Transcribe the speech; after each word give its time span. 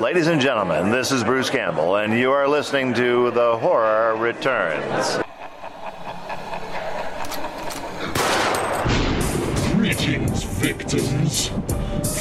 Ladies 0.00 0.28
and 0.28 0.40
gentlemen, 0.40 0.90
this 0.90 1.12
is 1.12 1.22
Bruce 1.22 1.50
Campbell, 1.50 1.96
and 1.96 2.18
you 2.18 2.32
are 2.32 2.48
listening 2.48 2.94
to 2.94 3.30
The 3.32 3.58
Horror 3.58 4.16
Returns. 4.16 5.18
Greetings, 9.74 10.42
victims. 10.44 11.48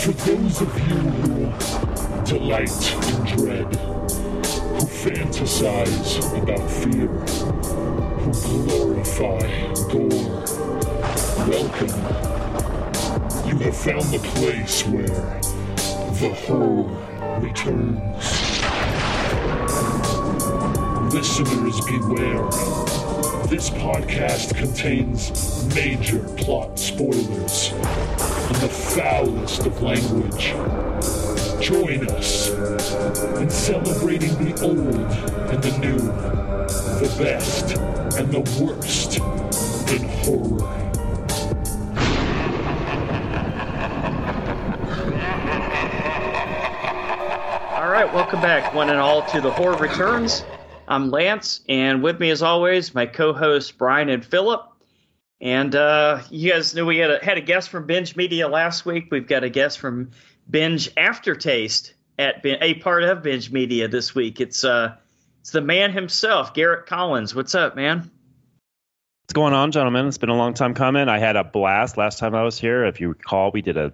For 0.04 0.12
those 0.12 0.62
of 0.62 0.78
you 0.90 0.98
who 0.98 2.26
delight 2.26 2.94
in 3.08 3.38
dread, 3.38 3.74
who 3.74 4.86
fantasize 4.86 6.20
about 6.44 6.70
fear, 6.70 7.08
who 8.20 8.64
glorify 8.68 9.40
gore, 9.88 10.44
welcome. 11.48 11.96
You 13.48 13.58
have 13.60 13.78
found 13.78 14.04
the 14.12 14.20
place 14.36 14.86
where 14.86 15.40
the 16.20 16.34
horror 16.46 17.19
returns. 17.40 18.24
Listeners 21.14 21.80
beware. 21.86 22.50
This 23.48 23.70
podcast 23.72 24.56
contains 24.56 25.66
major 25.74 26.20
plot 26.38 26.78
spoilers 26.78 27.72
and 27.72 28.56
the 28.58 28.70
foulest 28.70 29.66
of 29.66 29.82
language. 29.82 30.54
Join 31.62 32.08
us 32.10 32.50
in 33.40 33.50
celebrating 33.50 34.36
the 34.44 34.62
old 34.62 35.12
and 35.50 35.64
the 35.64 35.78
new, 35.80 35.98
the 35.98 37.16
best 37.18 37.76
and 38.18 38.32
the 38.32 38.64
worst 38.64 39.18
in 39.92 40.08
horror. 40.24 40.79
Welcome 48.20 48.42
back, 48.42 48.74
one 48.74 48.90
and 48.90 49.00
all, 49.00 49.22
to 49.22 49.40
the 49.40 49.50
Horror 49.50 49.78
Returns. 49.78 50.44
I'm 50.90 51.10
Lance, 51.10 51.62
and 51.70 52.04
with 52.04 52.20
me, 52.20 52.32
as 52.32 52.42
always, 52.42 52.94
my 52.94 53.06
co-hosts 53.06 53.72
Brian 53.72 54.10
and 54.10 54.26
Philip. 54.26 54.62
And 55.40 55.74
uh, 55.74 56.20
you 56.30 56.52
guys 56.52 56.76
knew 56.76 56.86
we 56.86 56.98
had 56.98 57.12
a, 57.12 57.24
had 57.24 57.38
a 57.38 57.42
guest 57.42 57.70
from 57.70 57.86
Binge 57.86 58.18
Media 58.18 58.50
last 58.50 58.86
week. 58.86 59.08
We've 59.10 59.26
got 59.26 59.46
a 59.46 59.50
guest 59.50 59.80
from 59.80 60.12
Binge 60.50 60.90
Aftertaste 60.98 61.94
at 62.18 62.44
Ben- 62.44 62.58
a 62.60 62.74
part 62.74 63.04
of 63.04 63.24
Binge 63.24 63.50
Media 63.54 63.88
this 63.88 64.14
week. 64.14 64.42
It's 64.42 64.66
uh, 64.66 64.98
it's 65.40 65.52
the 65.52 65.62
man 65.62 65.94
himself, 65.94 66.54
Garrett 66.54 66.88
Collins. 66.88 67.34
What's 67.34 67.56
up, 67.56 67.78
man? 67.78 68.00
What's 69.24 69.34
going 69.34 69.54
on, 69.54 69.72
gentlemen? 69.72 70.08
It's 70.08 70.18
been 70.18 70.28
a 70.28 70.36
long 70.36 70.56
time 70.56 70.74
coming. 70.74 71.08
I 71.08 71.20
had 71.20 71.38
a 71.38 71.46
blast 71.46 71.96
last 71.96 72.20
time 72.20 72.36
I 72.36 72.44
was 72.44 72.60
here. 72.60 72.84
If 72.84 73.00
you 73.00 73.08
recall, 73.08 73.52
we 73.54 73.62
did 73.62 73.78
a 73.78 73.94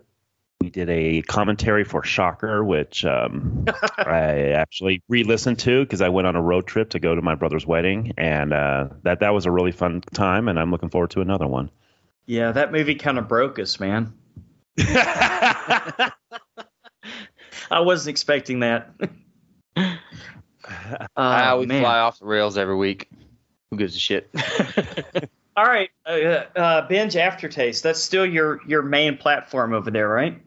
we 0.61 0.69
did 0.69 0.89
a 0.89 1.21
commentary 1.23 1.83
for 1.83 2.03
Shocker, 2.03 2.63
which 2.63 3.03
um, 3.05 3.65
I 3.97 4.51
actually 4.55 5.01
re-listened 5.09 5.59
to 5.59 5.83
because 5.83 6.01
I 6.01 6.09
went 6.09 6.27
on 6.27 6.35
a 6.35 6.41
road 6.41 6.65
trip 6.65 6.89
to 6.91 6.99
go 6.99 7.13
to 7.15 7.21
my 7.21 7.35
brother's 7.35 7.67
wedding, 7.67 8.13
and 8.17 8.53
uh, 8.53 8.87
that 9.03 9.19
that 9.19 9.33
was 9.33 9.45
a 9.45 9.51
really 9.51 9.71
fun 9.71 10.01
time, 10.13 10.47
and 10.47 10.59
I'm 10.59 10.71
looking 10.71 10.89
forward 10.89 11.11
to 11.11 11.21
another 11.21 11.47
one. 11.47 11.69
Yeah, 12.25 12.51
that 12.53 12.71
movie 12.71 12.95
kind 12.95 13.19
of 13.19 13.27
broke 13.27 13.59
us, 13.59 13.79
man. 13.79 14.13
I 14.79 16.11
I 17.71 17.79
wasn't 17.81 18.11
expecting 18.11 18.61
that. 18.61 18.89
Ah, 21.15 21.51
Oh, 21.53 21.59
we 21.59 21.65
man. 21.67 21.81
fly 21.81 21.99
off 21.99 22.19
the 22.19 22.25
rails 22.25 22.57
every 22.57 22.75
week. 22.75 23.09
Who 23.71 23.77
gives 23.77 23.95
a 23.95 23.99
shit? 23.99 24.29
All 25.57 25.65
right, 25.65 25.89
uh, 26.05 26.11
uh, 26.11 26.87
binge 26.87 27.15
aftertaste. 27.15 27.83
That's 27.83 28.01
still 28.01 28.25
your 28.25 28.59
your 28.67 28.81
main 28.81 29.17
platform 29.17 29.73
over 29.73 29.89
there, 29.89 30.07
right? 30.07 30.41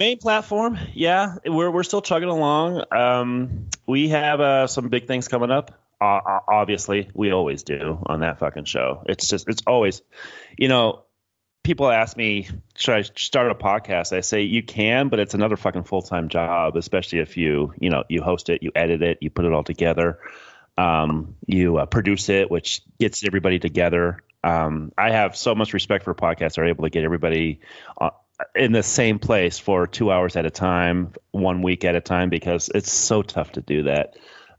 Main 0.00 0.18
platform, 0.18 0.78
yeah, 0.94 1.36
we're 1.46 1.70
we're 1.70 1.84
still 1.84 2.02
chugging 2.02 2.30
along. 2.30 2.82
Um, 2.90 3.68
we 3.86 4.08
have 4.08 4.40
uh, 4.40 4.66
some 4.66 4.88
big 4.88 5.06
things 5.06 5.28
coming 5.28 5.50
up. 5.50 5.80
Uh, 6.00 6.40
obviously, 6.48 7.10
we 7.14 7.30
always 7.30 7.62
do 7.62 8.02
on 8.06 8.20
that 8.20 8.38
fucking 8.38 8.64
show. 8.64 9.04
It's 9.06 9.28
just 9.28 9.48
it's 9.48 9.62
always, 9.66 10.02
you 10.58 10.68
know, 10.68 11.04
people 11.62 11.90
ask 11.90 12.16
me, 12.16 12.48
should 12.76 12.94
I 12.94 13.02
start 13.02 13.50
a 13.50 13.54
podcast? 13.54 14.16
I 14.16 14.20
say 14.20 14.42
you 14.42 14.62
can, 14.62 15.10
but 15.10 15.20
it's 15.20 15.34
another 15.34 15.56
fucking 15.56 15.84
full 15.84 16.02
time 16.02 16.28
job, 16.28 16.76
especially 16.76 17.20
if 17.20 17.36
you 17.36 17.72
you 17.78 17.90
know 17.90 18.04
you 18.08 18.22
host 18.22 18.48
it, 18.48 18.62
you 18.62 18.72
edit 18.74 19.02
it, 19.02 19.18
you 19.20 19.30
put 19.30 19.44
it 19.44 19.52
all 19.52 19.62
together, 19.62 20.18
um, 20.76 21.36
you 21.46 21.78
uh, 21.78 21.86
produce 21.86 22.28
it, 22.28 22.50
which 22.50 22.82
gets 22.98 23.24
everybody 23.24 23.58
together. 23.58 24.22
Um, 24.42 24.92
I 24.96 25.10
have 25.10 25.36
so 25.36 25.54
much 25.54 25.74
respect 25.74 26.04
for 26.04 26.14
podcasts 26.14 26.54
that 26.54 26.60
are 26.60 26.66
able 26.68 26.84
to 26.84 26.90
get 26.90 27.04
everybody 27.04 27.60
uh, 28.00 28.10
in 28.54 28.72
the 28.72 28.82
same 28.82 29.18
place 29.18 29.58
for 29.58 29.86
two 29.86 30.10
hours 30.10 30.36
at 30.36 30.46
a 30.46 30.50
time, 30.50 31.12
one 31.30 31.60
week 31.62 31.84
at 31.84 31.94
a 31.94 32.00
time, 32.00 32.30
because 32.30 32.70
it's 32.74 32.90
so 32.92 33.22
tough 33.22 33.52
to 33.52 33.60
do 33.60 33.82
that. 33.84 34.16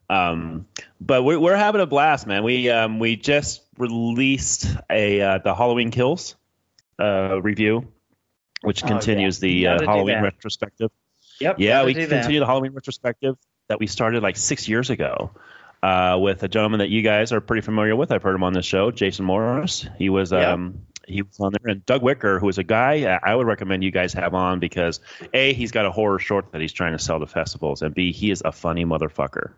Um, 0.10 0.68
but 1.00 1.24
we're, 1.24 1.40
we're 1.40 1.56
having 1.56 1.82
a 1.82 1.88
blast, 1.88 2.28
man. 2.28 2.44
We 2.44 2.70
um, 2.70 3.00
we 3.00 3.16
just 3.16 3.62
released 3.78 4.68
a 4.90 5.22
uh, 5.22 5.38
the 5.40 5.56
Halloween 5.56 5.90
Kills 5.90 6.36
uh, 7.00 7.42
review, 7.42 7.88
which 8.62 8.84
Oh, 8.84 8.88
continues 8.88 9.42
yeah. 9.42 9.78
The 9.78 9.86
uh, 9.86 9.86
Halloween 9.92 10.22
retrospective. 10.22 10.92
Yep. 11.40 11.56
Yeah, 11.58 11.86
we 11.86 11.94
do 11.94 12.02
that. 12.06 12.10
continue 12.10 12.40
the 12.40 12.46
Halloween 12.46 12.74
retrospective 12.74 13.36
that 13.68 13.80
we 13.80 13.88
started 13.88 14.22
like 14.22 14.38
six 14.38 14.68
years 14.68 14.90
ago 14.92 15.32
uh, 15.84 16.18
with 16.20 16.44
a 16.44 16.48
gentleman 16.48 16.80
that 16.80 16.90
you 16.90 17.02
guys 17.02 17.32
are 17.32 17.42
pretty 17.42 17.62
familiar 17.62 17.96
with. 17.96 18.12
I've 18.12 18.24
heard 18.24 18.36
him 18.36 18.44
on 18.44 18.54
this 18.54 18.66
show, 18.66 18.92
Jason 18.92 19.26
Morris. 19.26 19.88
He 19.98 20.10
was 20.10 20.32
Yeah. 20.32 20.52
um, 20.54 20.82
he 21.08 21.24
was 21.24 21.40
on 21.40 21.52
there, 21.52 21.72
and 21.72 21.86
Doug 21.86 22.04
Wicker, 22.04 22.40
who 22.40 22.48
is 22.48 22.58
a 22.60 22.64
guy 22.64 23.18
I 23.24 23.32
I 23.32 23.36
would 23.36 23.48
recommend 23.48 23.84
you 23.84 23.92
guys 23.92 24.14
have 24.14 24.34
on 24.34 24.60
because 24.60 25.00
a 25.34 25.52
he's 25.54 25.72
got 25.72 25.86
a 25.86 25.92
horror 25.92 26.20
short 26.20 26.52
that 26.52 26.62
he's 26.62 26.72
trying 26.74 26.92
to 26.94 27.00
sell 27.00 27.20
to 27.20 27.28
festivals, 27.28 27.82
and 27.82 27.94
b 27.94 28.12
he 28.12 28.32
is 28.32 28.42
a 28.46 28.52
funny 28.52 28.86
motherfucker. 28.86 29.52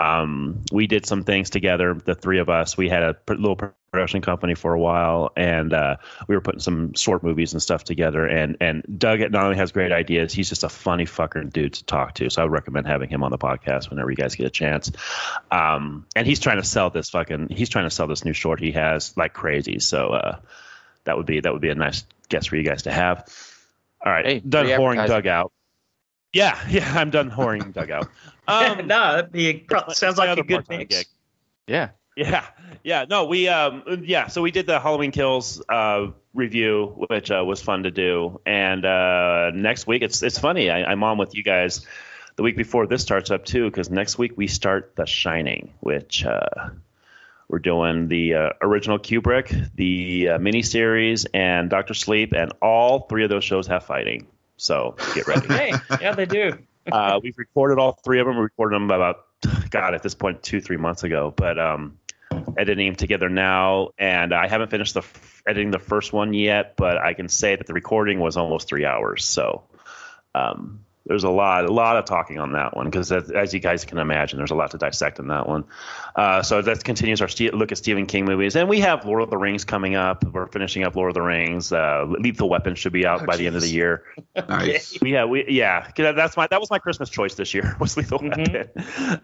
Um, 0.00 0.64
we 0.70 0.86
did 0.86 1.06
some 1.06 1.24
things 1.24 1.50
together, 1.50 1.94
the 1.94 2.14
three 2.14 2.38
of 2.38 2.48
us. 2.48 2.76
We 2.76 2.88
had 2.88 3.02
a 3.02 3.14
pr- 3.14 3.34
little 3.34 3.56
production 3.90 4.20
company 4.20 4.54
for 4.54 4.72
a 4.72 4.78
while, 4.78 5.32
and 5.36 5.72
uh, 5.72 5.96
we 6.28 6.34
were 6.34 6.40
putting 6.40 6.60
some 6.60 6.94
short 6.94 7.22
movies 7.22 7.52
and 7.52 7.62
stuff 7.62 7.84
together. 7.84 8.26
And 8.26 8.56
and 8.60 8.84
Doug 8.98 9.20
not 9.20 9.44
only 9.44 9.56
has 9.56 9.72
great 9.72 9.92
ideas, 9.92 10.32
he's 10.32 10.48
just 10.48 10.64
a 10.64 10.68
funny 10.68 11.06
fucking 11.06 11.48
dude 11.48 11.74
to 11.74 11.84
talk 11.84 12.14
to. 12.14 12.30
So 12.30 12.42
I 12.42 12.44
would 12.44 12.52
recommend 12.52 12.86
having 12.86 13.08
him 13.08 13.24
on 13.24 13.30
the 13.30 13.38
podcast 13.38 13.90
whenever 13.90 14.10
you 14.10 14.16
guys 14.16 14.34
get 14.34 14.46
a 14.46 14.50
chance. 14.50 14.92
Um, 15.50 16.06
and 16.14 16.26
he's 16.26 16.40
trying 16.40 16.58
to 16.58 16.64
sell 16.64 16.90
this 16.90 17.10
fucking 17.10 17.48
he's 17.50 17.68
trying 17.68 17.86
to 17.86 17.90
sell 17.90 18.06
this 18.06 18.24
new 18.24 18.34
short 18.34 18.60
he 18.60 18.72
has 18.72 19.16
like 19.16 19.32
crazy. 19.32 19.78
So 19.80 20.08
uh, 20.08 20.38
that 21.04 21.16
would 21.16 21.26
be 21.26 21.40
that 21.40 21.52
would 21.52 21.62
be 21.62 21.70
a 21.70 21.74
nice 21.74 22.04
guest 22.28 22.50
for 22.50 22.56
you 22.56 22.62
guys 22.62 22.82
to 22.82 22.92
have. 22.92 23.28
All 24.04 24.12
right, 24.12 24.24
Hey, 24.24 24.38
done 24.40 24.66
whoring. 24.66 25.06
Doug 25.06 25.26
out. 25.26 25.52
Yeah, 26.32 26.58
yeah, 26.68 26.92
I'm 26.94 27.10
done 27.10 27.30
whoring 27.30 27.72
Doug 27.72 27.90
out. 27.90 28.08
Um, 28.48 28.78
no, 28.86 29.12
that'd 29.14 29.32
be 29.32 29.66
a, 29.70 29.94
sounds 29.94 30.18
like 30.18 30.38
a 30.38 30.42
good 30.42 30.68
mix. 30.68 30.96
gig. 30.96 31.06
Yeah. 31.66 31.90
Yeah, 32.16 32.44
yeah. 32.82 33.04
No, 33.08 33.26
we 33.26 33.46
um 33.46 34.02
yeah, 34.04 34.26
so 34.26 34.42
we 34.42 34.50
did 34.50 34.66
the 34.66 34.80
Halloween 34.80 35.12
Kills 35.12 35.62
uh 35.68 36.08
review, 36.34 37.06
which 37.08 37.30
uh, 37.30 37.44
was 37.46 37.62
fun 37.62 37.84
to 37.84 37.92
do. 37.92 38.40
And 38.44 38.84
uh 38.84 39.52
next 39.54 39.86
week 39.86 40.02
it's 40.02 40.22
it's 40.24 40.38
funny. 40.38 40.68
I, 40.68 40.82
I'm 40.82 41.04
on 41.04 41.18
with 41.18 41.36
you 41.36 41.44
guys 41.44 41.86
the 42.34 42.42
week 42.42 42.56
before 42.56 42.88
this 42.88 43.02
starts 43.02 43.30
up 43.30 43.44
too, 43.44 43.66
because 43.66 43.88
next 43.88 44.18
week 44.18 44.32
we 44.36 44.48
start 44.48 44.96
The 44.96 45.06
Shining, 45.06 45.74
which 45.78 46.24
uh 46.24 46.70
we're 47.48 47.60
doing 47.60 48.08
the 48.08 48.34
uh, 48.34 48.50
original 48.60 48.98
Kubrick, 48.98 49.74
the 49.74 50.30
uh, 50.30 50.38
miniseries, 50.38 51.26
and 51.32 51.70
Doctor 51.70 51.94
Sleep, 51.94 52.34
and 52.34 52.52
all 52.60 53.00
three 53.08 53.24
of 53.24 53.30
those 53.30 53.42
shows 53.44 53.66
have 53.68 53.84
fighting. 53.84 54.26
So 54.58 54.96
get 55.14 55.26
ready. 55.26 55.46
Hey, 55.54 55.72
yeah, 56.00 56.14
they 56.14 56.26
do. 56.26 56.58
Uh, 56.92 57.20
we've 57.22 57.38
recorded 57.38 57.78
all 57.78 57.92
three 57.92 58.20
of 58.20 58.26
them. 58.26 58.36
We 58.36 58.42
recorded 58.42 58.76
them 58.76 58.90
about 58.90 59.24
God 59.70 59.94
at 59.94 60.02
this 60.02 60.14
point 60.14 60.42
two 60.42 60.60
three 60.60 60.76
months 60.76 61.04
ago, 61.04 61.32
but 61.34 61.58
um, 61.58 61.98
editing 62.56 62.88
them 62.88 62.96
together 62.96 63.28
now, 63.28 63.90
and 63.98 64.32
I 64.32 64.48
haven't 64.48 64.70
finished 64.70 64.94
the 64.94 65.00
f- 65.00 65.42
editing 65.46 65.70
the 65.70 65.78
first 65.78 66.12
one 66.12 66.32
yet. 66.32 66.76
But 66.76 66.98
I 66.98 67.14
can 67.14 67.28
say 67.28 67.56
that 67.56 67.66
the 67.66 67.74
recording 67.74 68.20
was 68.20 68.36
almost 68.36 68.68
three 68.68 68.84
hours. 68.84 69.24
So 69.24 69.64
um, 70.34 70.84
there's 71.08 71.24
a 71.24 71.30
lot 71.30 71.64
a 71.64 71.72
lot 71.72 71.96
of 71.96 72.04
talking 72.04 72.38
on 72.38 72.52
that 72.52 72.76
one 72.76 72.86
because 72.86 73.10
as, 73.10 73.30
as 73.30 73.52
you 73.54 73.60
guys 73.60 73.84
can 73.84 73.98
imagine, 73.98 74.36
there's 74.38 74.50
a 74.50 74.54
lot 74.54 74.70
to 74.72 74.78
dissect 74.78 75.18
in 75.18 75.28
that 75.28 75.48
one. 75.48 75.64
Uh, 76.14 76.42
so 76.42 76.62
that 76.62 76.84
continues 76.84 77.20
our 77.22 77.28
Ste- 77.28 77.54
look 77.54 77.72
at 77.72 77.78
Stephen 77.78 78.06
King 78.06 78.24
movies, 78.26 78.54
and 78.56 78.68
we 78.68 78.80
have 78.80 79.04
Lord 79.04 79.22
of 79.22 79.30
the 79.30 79.36
Rings 79.36 79.64
coming 79.64 79.94
up. 79.94 80.22
We're 80.24 80.46
finishing 80.46 80.84
up 80.84 80.94
Lord 80.96 81.10
of 81.10 81.14
the 81.14 81.22
Rings. 81.22 81.72
Uh, 81.72 82.04
Lethal 82.08 82.48
Weapon 82.48 82.74
should 82.74 82.92
be 82.92 83.06
out 83.06 83.22
Oh, 83.22 83.26
by 83.26 83.36
the 83.36 83.46
end 83.46 83.56
of 83.56 83.62
the 83.62 83.68
year. 83.68 84.04
Nice. 84.48 84.96
Yeah, 85.02 85.24
we 85.24 85.44
yeah. 85.48 85.82
'cause 85.90 86.14
That's 86.14 86.36
my 86.36 86.46
that 86.48 86.60
was 86.60 86.70
my 86.70 86.78
Christmas 86.78 87.08
choice 87.10 87.34
this 87.34 87.54
year 87.54 87.76
was 87.80 87.96
Lethal 87.96 88.18
Mhm. 88.20 88.38
Weapon. 88.38 88.70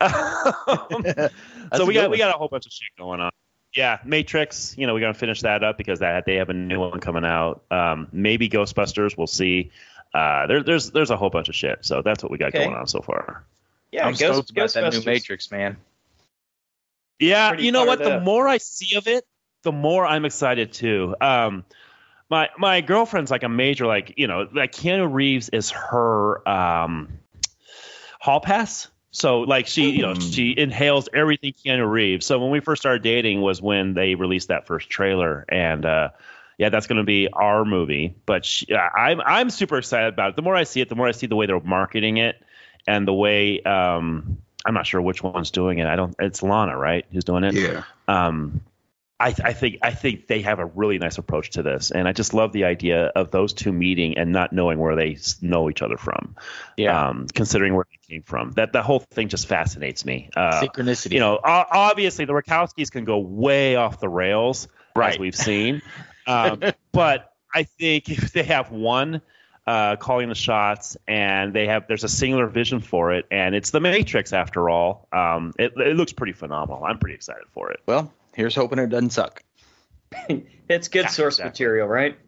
Um, 0.00 1.31
so 1.75 1.84
we 1.86 1.94
good 1.94 2.02
got 2.02 2.10
we 2.10 2.19
got 2.19 2.34
a 2.34 2.38
whole 2.38 2.48
bunch 2.48 2.66
of 2.66 2.72
shit 2.72 2.88
going 2.98 3.20
on. 3.20 3.31
Yeah, 3.75 3.98
Matrix. 4.04 4.75
You 4.78 4.86
know, 4.86 4.94
we're 4.94 5.00
gonna 5.00 5.14
finish 5.14 5.40
that 5.42 5.64
up 5.64 5.76
because 5.78 5.98
that 6.00 6.25
they 6.26 6.36
have 6.36 6.48
a 6.48 6.54
new 6.54 6.78
one 6.78 7.00
coming 7.00 7.25
out. 7.25 7.64
Um, 7.70 8.08
maybe 8.12 8.48
Ghostbusters. 8.48 9.16
We'll 9.16 9.26
see. 9.26 9.72
Uh, 10.14 10.46
there, 10.46 10.62
there's 10.62 10.90
there's 10.93 11.11
a 11.11 11.16
whole 11.16 11.31
bunch 11.31 11.49
of 11.49 11.56
shit. 11.56 11.81
So 11.82 12.00
that's 12.02 12.22
what 12.22 12.31
we 12.31 12.38
got 12.38 12.49
Okay. 12.49 12.64
going 12.64 12.76
on 12.76 12.87
so 12.87 13.00
far. 13.00 13.44
Yeah, 13.90 14.06
I'm 14.06 14.14
Ghost, 14.14 14.49
stoked 14.49 14.50
about 14.50 14.72
that 14.75 14.93
new 14.93 15.02
Matrix, 15.05 15.50
man. 15.50 15.76
Yeah, 17.19 17.55
you 17.55 17.72
know 17.72 17.84
what? 17.84 17.99
fired 17.99 18.20
The 18.20 18.20
more 18.20 18.46
I 18.46 18.58
see 18.58 18.96
of 18.96 19.08
it, 19.08 19.26
the 19.62 19.72
more 19.72 20.06
I'm 20.06 20.25
excited 20.25 20.72
too. 20.72 21.16
Um, 21.20 21.64
my 22.31 22.50
my 22.56 22.81
girlfriend's 22.81 23.31
like 23.31 23.43
a 23.43 23.49
major 23.49 23.87
like 23.87 24.14
you 24.16 24.26
know 24.26 24.49
like 24.52 24.72
Keanu 24.72 25.12
Reeves 25.12 25.49
is 25.49 25.70
her 25.70 26.49
um 26.49 27.19
hall 28.20 28.40
pass. 28.40 28.88
So 29.10 29.40
like 29.40 29.69
she, 29.69 29.90
you 29.90 30.02
know, 30.02 30.14
she 30.14 30.55
inhales 30.56 31.08
everything 31.12 31.52
Keanu 31.52 31.88
Reeves. 31.88 32.26
So 32.26 32.40
when 32.40 32.50
we 32.50 32.58
first 32.58 32.82
started 32.82 33.02
dating 33.02 33.40
was 33.40 33.62
when 33.62 33.94
they 33.94 34.17
released 34.17 34.49
that 34.49 34.67
first 34.67 34.90
trailer, 34.90 35.44
and 35.49 35.84
uh, 35.87 36.08
yeah, 36.58 36.68
that's 36.68 36.86
going 36.86 36.98
to 36.98 37.04
be 37.04 37.28
our 37.32 37.64
movie. 37.64 38.14
But 38.26 38.44
she, 38.44 38.74
I'm 38.74 39.20
I'm 39.20 39.50
super 39.50 39.78
excited 39.78 40.12
about 40.14 40.30
it. 40.30 40.36
The 40.36 40.42
more 40.42 40.56
I 40.56 40.64
see 40.64 40.80
it, 40.80 40.88
the 40.88 40.94
more 40.96 41.06
I 41.08 41.12
see 41.12 41.26
the 41.26 41.36
way 41.36 41.46
they're 41.46 41.60
marketing 41.60 42.16
it, 42.18 42.36
and 42.86 43.06
the 43.08 43.14
way 43.14 43.60
um, 43.62 44.38
I'm 44.64 44.74
not 44.74 44.86
sure 44.86 45.00
which 45.00 45.22
one's 45.22 45.50
doing 45.50 45.78
it. 45.78 45.86
I 45.86 45.96
don't. 45.96 46.14
It's 46.18 46.42
Lana, 46.42 46.76
right? 46.76 47.04
Who's 47.12 47.24
doing 47.24 47.44
it? 47.44 47.54
Yeah. 47.54 47.82
Um, 48.08 48.60
I, 49.20 49.28
I 49.42 49.52
think 49.52 49.78
I 49.80 49.92
think 49.92 50.26
they 50.26 50.42
have 50.42 50.58
a 50.58 50.64
really 50.66 50.98
nice 50.98 51.18
approach 51.18 51.50
to 51.50 51.62
this, 51.62 51.92
and 51.92 52.08
I 52.08 52.12
just 52.12 52.34
love 52.34 52.52
the 52.52 52.64
idea 52.64 53.06
of 53.14 53.30
those 53.30 53.52
two 53.52 53.72
meeting 53.72 54.18
and 54.18 54.32
not 54.32 54.52
knowing 54.52 54.78
where 54.78 54.96
they 54.96 55.18
know 55.40 55.70
each 55.70 55.82
other 55.82 55.96
from. 55.96 56.34
Yeah. 56.76 57.08
Um, 57.10 57.28
considering 57.32 57.74
where 57.74 57.86
they 57.88 58.14
came 58.14 58.22
from, 58.22 58.50
that 58.52 58.72
the 58.72 58.82
whole 58.82 58.98
thing 58.98 59.28
just 59.28 59.46
fascinates 59.46 60.04
me. 60.04 60.30
Uh, 60.36 60.60
Synchronicity. 60.62 61.12
you 61.12 61.20
know, 61.20 61.36
o- 61.36 61.64
obviously 61.70 62.24
the 62.24 62.32
Wachowskis 62.32 62.90
can 62.90 63.04
go 63.04 63.18
way 63.18 63.76
off 63.76 64.00
the 64.00 64.08
rails, 64.08 64.66
Right. 64.96 65.12
as 65.12 65.18
we've 65.18 65.36
seen. 65.36 65.80
Um, 66.26 66.62
but 66.92 67.32
I 67.54 67.64
think 67.64 68.08
if 68.10 68.32
they 68.32 68.42
have 68.44 68.70
one 68.70 69.20
uh, 69.66 69.96
calling 69.96 70.28
the 70.28 70.34
shots, 70.34 70.96
and 71.08 71.54
they 71.54 71.66
have 71.66 71.86
there's 71.88 72.04
a 72.04 72.08
singular 72.08 72.46
vision 72.46 72.80
for 72.80 73.12
it, 73.12 73.26
and 73.30 73.54
it's 73.54 73.70
the 73.70 73.80
Matrix 73.80 74.32
after 74.32 74.68
all. 74.68 75.08
Um, 75.12 75.54
it, 75.58 75.72
it 75.76 75.96
looks 75.96 76.12
pretty 76.12 76.32
phenomenal. 76.34 76.84
I'm 76.84 76.98
pretty 76.98 77.14
excited 77.14 77.44
for 77.52 77.70
it. 77.70 77.80
well, 77.86 78.12
here's 78.34 78.54
hoping 78.54 78.78
it 78.78 78.88
doesn't 78.88 79.10
suck. 79.10 79.42
It's 80.66 80.88
good 80.88 81.02
Yeah, 81.02 81.08
source 81.08 81.34
exactly. 81.34 81.50
material, 81.50 81.88
right? 81.88 82.18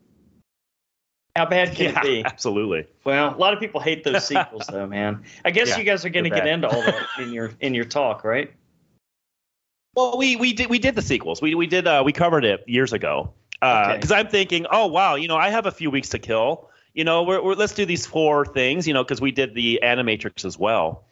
How 1.34 1.46
bad 1.46 1.74
can 1.74 1.86
Yeah, 1.86 2.00
it 2.00 2.02
be? 2.02 2.22
absolutely. 2.26 2.86
Well, 3.04 3.34
a 3.34 3.38
lot 3.38 3.54
of 3.54 3.60
people 3.60 3.80
hate 3.80 4.04
those 4.04 4.26
sequels, 4.26 4.66
though, 4.66 4.86
man. 4.86 5.24
I 5.42 5.50
guess 5.50 5.68
Yeah, 5.68 5.78
you 5.78 5.84
guys 5.84 6.04
are 6.04 6.10
going 6.10 6.24
to 6.24 6.30
get 6.30 6.46
into 6.46 6.68
all 6.68 6.82
that 6.82 7.08
in 7.16 7.32
your 7.32 7.52
in 7.60 7.72
your 7.74 7.86
talk, 7.86 8.24
right? 8.24 8.52
Well, 9.94 10.18
we 10.18 10.36
we 10.36 10.52
did 10.52 10.68
we 10.68 10.78
did 10.78 10.94
the 10.94 11.02
sequels. 11.02 11.40
We 11.40 11.54
we 11.54 11.66
did 11.66 11.86
uh, 11.86 12.02
we 12.04 12.12
covered 12.12 12.44
it 12.44 12.64
years 12.66 12.92
ago. 12.92 13.32
Because 13.60 14.10
Okay. 14.12 14.20
I'm 14.20 14.28
thinking, 14.28 14.66
oh 14.70 14.86
wow, 14.88 15.14
you 15.14 15.28
know, 15.28 15.36
I 15.36 15.50
have 15.50 15.66
a 15.66 15.70
few 15.72 15.90
weeks 15.90 16.10
to 16.10 16.18
kill. 16.18 16.70
You 16.94 17.04
know, 17.04 17.24
we're, 17.24 17.42
we're 17.42 17.54
let's 17.54 17.74
do 17.74 17.84
these 17.86 18.06
four 18.06 18.44
things. 18.46 18.86
You 18.86 18.94
know, 18.94 19.02
because 19.04 19.20
we 19.20 19.30
did 19.32 19.54
the 19.54 19.80
Animatrix 19.82 20.44
as 20.44 20.58
well. 20.58 21.04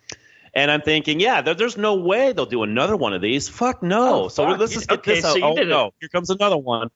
And 0.56 0.70
I'm 0.70 0.82
thinking, 0.82 1.19
yeah, 1.20 1.41
there, 1.43 1.55
there's 1.55 1.76
no 1.76 1.94
way 1.96 2.32
they'll 2.32 2.46
do 2.46 2.62
another 2.62 2.96
one 2.96 3.12
of 3.12 3.20
these. 3.20 3.49
Fuck 3.49 3.82
no. 3.82 4.25
Oh, 4.25 4.29
so 4.29 4.44
fuck. 4.46 4.58
let's 4.61 4.73
just 4.73 4.88
get 4.88 5.00
okay, 5.00 5.14
this 5.17 5.23
so 5.25 5.31
out. 5.31 5.37
you 5.37 5.44
Oh 5.44 5.55
did 5.56 5.67
it. 5.67 5.70
no, 5.70 5.91
here 6.00 6.08
comes 6.08 6.31
another 6.31 6.56
one. 6.56 6.91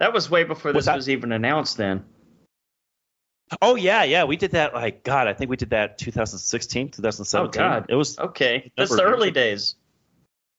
That 0.00 0.12
was 0.12 0.28
way 0.28 0.42
before 0.44 0.72
this 0.72 0.86
that? 0.86 0.96
was 0.96 1.08
even 1.08 1.30
announced. 1.32 1.76
Then. 1.76 2.04
Oh 3.60 3.74
yeah, 3.76 4.02
yeah, 4.04 4.24
we 4.24 4.36
did 4.36 4.52
that. 4.52 4.72
Like 4.74 5.04
God, 5.04 5.28
I 5.28 5.34
think 5.34 5.50
we 5.50 5.56
did 5.56 5.70
that 5.70 5.98
2016, 5.98 6.90
2017. 6.90 7.60
Oh, 7.62 7.68
God. 7.68 7.86
it 7.88 7.94
was 7.94 8.18
Okay, 8.18 8.72
that's 8.76 8.94
the 8.94 9.02
early 9.02 9.30
days. 9.30 9.74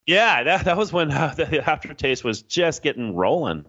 yeah. 0.06 0.44
That 0.44 0.65
that 0.65 0.77
was 0.77 0.94
when 0.94 1.12
uh, 1.12 1.33
the 1.38 1.68
aftertaste 1.69 2.24
was 2.24 2.42
just 2.44 2.83
getting 2.83 3.15
rolling. 3.15 3.65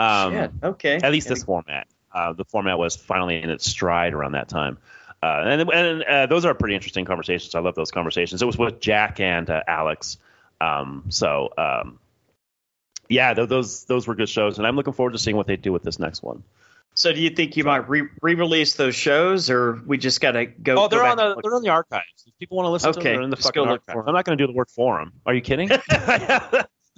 Um, 0.00 0.32
Shit. 0.32 0.50
Okay. 0.62 0.96
at 0.96 1.12
least 1.12 1.28
this 1.28 1.44
format. 1.44 1.86
Uh, 2.12 2.32
the 2.32 2.44
format 2.44 2.78
was 2.78 2.96
finally 2.96 3.40
in 3.40 3.50
its 3.50 3.68
stride 3.68 4.14
around 4.14 4.32
that 4.32 4.48
time. 4.48 4.78
Uh, 5.22 5.44
and 5.46 5.70
and 5.70 6.02
uh, 6.04 6.26
those 6.26 6.46
are 6.46 6.54
pretty 6.54 6.74
interesting 6.74 7.04
conversations. 7.04 7.54
I 7.54 7.60
love 7.60 7.74
those 7.74 7.90
conversations. 7.90 8.40
It 8.40 8.46
was 8.46 8.56
with 8.56 8.80
Jack 8.80 9.20
and 9.20 9.48
uh, 9.50 9.62
Alex. 9.68 10.16
Um, 10.60 11.04
so 11.10 11.50
um, 11.58 11.98
yeah, 13.08 13.34
th- 13.34 13.48
those 13.48 13.84
those 13.84 14.06
were 14.06 14.14
good 14.14 14.30
shows, 14.30 14.56
and 14.56 14.66
I'm 14.66 14.76
looking 14.76 14.94
forward 14.94 15.12
to 15.12 15.18
seeing 15.18 15.36
what 15.36 15.46
they 15.46 15.56
do 15.56 15.72
with 15.72 15.82
this 15.82 15.98
next 15.98 16.22
one. 16.22 16.42
So, 16.94 17.12
do 17.12 17.20
you 17.20 17.30
think 17.30 17.56
you 17.56 17.64
might 17.64 17.88
re- 17.88 18.08
re-release 18.22 18.74
those 18.74 18.94
shows, 18.96 19.50
or 19.50 19.80
we 19.86 19.98
just 19.98 20.20
got 20.20 20.32
to 20.32 20.46
go? 20.46 20.84
Oh, 20.84 20.88
they're 20.88 21.00
go 21.00 21.06
on 21.06 21.16
the 21.16 21.40
they're 21.42 21.54
on 21.54 21.62
the 21.62 21.68
archives. 21.68 22.24
If 22.26 22.36
people 22.38 22.56
want 22.56 22.66
to 22.66 22.70
listen 22.70 22.92
to 22.92 22.98
Okay, 22.98 23.10
them, 23.10 23.16
they're 23.16 23.22
in 23.24 23.30
the 23.30 23.36
fucking 23.36 23.62
archives. 23.62 24.04
I'm 24.06 24.14
not 24.14 24.24
going 24.24 24.38
to 24.38 24.42
do 24.42 24.50
the 24.50 24.56
work 24.56 24.70
for 24.70 24.98
them. 24.98 25.12
Are 25.26 25.34
you 25.34 25.40
kidding? 25.42 25.70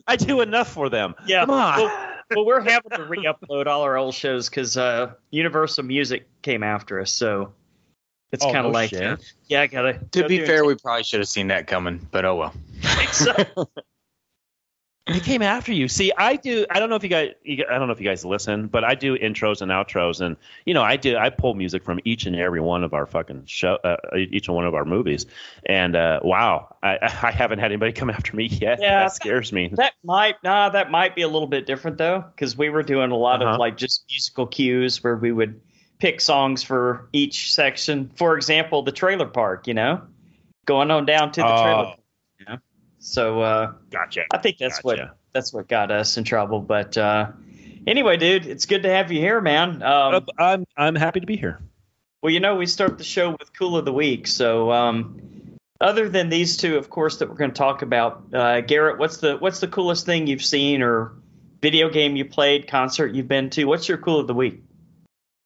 I 0.07 0.17
do 0.17 0.41
enough 0.41 0.73
for 0.73 0.89
them. 0.89 1.15
Yeah. 1.27 1.41
Come 1.41 1.51
on. 1.51 1.79
Well, 1.79 2.12
well, 2.35 2.45
we're 2.47 2.61
having 2.61 2.91
to 2.93 3.05
re-upload 3.05 3.67
all 3.67 3.83
our 3.83 3.97
old 3.97 4.15
shows 4.15 4.49
because 4.49 4.77
uh, 4.77 5.13
Universal 5.31 5.85
Music 5.85 6.29
came 6.43 6.63
after 6.63 7.01
us, 7.01 7.11
so 7.11 7.53
it's 8.33 8.45
Oh, 8.45 8.53
kind 8.53 8.67
of 8.67 8.73
no 8.73 8.79
like, 8.79 8.91
shit. 8.91 9.21
yeah, 9.49 9.63
I 9.63 9.67
gotta. 9.67 9.95
To 10.13 10.23
go 10.23 10.29
be 10.29 10.45
fair, 10.45 10.59
it. 10.65 10.67
we 10.67 10.75
probably 10.77 11.03
should 11.05 11.21
have 11.21 11.29
seen 11.29 11.49
that 11.49 11.67
coming, 11.67 12.07
but 12.11 12.25
oh 12.25 12.37
well. 12.37 12.55
So- 13.13 13.35
They 15.07 15.21
came 15.21 15.43
after 15.57 15.73
you. 15.73 15.89
See, 15.89 16.13
I 16.17 16.37
do. 16.37 16.65
I 16.71 16.79
don't 16.79 16.89
know 16.91 16.97
if 16.97 17.03
you 17.03 17.09
guys. 17.09 17.31
I 17.47 17.79
don't 17.79 17.89
know 17.89 17.93
if 17.93 18.01
you 18.01 18.07
guys 18.09 18.25
listen, 18.25 18.69
but 18.69 18.85
I 18.85 18.95
do 18.95 19.17
intros 19.19 19.61
and 19.63 19.71
outros, 19.71 20.21
and 20.21 20.37
you 20.65 20.75
know, 20.75 20.83
I 20.83 20.97
do. 20.97 21.17
I 21.17 21.31
pull 21.31 21.55
music 21.55 21.83
from 21.85 21.99
each 22.05 22.27
and 22.27 22.37
every 22.37 22.61
one 22.61 22.85
of 22.85 22.95
our 22.95 23.07
fucking 23.07 23.45
show, 23.47 23.79
uh, 23.83 23.97
each 24.17 24.47
and 24.49 24.55
one 24.55 24.67
of 24.67 24.75
our 24.75 24.85
movies. 24.85 25.27
And 25.67 25.97
uh, 25.97 26.21
wow, 26.23 26.77
I, 26.83 26.99
I 27.23 27.31
haven't 27.33 27.59
had 27.59 27.73
anybody 27.73 27.93
come 27.93 28.11
after 28.11 28.37
me 28.37 28.47
yet. 28.47 28.79
Yeah. 28.81 29.01
that 29.05 29.13
scares 29.15 29.53
me. 29.53 29.71
That 29.75 29.95
might 30.05 30.37
nah, 30.45 30.69
that 30.69 30.91
might 30.91 31.17
be 31.17 31.23
a 31.23 31.29
little 31.29 31.49
bit 31.49 31.67
different 31.67 31.99
though, 31.99 32.25
because 32.35 32.57
we 32.57 32.71
were 32.71 32.83
doing 32.83 33.11
a 33.11 33.17
lot 33.17 33.43
Uh-huh. 33.43 33.55
of 33.55 33.59
like 33.59 33.77
just 33.77 34.05
musical 34.09 34.47
cues 34.47 35.03
where 35.03 35.17
we 35.17 35.33
would 35.33 35.61
pick 35.99 36.21
songs 36.21 36.63
for 36.63 37.09
each 37.13 37.53
section. 37.55 38.11
For 38.17 38.37
example, 38.37 38.83
the 38.83 38.93
trailer 38.93 39.27
park, 39.27 39.67
you 39.67 39.75
know, 39.75 40.03
going 40.67 40.91
on 40.91 41.07
down 41.07 41.33
to 41.33 41.41
the 41.41 41.47
trailer. 41.47 41.71
Oh. 41.71 41.85
Park, 41.85 41.89
you 41.89 41.95
know? 41.97 42.02
So 43.03 43.41
uh, 43.41 43.73
Gotcha. 43.91 44.23
I 44.33 44.39
think 44.39 44.59
that's 44.59 44.83
what 44.85 45.01
that's 45.33 45.53
what 45.53 45.69
got 45.69 45.91
us 45.91 46.17
in 46.17 46.25
trouble. 46.25 46.61
But 46.61 46.97
uh, 46.97 47.33
anyway, 47.85 48.17
dude, 48.17 48.47
it's 48.47 48.67
good 48.67 48.85
to 48.85 48.91
have 48.91 49.11
you 49.11 49.19
here, 49.19 49.41
man. 49.41 49.83
Um, 49.83 50.27
I'm 50.39 50.65
I'm 50.77 50.95
happy 50.95 51.19
to 51.19 51.27
be 51.27 51.37
here. 51.37 51.59
well, 52.23 52.33
you 52.33 52.39
know, 52.39 52.55
we 52.55 52.67
start 52.67 52.99
the 52.99 53.05
show 53.05 53.31
with 53.33 53.53
cool 53.59 53.77
of 53.77 53.85
the 53.85 53.93
week. 53.93 54.29
So, 54.29 54.71
um, 54.71 55.21
other 55.81 56.09
than 56.09 56.29
these 56.29 56.57
two, 56.57 56.77
of 56.77 56.91
course, 56.91 57.17
that 57.17 57.29
we're 57.29 57.35
going 57.35 57.51
to 57.51 57.57
talk 57.57 57.83
about, 57.83 58.23
uh, 58.33 58.61
Garrett, 58.61 59.01
what's 59.01 59.17
the 59.17 59.37
what's 59.37 59.59
the 59.59 59.69
coolest 59.69 60.07
thing 60.07 60.29
you've 60.29 60.45
seen 60.45 60.81
or 60.81 61.15
video 61.61 61.91
game 61.91 62.15
you 62.15 62.25
played, 62.25 62.69
concert 62.69 63.17
you've 63.17 63.27
been 63.27 63.51
to? 63.51 63.65
What's 63.65 63.89
your 63.89 63.99
cool 63.99 64.21
of 64.21 64.29
the 64.29 64.35
week? 64.35 64.63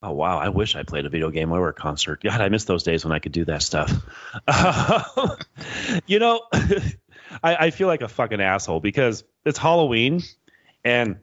Oh 0.03 0.13
wow! 0.13 0.39
I 0.39 0.51
wish 0.51 0.77
I 0.77 0.83
played 0.83 1.07
a 1.07 1.09
video 1.09 1.31
game 1.31 1.51
or 1.53 1.71
a 1.71 1.73
concert. 1.73 2.23
God, 2.23 2.39
I 2.43 2.51
miss 2.51 2.65
those 2.65 2.83
days 2.83 3.03
when 3.03 3.13
I 3.13 3.19
could 3.19 3.33
do 3.33 3.47
that 3.47 3.63
stuff. 3.63 3.91
you 6.07 6.19
know, 6.19 6.43
I, 7.47 7.67
I 7.67 7.71
feel 7.71 7.87
like 7.89 8.03
a 8.03 8.09
fucking 8.09 8.41
asshole 8.41 8.81
because 8.81 9.25
it's 9.45 9.59
Halloween, 9.59 10.23
and 10.85 11.17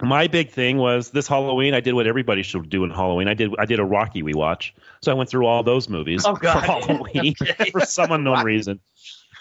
my 0.00 0.26
big 0.28 0.50
thing 0.50 0.76
was 0.76 1.10
this 1.10 1.26
Halloween. 1.26 1.74
I 1.74 1.80
did 1.80 1.94
what 1.94 2.06
everybody 2.06 2.42
should 2.42 2.68
do 2.68 2.84
in 2.84 2.90
Halloween. 2.90 3.28
I 3.28 3.34
did 3.34 3.52
I 3.58 3.64
did 3.64 3.78
a 3.80 3.84
Rocky 3.84 4.22
we 4.22 4.34
watch, 4.34 4.74
so 5.02 5.10
I 5.10 5.14
went 5.14 5.30
through 5.30 5.46
all 5.46 5.62
those 5.62 5.88
movies 5.88 6.24
Oh, 6.26 6.34
for 6.36 6.46
Halloween 6.48 7.34
Okay. 7.42 7.70
for 7.70 7.80
some 7.80 8.12
unknown 8.12 8.44
reason. 8.44 8.80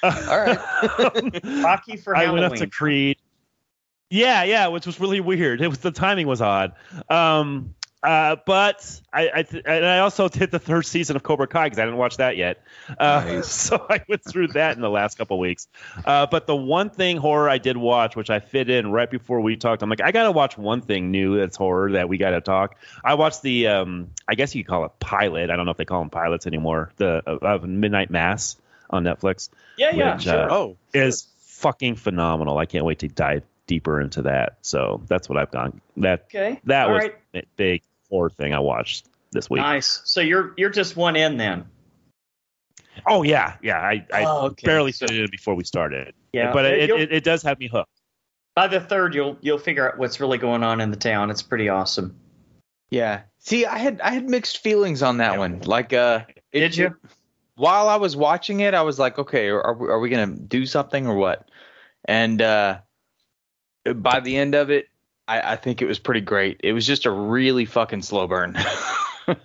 All 0.04 0.12
right. 0.12 0.60
Rocky 1.64 1.98
for 1.98 2.16
I 2.16 2.22
Halloween. 2.24 2.42
went 2.42 2.54
up 2.54 2.60
to 2.60 2.68
Creed. 2.68 3.18
Yeah, 4.10 4.44
yeah, 4.44 4.68
which 4.68 4.86
was 4.86 5.00
really 5.02 5.20
weird. 5.20 5.60
It 5.62 5.68
was 5.68 5.80
the 5.80 5.92
timing 5.92 6.28
was 6.28 6.42
odd. 6.42 6.74
Um, 7.10 7.76
uh, 8.04 8.36
but 8.46 9.02
I, 9.12 9.30
I 9.34 9.44
th- 9.44 9.64
and 9.66 9.86
I 9.86 10.00
also 10.00 10.28
did 10.30 10.52
the 10.52 10.60
third 10.60 10.86
season 10.86 11.16
of 11.16 11.24
Cobra 11.24 11.48
Kai 11.48 11.66
because 11.66 11.80
I 11.80 11.86
didn't 11.86 11.98
watch 11.98 12.18
that 12.18 12.38
yet. 12.38 12.62
Uh, 12.90 13.24
Nice. 13.26 13.48
So 13.68 13.86
I 13.90 14.02
went 14.08 14.24
through 14.24 14.50
that 14.50 14.76
in 14.76 14.82
the 14.82 14.90
last 14.90 15.18
couple 15.18 15.40
weeks. 15.40 15.68
Uh, 16.06 16.26
but 16.28 16.48
the 16.48 16.56
one 16.56 16.90
thing 16.90 17.18
horror 17.18 17.50
I 17.50 17.58
did 17.58 17.76
watch, 17.76 18.16
which 18.16 18.30
I 18.30 18.40
fit 18.40 18.70
in 18.70 18.92
right 18.92 19.10
before 19.10 19.42
we 19.42 19.58
talked, 19.58 19.82
I'm 19.82 19.90
like, 19.90 20.02
I 20.02 20.12
gotta 20.12 20.32
watch 20.32 20.58
one 20.58 20.82
thing 20.82 21.12
new 21.12 21.38
that's 21.38 21.58
horror 21.58 21.94
that 21.94 22.08
we 22.08 22.18
gotta 22.18 22.42
talk. 22.42 22.76
I 23.04 23.16
watched 23.16 23.42
the, 23.42 23.68
um, 23.68 24.12
I 24.28 24.36
guess 24.36 24.54
you 24.56 24.64
could 24.64 24.70
call 24.70 24.86
it 24.86 24.92
pilot. 25.00 25.50
I 25.50 25.56
don't 25.56 25.66
know 25.66 25.72
if 25.72 25.78
they 25.78 25.86
call 25.86 26.00
them 26.02 26.10
pilots 26.10 26.48
anymore. 26.48 26.92
The 26.98 27.24
of 27.26 27.44
of 27.44 27.68
Midnight 27.70 28.10
Mass 28.12 28.56
on 28.90 29.04
Netflix 29.04 29.50
yeah, 29.78 29.92
yeah, 29.94 30.14
which, 30.16 30.24
sure. 30.24 30.50
uh, 30.50 30.54
Oh, 30.56 30.78
is 30.94 31.28
fucking 31.40 31.96
phenomenal. 31.96 32.58
I 32.58 32.66
can't 32.66 32.86
wait 32.86 33.00
to 33.00 33.08
dive 33.08 33.44
deeper 33.68 34.02
into 34.02 34.24
that. 34.24 34.58
So 34.62 35.02
that's 35.08 35.30
what 35.30 35.38
I've 35.38 35.52
gone. 35.52 35.80
That 35.98 36.24
okay, 36.26 36.60
that 36.66 36.88
All 36.88 36.94
was 36.94 37.04
right. 37.04 37.16
a 37.36 37.44
big 37.56 37.84
horror 38.10 38.30
thing 38.30 38.54
I 38.54 38.60
watched 38.60 39.08
this 39.32 39.50
week. 39.50 39.62
nice. 39.62 40.02
So 40.06 40.22
you're 40.22 40.54
you're 40.58 40.70
just 40.70 40.96
one 40.96 41.16
in 41.16 41.38
then. 41.38 41.66
Oh 43.06 43.24
yeah, 43.24 43.56
yeah. 43.62 43.78
I, 43.80 44.06
I 44.14 44.24
Oh, 44.26 44.46
okay. 44.48 44.66
barely 44.66 44.92
So- 44.92 45.08
fit 45.08 45.20
it 45.20 45.32
before 45.32 45.56
we 45.56 45.64
started. 45.64 46.14
Yeah, 46.34 46.52
but 46.52 46.66
it, 46.66 46.90
it, 46.90 47.12
it 47.12 47.24
does 47.24 47.42
have 47.44 47.60
me 47.60 47.68
hooked. 47.68 47.90
by 48.56 48.68
the 48.68 48.80
third, 48.80 49.16
you'll 49.16 49.38
you'll 49.42 49.58
figure 49.58 49.90
out 49.92 49.98
what's 49.98 50.20
really 50.20 50.38
going 50.38 50.64
on 50.64 50.82
in 50.82 50.92
the 50.92 50.98
town. 50.98 51.30
It's 51.30 51.42
pretty 51.42 51.70
awesome. 51.70 52.16
yeah. 52.90 53.22
See, 53.40 53.66
I 53.66 53.78
had 53.78 54.02
I 54.02 54.12
had 54.12 54.30
mixed 54.30 54.58
feelings 54.60 55.02
on 55.02 55.18
that 55.18 55.38
one. 55.38 55.62
Like, 55.62 55.94
uh, 55.94 56.22
it- 56.52 56.60
Did 56.60 56.78
you? 56.78 56.96
While 57.56 57.90
I 57.90 57.96
was 57.96 58.16
watching 58.16 58.60
it, 58.60 58.74
I 58.76 58.82
was 58.84 59.00
like, 59.00 59.18
okay, 59.18 59.48
are 59.50 59.74
we, 59.74 59.88
are 59.88 60.00
we 60.00 60.10
gonna 60.10 60.36
do 60.36 60.66
something 60.68 61.08
or 61.08 61.16
what? 61.16 61.50
And 62.06 62.40
uh, 62.42 62.80
by 63.94 64.20
the 64.20 64.38
end 64.38 64.56
of 64.56 64.70
it, 64.70 64.88
I, 65.28 65.54
I 65.54 65.56
think 65.56 65.82
it 65.82 65.86
was 65.86 66.00
pretty 66.00 66.22
great. 66.22 66.62
It 66.64 66.74
was 66.74 66.86
just 66.88 67.06
a 67.06 67.12
really 67.12 67.66
fucking 67.66 68.02
slow 68.02 68.28
burn. 68.28 68.58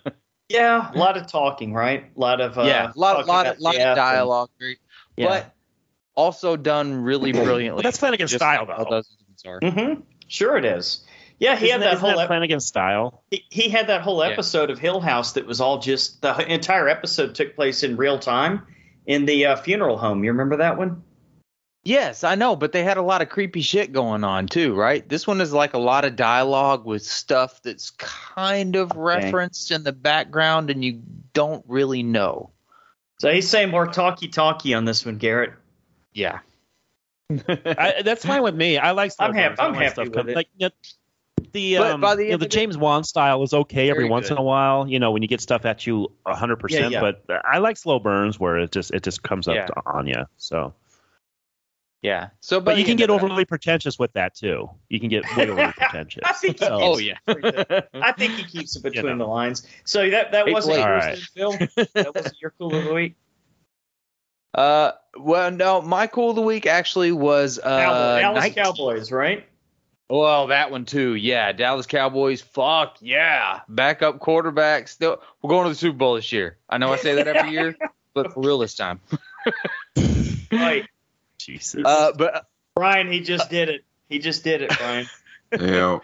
Yeah, 0.49 0.91
a 0.93 0.99
lot 0.99 1.17
of 1.17 1.29
talking, 1.29 1.73
right? 1.73 2.11
A 2.15 2.21
lot 2.21 2.43
of 2.43 2.59
uh, 2.59 2.63
yeah, 2.65 2.93
a 2.95 2.99
lot, 2.99 3.13
talking 3.15 3.29
lot, 3.29 3.47
of, 3.47 3.59
lot 3.61 3.75
of 3.75 3.81
and- 3.81 3.97
dialogue, 3.97 4.51
great, 4.59 4.79
yeah. 5.17 5.27
but 5.27 5.55
also 6.15 6.57
done 6.59 7.03
really 7.03 7.33
brilliantly. 7.33 7.79
But 7.79 7.85
that's 7.85 7.97
Flanagan's 7.99 8.33
Just 8.33 8.41
style, 8.41 8.67
though. 8.67 8.85
those 8.91 9.17
movies 9.19 9.45
are. 9.47 9.61
hmm 9.95 10.01
Sure, 10.29 10.59
it 10.59 10.67
is. 10.67 11.07
Yeah, 11.39 11.57
he 11.57 11.69
Isn't 11.71 11.81
had 11.81 11.89
that 11.89 11.95
isn't 11.95 12.11
whole 12.11 12.21
ep- 12.21 12.27
Flanagan's 12.27 12.67
style. 12.67 13.23
he, 13.31 13.45
he 13.49 13.69
had 13.71 13.87
that 13.87 14.03
whole 14.03 14.23
Yeah. 14.23 14.31
episode 14.33 14.69
of 14.69 14.79
Hill 14.79 15.01
House 15.01 15.33
that 15.33 15.47
was 15.47 15.63
all 15.63 15.79
just 15.79 16.21
the 16.21 16.37
entire 16.53 16.87
episode 16.87 17.35
took 17.35 17.55
place 17.57 17.83
in 17.83 17.97
real 17.97 18.19
time, 18.19 18.67
in 19.07 19.25
the 19.25 19.47
uh, 19.47 19.57
funeral 19.57 19.97
home. 19.97 20.23
You 20.23 20.33
remember 20.33 20.59
that 20.59 20.77
one? 20.77 21.03
Yes, 21.85 22.23
I 22.23 22.37
know, 22.37 22.55
but 22.55 22.71
they 22.71 22.85
had 22.85 22.97
a 22.97 23.03
lot 23.03 23.23
of 23.23 23.29
creepy 23.29 23.61
shit 23.61 23.93
going 23.93 24.23
on 24.23 24.47
too, 24.47 24.75
right? 24.75 25.07
This 25.09 25.27
one 25.27 25.41
is 25.41 25.53
like 25.53 25.75
a 25.75 25.79
lot 25.79 26.05
of 26.05 26.15
dialogue 26.15 26.85
with 26.85 27.03
stuff 27.05 27.61
that's 27.63 27.91
kind 27.91 28.77
of 28.77 28.93
referenced 28.95 29.73
in 29.73 29.83
the 29.83 29.93
background 29.93 30.71
and 30.71 30.85
you 30.85 31.03
don't 31.33 31.65
really 31.67 32.05
know. 32.05 32.51
So 33.19 33.33
he's 33.33 33.49
saying 33.49 33.71
more 33.71 33.87
talky 33.89 34.29
talky 34.29 34.75
on 34.75 34.85
this 34.85 35.05
one, 35.05 35.19
Garrett. 35.19 35.55
Yeah. 36.13 36.39
I, 37.49 38.03
that's 38.05 38.25
fine 38.25 38.43
with 38.43 38.55
me. 38.55 38.79
I 38.79 38.93
like. 38.93 39.11
slow 39.13 39.27
I'm 39.27 39.35
happy- 39.35 39.59
I 39.59 39.67
I'm 39.67 39.75
happy 39.75 39.89
stuff 39.91 40.05
with 40.07 40.15
come- 40.15 40.29
it. 40.29 40.37
Like 40.37 40.49
you 40.57 40.67
know, 40.69 40.71
the 41.53 41.77
um, 41.79 42.01
the 42.03 42.07
you 42.09 42.15
know, 42.15 42.17
the 42.17 42.33
of 42.35 42.43
it- 42.43 42.51
James 42.51 42.77
Wan 42.77 43.05
style 43.05 43.43
is 43.43 43.55
okay 43.55 43.91
every 43.91 44.09
once 44.09 44.29
good. 44.29 44.35
in 44.35 44.39
a 44.39 44.43
while. 44.43 44.87
You 44.87 44.99
know, 45.01 45.11
when 45.13 45.23
you 45.23 45.29
get 45.29 45.41
stuff 45.41 45.65
at 45.65 45.87
you 45.87 46.13
100%, 46.27 46.91
yeah. 46.91 47.01
But 47.01 47.25
I 47.45 47.59
like 47.59 47.77
slow 47.77 47.99
burns 47.99 48.39
where 48.39 48.59
it 48.59 48.71
just 48.71 48.93
it 48.93 49.03
just 49.03 49.23
comes 49.23 49.49
up 49.49 49.55
Yeah. 49.55 49.67
to, 49.67 49.75
on 49.87 50.07
you. 50.07 50.27
So, 50.37 50.75
Yeah. 52.03 52.31
So 52.41 52.61
but 52.61 52.77
you 52.79 52.85
can 52.85 52.97
get 52.97 53.11
over. 53.11 53.27
overly 53.27 53.45
pretentious 53.45 53.97
with 53.99 54.13
that 54.15 54.35
too. 54.35 54.69
You 54.89 54.99
can 55.01 55.09
get 55.09 55.25
way 55.37 55.49
overly 55.49 55.73
pretentious. 55.77 56.23
I 56.27 56.33
think 56.33 56.59
he 56.59 56.67
So- 56.67 56.79
Oh 56.81 56.99
yeah. 56.99 57.15
I 57.27 58.13
think 58.13 58.35
he 58.35 58.45
keeps 58.45 58.75
it 58.77 58.83
between 58.83 59.05
You 59.05 59.11
know. 59.17 59.25
the 59.25 59.31
lines. 59.31 59.67
So 59.85 60.11
that 60.11 60.33
that 60.33 60.47
Hey, 60.47 60.53
wasn't 60.53 60.77
wait. 60.77 60.81
yours, 60.83 61.03
All 61.03 61.09
right. 61.09 61.19
then, 61.69 61.69
Phil. 61.77 61.87
That 61.95 62.15
wasn't 62.15 62.35
your 62.43 62.53
cool 62.59 62.75
of 62.75 62.85
the 62.85 62.93
week. 62.93 63.15
Uh, 64.55 64.93
well, 65.19 65.51
no, 65.51 65.81
my 65.81 66.07
cool 66.07 66.29
of 66.29 66.37
the 66.37 66.43
week 66.43 66.67
actually 66.67 67.11
was 67.11 67.59
uh, 67.59 67.63
Cowboy, 67.63 68.21
Dallas 68.21 68.41
19 68.43 68.63
Cowboys, 68.65 69.11
right? 69.11 69.47
Well, 70.11 70.49
that 70.49 70.71
one 70.71 70.85
too. 70.85 71.15
Yeah, 71.15 71.53
Dallas 71.53 71.87
Cowboys. 71.87 72.43
Fuck 72.43 72.99
yeah, 73.01 73.61
backup 73.71 74.19
quarterback. 74.19 74.89
Still, 74.89 75.23
we're 75.41 75.49
going 75.49 75.65
to 75.65 75.71
the 75.71 75.75
Super 75.75 75.97
Bowl 75.97 76.17
this 76.17 76.33
year. 76.33 76.59
I 76.69 76.77
know 76.77 76.93
I 76.93 76.97
say 76.97 77.15
that 77.15 77.27
every 77.27 77.53
year, 77.53 77.75
but 78.13 78.35
for 78.35 78.41
real 78.43 78.59
this 78.59 78.75
time. 78.75 79.01
Right. 80.53 80.85
Jesus. 81.45 81.83
Uh, 81.85 82.13
but 82.17 82.47
Brian, 82.75 83.11
he 83.11 83.21
just 83.21 83.51
did 83.51 83.69
it. 83.69 83.85
He 84.09 84.19
just 84.19 84.45
did 84.45 84.63
it, 84.63 84.71
Brian. 84.79 85.07
Yeah, 85.61 85.99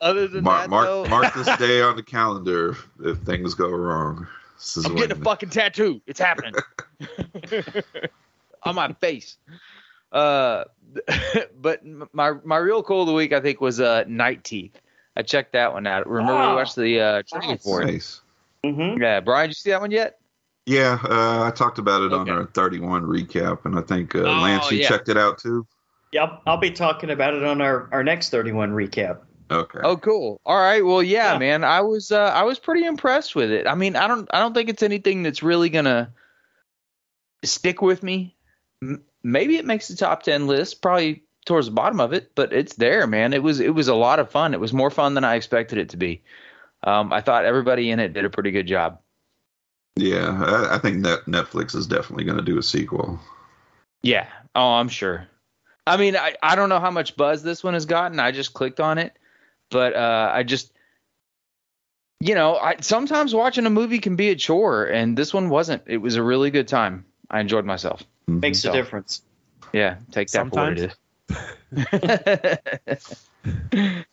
other 0.00 0.28
than 0.28 0.44
mark 0.44 0.62
that, 0.62 0.70
mark, 0.70 0.86
though, 0.86 1.04
mark 1.06 1.34
this 1.34 1.56
day 1.58 1.80
on 1.82 1.96
the 1.96 2.02
calendar 2.04 2.70
if, 2.70 2.88
if 3.04 3.18
things 3.18 3.54
go 3.54 3.68
wrong. 3.70 4.28
This 4.56 4.76
is 4.76 4.84
I'm 4.84 4.92
when, 4.94 5.08
getting 5.08 5.20
a 5.20 5.24
fucking 5.24 5.50
tattoo. 5.50 6.00
It's 6.06 6.20
happening 6.20 6.54
on 8.62 8.74
my 8.76 8.92
face. 8.94 9.36
Uh, 10.12 10.64
but 11.60 11.80
my 12.12 12.34
my 12.44 12.56
real 12.56 12.82
cool 12.84 13.00
of 13.02 13.08
the 13.08 13.14
week 13.14 13.32
I 13.32 13.40
think 13.40 13.60
was 13.60 13.80
uh 13.80 14.04
Night 14.06 14.44
Teeth. 14.44 14.80
I 15.16 15.22
checked 15.22 15.52
that 15.54 15.72
one 15.72 15.86
out. 15.86 16.08
Remember 16.08 16.34
Oh. 16.34 16.50
we 16.50 16.54
watched 16.54 16.76
the 16.76 17.00
uh, 17.00 17.22
trailer 17.26 17.54
Nice. 17.54 17.62
for 17.64 17.82
it. 17.82 17.86
nice. 17.86 18.20
hmm 18.64 19.00
Yeah, 19.02 19.18
Brian, 19.20 19.48
did 19.48 19.56
you 19.56 19.60
see 19.60 19.70
that 19.70 19.80
one 19.80 19.90
yet? 19.90 20.20
Yeah, 20.68 20.98
uh, 21.02 21.44
I 21.46 21.50
talked 21.50 21.78
about 21.78 22.02
it 22.02 22.12
on 22.12 22.28
our 22.28 22.44
31 22.44 23.04
recap, 23.04 23.64
and 23.64 23.78
I 23.78 23.80
think 23.80 24.14
uh, 24.14 24.18
Oh, 24.18 24.42
Lance, 24.42 24.70
you 24.70 24.78
yeah. 24.80 24.88
checked 24.88 25.08
it 25.08 25.16
out 25.16 25.38
too. 25.38 25.66
Yep, 26.12 26.42
I'll 26.46 26.58
be 26.58 26.70
talking 26.70 27.08
about 27.08 27.32
it 27.32 27.42
on 27.42 27.62
our, 27.62 27.88
our 27.90 28.04
next 28.04 28.28
31 28.28 28.72
recap. 28.72 29.20
Okay. 29.50 29.78
Oh, 29.82 29.96
cool. 29.96 30.42
All 30.44 30.58
right. 30.58 30.84
Well, 30.84 31.02
yeah, 31.02 31.32
Yeah. 31.32 31.38
man. 31.38 31.64
I 31.64 31.80
was 31.80 32.12
uh, 32.12 32.18
I 32.18 32.42
was 32.42 32.58
pretty 32.58 32.84
impressed 32.84 33.34
with 33.34 33.50
it. 33.50 33.66
I 33.66 33.74
mean, 33.74 33.96
I 33.96 34.06
don't 34.06 34.28
I 34.30 34.40
don't 34.40 34.52
think 34.52 34.68
it's 34.68 34.82
anything 34.82 35.22
that's 35.22 35.42
really 35.42 35.70
gonna 35.70 36.12
stick 37.44 37.80
with 37.80 38.02
me. 38.02 38.36
M- 38.82 39.02
maybe 39.22 39.56
it 39.56 39.64
makes 39.64 39.88
the 39.88 39.96
top 39.96 40.22
ten 40.22 40.46
list, 40.48 40.82
probably 40.82 41.24
towards 41.46 41.66
the 41.66 41.72
bottom 41.72 41.98
of 41.98 42.12
it, 42.12 42.32
but 42.34 42.52
it's 42.52 42.74
there, 42.74 43.06
man. 43.06 43.32
It 43.32 43.42
was 43.42 43.58
it 43.60 43.74
was 43.74 43.88
a 43.88 43.94
lot 43.94 44.18
of 44.18 44.30
fun. 44.30 44.52
It 44.52 44.60
was 44.60 44.74
more 44.74 44.90
fun 44.90 45.14
than 45.14 45.24
I 45.24 45.36
expected 45.36 45.78
it 45.78 45.88
to 45.90 45.96
be. 45.96 46.22
Um, 46.84 47.10
I 47.10 47.22
thought 47.22 47.46
everybody 47.46 47.90
in 47.90 48.00
it 48.00 48.12
did 48.12 48.26
a 48.26 48.30
pretty 48.30 48.50
good 48.50 48.66
job. 48.66 49.00
Yeah, 49.96 50.30
I, 50.30 50.76
I 50.76 50.78
think 50.78 50.98
Net, 50.98 51.20
Netflix 51.26 51.74
is 51.74 51.86
definitely 51.86 52.24
going 52.24 52.38
to 52.38 52.44
do 52.44 52.58
a 52.58 52.62
sequel. 52.62 53.18
Yeah. 54.02 54.26
Oh, 54.54 54.74
I'm 54.74 54.88
sure. 54.88 55.26
I 55.86 55.96
mean, 55.96 56.16
I, 56.16 56.34
I 56.42 56.54
don't 56.54 56.68
know 56.68 56.80
how 56.80 56.90
much 56.90 57.16
buzz 57.16 57.42
this 57.42 57.64
one 57.64 57.74
has 57.74 57.86
gotten. 57.86 58.20
I 58.20 58.30
just 58.30 58.52
clicked 58.52 58.78
on 58.78 58.98
it, 58.98 59.16
but 59.70 59.96
uh, 59.96 60.30
I 60.32 60.42
just, 60.42 60.70
you 62.20 62.34
know, 62.34 62.56
I 62.56 62.76
sometimes 62.80 63.34
watching 63.34 63.66
a 63.66 63.70
movie 63.70 63.98
can 63.98 64.16
be 64.16 64.28
a 64.30 64.36
chore, 64.36 64.84
and 64.84 65.16
this 65.16 65.32
one 65.32 65.48
wasn't. 65.48 65.82
It 65.86 65.96
was 65.96 66.16
a 66.16 66.22
really 66.22 66.50
good 66.50 66.68
time. 66.68 67.06
I 67.30 67.40
enjoyed 67.40 67.64
myself. 67.64 68.02
Mhm. 68.28 68.42
Makes 68.42 68.64
a 68.64 68.72
difference. 68.72 69.22
Yeah, 69.72 69.96
take 70.12 70.30
that 70.30 70.48
for 70.48 70.56
what 70.56 70.78
it 70.78 70.94
is. 71.78 73.28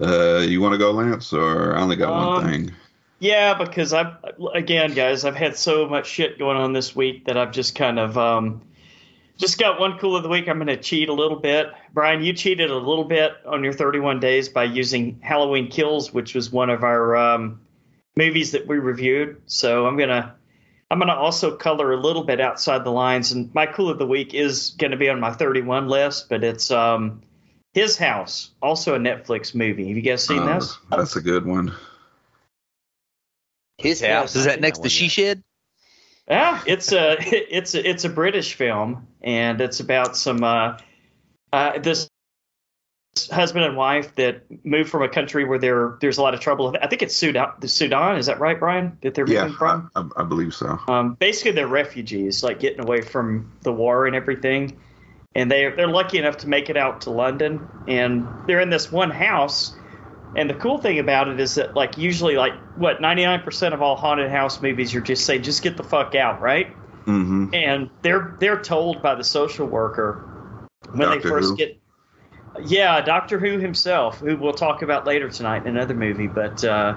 Uh, 0.00 0.38
you 0.38 0.62
want 0.62 0.72
to 0.72 0.78
go, 0.78 0.90
Lance, 0.90 1.34
or 1.34 1.76
I 1.76 1.82
only 1.82 1.96
got 1.96 2.12
Um, 2.12 2.34
one 2.34 2.50
thing? 2.50 2.74
Yeah, 3.22 3.54
because 3.54 3.92
I've 3.92 4.16
again, 4.52 4.94
guys, 4.94 5.24
I've 5.24 5.36
had 5.36 5.56
so 5.56 5.88
much 5.88 6.08
shit 6.08 6.40
going 6.40 6.56
on 6.56 6.72
this 6.72 6.96
week 6.96 7.26
that 7.26 7.36
I've 7.36 7.52
just 7.52 7.76
kind 7.76 8.00
of 8.00 8.18
um, 8.18 8.62
just 9.38 9.60
got 9.60 9.78
one 9.78 9.96
cool 9.98 10.16
of 10.16 10.24
the 10.24 10.28
week. 10.28 10.48
I'm 10.48 10.56
going 10.56 10.66
to 10.66 10.76
cheat 10.76 11.08
a 11.08 11.12
little 11.12 11.38
bit. 11.38 11.68
Brian, 11.94 12.24
you 12.24 12.32
cheated 12.32 12.68
a 12.72 12.76
little 12.76 13.04
bit 13.04 13.34
on 13.46 13.62
your 13.62 13.74
31 13.74 14.18
days 14.18 14.48
by 14.48 14.64
using 14.64 15.20
Halloween 15.22 15.70
Kills, 15.70 16.12
which 16.12 16.34
was 16.34 16.50
one 16.50 16.68
of 16.68 16.82
our 16.82 17.14
um, 17.16 17.60
movies 18.16 18.50
that 18.50 18.66
we 18.66 18.80
reviewed. 18.80 19.40
So 19.46 19.86
I'm 19.86 19.96
gonna 19.96 20.34
I'm 20.90 20.98
gonna 20.98 21.14
also 21.14 21.56
color 21.56 21.92
a 21.92 22.00
little 22.00 22.24
bit 22.24 22.40
outside 22.40 22.82
the 22.82 22.90
lines, 22.90 23.30
and 23.30 23.54
my 23.54 23.66
cool 23.66 23.88
of 23.88 24.00
the 24.00 24.06
week 24.06 24.34
is 24.34 24.70
going 24.78 24.90
to 24.90 24.96
be 24.96 25.08
on 25.08 25.20
my 25.20 25.30
31 25.30 25.86
list, 25.86 26.28
but 26.28 26.42
it's 26.42 26.72
um, 26.72 27.22
His 27.72 27.96
House, 27.96 28.50
also 28.60 28.96
a 28.96 28.98
Netflix 28.98 29.54
movie. 29.54 29.86
Have 29.86 29.96
you 29.96 30.02
guys 30.02 30.26
seen 30.26 30.40
Uh, 30.40 30.58
this? 30.58 30.76
That's 30.90 31.14
a 31.14 31.20
good 31.20 31.46
one. 31.46 31.72
His 33.82 34.00
Yeah, 34.00 34.20
house 34.20 34.34
I've 34.34 34.40
is 34.40 34.44
that 34.46 34.60
next 34.60 34.78
to 34.80 34.88
She. 34.88 35.08
Shed? 35.08 35.42
Yeah, 36.28 36.62
it's 36.66 36.92
a 36.92 37.16
it's 37.20 37.74
a 37.74 37.88
it's 37.88 38.04
a 38.04 38.08
British 38.08 38.54
film, 38.54 39.06
and 39.22 39.60
it's 39.60 39.80
about 39.80 40.16
some 40.16 40.42
uh, 40.44 40.78
uh, 41.52 41.78
this 41.78 42.08
husband 43.30 43.64
and 43.64 43.76
wife 43.76 44.14
that 44.14 44.44
moved 44.64 44.90
from 44.90 45.02
a 45.02 45.08
country 45.08 45.44
where 45.44 45.58
there 45.58 45.98
there's 46.00 46.18
a 46.18 46.22
lot 46.22 46.34
of 46.34 46.40
trouble. 46.40 46.74
I 46.80 46.86
think 46.86 47.02
it's 47.02 47.16
Sudan. 47.16 47.52
The 47.60 47.68
Sudan 47.68 48.16
is 48.16 48.26
that 48.26 48.40
right, 48.40 48.58
Brian? 48.58 48.98
That 49.02 49.14
they're 49.14 49.26
Yeah, 49.26 49.44
moving 49.44 49.56
from. 49.56 49.90
I, 49.94 50.00
I, 50.00 50.22
I 50.22 50.24
believe 50.24 50.54
so. 50.54 50.78
Um, 50.88 51.14
basically, 51.14 51.52
they're 51.52 51.66
refugees, 51.66 52.42
like 52.42 52.60
getting 52.60 52.80
away 52.80 53.02
from 53.02 53.52
the 53.62 53.72
war 53.72 54.06
and 54.06 54.16
everything. 54.16 54.78
And 55.34 55.50
they 55.50 55.70
they're 55.70 55.88
lucky 55.88 56.18
enough 56.18 56.38
to 56.38 56.48
make 56.48 56.70
it 56.70 56.76
out 56.76 57.02
to 57.02 57.10
London, 57.10 57.68
and 57.88 58.26
they're 58.46 58.60
in 58.60 58.70
this 58.70 58.90
one 58.92 59.10
house. 59.10 59.74
And 60.34 60.48
the 60.48 60.54
cool 60.54 60.78
thing 60.78 60.98
about 60.98 61.28
it 61.28 61.40
is 61.40 61.56
that, 61.56 61.74
like, 61.74 61.98
usually, 61.98 62.36
like, 62.36 62.54
what 62.76 63.00
99% 63.00 63.74
of 63.74 63.82
all 63.82 63.96
haunted 63.96 64.30
house 64.30 64.62
movies, 64.62 64.92
you're 64.92 65.02
just 65.02 65.26
saying, 65.26 65.42
just 65.42 65.62
get 65.62 65.76
the 65.76 65.84
fuck 65.84 66.14
out, 66.14 66.40
right? 66.40 66.68
hmm 67.04 67.48
and 67.52 67.90
they're 68.02 68.36
they're 68.40 68.60
told 68.60 69.02
by 69.02 69.14
the 69.14 69.24
social 69.24 69.66
worker 69.66 70.24
when 70.92 71.10
they 71.10 71.20
first 71.20 71.50
Who? 71.50 71.56
get 71.56 71.78
yeah 72.64 73.00
doctor 73.00 73.38
who 73.38 73.58
himself 73.58 74.18
who 74.18 74.36
we'll 74.36 74.52
talk 74.52 74.82
about 74.82 75.06
later 75.06 75.28
tonight 75.28 75.66
in 75.66 75.76
another 75.76 75.94
movie 75.94 76.26
but 76.28 76.62
uh, 76.64 76.96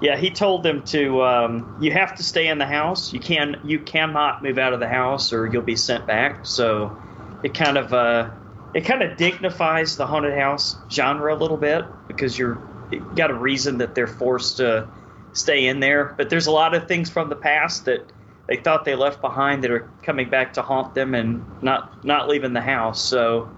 yeah 0.00 0.16
he 0.16 0.30
told 0.30 0.62
them 0.62 0.82
to 0.84 1.22
um, 1.22 1.76
you 1.80 1.92
have 1.92 2.14
to 2.16 2.22
stay 2.22 2.48
in 2.48 2.58
the 2.58 2.66
house 2.66 3.12
you 3.12 3.20
can 3.20 3.60
you 3.64 3.78
cannot 3.78 4.42
move 4.42 4.58
out 4.58 4.72
of 4.72 4.80
the 4.80 4.88
house 4.88 5.32
or 5.32 5.46
you'll 5.46 5.62
be 5.62 5.76
sent 5.76 6.06
back 6.06 6.46
so 6.46 6.96
it 7.42 7.54
kind 7.54 7.76
of 7.76 7.92
uh, 7.92 8.30
it 8.74 8.82
kind 8.82 9.02
of 9.02 9.16
dignifies 9.16 9.96
the 9.96 10.06
haunted 10.06 10.38
house 10.38 10.76
genre 10.90 11.34
a 11.34 11.36
little 11.36 11.56
bit 11.56 11.84
because 12.06 12.38
you're 12.38 12.60
you 12.90 13.00
got 13.16 13.30
a 13.30 13.34
reason 13.34 13.78
that 13.78 13.94
they're 13.94 14.06
forced 14.06 14.56
to 14.58 14.88
stay 15.32 15.66
in 15.66 15.80
there 15.80 16.14
but 16.16 16.30
there's 16.30 16.46
a 16.46 16.50
lot 16.50 16.74
of 16.74 16.88
things 16.88 17.10
from 17.10 17.28
the 17.28 17.36
past 17.36 17.84
that 17.84 18.10
they 18.48 18.56
thought 18.56 18.84
they 18.84 18.96
left 18.96 19.20
behind 19.20 19.62
that 19.62 19.70
are 19.70 19.88
coming 20.02 20.28
back 20.28 20.54
to 20.54 20.62
haunt 20.62 20.94
them 20.94 21.14
and 21.14 21.44
not 21.62 22.04
not 22.04 22.28
leaving 22.28 22.54
the 22.54 22.62
house. 22.62 23.00
So 23.00 23.48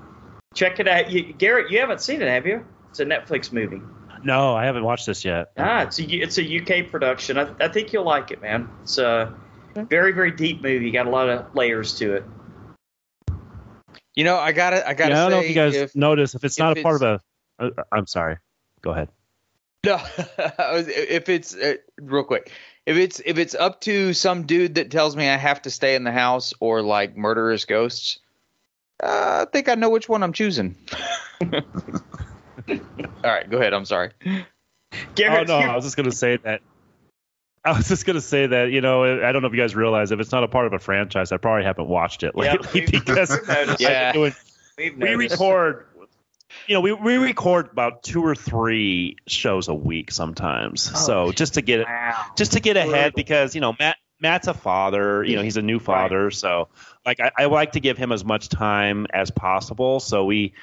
check 0.52 0.80
it 0.80 0.88
out. 0.88 1.10
You, 1.10 1.32
Garrett, 1.32 1.70
you 1.70 1.78
haven't 1.78 2.00
seen 2.00 2.20
it, 2.20 2.28
have 2.28 2.44
you? 2.44 2.66
It's 2.90 3.00
a 3.00 3.04
Netflix 3.06 3.52
movie. 3.52 3.80
No, 4.22 4.54
I 4.54 4.64
haven't 4.66 4.84
watched 4.84 5.06
this 5.06 5.24
yet. 5.24 5.52
Ah, 5.56 5.82
it's 5.82 5.98
a 5.98 6.04
it's 6.04 6.38
a 6.38 6.60
UK 6.60 6.90
production. 6.90 7.38
I, 7.38 7.48
I 7.60 7.68
think 7.68 7.92
you'll 7.92 8.04
like 8.04 8.32
it, 8.32 8.42
man. 8.42 8.68
It's 8.82 8.98
a 8.98 9.32
very 9.74 10.12
very 10.12 10.32
deep 10.32 10.60
movie. 10.60 10.90
Got 10.90 11.06
a 11.06 11.10
lot 11.10 11.28
of 11.28 11.54
layers 11.54 11.96
to 11.98 12.14
it. 12.14 12.24
You 14.20 14.24
know, 14.24 14.36
I 14.36 14.52
gotta, 14.52 14.86
I 14.86 14.92
gotta 14.92 15.14
Yeah, 15.14 15.24
I 15.24 15.30
don't 15.30 15.30
say, 15.30 15.36
know 15.38 15.42
if 15.44 15.48
you 15.48 15.54
guys 15.54 15.74
if, 15.74 15.96
notice 15.96 16.34
if 16.34 16.44
it's 16.44 16.56
if 16.56 16.58
not 16.58 16.76
a 16.76 16.82
part 16.82 17.02
of 17.02 17.22
it's- 17.58 17.72
a. 17.78 17.84
I'm 17.90 18.06
sorry. 18.06 18.36
Go 18.82 18.90
ahead. 18.90 19.08
No, 19.82 19.98
if 20.18 21.30
it's 21.30 21.56
uh, 21.56 21.76
real 21.98 22.24
quick, 22.24 22.52
if 22.84 22.98
it's 22.98 23.22
if 23.24 23.38
it's 23.38 23.54
up 23.54 23.80
to 23.80 24.12
some 24.12 24.42
dude 24.44 24.74
that 24.74 24.90
tells 24.90 25.16
me 25.16 25.26
I 25.26 25.38
have 25.38 25.62
to 25.62 25.70
stay 25.70 25.94
in 25.94 26.04
the 26.04 26.12
house 26.12 26.52
or 26.60 26.82
like 26.82 27.16
murderous 27.16 27.64
ghosts, 27.64 28.18
uh, 29.02 29.46
I 29.48 29.50
think 29.50 29.70
I 29.70 29.74
know 29.74 29.88
which 29.88 30.06
one 30.06 30.22
I'm 30.22 30.34
choosing. 30.34 30.76
All 31.40 31.50
right, 33.24 33.48
go 33.48 33.56
ahead. 33.56 33.72
I'm 33.72 33.86
sorry. 33.86 34.10
Oh 34.26 34.44
Garrett, 35.14 35.48
no, 35.48 35.60
you- 35.60 35.64
I 35.64 35.74
was 35.76 35.86
just 35.86 35.96
gonna 35.96 36.12
say 36.12 36.36
that. 36.36 36.60
I 37.64 37.72
was 37.76 37.88
just 37.88 38.06
gonna 38.06 38.20
say 38.20 38.46
that 38.46 38.70
you 38.70 38.80
know 38.80 39.04
I 39.04 39.32
don't 39.32 39.42
know 39.42 39.48
if 39.48 39.54
you 39.54 39.60
guys 39.60 39.74
realize 39.76 40.12
if 40.12 40.20
it's 40.20 40.32
not 40.32 40.44
a 40.44 40.48
part 40.48 40.66
of 40.66 40.72
a 40.72 40.78
franchise, 40.78 41.30
I 41.32 41.36
probably 41.36 41.64
haven't 41.64 41.88
watched 41.88 42.22
it 42.22 42.32
Yeah, 42.36 42.52
lately 42.52 42.80
we've- 42.80 42.90
because 43.04 43.30
we've 43.38 43.46
noticed. 43.48 43.50
I've 43.50 43.78
been 43.78 43.86
Yeah. 43.90 44.12
doing- 44.12 44.34
we've 44.78 44.96
we 44.96 45.04
noticed. 45.10 45.32
record. 45.32 45.86
You 46.66 46.74
know, 46.74 46.80
we, 46.80 46.92
we 46.92 47.16
record 47.16 47.68
about 47.70 48.02
two 48.02 48.24
or 48.24 48.34
three 48.34 49.16
shows 49.28 49.68
a 49.68 49.74
week 49.74 50.10
sometimes. 50.10 50.90
Oh, 50.92 50.98
so 50.98 51.32
just 51.32 51.54
to 51.54 51.62
get 51.62 51.80
it, 51.80 51.86
Wow. 51.86 52.24
just 52.36 52.52
to 52.54 52.60
get 52.60 52.76
ahead 52.76 53.12
because 53.14 53.54
you 53.54 53.60
know 53.60 53.74
Matt 53.78 53.96
Matt's 54.20 54.48
a 54.48 54.54
father. 54.54 55.22
You 55.22 55.36
know, 55.36 55.42
he's 55.42 55.56
a 55.56 55.62
new 55.62 55.78
father, 55.78 56.30
so 56.32 56.68
like 57.06 57.20
I, 57.20 57.30
I 57.38 57.44
like 57.46 57.72
to 57.72 57.80
give 57.80 57.98
him 57.98 58.10
as 58.10 58.24
much 58.24 58.48
time 58.48 59.06
as 59.12 59.30
possible. 59.30 60.00
So 60.00 60.24
we, 60.24 60.54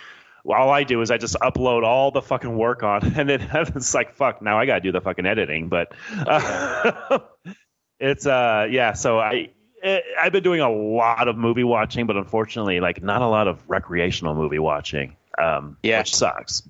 all 0.47 0.69
I 0.69 0.83
do 0.83 1.01
is 1.01 1.11
I 1.11 1.17
just 1.17 1.35
upload 1.35 1.83
all 1.83 2.11
the 2.11 2.21
fucking 2.21 2.57
work 2.57 2.83
on, 2.83 3.03
and 3.17 3.29
then 3.29 3.47
it's 3.53 3.93
like 3.93 4.15
fuck. 4.15 4.41
Now 4.41 4.57
I 4.59 4.65
gotta 4.65 4.81
do 4.81 4.91
the 4.91 5.01
fucking 5.01 5.25
editing, 5.25 5.69
but 5.69 5.93
uh, 6.17 7.19
it's 7.99 8.25
uh 8.25 8.67
yeah. 8.69 8.93
So 8.93 9.19
I. 9.19 9.49
eh, 9.83 9.99
I've 10.21 10.31
been 10.31 10.43
doing 10.43 10.59
a 10.61 10.69
lot 10.71 11.27
of 11.27 11.37
movie 11.37 11.63
watching, 11.63 12.07
but 12.07 12.15
unfortunately, 12.17 12.79
like 12.79 13.01
not 13.03 13.21
a 13.21 13.27
lot 13.27 13.47
of 13.47 13.59
recreational 13.69 14.33
movie 14.35 14.59
watching. 14.59 15.15
Um, 15.37 15.77
Yeah. 15.83 15.99
which 15.99 16.15
sucks. 16.15 16.63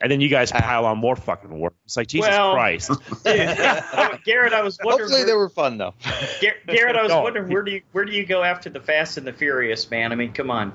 And 0.00 0.12
then 0.12 0.20
you 0.20 0.28
guys 0.28 0.52
pile 0.52 0.84
on 0.86 0.96
more 0.98 1.16
fucking 1.16 1.50
work. 1.58 1.74
It's 1.84 1.96
like 1.96 2.06
Jesus 2.06 2.28
Well- 2.28 2.54
Christ. 2.54 2.88
Oh, 3.26 4.16
Garrett, 4.24 4.52
I 4.52 4.62
was 4.62 4.78
wondering. 4.84 5.08
Hopefully 5.08 5.20
where- 5.22 5.26
they 5.26 5.34
were 5.34 5.48
fun 5.48 5.76
though. 5.76 5.92
Garrett, 6.40 6.94
I 6.94 7.02
was 7.02 7.10
No. 7.10 7.22
wondering 7.22 7.52
where 7.52 7.62
do 7.62 7.72
you 7.72 7.82
where 7.90 8.04
do 8.04 8.12
you 8.12 8.24
go 8.24 8.44
after 8.44 8.70
the 8.70 8.78
Fast 8.78 9.18
and 9.18 9.26
the 9.26 9.32
Furious, 9.32 9.90
man? 9.90 10.12
I 10.12 10.14
mean, 10.14 10.32
come 10.32 10.52
on, 10.52 10.72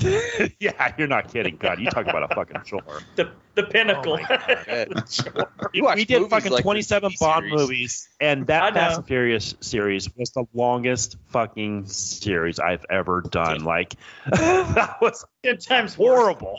yeah, 0.60 0.94
you're 0.96 1.08
not 1.08 1.32
kidding. 1.32 1.56
God, 1.56 1.80
you 1.80 1.90
talk 1.90 2.06
about 2.06 2.30
a 2.30 2.34
fucking 2.34 2.62
chore. 2.64 2.82
the 3.16 3.30
the 3.56 3.64
pinnacle. 3.64 4.12
Oh 4.12 4.16
my 4.16 4.22
God. 4.22 5.04
Good. 5.72 5.96
We, 5.96 6.04
did 6.04 6.30
fucking 6.30 6.52
like 6.52 6.62
27 6.62 7.14
Bond 7.18 7.44
series. 7.44 7.60
movies, 7.60 8.08
and 8.20 8.46
that. 8.46 8.74
Fast 8.74 8.98
and 8.98 9.06
Furious 9.06 9.56
series 9.60 10.14
was 10.16 10.30
the 10.30 10.44
longest 10.54 11.16
fucking 11.26 11.86
series 11.86 12.60
I've 12.60 12.86
ever 12.88 13.22
done. 13.22 13.64
Like, 13.64 13.94
that 14.30 14.98
was 15.00 15.24
Ten 15.42 15.58
times 15.58 15.94
Horrible. 15.94 16.56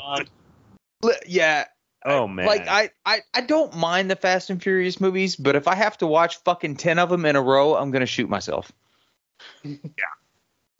Yeah, 1.25 1.65
oh 2.03 2.27
man. 2.27 2.45
like 2.45 2.67
I, 2.67 2.89
I 3.05 3.19
I 3.33 3.41
don't 3.41 3.73
mind 3.73 4.11
the 4.11 4.17
Fast 4.17 4.49
and 4.49 4.61
Furious 4.61 4.99
movies, 4.99 5.37
but 5.37 5.55
if 5.55 5.69
I 5.69 5.75
have 5.75 5.97
to 5.99 6.07
watch 6.07 6.37
fucking 6.43 6.75
ten 6.75 6.99
of 6.99 7.09
them 7.09 7.25
in 7.25 7.37
a 7.37 7.41
row, 7.41 7.75
I'm 7.75 7.91
gonna 7.91 8.05
shoot 8.05 8.29
myself. 8.29 8.69
yeah. 9.63 9.77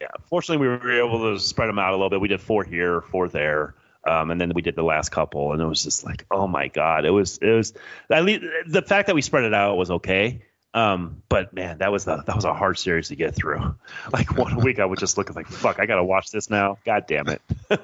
Yeah, 0.02 0.08
fortunately, 0.28 0.66
we 0.66 0.74
were 0.74 1.06
able 1.06 1.34
to 1.34 1.40
spread 1.40 1.68
them 1.68 1.78
out 1.80 1.90
a 1.90 1.96
little 1.96 2.10
bit. 2.10 2.22
We 2.22 2.30
did 2.30 2.40
four 2.42 2.64
here, 2.64 3.02
four 3.02 3.28
there. 3.28 3.76
Um, 4.08 4.32
and 4.32 4.40
then 4.40 4.54
we 4.56 4.62
did 4.62 4.76
the 4.76 4.84
last 4.84 5.10
couple, 5.10 5.52
and 5.52 5.62
it 5.62 5.66
was 5.66 5.84
just 5.84 6.06
like, 6.06 6.26
oh 6.32 6.48
my 6.48 6.70
god, 6.70 7.04
it 7.06 7.10
was, 7.10 7.38
it 7.40 7.52
was. 7.52 7.74
At 8.10 8.24
least 8.24 8.46
the 8.66 8.82
fact 8.82 9.08
that 9.08 9.14
we 9.16 9.22
spread 9.22 9.44
it 9.44 9.54
out 9.54 9.76
was 9.76 9.92
okay. 9.92 10.42
Um, 10.74 11.22
but 11.28 11.52
man, 11.54 11.80
that 11.80 11.92
was 11.92 12.06
the, 12.06 12.16
that 12.24 12.36
was 12.36 12.46
a 12.46 12.54
hard 12.54 12.78
series 12.80 13.10
to 13.10 13.16
get 13.18 13.36
through. 13.36 13.76
Like 14.14 14.38
one 14.38 14.56
week, 14.64 14.80
I 14.80 14.86
would 14.86 15.00
just 15.00 15.18
look 15.18 15.30
at 15.30 15.36
like, 15.36 15.48
fuck, 15.48 15.80
I 15.80 15.86
gotta 15.86 16.04
watch 16.04 16.32
this 16.32 16.50
now. 16.50 16.78
God 16.86 17.06
damn 17.08 17.28
it. 17.28 17.42
You 17.70 17.78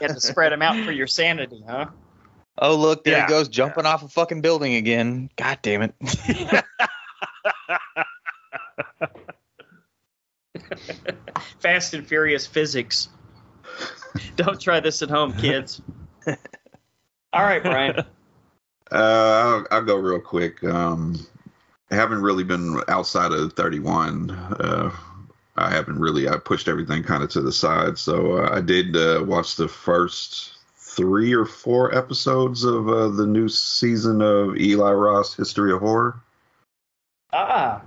had 0.00 0.08
to 0.14 0.20
spread 0.20 0.50
them 0.52 0.62
out 0.62 0.82
for 0.84 0.92
your 0.92 1.06
sanity, 1.06 1.62
huh? 1.68 1.86
Oh 2.56 2.76
look, 2.76 3.04
there 3.04 3.18
Yeah. 3.18 3.26
he 3.26 3.28
goes 3.28 3.48
jumping 3.48 3.84
off 3.84 4.02
a 4.02 4.08
fucking 4.08 4.40
building 4.40 4.74
again. 4.74 5.28
God 5.36 5.58
damn 5.60 5.82
it. 5.82 5.94
Fast 11.60 11.94
and 11.94 12.06
Furious 12.06 12.46
physics. 12.46 13.08
Don't 14.36 14.60
try 14.60 14.80
this 14.80 15.02
at 15.02 15.10
home, 15.10 15.32
kids. 15.32 15.80
All 17.32 17.42
right, 17.42 17.62
Brian. 17.62 17.98
Uh, 17.98 18.04
I'll, 18.92 19.66
I'll 19.70 19.84
go 19.84 19.96
real 19.96 20.20
quick. 20.20 20.62
Um, 20.62 21.18
I 21.90 21.96
haven't 21.96 22.22
really 22.22 22.44
been 22.44 22.80
outside 22.88 23.32
of 23.32 23.52
31. 23.54 24.30
Uh, 24.30 24.90
I 25.56 25.70
haven't 25.70 25.98
really. 25.98 26.28
I 26.28 26.36
pushed 26.36 26.68
everything 26.68 27.02
kind 27.02 27.22
of 27.22 27.30
to 27.30 27.40
the 27.40 27.52
side. 27.52 27.98
So 27.98 28.38
uh, 28.38 28.50
I 28.52 28.60
did 28.60 28.96
uh, 28.96 29.24
watch 29.26 29.56
the 29.56 29.68
first 29.68 30.54
three 30.76 31.34
or 31.34 31.44
four 31.44 31.96
episodes 31.96 32.64
of 32.64 32.88
uh, 32.88 33.08
the 33.08 33.26
new 33.26 33.48
season 33.48 34.22
of 34.22 34.56
Eli 34.56 34.92
Roth's 34.92 35.34
History 35.34 35.72
of 35.72 35.80
Horror. 35.80 36.20
Ah, 37.32 37.82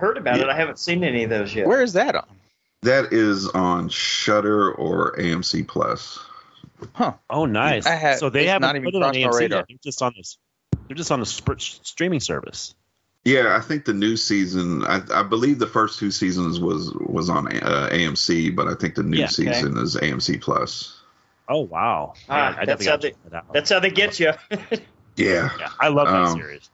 heard 0.00 0.16
about 0.16 0.40
it. 0.40 0.48
I 0.48 0.56
haven't 0.56 0.78
seen 0.78 1.04
any 1.04 1.22
of 1.24 1.30
those 1.30 1.54
yet. 1.54 1.66
Where 1.66 1.82
is 1.82 1.92
that 1.92 2.14
on? 2.16 2.26
That 2.82 3.12
is 3.12 3.46
on 3.48 3.88
Shudder 3.90 4.72
or 4.72 5.14
AMC 5.16 5.68
Plus. 5.68 6.18
Huh. 6.94 7.12
Oh, 7.28 7.44
nice. 7.44 7.86
I 7.86 7.94
had- 7.94 8.18
so 8.18 8.30
they 8.30 8.46
haven't 8.46 8.62
not 8.62 8.76
even 8.76 8.86
put 8.90 8.94
it 8.94 9.02
on 9.02 9.12
crossed 9.12 9.20
my 9.20 9.26
AMC 9.30 9.38
radar. 9.40 9.58
yet. 9.58 9.66
They're 9.68 9.76
just 9.84 10.02
on 10.02 10.14
this. 10.16 10.38
They're 10.88 10.96
just 10.96 11.12
on 11.12 11.20
the 11.20 11.26
sp- 11.28 11.60
streaming 11.60 12.20
service. 12.20 12.74
Yeah, 13.24 13.54
I 13.54 13.60
think 13.60 13.84
the 13.84 13.92
new 13.92 14.16
season. 14.16 14.82
I, 14.86 15.02
I 15.12 15.22
believe 15.22 15.58
the 15.58 15.66
first 15.66 15.98
two 15.98 16.10
seasons 16.10 16.58
was 16.58 16.90
was 16.94 17.28
on 17.28 17.48
uh, 17.48 17.90
AMC, 17.92 18.56
but 18.56 18.66
I 18.66 18.74
think 18.74 18.94
the 18.94 19.02
new 19.02 19.18
Yeah, 19.18 19.24
okay. 19.26 19.52
season 19.52 19.76
is 19.76 19.94
AMC 19.96 20.40
Plus. 20.40 20.98
Oh 21.46 21.60
wow. 21.60 22.14
Ah, 22.30 22.52
Man, 22.52 22.58
I 22.60 22.64
that's 22.64 22.86
how 22.86 22.96
they- 22.96 23.12
that. 23.30 23.44
That's 23.52 23.68
how 23.68 23.78
they 23.78 23.90
get 23.90 24.18
you. 24.18 24.32
Yeah, 25.16 25.50
Yeah, 25.58 25.68
I 25.78 25.88
love 25.88 26.06
that 26.08 26.14
Um, 26.16 26.38
series. 26.38 26.70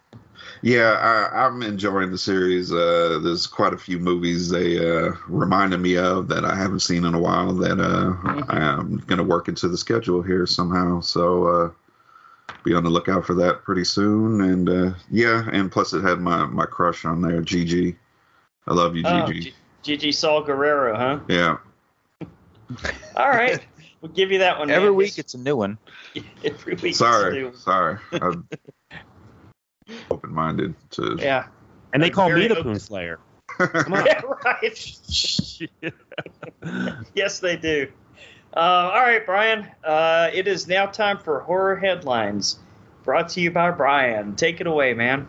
Yeah, 0.66 1.30
I, 1.32 1.46
I'm 1.46 1.62
enjoying 1.62 2.10
the 2.10 2.18
series. 2.18 2.72
Uh, 2.72 3.20
there's 3.22 3.46
quite 3.46 3.72
a 3.72 3.78
few 3.78 4.00
movies 4.00 4.50
they 4.50 4.78
uh, 4.78 5.12
reminded 5.28 5.78
me 5.78 5.96
of 5.96 6.26
that 6.26 6.44
I 6.44 6.56
haven't 6.56 6.80
seen 6.80 7.04
in 7.04 7.14
a 7.14 7.20
while 7.20 7.52
that 7.54 7.78
uh, 7.78 8.16
I'm 8.48 8.96
going 9.06 9.18
to 9.18 9.22
work 9.22 9.46
into 9.46 9.68
the 9.68 9.78
schedule 9.78 10.22
here 10.22 10.44
somehow. 10.44 10.98
So 11.02 11.46
uh, 11.46 11.70
be 12.64 12.74
on 12.74 12.82
the 12.82 12.90
lookout 12.90 13.24
for 13.24 13.34
that 13.34 13.62
pretty 13.62 13.84
soon. 13.84 14.40
And 14.40 14.68
uh, 14.68 14.94
yeah, 15.08 15.48
and 15.52 15.70
plus 15.70 15.92
it 15.92 16.02
had 16.02 16.18
my 16.18 16.46
my 16.46 16.66
crush 16.66 17.04
on 17.04 17.22
there, 17.22 17.42
Gigi. 17.42 17.94
I 18.66 18.74
love 18.74 18.96
you, 18.96 19.04
Oh, 19.06 19.26
Gigi. 19.28 19.40
G- 19.42 19.54
Gigi 19.84 20.10
Saul 20.10 20.42
Guerrero, 20.42 20.96
huh? 20.96 21.20
yeah. 21.28 21.58
All 23.16 23.28
right, 23.28 23.64
we'll 24.00 24.10
give 24.10 24.32
you 24.32 24.38
that 24.38 24.58
one. 24.58 24.68
Every 24.68 24.88
man. 24.88 24.96
week 24.96 25.16
it's 25.16 25.34
a 25.34 25.38
new 25.38 25.54
one. 25.54 25.78
every 26.44 26.74
week. 26.74 26.86
it's 26.86 26.98
Sorry, 26.98 27.40
new. 27.40 27.54
sorry. 27.54 27.98
I'm 29.88 29.96
open-minded 30.10 30.74
to. 30.92 31.16
Yeah. 31.18 31.46
And 31.92 32.02
they 32.02 32.10
call 32.10 32.30
me 32.30 32.48
the 32.48 32.52
open- 32.58 32.72
Poon 32.72 32.78
Slayer. 32.80 33.20
Come 33.58 33.94
on. 33.94 34.04
Yeah, 34.04 34.20
right. 34.44 34.98
yes, 37.14 37.38
they 37.38 37.56
do. 37.56 37.90
Uh, 38.54 38.90
all 38.92 39.00
right, 39.00 39.24
Brian. 39.24 39.66
Uh, 39.84 40.30
it 40.32 40.48
is 40.48 40.66
now 40.66 40.86
time 40.86 41.18
for 41.18 41.40
horror 41.40 41.76
headlines. 41.76 42.58
Brought 43.04 43.28
to 43.30 43.40
you 43.40 43.50
by 43.50 43.70
Brian. 43.70 44.34
Take 44.34 44.60
it 44.60 44.66
away, 44.66 44.94
man. 44.94 45.28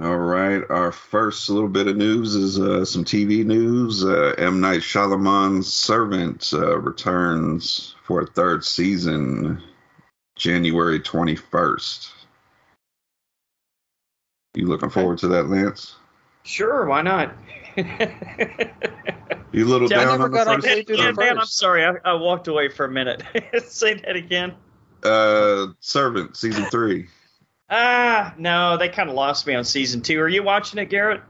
All 0.00 0.16
right, 0.18 0.62
our 0.70 0.92
first 0.92 1.48
little 1.50 1.68
bit 1.68 1.86
of 1.86 1.96
news 1.96 2.34
is 2.34 2.58
uh, 2.58 2.84
some 2.84 3.04
TV 3.04 3.44
news. 3.44 4.04
Uh, 4.04 4.34
M. 4.38 4.60
Night 4.60 4.80
Shyamalan's 4.80 5.72
Servant 5.72 6.50
uh, 6.52 6.78
returns 6.78 7.94
for 8.04 8.20
a 8.20 8.26
third 8.26 8.64
season, 8.64 9.62
January 10.36 11.00
21st. 11.00 12.10
You 14.54 14.66
looking 14.66 14.90
forward 14.90 15.18
to 15.18 15.28
that, 15.28 15.48
Lance? 15.48 15.96
Sure, 16.44 16.86
why 16.86 17.02
not? 17.02 17.34
You 19.52 19.64
little 19.64 19.88
Yeah, 19.88 19.98
I 19.98 20.04
down 20.04 20.10
never 20.12 20.24
on 20.24 20.30
the 20.30 20.36
got 20.38 20.46
on 20.48 20.62
first 20.62 20.68
Say 20.68 20.82
do 20.84 20.96
the 20.96 21.02
Yeah, 21.02 21.12
man, 21.12 21.38
I'm 21.38 21.44
sorry. 21.46 21.84
I, 21.84 21.94
I 22.04 22.14
walked 22.14 22.46
away 22.46 22.68
for 22.68 22.84
a 22.84 22.88
minute. 22.90 23.22
Say 23.66 23.94
that 23.94 24.14
again. 24.14 24.54
uh, 25.02 25.68
Servant 25.80 26.36
season 26.36 26.64
three. 26.66 27.08
Ah, 27.72 28.34
no, 28.36 28.76
they 28.76 28.88
kind 28.88 29.08
of 29.08 29.14
lost 29.14 29.46
me 29.46 29.54
on 29.54 29.62
season 29.62 30.00
two. 30.00 30.18
Are 30.20 30.28
you 30.28 30.42
watching 30.42 30.80
it, 30.80 30.86
Garrett? 30.86 31.20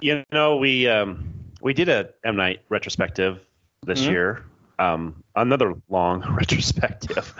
You 0.00 0.24
know, 0.32 0.56
we 0.56 0.88
um 0.88 1.34
we 1.60 1.74
did 1.74 1.90
a 1.90 2.08
M 2.24 2.36
Night 2.36 2.62
retrospective 2.70 3.38
this 3.84 4.04
Mhm. 4.04 4.10
year. 4.10 4.44
Um, 4.78 5.22
another 5.36 5.74
long 5.88 6.24
retrospective. 6.36 7.32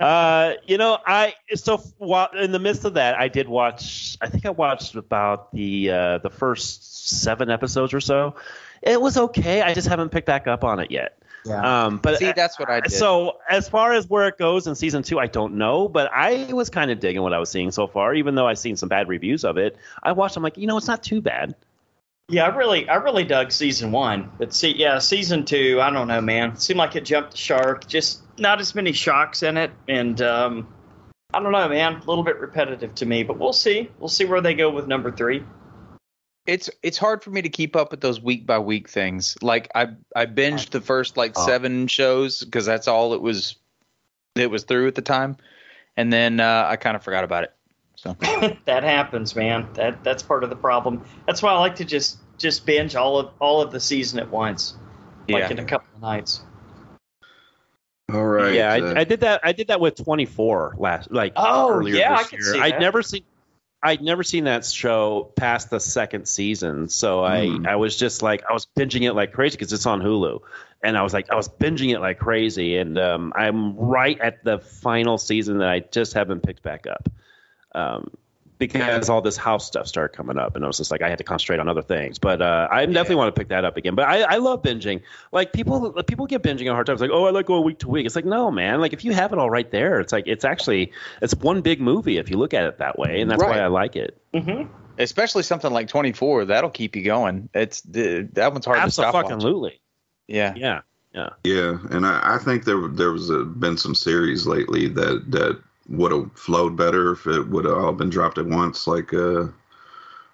uh, 0.00 0.52
you 0.66 0.78
know, 0.78 0.98
I 1.06 1.34
so 1.54 1.78
while 1.98 2.28
in 2.38 2.52
the 2.52 2.58
midst 2.58 2.84
of 2.84 2.94
that, 2.94 3.18
I 3.18 3.28
did 3.28 3.48
watch. 3.48 4.16
I 4.20 4.28
think 4.28 4.46
I 4.46 4.50
watched 4.50 4.94
about 4.94 5.52
the 5.52 5.90
uh, 5.90 6.18
the 6.18 6.30
first 6.30 7.08
seven 7.08 7.50
episodes 7.50 7.92
or 7.94 8.00
so. 8.00 8.36
It 8.82 9.00
was 9.00 9.16
okay. 9.16 9.62
I 9.62 9.74
just 9.74 9.88
haven't 9.88 10.10
picked 10.10 10.26
back 10.26 10.46
up 10.46 10.62
on 10.62 10.78
it 10.78 10.90
yet. 10.90 11.18
Yeah. 11.44 11.86
Um, 11.86 11.98
but 11.98 12.18
See, 12.18 12.32
that's 12.32 12.58
what 12.58 12.68
I 12.68 12.80
did. 12.80 12.92
so 12.92 13.38
as 13.48 13.68
far 13.68 13.92
as 13.92 14.08
where 14.08 14.28
it 14.28 14.38
goes 14.38 14.66
in 14.66 14.74
season 14.74 15.02
two, 15.02 15.18
I 15.18 15.28
don't 15.28 15.54
know, 15.54 15.88
but 15.88 16.10
I 16.12 16.52
was 16.52 16.68
kind 16.68 16.90
of 16.90 17.00
digging 17.00 17.22
what 17.22 17.32
I 17.32 17.38
was 17.38 17.48
seeing 17.48 17.70
so 17.70 17.86
far. 17.86 18.14
Even 18.14 18.34
though 18.34 18.46
I've 18.46 18.58
seen 18.58 18.76
some 18.76 18.88
bad 18.88 19.08
reviews 19.08 19.44
of 19.44 19.56
it, 19.56 19.76
I 20.02 20.12
watched. 20.12 20.36
I'm 20.36 20.42
like, 20.42 20.58
you 20.58 20.66
know, 20.66 20.76
it's 20.76 20.86
not 20.88 21.02
too 21.02 21.20
bad. 21.20 21.54
Yeah, 22.30 22.44
I 22.44 22.54
really, 22.54 22.86
I 22.88 22.96
really 22.96 23.24
dug 23.24 23.50
season 23.52 23.90
one, 23.90 24.30
but 24.38 24.52
see, 24.52 24.76
yeah, 24.76 24.98
season 24.98 25.46
two, 25.46 25.80
I 25.80 25.88
don't 25.90 26.08
know, 26.08 26.20
man. 26.20 26.50
It 26.52 26.60
seemed 26.60 26.76
like 26.78 26.94
it 26.94 27.06
jumped 27.06 27.30
the 27.30 27.36
shark. 27.38 27.86
Just 27.86 28.20
not 28.38 28.60
as 28.60 28.74
many 28.74 28.92
shocks 28.92 29.42
in 29.42 29.56
it, 29.56 29.70
and 29.88 30.20
um, 30.20 30.68
I 31.32 31.40
don't 31.40 31.52
know, 31.52 31.68
man. 31.70 31.94
A 31.94 32.04
little 32.04 32.22
bit 32.24 32.38
repetitive 32.38 32.94
to 32.96 33.06
me, 33.06 33.22
but 33.22 33.38
we'll 33.38 33.54
see. 33.54 33.90
We'll 33.98 34.10
see 34.10 34.26
where 34.26 34.42
they 34.42 34.52
go 34.52 34.68
with 34.70 34.86
number 34.86 35.10
three. 35.10 35.42
it's 36.46 36.68
it's 36.82 36.98
hard 36.98 37.22
for 37.24 37.30
me 37.30 37.40
to 37.42 37.48
keep 37.48 37.74
up 37.76 37.90
with 37.90 38.02
those 38.02 38.20
week 38.20 38.44
by 38.46 38.58
week 38.58 38.90
things. 38.90 39.36
Like 39.40 39.70
I 39.74 39.88
I 40.14 40.26
binged 40.26 40.68
the 40.70 40.82
first 40.82 41.16
like 41.16 41.32
Oh. 41.34 41.46
seven 41.46 41.86
shows 41.86 42.44
because 42.44 42.66
that's 42.66 42.88
all 42.88 43.14
it 43.14 43.22
was 43.22 43.56
it 44.34 44.50
was 44.50 44.64
through 44.64 44.86
at 44.88 44.94
the 44.94 45.02
time, 45.02 45.38
and 45.96 46.12
then 46.12 46.40
uh, 46.40 46.66
I 46.68 46.76
kind 46.76 46.94
of 46.94 47.02
forgot 47.02 47.24
about 47.24 47.44
it. 47.44 47.54
So 47.98 48.12
that 48.64 48.84
happens, 48.84 49.34
man. 49.34 49.68
That 49.74 50.04
that's 50.04 50.22
part 50.22 50.44
of 50.44 50.50
the 50.50 50.56
problem. 50.56 51.04
That's 51.26 51.42
why 51.42 51.50
I 51.50 51.58
like 51.58 51.76
to 51.76 51.84
just 51.84 52.18
just 52.38 52.64
binge 52.64 52.94
all 52.94 53.18
of 53.18 53.30
all 53.40 53.60
of 53.60 53.72
the 53.72 53.80
season 53.80 54.20
at 54.20 54.30
once, 54.30 54.76
like 55.28 55.50
in 55.50 55.58
a 55.58 55.64
couple 55.64 55.88
of 55.96 56.00
nights. 56.00 56.40
All 58.10 58.24
right. 58.24 58.54
yeah, 58.54 58.72
uh, 58.72 58.94
I, 58.94 59.00
I 59.00 59.04
did 59.04 59.20
that. 59.20 59.40
I 59.42 59.50
did 59.50 59.66
that 59.66 59.80
with 59.80 59.96
24 59.96 60.76
last, 60.78 61.10
like 61.10 61.32
Oh, 61.34 61.74
earlier 61.74 61.96
yeah, 61.96 62.14
I 62.14 62.22
can 62.22 62.40
year. 62.40 62.52
see 62.52 62.60
I'd 62.60 62.78
never 62.78 63.02
seen. 63.02 63.24
I'd 63.82 64.00
never 64.00 64.22
seen 64.22 64.44
that 64.44 64.64
show 64.64 65.32
past 65.34 65.70
the 65.70 65.80
second 65.80 66.28
season, 66.28 66.88
so 66.88 67.24
I 67.24 67.46
Mm. 67.46 67.66
I 67.66 67.76
was 67.76 67.96
just 67.96 68.22
like 68.22 68.44
I 68.48 68.52
was 68.52 68.68
binging 68.78 69.02
it 69.02 69.14
like 69.14 69.32
crazy 69.32 69.56
because 69.56 69.72
it's 69.72 69.86
on 69.86 70.00
Hulu, 70.00 70.40
and 70.84 70.96
I 70.96 71.02
was 71.02 71.12
like 71.12 71.30
I 71.30 71.34
was 71.34 71.48
binging 71.48 71.92
it 71.92 71.98
like 72.00 72.20
crazy, 72.20 72.76
and 72.76 72.96
um, 72.96 73.32
I'm 73.34 73.76
right 73.76 74.20
at 74.20 74.44
the 74.44 74.60
final 74.60 75.18
season 75.18 75.58
that 75.58 75.68
I 75.68 75.80
just 75.80 76.12
haven't 76.14 76.44
picked 76.44 76.62
back 76.62 76.86
up, 76.86 77.08
um, 77.74 78.10
because 78.58 79.08
all 79.08 79.22
this 79.22 79.36
house 79.36 79.64
stuff 79.66 79.86
started 79.86 80.16
coming 80.16 80.36
up, 80.36 80.56
and 80.56 80.64
I 80.64 80.66
was 80.66 80.78
just 80.78 80.90
like 80.90 81.00
I 81.00 81.08
had 81.08 81.18
to 81.18 81.24
concentrate 81.24 81.60
on 81.60 81.68
other 81.68 81.82
things, 81.82 82.18
but 82.18 82.42
uh, 82.42 82.66
I 82.70 82.86
definitely 82.86 83.14
want 83.14 83.32
to 83.34 83.38
pick 83.40 83.48
that 83.48 83.64
up 83.64 83.76
again. 83.76 83.94
But 83.94 84.08
I, 84.08 84.22
I 84.22 84.36
love 84.38 84.62
binging. 84.62 85.02
Like 85.30 85.52
people 85.52 85.92
people 86.04 86.26
get 86.26 86.42
binging 86.42 86.68
a 86.68 86.72
hard 86.74 86.86
time. 86.86 86.94
It's 86.94 87.00
like 87.00 87.12
oh 87.12 87.26
I 87.26 87.30
like 87.30 87.46
going 87.46 87.64
week 87.64 87.78
to 87.80 87.88
week. 87.88 88.04
It's 88.04 88.16
like 88.16 88.24
no 88.24 88.50
man, 88.50 88.80
like 88.80 88.92
if 88.92 89.04
you 89.04 89.12
have 89.12 89.32
it 89.32 89.38
all 89.38 89.48
right 89.48 89.70
there, 89.70 90.00
it's 90.00 90.12
like 90.12 90.24
it's 90.26 90.44
actually 90.44 90.92
it's 91.22 91.34
one 91.36 91.60
big 91.60 91.80
movie 91.80 92.18
if 92.18 92.30
you 92.30 92.36
look 92.36 92.52
at 92.52 92.64
it 92.64 92.78
that 92.78 92.98
way, 92.98 93.20
and 93.20 93.30
that's 93.30 93.40
Right. 93.40 93.50
why 93.50 93.60
I 93.60 93.68
like 93.68 93.94
it. 93.94 94.20
Mm-hmm. 94.34 94.72
Especially 94.98 95.44
something 95.44 95.72
like 95.72 95.86
24, 95.86 96.46
that'll 96.46 96.70
keep 96.70 96.96
you 96.96 97.04
going. 97.04 97.48
It's 97.54 97.82
that 97.82 98.50
one's 98.52 98.66
hard 98.66 98.82
to 98.82 98.90
stop. 98.90 99.14
watching. 99.14 99.30
Absolutely. 99.34 99.80
Yeah. 100.26 100.54
Yeah. 100.56 100.80
Yeah, 101.42 101.78
and 101.90 102.06
I, 102.06 102.34
I 102.34 102.38
think 102.38 102.64
there 102.64 102.86
there 102.86 103.10
was 103.10 103.28
a, 103.30 103.40
been 103.44 103.76
some 103.76 103.94
series 103.96 104.46
lately 104.46 104.86
that 104.88 105.24
that 105.32 105.60
would 105.88 106.12
have 106.12 106.30
flowed 106.34 106.76
better 106.76 107.12
if 107.12 107.26
it 107.26 107.48
would 107.48 107.64
have 107.64 107.76
all 107.78 107.92
been 107.92 108.10
dropped 108.10 108.38
at 108.38 108.46
once. 108.46 108.86
Like 108.86 109.12
uh, 109.14 109.46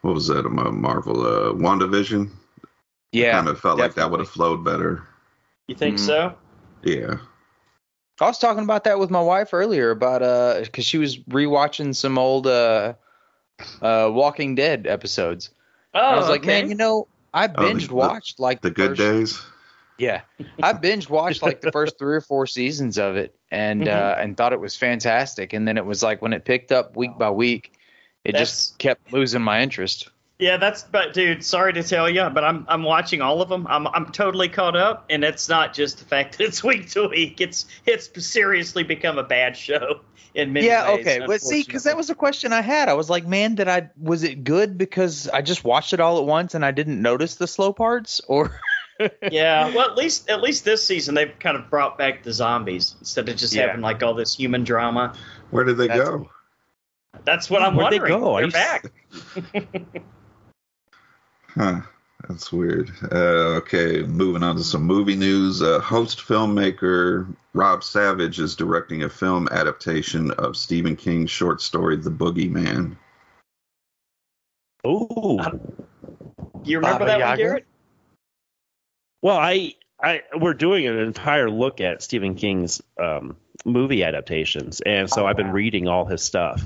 what 0.03 0.15
was 0.15 0.27
that? 0.29 0.45
Um, 0.47 0.81
Marvel 0.81 1.21
uh, 1.27 1.53
WandaVision. 1.53 2.31
Yeah. 3.13 3.33
kind 3.33 3.49
of 3.49 3.61
felt 3.61 3.79
like 3.79 3.95
that 3.95 4.11
would 4.11 4.19
have 4.21 4.29
flowed 4.29 4.65
better. 4.65 5.05
You 5.69 5.77
think 5.77 5.97
Mhm. 5.99 6.01
so? 6.07 6.35
Yeah. 6.83 7.17
I 8.21 8.27
was 8.27 8.39
talking 8.39 8.65
about 8.65 8.85
that 8.85 8.99
with 8.99 9.11
my 9.11 9.21
wife 9.21 9.53
earlier 9.55 9.91
about 9.91 10.23
uh 10.23 10.61
because 10.63 10.85
she 10.85 10.99
was 10.99 11.19
rewatching 11.19 11.95
some 11.95 12.19
old 12.19 12.47
uh 12.49 12.95
uh 13.83 14.11
Walking 14.13 14.55
Dead 14.57 14.87
episodes. 14.89 15.51
Oh, 15.95 16.01
I 16.01 16.17
was 16.17 16.29
like, 16.29 16.41
okay. 16.41 16.61
man, 16.63 16.69
you 16.69 16.75
know, 16.75 17.07
I 17.33 17.47
the- 17.47 17.55
binged 17.55 17.89
the- 17.89 17.95
watched 17.95 18.41
like 18.41 18.61
The 18.63 18.71
good 18.71 18.97
first, 18.97 18.99
days. 19.01 19.43
Yeah, 19.99 20.23
I 20.63 20.73
binge 20.73 21.09
watched 21.09 21.43
like 21.43 21.61
the 21.61 21.71
first 21.71 21.99
three 21.99 22.17
or 22.17 22.21
four 22.21 22.47
seasons 22.47 22.99
of 22.99 23.17
it, 23.17 23.35
and 23.51 23.83
Mhm. 23.83 23.89
uh, 23.95 24.17
and 24.21 24.37
thought 24.37 24.53
it 24.53 24.61
was 24.61 24.75
fantastic. 24.75 25.53
And 25.53 25.69
then 25.69 25.77
it 25.77 25.87
was 25.87 26.03
like 26.03 26.21
when 26.21 26.33
it 26.33 26.45
picked 26.45 26.73
up 26.73 26.97
week 26.97 27.17
by 27.19 27.31
week, 27.31 27.73
it 28.25 28.33
That's- 28.33 28.49
just 28.51 28.79
kept 28.79 29.13
losing 29.13 29.43
my 29.43 29.61
interest. 29.63 30.09
Yeah, 30.41 30.57
that's 30.57 30.83
but 30.83 31.13
dude, 31.13 31.45
sorry 31.45 31.73
to 31.75 31.83
tell 31.85 32.11
you, 32.11 32.29
but 32.31 32.43
I'm 32.43 32.67
I'm 32.69 32.83
watching 32.83 33.21
all 33.23 33.41
of 33.41 33.49
them. 33.49 33.69
I'm 33.71 33.87
I'm 33.87 34.07
totally 34.11 34.49
caught 34.49 34.75
up, 34.75 35.05
and 35.09 35.23
it's 35.23 35.49
not 35.49 35.73
just 35.73 35.99
the 36.01 36.05
fact 36.05 36.39
that 36.39 36.45
it's 36.45 36.65
week 36.65 36.91
to 36.91 37.07
week. 37.09 37.41
It's 37.41 37.67
it's 37.87 38.11
seriously 38.27 38.83
become 38.83 39.17
a 39.17 39.23
bad 39.23 39.57
show 39.57 40.01
in 40.35 40.53
many 40.53 40.67
yeah, 40.67 40.91
ways. 40.91 41.07
okay. 41.07 41.25
But 41.25 41.41
see, 41.41 41.63
because 41.63 41.85
that 41.85 41.97
was 41.97 42.11
a 42.11 42.17
question 42.17 42.53
I 42.53 42.63
had. 42.63 42.89
I 42.89 42.95
was 42.95 43.09
like, 43.09 43.25
man, 43.25 43.55
did 43.55 43.69
I 43.69 43.91
was 43.97 44.25
it 44.25 44.43
good 44.43 44.77
because 44.77 45.29
I 45.29 45.41
just 45.41 45.63
watched 45.63 45.93
it 45.93 46.01
all 46.01 46.19
at 46.19 46.25
once 46.25 46.53
and 46.57 46.65
I 46.65 46.73
didn't 46.73 47.01
notice 47.01 47.37
the 47.37 47.47
slow 47.47 47.73
parts, 47.73 48.21
or 48.27 48.59
yeah. 49.31 49.69
Well, 49.75 49.89
at 49.91 49.97
least 49.97 50.29
at 50.31 50.41
least 50.43 50.65
this 50.65 50.85
season 50.85 51.15
they've 51.15 51.37
kind 51.39 51.57
of 51.57 51.69
brought 51.71 51.97
back 51.99 52.23
the 52.23 52.33
zombies 52.33 52.97
instead 53.01 53.29
of 53.29 53.37
just 53.37 53.55
Yeah. 53.55 53.67
having 53.67 53.81
like 53.81 54.03
all 54.03 54.15
this 54.15 54.35
human 54.35 54.65
drama. 54.65 55.15
Where 55.51 55.65
did 55.65 55.77
they 55.77 55.89
That's- 55.89 56.09
go? 56.09 56.31
That's 57.25 57.49
what 57.49 57.63
I'm 57.63 57.77
wondering. 57.77 58.03
Where'd 58.03 58.13
they 58.13 58.19
go? 58.19 58.35
Are 58.37 58.51
They're 58.51 59.61
back. 59.61 59.93
Huh. 61.55 61.81
That's 62.29 62.51
weird. 62.51 62.91
Uh, 63.13 63.59
okay, 63.61 64.03
moving 64.03 64.43
on 64.43 64.57
to 64.57 64.65
some 64.65 64.83
movie 64.83 65.15
news. 65.15 65.61
Uh, 65.63 65.79
host 65.79 66.19
filmmaker 66.19 67.33
Rob 67.53 67.85
Savage 67.85 68.41
is 68.41 68.57
directing 68.57 69.03
a 69.03 69.09
film 69.11 69.47
adaptation 69.53 70.31
of 70.33 70.57
Stephen 70.57 70.97
King's 70.97 71.31
short 71.31 71.61
story 71.61 71.97
The 71.97 72.11
Boogeyman. 72.11 72.97
Ooh. 74.87 75.39
You 76.65 76.79
remember 76.79 77.01
Baba 77.01 77.19
that 77.19 77.21
one, 77.21 77.37
Garrett? 77.37 77.67
Well, 79.25 79.39
I, 79.39 79.73
I, 79.99 80.21
we're 80.39 80.53
doing 80.53 80.87
an 80.87 80.99
entire 80.99 81.49
look 81.49 81.81
at 81.81 82.03
Stephen 82.03 82.35
King's 82.35 82.83
um, 83.01 83.39
movie 83.65 84.05
adaptations, 84.05 84.83
and 84.83 85.09
so 85.09 85.23
Oh, 85.23 85.27
I've 85.27 85.39
been 85.39 85.47
wow. 85.47 85.53
reading 85.55 85.89
all 85.89 86.05
his 86.05 86.23
stuff. 86.23 86.63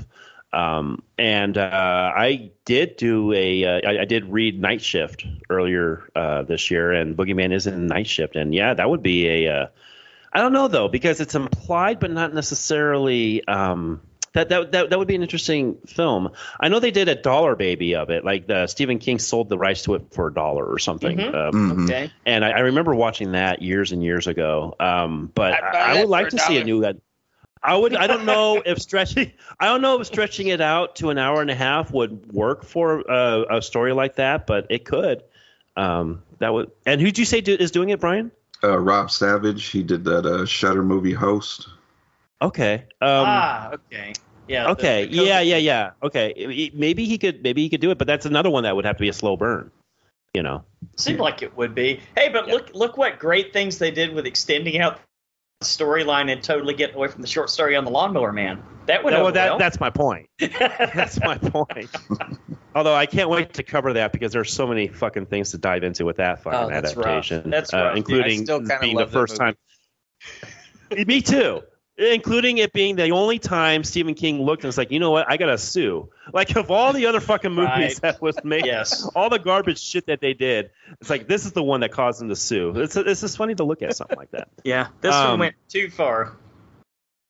Um, 0.51 1.01
and 1.17 1.57
uh, 1.57 2.11
I 2.13 2.51
did 2.65 2.97
do 2.97 3.31
a, 3.31 3.63
uh, 3.63 3.89
I, 3.89 4.01
I 4.01 4.05
did 4.05 4.25
read 4.25 4.59
Night 4.59 4.81
Shift 4.81 5.25
earlier 5.49 6.09
uh, 6.13 6.41
this 6.41 6.69
year, 6.69 6.91
and 6.91 7.15
Boogeyman 7.15 7.53
is 7.53 7.65
in 7.65 7.87
Night 7.87 8.07
Shift, 8.07 8.35
and 8.35 8.53
yeah, 8.53 8.73
that 8.73 8.89
would 8.89 9.03
be 9.03 9.45
a, 9.45 9.61
uh, 9.61 9.67
I 10.33 10.41
don't 10.41 10.51
know 10.51 10.67
though, 10.67 10.89
because 10.89 11.21
it's 11.21 11.35
implied 11.35 12.01
but 12.01 12.11
not 12.11 12.33
necessarily. 12.33 13.41
Um, 13.47 14.01
that, 14.39 14.49
that, 14.49 14.71
that, 14.71 14.89
that 14.89 14.99
would 14.99 15.07
be 15.07 15.15
an 15.15 15.21
interesting 15.21 15.77
film. 15.85 16.31
I 16.59 16.69
know 16.69 16.79
they 16.79 16.91
did 16.91 17.07
a 17.09 17.15
dollar 17.15 17.55
baby 17.55 17.95
of 17.95 18.09
it, 18.09 18.23
like 18.23 18.47
the 18.47 18.67
Stephen 18.67 18.99
King 18.99 19.19
sold 19.19 19.49
the 19.49 19.57
rights 19.57 19.83
to 19.83 19.95
it 19.95 20.03
for 20.11 20.27
a 20.27 20.33
dollar 20.33 20.65
or 20.65 20.79
something. 20.79 21.17
Mhm. 21.17 21.35
Um, 21.35 21.53
Mhm. 21.53 21.83
Okay. 21.85 22.11
and 22.25 22.45
I, 22.45 22.51
I 22.51 22.59
remember 22.59 22.95
watching 22.95 23.33
that 23.33 23.61
years 23.61 23.91
and 23.91 24.03
years 24.03 24.27
ago. 24.27 24.75
Um, 24.79 25.31
but 25.33 25.53
I'd 25.53 25.63
I, 25.75 25.97
I 25.97 25.99
would 25.99 26.09
like 26.09 26.29
to 26.29 26.37
a 26.37 26.39
see 26.39 26.57
a 26.57 26.63
new. 26.63 26.85
Ad- 26.85 27.01
I 27.61 27.75
would. 27.75 27.93
I 27.95 28.07
don't 28.07 28.25
know 28.25 28.61
if 28.65 28.81
stretching. 28.81 29.33
I 29.59 29.65
don't 29.65 29.81
know 29.81 29.99
if 29.99 30.07
stretching 30.07 30.47
it 30.47 30.61
out 30.61 30.95
to 30.97 31.09
an 31.09 31.17
hour 31.17 31.41
and 31.41 31.51
a 31.51 31.55
half 31.55 31.91
would 31.91 32.31
work 32.31 32.63
for 32.63 33.01
a, 33.01 33.57
a 33.57 33.61
story 33.61 33.91
like 33.93 34.15
that, 34.15 34.47
but 34.47 34.67
it 34.69 34.85
could. 34.85 35.23
Um, 35.75 36.23
that 36.39 36.53
would. 36.53 36.71
And 36.85 37.01
who'd 37.01 37.17
you 37.17 37.25
say 37.25 37.41
do, 37.41 37.53
is 37.53 37.71
doing 37.71 37.89
it, 37.89 37.99
Brian? 37.99 38.31
Uh, 38.63 38.77
Rob 38.77 39.11
Savage, 39.11 39.65
he 39.65 39.83
did 39.83 40.05
that 40.05 40.25
uh, 40.25 40.45
Shudder 40.45 40.83
movie 40.83 41.13
host. 41.13 41.67
Okay. 42.41 42.85
Um, 43.01 43.25
ah, 43.27 43.71
okay. 43.73 44.13
Yeah. 44.49 44.71
okay. 44.71 45.05
the 45.05 45.17
COVID 45.17 45.25
yeah. 45.25 45.39
Yeah. 45.41 45.57
Yeah. 45.57 45.91
Okay. 46.03 46.71
Maybe 46.73 47.05
he 47.05 47.17
could. 47.17 47.43
Maybe 47.43 47.61
he 47.61 47.69
could 47.69 47.81
do 47.81 47.91
it, 47.91 47.97
but 47.97 48.07
that's 48.07 48.25
another 48.25 48.49
one 48.49 48.63
that 48.63 48.75
would 48.75 48.85
have 48.85 48.97
to 48.97 49.01
be 49.01 49.09
a 49.09 49.13
slow 49.13 49.37
burn. 49.37 49.71
You 50.33 50.43
know. 50.43 50.63
Seemed 50.95 51.19
like 51.19 51.41
it 51.41 51.55
would 51.55 51.73
be. 51.73 52.01
Hey, 52.15 52.29
but 52.29 52.47
look 52.47 52.71
look 52.73 52.97
what 52.97 53.19
great 53.19 53.53
things 53.53 53.77
they 53.77 53.91
did 53.91 54.13
with 54.13 54.25
extending 54.25 54.79
out 54.79 54.99
the 55.59 55.65
storyline 55.65 56.31
and 56.31 56.41
totally 56.41 56.73
getting 56.73 56.95
away 56.95 57.07
from 57.07 57.21
the 57.21 57.27
short 57.27 57.49
story 57.49 57.75
on 57.75 57.83
the 57.83 57.91
Lawnmower 57.91 58.31
Man. 58.31 58.63
That 58.85 59.03
would 59.03 59.13
well, 59.13 59.25
have 59.25 59.33
that, 59.35 59.59
that's 59.59 59.79
my 59.79 59.89
point. 59.89 60.27
that's 60.39 60.57
That's 60.95 61.19
my 61.19 61.37
point. 61.37 61.89
Although 62.73 62.95
I 62.95 63.05
can't 63.05 63.29
wait 63.29 63.53
to 63.53 63.63
cover 63.63 63.93
that 63.93 64.11
because 64.11 64.31
there's 64.31 64.51
so 64.51 64.65
many 64.65 64.87
fucking 64.87 65.27
things 65.27 65.51
to 65.51 65.57
dive 65.57 65.83
into 65.83 66.05
with 66.05 66.17
that 66.17 66.41
fucking 66.41 66.59
Oh, 66.59 66.69
that's 66.69 66.95
rough. 66.95 67.05
adaptation. 67.05 67.49
That's 67.49 67.73
uh, 67.73 67.77
rough, 67.77 67.95
dude. 67.95 67.95
I 67.95 67.97
including 67.97 68.43
still 68.45 68.61
being 68.81 68.97
the 68.97 69.05
first 69.05 69.39
movie. 69.39 69.53
time. 70.91 71.05
Me 71.07 71.21
too. 71.21 71.61
Including 71.99 72.59
it 72.59 72.71
being 72.71 72.95
the 72.95 73.11
only 73.11 73.39
time 73.39 73.83
Stephen 73.83 74.13
King 74.13 74.41
looked 74.41 74.63
and 74.63 74.69
was 74.69 74.77
like, 74.77 74.89
you 74.89 74.99
know 74.99 75.11
what, 75.11 75.29
I 75.29 75.35
gotta 75.35 75.57
sue. 75.57 76.09
Like 76.31 76.55
of 76.55 76.71
all 76.71 76.93
the 76.93 77.07
other 77.07 77.19
fucking 77.19 77.51
movies 77.51 77.67
Right. 77.69 78.01
that 78.03 78.21
was 78.21 78.41
made, 78.45 78.65
yes. 78.65 79.03
all 79.15 79.29
the 79.29 79.37
garbage 79.39 79.81
shit 79.81 80.05
that 80.07 80.21
they 80.21 80.33
did, 80.33 80.71
it's 81.01 81.09
like 81.09 81.27
this 81.27 81.45
is 81.45 81.51
the 81.51 81.61
one 81.61 81.81
that 81.81 81.91
caused 81.91 82.21
them 82.21 82.29
to 82.29 82.37
sue. 82.37 82.71
It's 82.79 82.95
it's 82.95 83.19
just 83.19 83.35
funny 83.37 83.55
to 83.55 83.65
look 83.65 83.81
at 83.81 83.95
something 83.97 84.17
like 84.17 84.31
that. 84.31 84.47
Yeah. 84.63 84.87
This 85.01 85.11
one 85.11 85.25
Um, 85.31 85.39
went 85.39 85.55
too 85.67 85.89
far. 85.89 86.37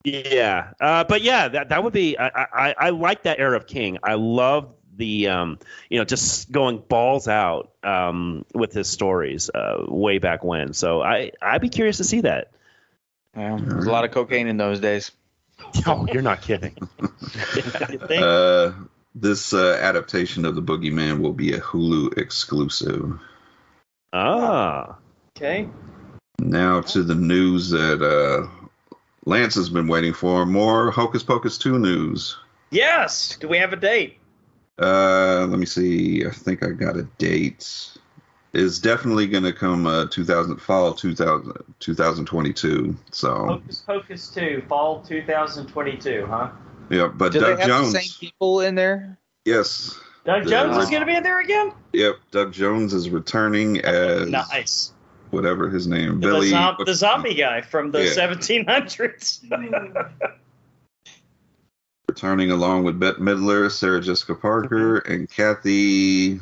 Yeah, 0.06 0.72
uh, 0.80 1.04
but 1.04 1.22
yeah, 1.24 1.50
that 1.50 1.70
that 1.70 1.84
would 1.84 1.92
be. 1.94 2.18
I, 2.18 2.28
I 2.28 2.76
I 2.78 2.90
like 2.92 3.24
that 3.24 3.40
era 3.40 3.58
of 3.58 3.68
King. 3.68 3.98
I 4.02 4.14
love 4.14 4.74
the 4.96 5.28
um, 5.28 5.60
you 5.90 5.98
know, 6.00 6.06
just 6.06 6.52
going 6.52 6.78
balls 6.88 7.28
out 7.28 7.72
um 7.84 8.46
with 8.54 8.72
his 8.72 8.88
stories 8.88 9.50
uh, 9.54 9.84
way 9.88 10.20
back 10.20 10.44
when. 10.44 10.74
So 10.74 11.02
I 11.02 11.32
I'd 11.42 11.60
be 11.62 11.70
curious 11.70 11.98
to 11.98 12.04
see 12.06 12.22
that. 12.22 12.52
Yeah, 13.40 13.58
there's 13.62 13.86
a 13.86 13.92
lot 13.92 14.04
of 14.04 14.12
cocaine 14.12 14.48
in 14.48 14.58
those 14.58 14.80
days. 14.80 15.12
Oh, 15.86 16.08
you're 16.12 16.22
not 16.22 16.42
kidding. 16.42 16.76
You? 17.00 17.10
Uh, 18.24 18.74
this 19.14 19.54
uh, 19.54 19.78
adaptation 19.82 20.46
of 20.46 20.56
The 20.56 20.62
Boogeyman 20.62 21.20
will 21.20 21.34
be 21.34 21.54
a 21.54 21.60
Hulu 21.60 22.18
exclusive. 22.18 23.20
ah, 24.14 24.98
okay. 25.38 25.68
Now 26.40 26.82
to 26.82 27.04
the 27.04 27.16
news 27.16 27.70
that 27.70 28.02
uh, 28.02 28.48
Lance 29.26 29.56
has 29.56 29.70
been 29.70 29.88
waiting 29.88 30.14
for. 30.14 30.46
More 30.46 30.92
Hocus 30.92 31.24
Pocus 31.24 31.58
2 31.58 31.78
news. 31.78 32.38
Yes. 32.72 33.38
Do 33.40 33.48
we 33.48 33.58
have 33.58 33.74
a 33.74 33.78
date? 33.78 34.18
Uh, 34.82 35.46
let 35.50 35.60
me 35.60 35.66
see. 35.66 36.26
I 36.26 36.32
think 36.32 36.64
I 36.64 36.70
got 36.70 36.96
a 36.98 37.04
date. 37.18 37.98
It's 38.54 38.80
definitely 38.80 39.28
going 39.28 39.44
to 39.44 39.54
come 39.54 39.86
uh, 39.86 40.08
2000 40.08 40.58
fall 40.58 40.94
2000, 40.94 41.54
2022. 41.80 42.98
So 43.12 43.46
Hocus 43.46 43.84
Pocus 43.86 44.28
2, 44.30 44.64
fall 44.68 45.02
2022, 45.02 46.26
huh? 46.28 46.50
yeah, 46.90 47.08
but 47.08 47.32
Do 47.32 47.40
Doug 47.42 47.58
they 47.58 47.62
have 47.62 47.68
Jones. 47.70 47.94
the 47.94 48.00
same 48.02 48.10
people 48.20 48.62
in 48.62 48.74
there? 48.76 49.18
Yes. 49.46 50.00
Doug 50.26 50.46
The 50.46 50.50
Jones 50.50 50.78
is 50.78 50.90
going 50.90 51.02
to 51.02 51.06
be 51.06 51.16
in 51.16 51.22
there 51.24 51.40
again? 51.40 51.74
Yep. 51.94 52.16
Doug 52.32 52.52
Jones 52.54 52.94
is 52.94 53.10
returning 53.12 53.80
as 53.82 54.28
nice. 54.28 54.94
whatever 55.30 55.70
his 55.70 55.86
name. 55.88 56.20
The, 56.20 56.28
Billy. 56.28 56.50
zom- 56.50 56.78
the 56.86 56.94
zombie 56.96 57.36
guy 57.36 57.62
from 57.62 57.92
the 57.92 58.04
Yeah. 58.06 58.12
1700s. 58.16 60.12
returning 62.10 62.50
along 62.52 62.84
with 62.84 63.00
Bette 63.00 63.20
Midler, 63.20 63.70
Sarah 63.72 64.02
Jessica 64.02 64.34
Parker, 64.36 64.98
and 64.98 65.30
Kathy 65.30 66.40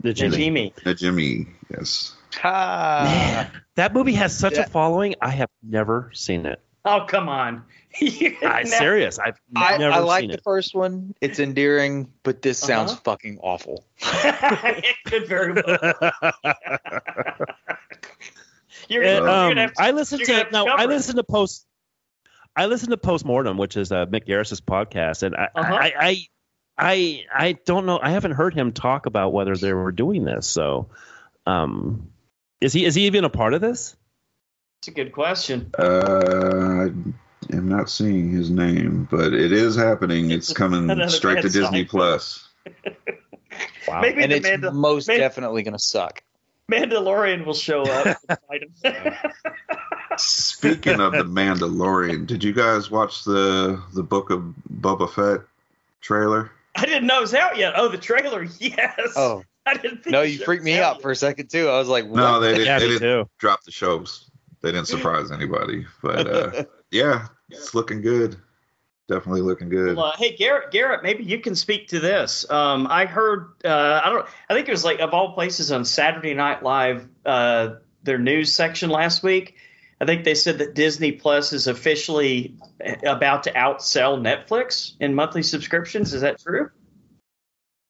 the 0.00 0.12
Jimmy. 0.12 0.72
The 0.84 0.94
Jimmy. 0.94 1.46
Najimy. 1.46 1.46
Yes. 1.70 2.14
Ha! 2.36 3.02
Man, 3.04 3.62
that 3.76 3.92
movie 3.94 4.12
has 4.14 4.36
such 4.38 4.54
Yeah. 4.54 4.62
a 4.62 4.66
following. 4.68 5.14
I 5.20 5.30
have 5.30 5.50
never 5.62 6.10
seen 6.14 6.46
it. 6.46 6.60
Oh 6.84 7.04
come 7.08 7.28
on. 7.28 7.64
I'm 8.42 8.66
serious. 8.66 9.18
I've 9.18 9.40
I, 9.56 9.76
never 9.78 9.92
I 9.94 9.98
like 9.98 10.20
seen 10.22 10.30
the 10.30 10.36
it. 10.36 10.44
first 10.44 10.74
one. 10.74 11.14
It's 11.20 11.38
endearing, 11.40 12.12
but 12.22 12.42
this 12.42 12.58
sounds 12.58 12.92
Uh-huh. 12.92 13.00
fucking 13.04 13.38
awful. 13.42 13.84
it 14.02 14.96
could 15.06 15.26
very 15.26 15.52
well. 15.54 16.12
You're, 18.88 19.02
It, 19.02 19.16
you're 19.16 19.28
um, 19.28 19.50
gonna 19.50 19.60
have 19.62 19.74
to, 19.74 19.82
I 19.82 19.90
listened 19.90 20.20
you're 20.20 20.26
to 20.26 20.32
gonna 20.32 20.42
have 20.44 20.66
to 20.66 20.70
no, 20.70 20.76
I 20.76 20.84
it. 20.84 20.88
listened 20.88 21.16
to 21.16 21.24
post. 21.24 21.66
I 22.56 22.66
listened 22.66 22.90
to 22.90 22.96
Postmortem, 22.96 23.56
which 23.56 23.76
is 23.76 23.92
uh, 23.92 24.06
Mick 24.06 24.26
Garris's 24.26 24.60
podcast, 24.60 25.22
and 25.22 25.36
I, 25.36 25.48
Uh-huh. 25.54 25.74
I, 25.74 25.92
I, 25.98 26.16
I, 26.78 27.24
I 27.34 27.52
don't 27.64 27.86
know. 27.86 27.98
I 28.00 28.10
haven't 28.10 28.32
heard 28.32 28.54
him 28.54 28.72
talk 28.72 29.06
about 29.06 29.32
whether 29.32 29.56
they 29.56 29.72
were 29.72 29.92
doing 29.92 30.24
this. 30.24 30.46
So, 30.46 30.88
um, 31.46 32.10
is 32.60 32.72
he 32.72 32.84
is 32.84 32.94
he 32.94 33.06
even 33.06 33.24
a 33.24 33.30
part 33.30 33.54
of 33.54 33.60
this? 33.60 33.96
It's 34.80 34.88
a 34.88 34.92
good 34.92 35.12
question. 35.12 35.70
Uh, 35.78 36.88
I 37.50 37.56
am 37.56 37.68
not 37.68 37.90
seeing 37.90 38.30
his 38.30 38.48
name, 38.50 39.08
but 39.10 39.32
it 39.32 39.52
is 39.52 39.74
happening. 39.76 40.30
It's 40.38 40.52
coming 40.52 41.08
straight 41.08 41.42
to 41.42 41.48
Disney 41.48 41.60
sign. 41.62 41.86
Plus. 41.86 42.48
Wow. 43.88 44.02
Maybe 44.02 44.22
and 44.22 44.30
the 44.30 44.36
it's 44.36 44.46
Mandal- 44.46 44.74
most 44.74 45.08
Man- 45.08 45.18
definitely 45.18 45.62
gonna 45.62 45.78
suck. 45.78 46.22
Mandalorian 46.70 47.46
will 47.46 47.54
show 47.54 47.82
up. 47.82 48.18
and 48.28 48.38
fight 48.46 48.62
him. 48.84 49.14
Speaking 50.18 51.00
of 51.00 51.12
the 51.12 51.24
Mandalorian, 51.24 52.26
did 52.26 52.44
you 52.44 52.52
guys 52.52 52.90
watch 52.90 53.24
the 53.24 53.82
the 53.94 54.02
Book 54.02 54.30
of 54.30 54.54
Boba 54.72 55.10
Fett 55.10 55.46
trailer? 56.02 56.50
I 56.78 56.86
didn't 56.86 57.06
know 57.06 57.18
it 57.18 57.22
was 57.22 57.34
out 57.34 57.56
yet. 57.56 57.74
Oh, 57.76 57.88
the 57.88 57.98
trailer. 57.98 58.46
Yes. 58.60 59.12
Oh 59.16 59.42
I 59.66 59.74
didn't 59.74 60.02
think 60.04 60.12
no, 60.12 60.22
you 60.22 60.38
freaked 60.38 60.64
me 60.64 60.78
out 60.78 61.02
for 61.02 61.10
a 61.10 61.16
second 61.16 61.48
too. 61.50 61.68
I 61.68 61.78
was 61.78 61.88
like, 61.88 62.08
No, 62.08 62.40
they 62.40 62.52
didn't. 62.52 62.66
yeah, 62.66 62.78
they 62.78 62.88
didn't 62.88 63.00
too. 63.00 63.28
drop 63.38 63.62
the 63.64 63.70
shows. 63.70 64.30
They 64.62 64.72
didn't 64.72 64.88
surprise 64.88 65.30
anybody, 65.30 65.86
but 66.02 66.26
uh, 66.26 66.64
yeah, 66.90 67.26
it's 67.48 67.74
looking 67.74 68.00
good. 68.00 68.36
Definitely 69.08 69.42
looking 69.42 69.68
good. 69.68 69.96
Well, 69.96 70.06
uh, 70.06 70.16
hey 70.16 70.36
Garrett, 70.36 70.70
Garrett, 70.70 71.02
maybe 71.02 71.24
you 71.24 71.38
can 71.40 71.54
speak 71.54 71.88
to 71.88 72.00
this. 72.00 72.48
Um, 72.50 72.86
I 72.90 73.06
heard, 73.06 73.52
uh, 73.64 74.00
I 74.04 74.10
don't, 74.10 74.26
I 74.50 74.54
think 74.54 74.68
it 74.68 74.70
was 74.72 74.84
like 74.84 75.00
of 75.00 75.14
all 75.14 75.32
places 75.32 75.70
on 75.72 75.84
Saturday 75.84 76.34
Night 76.34 76.62
Live, 76.62 77.08
uh, 77.24 77.76
their 78.02 78.18
news 78.18 78.52
section 78.54 78.90
last 78.90 79.22
week. 79.22 79.56
I 80.00 80.06
think 80.06 80.24
they 80.24 80.34
said 80.34 80.58
that 80.58 80.74
Disney 80.74 81.12
Plus 81.12 81.52
is 81.52 81.66
officially 81.66 82.54
about 83.04 83.42
to 83.44 83.52
outsell 83.52 84.20
Netflix 84.20 84.92
in 85.00 85.14
monthly 85.14 85.42
subscriptions. 85.42 86.14
Is 86.14 86.20
that 86.20 86.40
true? 86.40 86.70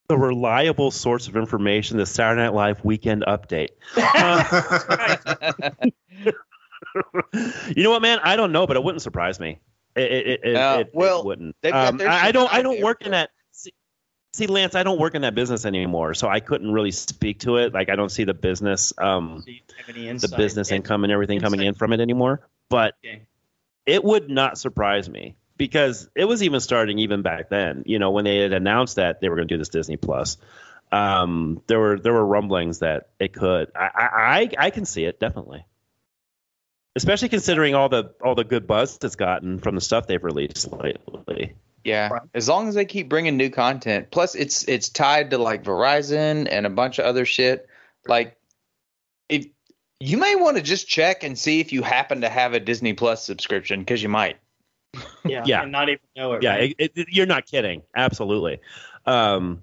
The 0.09 0.16
reliable 0.16 0.90
source 0.90 1.29
of 1.29 1.37
information, 1.37 1.99
the 1.99 2.07
Saturday 2.07 2.40
Night 2.42 2.55
Live 2.55 2.83
weekend 2.83 3.25
update. 3.29 3.68
you 7.77 7.83
know 7.83 7.90
what, 7.90 8.03
man? 8.03 8.18
I 8.23 8.37
don't 8.37 8.53
know, 8.53 8.66
but 8.66 8.77
it 8.77 8.83
wouldn't 8.83 9.03
surprise 9.03 9.38
me. 9.38 9.59
It, 9.94 10.12
it, 10.12 10.40
it, 10.44 10.57
Uh, 10.57 10.77
it- 10.81 10.87
it 10.87 10.90
well, 10.94 11.25
wouldn't. 11.25 11.57
Um, 11.64 12.01
I, 12.01 12.29
I 12.29 12.33
don't. 12.33 12.53
I 12.53 12.62
don't 12.62 12.81
work 12.81 13.03
in 13.03 13.11
that. 13.12 13.31
See, 14.38 14.46
Lance, 14.46 14.77
I 14.77 14.85
don't 14.85 15.01
work 15.01 15.16
in 15.16 15.22
that 15.22 15.35
business 15.35 15.66
anymore, 15.66 16.14
so 16.14 16.29
I 16.29 16.38
couldn't 16.38 16.70
really 16.70 16.92
speak 16.92 17.40
to 17.40 17.57
it. 17.57 17.74
Like, 17.74 17.88
I 17.88 17.96
don't 17.96 18.09
see 18.09 18.22
the 18.22 18.35
business, 18.35 18.92
um, 18.96 19.42
Do 19.44 19.51
you 19.51 19.61
have 19.77 19.88
any 19.88 20.03
the 20.05 20.11
insight? 20.11 20.37
business 20.37 20.70
income 20.70 21.03
and 21.03 21.12
everything 21.12 21.40
coming 21.40 21.61
in 21.61 21.74
from 21.74 21.92
it 21.92 21.98
anymore. 21.98 22.46
But 22.68 22.94
Okay. 23.05 23.22
it 23.85 24.05
would 24.05 24.31
not 24.31 24.57
surprise 24.57 25.09
me 25.11 25.35
because 25.57 26.09
it 26.14 26.24
was 26.24 26.44
even 26.44 26.61
starting 26.61 27.01
even 27.01 27.22
back 27.22 27.48
then. 27.48 27.83
You 27.85 27.98
know, 27.98 28.12
when 28.12 28.24
they 28.27 28.37
had 28.38 28.53
announced 28.53 28.94
that 28.94 29.20
they 29.20 29.29
were 29.29 29.35
going 29.35 29.48
to 29.48 29.55
do 29.55 29.59
this 29.59 29.70
Disney 29.70 29.96
Plus, 29.96 30.37
um, 30.92 31.61
there 31.66 31.81
were 31.81 31.98
there 31.98 32.12
were 32.12 32.24
rumblings 32.24 32.79
that 32.79 33.09
it 33.18 33.33
could. 33.33 33.72
I, 33.74 33.90
I 33.92 34.09
I 34.40 34.66
I 34.66 34.70
can 34.70 34.85
see 34.85 35.03
it 35.03 35.18
definitely, 35.18 35.66
especially 36.94 37.29
considering 37.29 37.74
all 37.74 37.88
the 37.88 38.14
all 38.22 38.37
the 38.37 38.44
good 38.44 38.68
buzz 38.68 38.98
it's 39.03 39.16
gotten 39.16 39.59
from 39.59 39.74
the 39.74 39.81
stuff 39.81 40.07
they've 40.07 40.22
released 40.22 40.70
lately. 40.70 41.55
Yeah, 41.84 42.08
Right. 42.08 42.22
as 42.34 42.48
long 42.48 42.68
as 42.68 42.74
they 42.74 42.84
keep 42.84 43.08
bringing 43.08 43.36
new 43.36 43.50
content. 43.50 44.10
Plus, 44.10 44.34
it's 44.34 44.64
it's 44.64 44.88
tied 44.88 45.30
to 45.30 45.38
like 45.38 45.62
Verizon 45.64 46.48
and 46.50 46.66
a 46.66 46.70
bunch 46.70 46.98
of 46.98 47.04
other 47.06 47.24
shit. 47.24 47.68
Like, 48.06 48.36
if 49.28 49.46
you 50.00 50.18
may 50.18 50.36
want 50.36 50.56
to 50.56 50.62
just 50.62 50.86
check 50.88 51.24
and 51.24 51.38
see 51.38 51.60
if 51.60 51.72
you 51.72 51.82
happen 51.82 52.20
to 52.22 52.28
have 52.28 52.52
a 52.54 52.60
Disney 52.60 52.92
Plus 52.92 53.24
subscription 53.24 53.80
because 53.80 54.02
you 54.02 54.08
might. 54.08 54.36
Yeah. 55.24 55.42
Yeah. 55.44 55.62
And 55.62 55.72
not 55.72 55.88
even 55.90 56.00
know 56.16 56.32
it. 56.34 56.42
Yeah, 56.42 56.54
right? 56.54 56.74
it, 56.78 56.92
it, 56.96 57.08
you're 57.10 57.26
not 57.26 57.44
kidding. 57.44 57.82
Absolutely. 57.94 58.60
Um, 59.04 59.62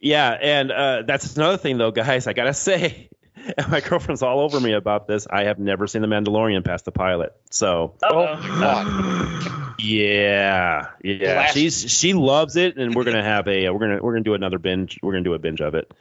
yeah, 0.00 0.30
and 0.30 0.70
uh, 0.72 1.02
that's 1.02 1.36
another 1.36 1.58
thing, 1.58 1.76
though, 1.76 1.90
guys. 1.90 2.26
I 2.26 2.32
gotta 2.32 2.54
say, 2.68 3.10
and 3.58 3.68
my 3.70 3.80
girlfriend's 3.80 4.22
all 4.22 4.40
over 4.40 4.58
me 4.60 4.72
about 4.72 5.06
this. 5.06 5.26
I 5.28 5.44
have 5.44 5.58
never 5.58 5.86
seen 5.86 6.02
The 6.02 6.08
Mandalorian 6.08 6.64
past 6.64 6.84
the 6.84 6.92
pilot, 6.92 7.32
so 7.50 7.94
Uh-oh. 8.02 9.74
yeah, 9.78 10.88
yeah. 11.02 11.34
Blast- 11.34 11.54
She's 11.54 11.90
she 11.90 12.14
loves 12.14 12.56
it, 12.56 12.76
and 12.76 12.94
we're 12.94 13.04
gonna 13.04 13.22
have 13.22 13.46
a 13.48 13.68
we're 13.70 13.78
gonna 13.78 13.98
we're 14.02 14.12
gonna 14.12 14.24
do 14.24 14.34
another 14.34 14.58
binge. 14.58 14.98
We're 15.02 15.12
gonna 15.12 15.24
do 15.24 15.34
a 15.34 15.38
binge 15.38 15.60
of 15.60 15.74
it 15.74 15.92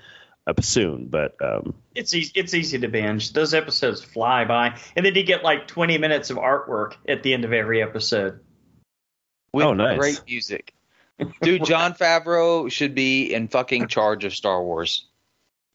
up 0.46 0.62
soon, 0.64 1.08
but 1.08 1.36
um, 1.42 1.74
It's 1.96 2.14
easy. 2.14 2.32
It's 2.36 2.54
easy 2.54 2.80
to 2.80 2.88
binge. 2.88 3.34
Those 3.34 3.54
episodes 3.54 4.04
fly 4.04 4.46
by, 4.46 4.78
and 4.96 5.06
then 5.06 5.16
you 5.16 5.24
get 5.24 5.44
like 5.44 5.68
20 5.68 5.98
minutes 5.98 6.30
of 6.30 6.38
artwork 6.38 6.94
at 7.08 7.24
the 7.24 7.34
end 7.34 7.46
of 7.46 7.54
every 7.54 7.82
episode. 7.82 8.40
With 9.54 9.66
Oh, 9.66 9.74
nice. 9.74 9.98
great 10.00 10.22
music. 10.28 10.74
Dude, 11.42 11.64
Jon 11.64 11.94
Favreau 11.94 12.70
should 12.72 12.96
be 12.96 13.34
in 13.34 13.48
fucking 13.48 13.88
charge 13.88 14.26
of 14.26 14.34
Star 14.34 14.62
Wars. 14.64 15.06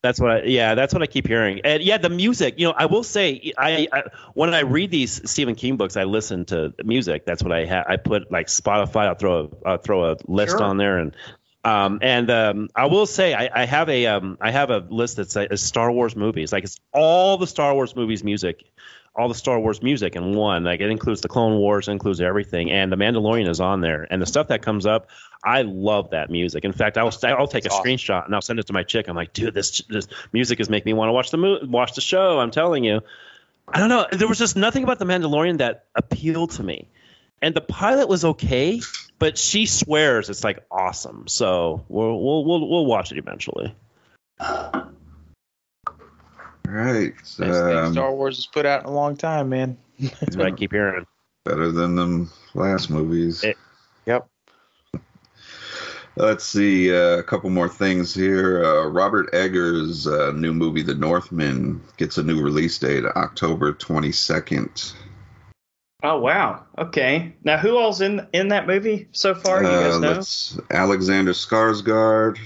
That's 0.03 0.21
what 0.21 0.31
I, 0.31 0.43
yeah, 0.45 0.77
that's 0.77 0.95
what 0.95 1.03
I 1.03 1.07
keep 1.07 1.27
hearing. 1.27 1.61
And 1.65 1.83
yeah, 1.83 1.99
the 1.99 2.09
music, 2.09 2.55
you 2.59 2.69
know, 2.69 2.75
I 2.77 2.87
will 2.87 3.03
say 3.03 3.53
I, 3.59 3.89
I 3.93 4.03
when 4.35 4.55
I 4.55 4.61
read 4.61 4.93
these 4.93 5.29
Stephen 5.29 5.57
King 5.57 5.77
books, 5.77 5.97
I 5.97 6.05
listen 6.05 6.45
to 6.47 6.73
music. 6.85 7.27
That's 7.27 7.43
what 7.43 7.51
I 7.53 7.65
have. 7.65 7.87
I 7.89 7.97
put 7.97 8.31
like 8.31 8.47
Spotify, 8.47 9.09
I'll 9.09 9.17
throw 9.17 9.51
a 9.65 9.69
I'll 9.69 9.79
throw 9.79 10.13
a 10.13 10.17
list 10.27 10.53
Sure. 10.53 10.63
on 10.63 10.77
there 10.77 10.99
and 10.99 11.17
um 11.65 11.99
and 12.03 12.31
um 12.31 12.69
I 12.77 12.87
will 12.87 13.07
say 13.07 13.35
I, 13.35 13.63
I 13.63 13.65
have 13.67 13.89
a 13.89 14.07
um 14.07 14.39
I 14.41 14.53
have 14.53 14.71
a 14.71 14.79
list 14.79 15.17
that's 15.17 15.35
like 15.35 15.51
is 15.53 15.63
Star 15.63 15.91
Wars 15.91 16.15
movies. 16.15 16.53
Like 16.53 16.63
it's 16.63 16.79
all 16.95 17.37
the 17.37 17.49
Star 17.49 17.75
Wars 17.75 17.97
movies 17.97 18.23
music. 18.23 18.71
All 19.19 19.29
the 19.29 19.35
Star 19.35 19.59
Wars 19.59 19.83
music 19.83 20.15
in 20.15 20.35
one, 20.35 20.63
like 20.63 20.81
it 20.81 20.91
includes 20.91 21.23
the 21.23 21.29
Clone 21.29 21.59
Wars, 21.59 21.89
it 21.89 21.93
includes 21.93 22.21
everything, 22.21 22.71
and 22.71 22.93
the 22.93 22.97
Mandalorian 22.97 23.49
is 23.49 23.61
on 23.61 23.81
there. 23.81 24.07
And 24.09 24.23
the 24.23 24.27
stuff 24.27 24.49
that 24.49 24.63
comes 24.63 24.87
up, 24.87 25.09
I 25.45 25.63
love 25.63 26.11
that 26.11 26.31
music. 26.31 26.65
In 26.65 26.73
fact, 26.73 26.97
I'll 26.97 27.13
I'll 27.25 27.49
take 27.49 27.65
a 27.65 27.71
awesome. 27.71 27.85
screenshot 27.85 28.25
and 28.25 28.35
I'll 28.35 28.43
send 28.43 28.61
it 28.61 28.69
to 28.69 28.73
my 28.73 28.85
chick. 28.85 29.09
I'm 29.09 29.17
like, 29.17 29.33
dude, 29.33 29.55
this 29.55 29.83
this 29.89 30.07
music 30.33 30.61
is 30.61 30.71
making 30.71 30.91
me 30.91 30.95
want 30.95 31.09
to 31.09 31.13
watch 31.13 31.31
the 31.31 31.37
mo- 31.37 31.61
watch 31.65 31.95
the 31.95 32.01
show. 32.01 32.39
I'm 32.39 32.51
telling 32.51 32.85
you. 32.85 33.01
I 33.67 33.81
don't 33.81 33.89
know. 33.89 34.07
There 34.11 34.29
was 34.29 34.39
just 34.39 34.57
nothing 34.57 34.83
about 34.83 34.99
the 34.99 35.05
Mandalorian 35.05 35.59
that 35.59 35.85
appealed 35.95 36.53
to 36.53 36.63
me, 36.63 36.89
and 37.43 37.55
the 37.55 37.61
pilot 37.61 38.09
was 38.09 38.25
okay, 38.25 38.81
but 39.19 39.37
she 39.37 39.67
swears 39.67 40.31
it's 40.31 40.45
like 40.45 40.65
awesome. 40.71 41.29
So 41.29 41.85
we'll 41.89 42.23
we'll 42.23 42.45
we'll, 42.45 42.69
we'll 42.69 42.87
watch 42.87 43.13
it 43.13 43.19
eventually. 43.19 43.75
Right. 46.71 47.15
Best 47.17 47.37
thing 47.39 47.51
Um, 47.51 47.93
Star 47.93 48.13
Wars 48.15 48.37
has 48.37 48.47
put 48.47 48.67
out 48.67 48.81
in 48.83 48.87
a 48.87 48.93
long 48.93 49.17
time, 49.17 49.49
man. 49.49 49.79
That's 49.99 50.37
what 50.37 50.47
I 50.47 50.51
keep 50.51 50.73
hearing. 50.73 51.07
better 51.45 51.73
than 51.73 51.95
them 51.97 52.31
last 52.55 52.91
movies. 52.91 53.43
It- 53.45 53.57
Yep. 54.07 54.27
Let's 56.17 56.45
see 56.45 56.93
uh, 56.95 57.19
a 57.19 57.23
couple 57.23 57.49
more 57.51 57.69
things 57.69 58.13
here. 58.15 58.65
Uh, 58.65 58.87
Robert 58.87 59.29
Eggers' 59.33 60.07
uh, 60.07 60.33
new 60.33 60.53
movie, 60.53 60.83
The 60.83 60.95
Northman, 60.95 61.81
gets 61.97 62.19
a 62.19 62.23
new 62.25 62.43
release 62.43 62.77
date, 62.79 63.05
October 63.05 63.73
22nd. 63.73 64.95
Oh 66.03 66.19
wow. 66.21 66.65
Okay. 66.77 67.35
Now 67.45 67.57
who 67.59 67.77
all's 67.77 68.01
in 68.01 68.27
in 68.33 68.49
that 68.49 68.67
movie 68.67 69.09
so 69.13 69.35
far? 69.35 69.63
You 69.63 69.69
guys 69.69 69.95
Uh, 69.95 69.99
know. 69.99 70.09
let's 70.13 70.59
Alexander 70.71 71.33
Skarsgård, 71.33 72.39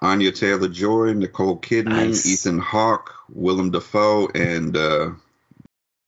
Anya 0.00 0.32
Taylor 0.32 0.68
Joy, 0.68 1.12
Nicole 1.14 1.58
Kidman, 1.58 1.86
Nice. 2.08 2.26
Ethan 2.26 2.58
Hawke, 2.58 3.12
Willem 3.32 3.70
Dafoe, 3.70 4.28
and 4.34 4.76
uh, 4.76 5.10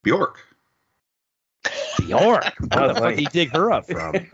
Bjork. 0.02 0.40
Bjork. 1.98 2.54
Where 2.74 2.88
the 2.88 2.94
fuck 2.94 3.10
did 3.10 3.18
he 3.18 3.26
dig 3.26 3.50
her 3.50 3.70
up 3.70 3.86
from? 3.86 4.14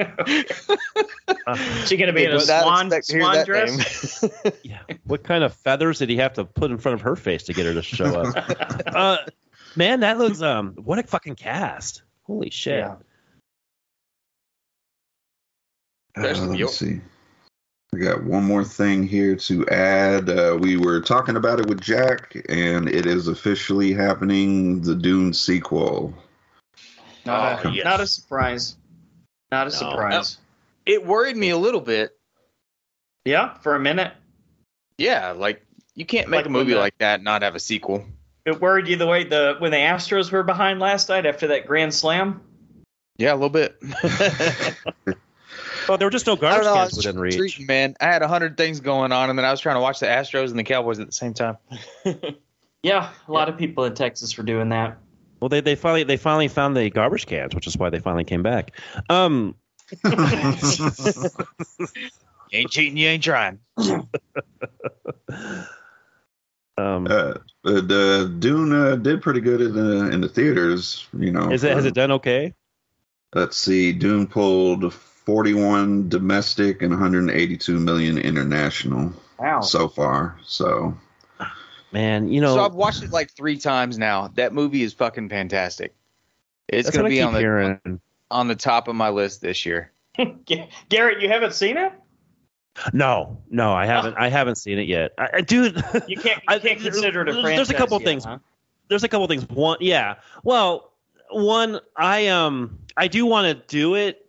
She 1.86 1.96
gonna 1.96 2.12
be 2.12 2.24
in 2.24 2.32
a 2.32 2.40
swan 2.40 2.86
expect 2.92 3.06
to 3.06 3.12
hear 3.14 3.22
swan 3.22 3.46
dress. 3.46 4.24
Yeah. 4.64 4.80
What 5.04 5.22
kind 5.22 5.44
of 5.44 5.54
feathers 5.54 6.00
did 6.00 6.08
he 6.08 6.16
have 6.16 6.32
to 6.34 6.44
put 6.44 6.72
in 6.72 6.78
front 6.78 6.94
of 6.94 7.02
her 7.02 7.14
face 7.14 7.44
to 7.44 7.52
get 7.52 7.66
her 7.66 7.74
to 7.74 7.82
show 7.82 8.20
up? 8.20 8.34
uh, 8.86 9.18
man, 9.76 10.00
that 10.00 10.18
looks 10.18 10.42
um. 10.42 10.72
What 10.74 10.98
a 10.98 11.04
fucking 11.04 11.36
cast! 11.36 12.02
Holy 12.24 12.50
shit. 12.50 12.80
Yeah. 12.80 12.96
Uh, 16.16 16.22
There's 16.22 16.40
let 16.40 16.50
me 16.50 16.56
Bjork. 16.56 16.72
see. 16.72 17.00
We 17.96 18.02
got 18.02 18.24
one 18.24 18.44
more 18.44 18.62
thing 18.62 19.08
here 19.08 19.36
to 19.36 19.66
add. 19.68 20.28
Uh, 20.28 20.58
we 20.60 20.76
were 20.76 21.00
talking 21.00 21.34
about 21.36 21.60
it 21.60 21.66
with 21.66 21.80
Jack, 21.80 22.36
and 22.50 22.90
it 22.90 23.06
is 23.06 23.26
officially 23.26 23.94
happening. 23.94 24.82
The 24.82 24.94
Dune 24.94 25.32
sequel. 25.32 26.12
Not, 27.24 27.64
Oh, 27.64 27.70
a, 27.70 27.72
yes. 27.72 27.84
not 27.86 28.00
a 28.02 28.06
surprise. 28.06 28.76
Not 29.50 29.68
a 29.68 29.70
No. 29.70 29.76
surprise. 29.76 30.36
it 30.84 31.06
worried 31.06 31.38
me 31.38 31.48
a 31.48 31.56
little 31.56 31.80
bit. 31.80 32.14
Yeah, 33.24 33.54
for 33.60 33.74
a 33.74 33.80
minute. 33.80 34.12
Yeah, 34.98 35.30
like 35.30 35.64
you 35.94 36.04
can't 36.04 36.28
make 36.28 36.40
Like 36.40 36.46
a 36.46 36.50
movie 36.50 36.74
the- 36.74 36.78
like 36.78 36.98
that 36.98 37.14
and 37.14 37.24
not 37.24 37.40
have 37.40 37.54
a 37.54 37.60
sequel. 37.60 38.04
It 38.44 38.60
worried 38.60 38.88
you 38.88 38.96
the 38.96 39.06
way 39.06 39.24
the 39.24 39.56
when 39.58 39.70
the 39.70 39.78
Astros 39.78 40.30
were 40.30 40.42
behind 40.42 40.80
last 40.80 41.08
night 41.08 41.24
after 41.24 41.46
that 41.46 41.66
grand 41.66 41.94
slam. 41.94 42.42
Yeah, 43.16 43.32
a 43.32 43.36
little 43.36 43.48
bit. 43.48 43.80
Well, 45.88 45.98
there 45.98 46.06
were 46.06 46.10
just 46.12 46.26
no 46.26 46.36
garbage 46.36 46.64
know. 46.64 46.74
Cans 46.74 46.96
within 46.96 47.18
reach. 47.18 47.36
treating, 47.36 47.66
man. 47.66 47.96
I 48.00 48.06
had 48.06 48.22
a 48.22 48.28
hundred 48.28 48.56
things 48.56 48.80
going 48.80 49.12
on, 49.12 49.30
and 49.30 49.38
then 49.38 49.44
I 49.44 49.50
was 49.50 49.60
trying 49.60 49.76
to 49.76 49.80
watch 49.80 50.00
the 50.00 50.06
Astros 50.06 50.50
and 50.50 50.58
the 50.58 50.64
Cowboys 50.64 50.98
at 50.98 51.06
the 51.06 51.12
same 51.12 51.34
time. 51.34 51.58
Yeah, 52.82 53.10
a 53.26 53.32
lot 53.32 53.48
of 53.48 53.58
people 53.58 53.82
in 53.84 53.94
Texas 53.96 54.36
were 54.38 54.44
doing 54.44 54.68
that. 54.68 54.98
Well, 55.40 55.48
they, 55.48 55.60
they 55.60 55.74
finally 55.74 56.04
they 56.04 56.16
finally 56.16 56.46
found 56.46 56.76
the 56.76 56.88
garbage 56.88 57.26
cans, 57.26 57.52
which 57.52 57.66
is 57.66 57.76
why 57.76 57.90
they 57.90 57.98
finally 57.98 58.22
came 58.22 58.44
back. 58.44 58.78
Um, 59.10 59.56
You 62.52 62.60
ain't 62.60 62.70
cheating, 62.70 62.96
you 62.96 63.08
ain't 63.08 63.24
trying. 63.24 63.58
um, 63.76 64.06
uh, 66.78 67.34
but, 67.64 67.90
uh, 67.90 68.24
Dune 68.24 68.72
uh, 68.72 68.96
did 68.96 69.20
pretty 69.20 69.40
good 69.40 69.60
in 69.60 69.72
the 69.72 70.10
in 70.12 70.20
the 70.20 70.28
theaters. 70.28 71.08
You 71.18 71.32
know, 71.32 71.50
is 71.50 71.64
it 71.64 71.72
has 71.72 71.86
it 71.86 71.94
done 71.94 72.12
okay? 72.12 72.54
Let's 73.34 73.56
see. 73.56 73.92
Dune 73.92 74.28
pulled 74.28 74.94
41 75.26 76.08
domestic 76.08 76.82
and 76.82 76.90
182 76.92 77.78
million 77.78 78.16
international 78.18 79.12
Wow. 79.38 79.60
so 79.60 79.88
far. 79.88 80.38
So 80.44 80.96
Man, 81.92 82.28
you 82.28 82.40
know, 82.40 82.54
so 82.56 82.64
I've 82.64 82.74
watched 82.74 83.02
it 83.02 83.10
like 83.10 83.30
three 83.32 83.58
times 83.58 83.98
now. 83.98 84.28
That 84.34 84.52
movie 84.52 84.82
is 84.82 84.92
fucking 84.94 85.28
fantastic. 85.28 85.94
It's 86.68 86.90
gonna 86.90 87.08
be 87.08 87.22
on 87.22 87.32
the 87.32 87.40
hearing. 87.40 88.00
on 88.30 88.48
the 88.48 88.56
top 88.56 88.88
of 88.88 88.96
my 88.96 89.08
list 89.10 89.40
this 89.40 89.64
year. 89.66 89.92
Garrett, 90.88 91.20
you 91.20 91.28
haven't 91.28 91.54
seen 91.54 91.76
it? 91.76 91.92
No, 92.92 93.38
no, 93.50 93.72
I 93.72 93.86
haven't. 93.86 94.14
I 94.18 94.28
haven't 94.28 94.56
seen 94.56 94.78
it 94.78 94.88
yet. 94.88 95.12
I, 95.18 95.28
I 95.34 95.40
dude, 95.42 95.76
You 96.08 96.16
can't. 96.16 96.42
You 96.42 96.42
I- 96.48 96.58
can't 96.58 96.80
consider 96.80 97.22
it 97.22 97.28
a 97.28 97.32
there's- 97.32 97.42
franchise. 97.44 97.56
there's 97.68 97.70
a 97.70 97.74
couple 97.74 97.98
yet, 98.00 98.04
things. 98.06 98.24
huh? 98.24 98.38
there's 98.88 99.04
a 99.04 99.08
couple 99.08 99.26
things. 99.28 99.48
One, 99.48 99.78
yeah. 99.80 100.16
Well, 100.44 100.92
one, 101.30 101.80
I 101.96 102.26
um, 102.28 102.78
I 102.96 103.08
do 103.08 103.24
want 103.26 103.46
to 103.46 103.66
do 103.68 103.94
it 103.94 104.25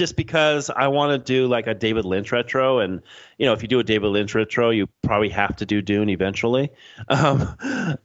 just 0.00 0.16
because 0.16 0.70
I 0.70 0.88
want 0.88 1.12
to 1.12 1.18
do 1.18 1.46
like 1.46 1.66
a 1.66 1.74
David 1.74 2.06
Lynch 2.06 2.32
retro, 2.32 2.78
and 2.78 3.02
you 3.36 3.44
know, 3.44 3.52
if 3.52 3.60
you 3.60 3.68
do 3.68 3.80
a 3.80 3.84
David 3.84 4.08
Lynch 4.08 4.34
retro, 4.34 4.70
you 4.70 4.88
probably 5.02 5.28
have 5.28 5.56
to 5.56 5.66
do 5.66 5.82
Dune 5.82 6.08
eventually. 6.08 6.70
Um, 7.10 7.54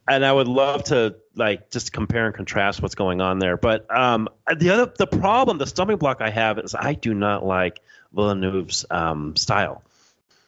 and 0.10 0.26
I 0.26 0.32
would 0.32 0.50
love 0.50 0.84
to 0.86 1.16
like 1.36 1.72
just 1.72 1.94
compare 1.94 2.26
and 2.26 2.36
contrast 2.36 2.82
what's 2.82 2.96
going 2.96 3.22
on 3.22 3.40
there. 3.40 3.56
But 3.56 3.90
um, 3.96 4.28
the 4.54 4.72
other, 4.72 4.92
the 4.98 5.08
problem, 5.08 5.58
the 5.58 5.68
stumbling 5.68 5.98
block 6.00 6.20
I 6.20 6.30
have 6.32 6.60
is 6.60 6.76
I 6.76 6.96
do 6.96 7.14
not 7.14 7.46
like 7.46 7.80
Villeneuve's 8.14 8.86
um 8.92 9.38
style. 9.38 9.82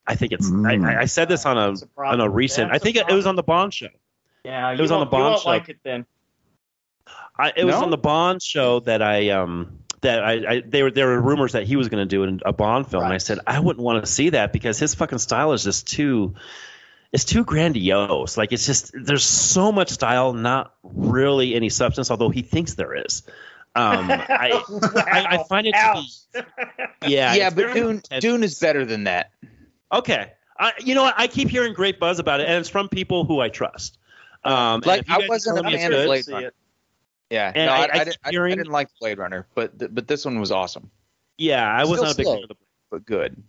I 0.06 0.16
think 0.16 0.34
it's. 0.34 0.50
Mm. 0.50 0.86
I, 0.86 1.02
I 1.04 1.06
said 1.06 1.30
this 1.30 1.46
on 1.46 1.58
a 1.58 1.72
a 1.72 2.02
on 2.04 2.20
a 2.20 2.30
recent. 2.30 2.72
That's 2.72 2.82
I 2.82 2.84
think 2.84 2.98
it, 2.98 3.10
it 3.10 3.14
was 3.14 3.26
on 3.26 3.38
the 3.38 3.44
Bond 3.44 3.74
show. 3.74 3.88
Yeah, 4.44 4.70
It 4.74 4.82
was 4.82 4.92
on 4.92 5.00
the 5.00 5.06
You 5.06 5.12
Bond 5.12 5.24
won't 5.24 5.42
show. 5.44 5.50
like 5.50 5.70
it 5.70 5.78
then. 5.84 6.06
I, 7.40 7.54
it 7.56 7.64
was 7.64 7.76
on 7.76 7.90
the 7.90 7.98
Bond 7.98 8.42
show 8.42 8.82
that 8.82 9.02
I 9.02 9.30
um 9.30 9.77
that 10.02 10.24
I, 10.24 10.32
I 10.32 10.62
they 10.66 10.84
were 10.84 10.92
there 10.92 11.08
were 11.08 11.22
rumors 11.22 11.54
that 11.54 11.64
he 11.64 11.76
was 11.76 11.90
going 11.90 12.08
to 12.08 12.28
do 12.28 12.40
a 12.46 12.54
Bond 12.54 12.88
film, 12.90 13.04
and 13.04 13.14
I 13.14 13.18
said 13.18 13.40
I 13.48 13.60
wouldn't 13.60 13.84
want 13.84 14.04
to 14.04 14.12
see 14.12 14.30
that 14.30 14.54
because 14.54 14.78
his 14.80 14.96
fucking 14.96 15.20
style 15.20 15.54
is 15.54 15.64
just 15.64 15.88
too 15.88 16.36
it's 17.12 17.26
too 17.26 17.44
grandiose. 17.44 18.38
Like 18.38 18.52
it's 18.52 18.66
just 18.66 18.92
there's 18.94 19.24
so 19.24 19.72
much 19.72 19.90
style, 19.90 20.34
not 20.34 20.74
really 20.84 21.56
any 21.56 21.70
substance. 21.70 22.12
Although 22.12 22.30
he 22.30 22.42
thinks 22.42 22.74
there 22.74 22.94
is. 22.94 23.24
Um, 23.76 24.10
I, 24.12 24.62
I 24.96 25.26
I 25.36 25.44
find 25.44 25.68
it 25.68 25.74
to 25.74 26.04
be 26.04 27.12
yeah 27.12 27.36
Yeah, 27.36 27.50
but 27.50 27.74
Dune 27.74 27.96
intense. 27.98 28.22
Dune 28.22 28.44
is 28.44 28.60
better 28.60 28.86
than 28.86 29.06
that. 29.06 29.32
Okay. 29.92 30.34
I, 30.60 30.74
you 30.80 30.96
know 30.96 31.04
what? 31.04 31.14
I 31.18 31.28
keep 31.28 31.50
hearing 31.50 31.74
great 31.74 32.00
buzz 32.00 32.20
about 32.20 32.40
it, 32.40 32.48
and 32.48 32.58
it's 32.58 32.70
from 32.70 32.90
people 32.90 33.26
who 33.26 33.40
I 33.40 33.50
trust. 33.50 33.98
Um, 34.44 34.82
Like, 34.84 35.08
I 35.08 35.28
wasn't 35.28 35.60
a 35.60 35.70
fan 35.70 35.94
of 35.94 36.06
Blade 36.06 36.28
Runner. 36.28 36.52
Yeah, 37.30 37.52
And 37.54 37.66
no, 37.68 37.74
I- 37.74 37.78
I, 37.78 38.02
I 38.02 38.04
didn't, 38.06 38.18
hearing- 38.30 38.54
I 38.54 38.56
didn't 38.56 38.72
like 38.72 38.88
Blade 39.02 39.18
Runner, 39.18 39.48
but 39.56 39.78
th- 39.80 39.92
but 39.94 40.08
this 40.08 40.24
one 40.26 40.40
was 40.40 40.52
awesome, 40.52 40.90
Yeah, 41.38 41.66
I 41.70 41.82
was 41.86 42.00
Still 42.00 42.04
not 42.06 42.13
a 42.13 42.18
big 42.18 42.26
slow. 42.26 42.34
fan 42.36 42.44
of 42.44 42.50
the 42.50 42.56
but 42.90 43.06
good. 43.06 43.44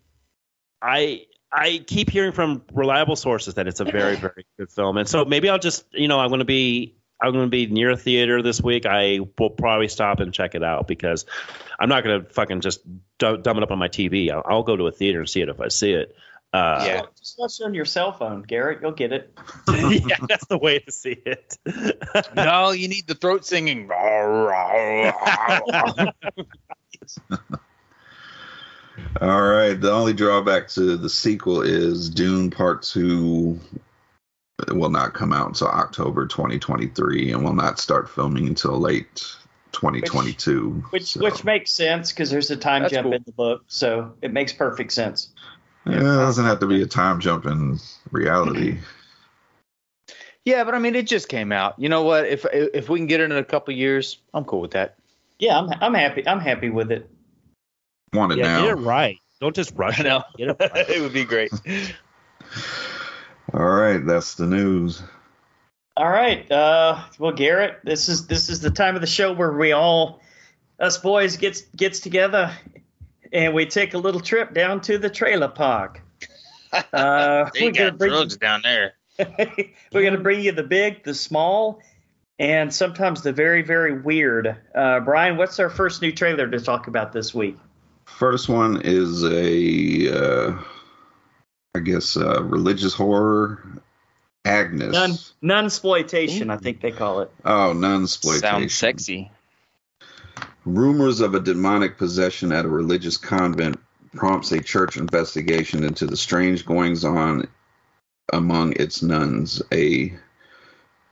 I 0.83 1.27
I 1.53 1.83
keep 1.87 2.11
hearing 2.11 2.33
from 2.33 2.63
reliable 2.73 3.17
sources 3.17 3.55
that 3.55 3.67
it's 3.69 3.81
a 3.81 3.85
very 3.85 4.17
very 4.27 4.45
good 4.59 4.71
film, 4.71 4.97
and 4.97 5.09
so 5.09 5.25
maybe 5.25 5.49
I'll 5.49 5.59
just 5.59 5.85
you 5.93 6.09
know 6.09 6.19
I'm 6.21 6.29
going 6.29 6.41
to 6.41 6.45
be 6.45 6.97
I'm 7.23 7.33
going 7.33 7.47
to 7.47 7.51
be 7.51 7.67
near 7.67 7.91
a 7.91 7.97
theater 7.97 8.43
this 8.43 8.61
week. 8.63 8.87
I 8.87 9.21
will 9.39 9.51
probably 9.51 9.89
stop 9.89 10.21
and 10.21 10.33
check 10.33 10.55
it 10.55 10.63
out 10.63 10.87
because 10.87 11.25
I'm 11.81 11.89
not 11.89 12.05
going 12.05 12.23
to 12.25 12.31
fucking 12.31 12.61
just 12.61 12.81
dumb, 13.19 13.43
dumb 13.43 13.57
it 13.57 13.63
up 13.65 13.73
on 13.73 13.79
my 13.79 13.89
TV. 13.89 14.31
I'll, 14.31 14.43
I'll 14.45 14.63
go 14.63 14.77
to 14.77 14.87
a 14.87 14.93
theater 14.93 15.19
and 15.19 15.29
see 15.29 15.41
it 15.41 15.49
if 15.49 15.61
I 15.61 15.67
see 15.69 15.93
it. 15.93 16.15
Uh, 16.53 16.83
Yeah. 16.87 17.03
Just 17.19 17.39
watch 17.39 17.61
it 17.61 17.65
on 17.65 17.75
your 17.75 17.85
cell 17.85 18.13
phone, 18.13 18.43
Garrett. 18.43 18.81
You'll 18.81 18.93
get 18.93 19.13
it. 19.13 19.37
yeah, 19.69 20.17
that's 20.29 20.47
the 20.47 20.59
way 20.59 20.79
to 20.79 20.91
see 20.91 21.17
it. 21.27 21.59
no, 22.35 22.71
you 22.71 22.89
need 22.89 23.07
the 23.07 23.15
throat 23.15 23.45
singing. 23.45 23.91
All 29.21 29.43
right. 29.43 29.75
The 29.75 29.93
only 29.93 30.13
drawback 30.13 30.69
to 30.69 30.97
the 30.97 31.11
sequel 31.11 31.63
is 31.63 32.11
Dune 32.11 32.51
Part 32.51 32.83
Two 32.83 33.61
will 34.69 34.91
not 34.91 35.15
come 35.15 35.33
out 35.33 35.49
until 35.49 35.69
October 35.69 36.27
2023 36.27 37.33
and 37.33 37.45
will 37.45 37.55
not 37.55 37.79
start 37.79 38.11
filming 38.11 38.49
until 38.49 38.79
late 38.79 39.25
2022. 39.73 40.85
Which 40.91 41.05
So, 41.05 41.21
which 41.21 41.45
makes 41.45 41.71
sense 41.71 42.11
because 42.11 42.31
there's 42.31 42.51
a 42.51 42.57
time 42.57 42.83
That's 42.83 42.95
jump 42.95 43.05
cool. 43.05 43.13
in 43.15 43.23
the 43.25 43.33
book, 43.33 43.63
so 43.69 44.15
it 44.21 44.33
makes 44.33 44.53
perfect 44.53 44.93
sense. 44.93 45.31
Yeah, 45.89 45.97
it 45.97 46.01
doesn't 46.01 46.45
have 46.45 46.61
to 46.61 46.67
be 46.67 46.83
a 46.83 46.87
time 46.87 47.21
jump 47.21 47.47
in 47.47 47.79
reality. 48.11 48.79
yeah, 50.45 50.65
but 50.65 50.75
I 50.75 50.79
mean, 50.79 50.95
it 50.95 51.07
just 51.07 51.29
came 51.29 51.53
out. 51.53 51.75
You 51.79 51.89
know 51.89 52.03
what? 52.03 52.27
If 52.27 52.45
if 52.53 52.89
we 52.89 52.99
can 52.99 53.07
get 53.07 53.21
it 53.21 53.31
in 53.31 53.33
a 53.33 53.45
couple 53.45 53.75
years, 53.75 54.19
I'm 54.35 54.45
cool 54.45 54.61
with 54.61 54.73
that. 54.73 54.97
Yeah, 55.39 55.59
I'm 55.59 55.71
I'm 55.81 55.95
happy. 55.95 56.27
I'm 56.27 56.41
happy 56.41 56.71
with 56.71 56.91
it. 56.93 57.09
Want 58.13 58.33
it 58.33 58.39
yeah, 58.39 58.61
get 58.61 58.71
it 58.71 58.75
right. 58.75 59.19
Don't 59.41 59.55
just 59.55 59.73
rush 59.75 60.01
I 60.01 60.03
know. 60.03 60.19
it. 60.19 60.25
Get 60.37 60.49
it 60.49 60.73
right. 60.73 60.91
it 60.91 61.01
would 61.01 61.13
be 61.13 61.25
great. 61.25 61.53
All 63.55 63.65
right, 63.65 64.05
that's 64.05 64.35
the 64.35 64.47
news. 64.47 65.03
All 65.97 66.09
right. 66.09 66.51
Uh, 66.51 67.03
well, 67.19 67.33
Garrett, 67.33 67.81
this 67.83 68.09
is 68.09 68.27
this 68.27 68.49
is 68.49 68.61
the 68.61 68.71
time 68.71 68.95
of 68.95 69.01
the 69.01 69.07
show 69.07 69.33
where 69.33 69.53
we 69.53 69.73
all 69.73 70.21
us 70.79 70.99
boys 70.99 71.37
gets 71.37 71.63
gets 71.75 72.01
together 72.01 72.53
and 73.33 73.55
we 73.55 73.67
take 73.67 73.95
a 73.95 73.99
little 73.99 74.21
trip 74.21 74.55
down 74.55 74.81
to 74.83 74.99
the 74.99 75.11
trailer 75.11 75.49
park. 75.49 76.03
Uh, 76.93 77.49
we're 77.59 77.73
gonna 77.73 77.97
you, 77.99 78.29
down 78.37 78.61
there. 78.63 78.93
we're 79.19 80.03
gonna 80.03 80.19
bring 80.19 80.43
you 80.43 80.53
the 80.53 80.63
big, 80.63 81.03
the 81.03 81.15
small, 81.15 81.81
and 82.39 82.75
sometimes 82.75 83.23
the 83.23 83.33
very 83.33 83.63
very 83.63 83.99
weird. 83.99 84.55
Uh, 84.75 85.01
Brian, 85.01 85.39
what's 85.39 85.59
our 85.61 85.71
first 85.71 86.03
new 86.03 86.13
trailer 86.13 86.47
to 86.47 86.61
talk 86.61 86.87
about 86.87 87.11
this 87.11 87.33
week? 87.33 87.57
First 88.05 88.51
one 88.51 88.83
is 88.85 89.25
a, 89.25 90.13
uh, 90.13 90.59
I 91.75 91.79
guess, 91.79 92.19
uh, 92.19 92.43
religious 92.43 92.93
horror. 92.93 93.63
Agnes. 94.45 94.93
Nun 94.93 95.19
nunsploitation, 95.43 96.51
I 96.51 96.57
think 96.57 96.81
they 96.81 96.91
call 96.91 97.21
it. 97.21 97.31
Oh, 97.45 97.73
nunsploitation. 97.75 98.41
Sounds 98.41 98.75
sexy. 98.75 99.31
Rumors 100.69 101.21
of 101.21 101.35
a 101.35 101.41
demonic 101.41 101.97
possession 101.97 102.53
at 102.53 102.67
a 102.67 102.69
religious 102.69 103.17
convent 103.17 103.81
prompts 104.15 104.53
a 104.53 104.63
church 104.63 104.99
investigation 104.99 105.83
into 105.83 106.05
the 106.07 106.17
strange 106.17 106.67
goings 106.67 107.05
on 107.07 107.49
among 108.31 108.75
its 108.75 109.03
nuns. 109.03 109.63
A 109.73 110.13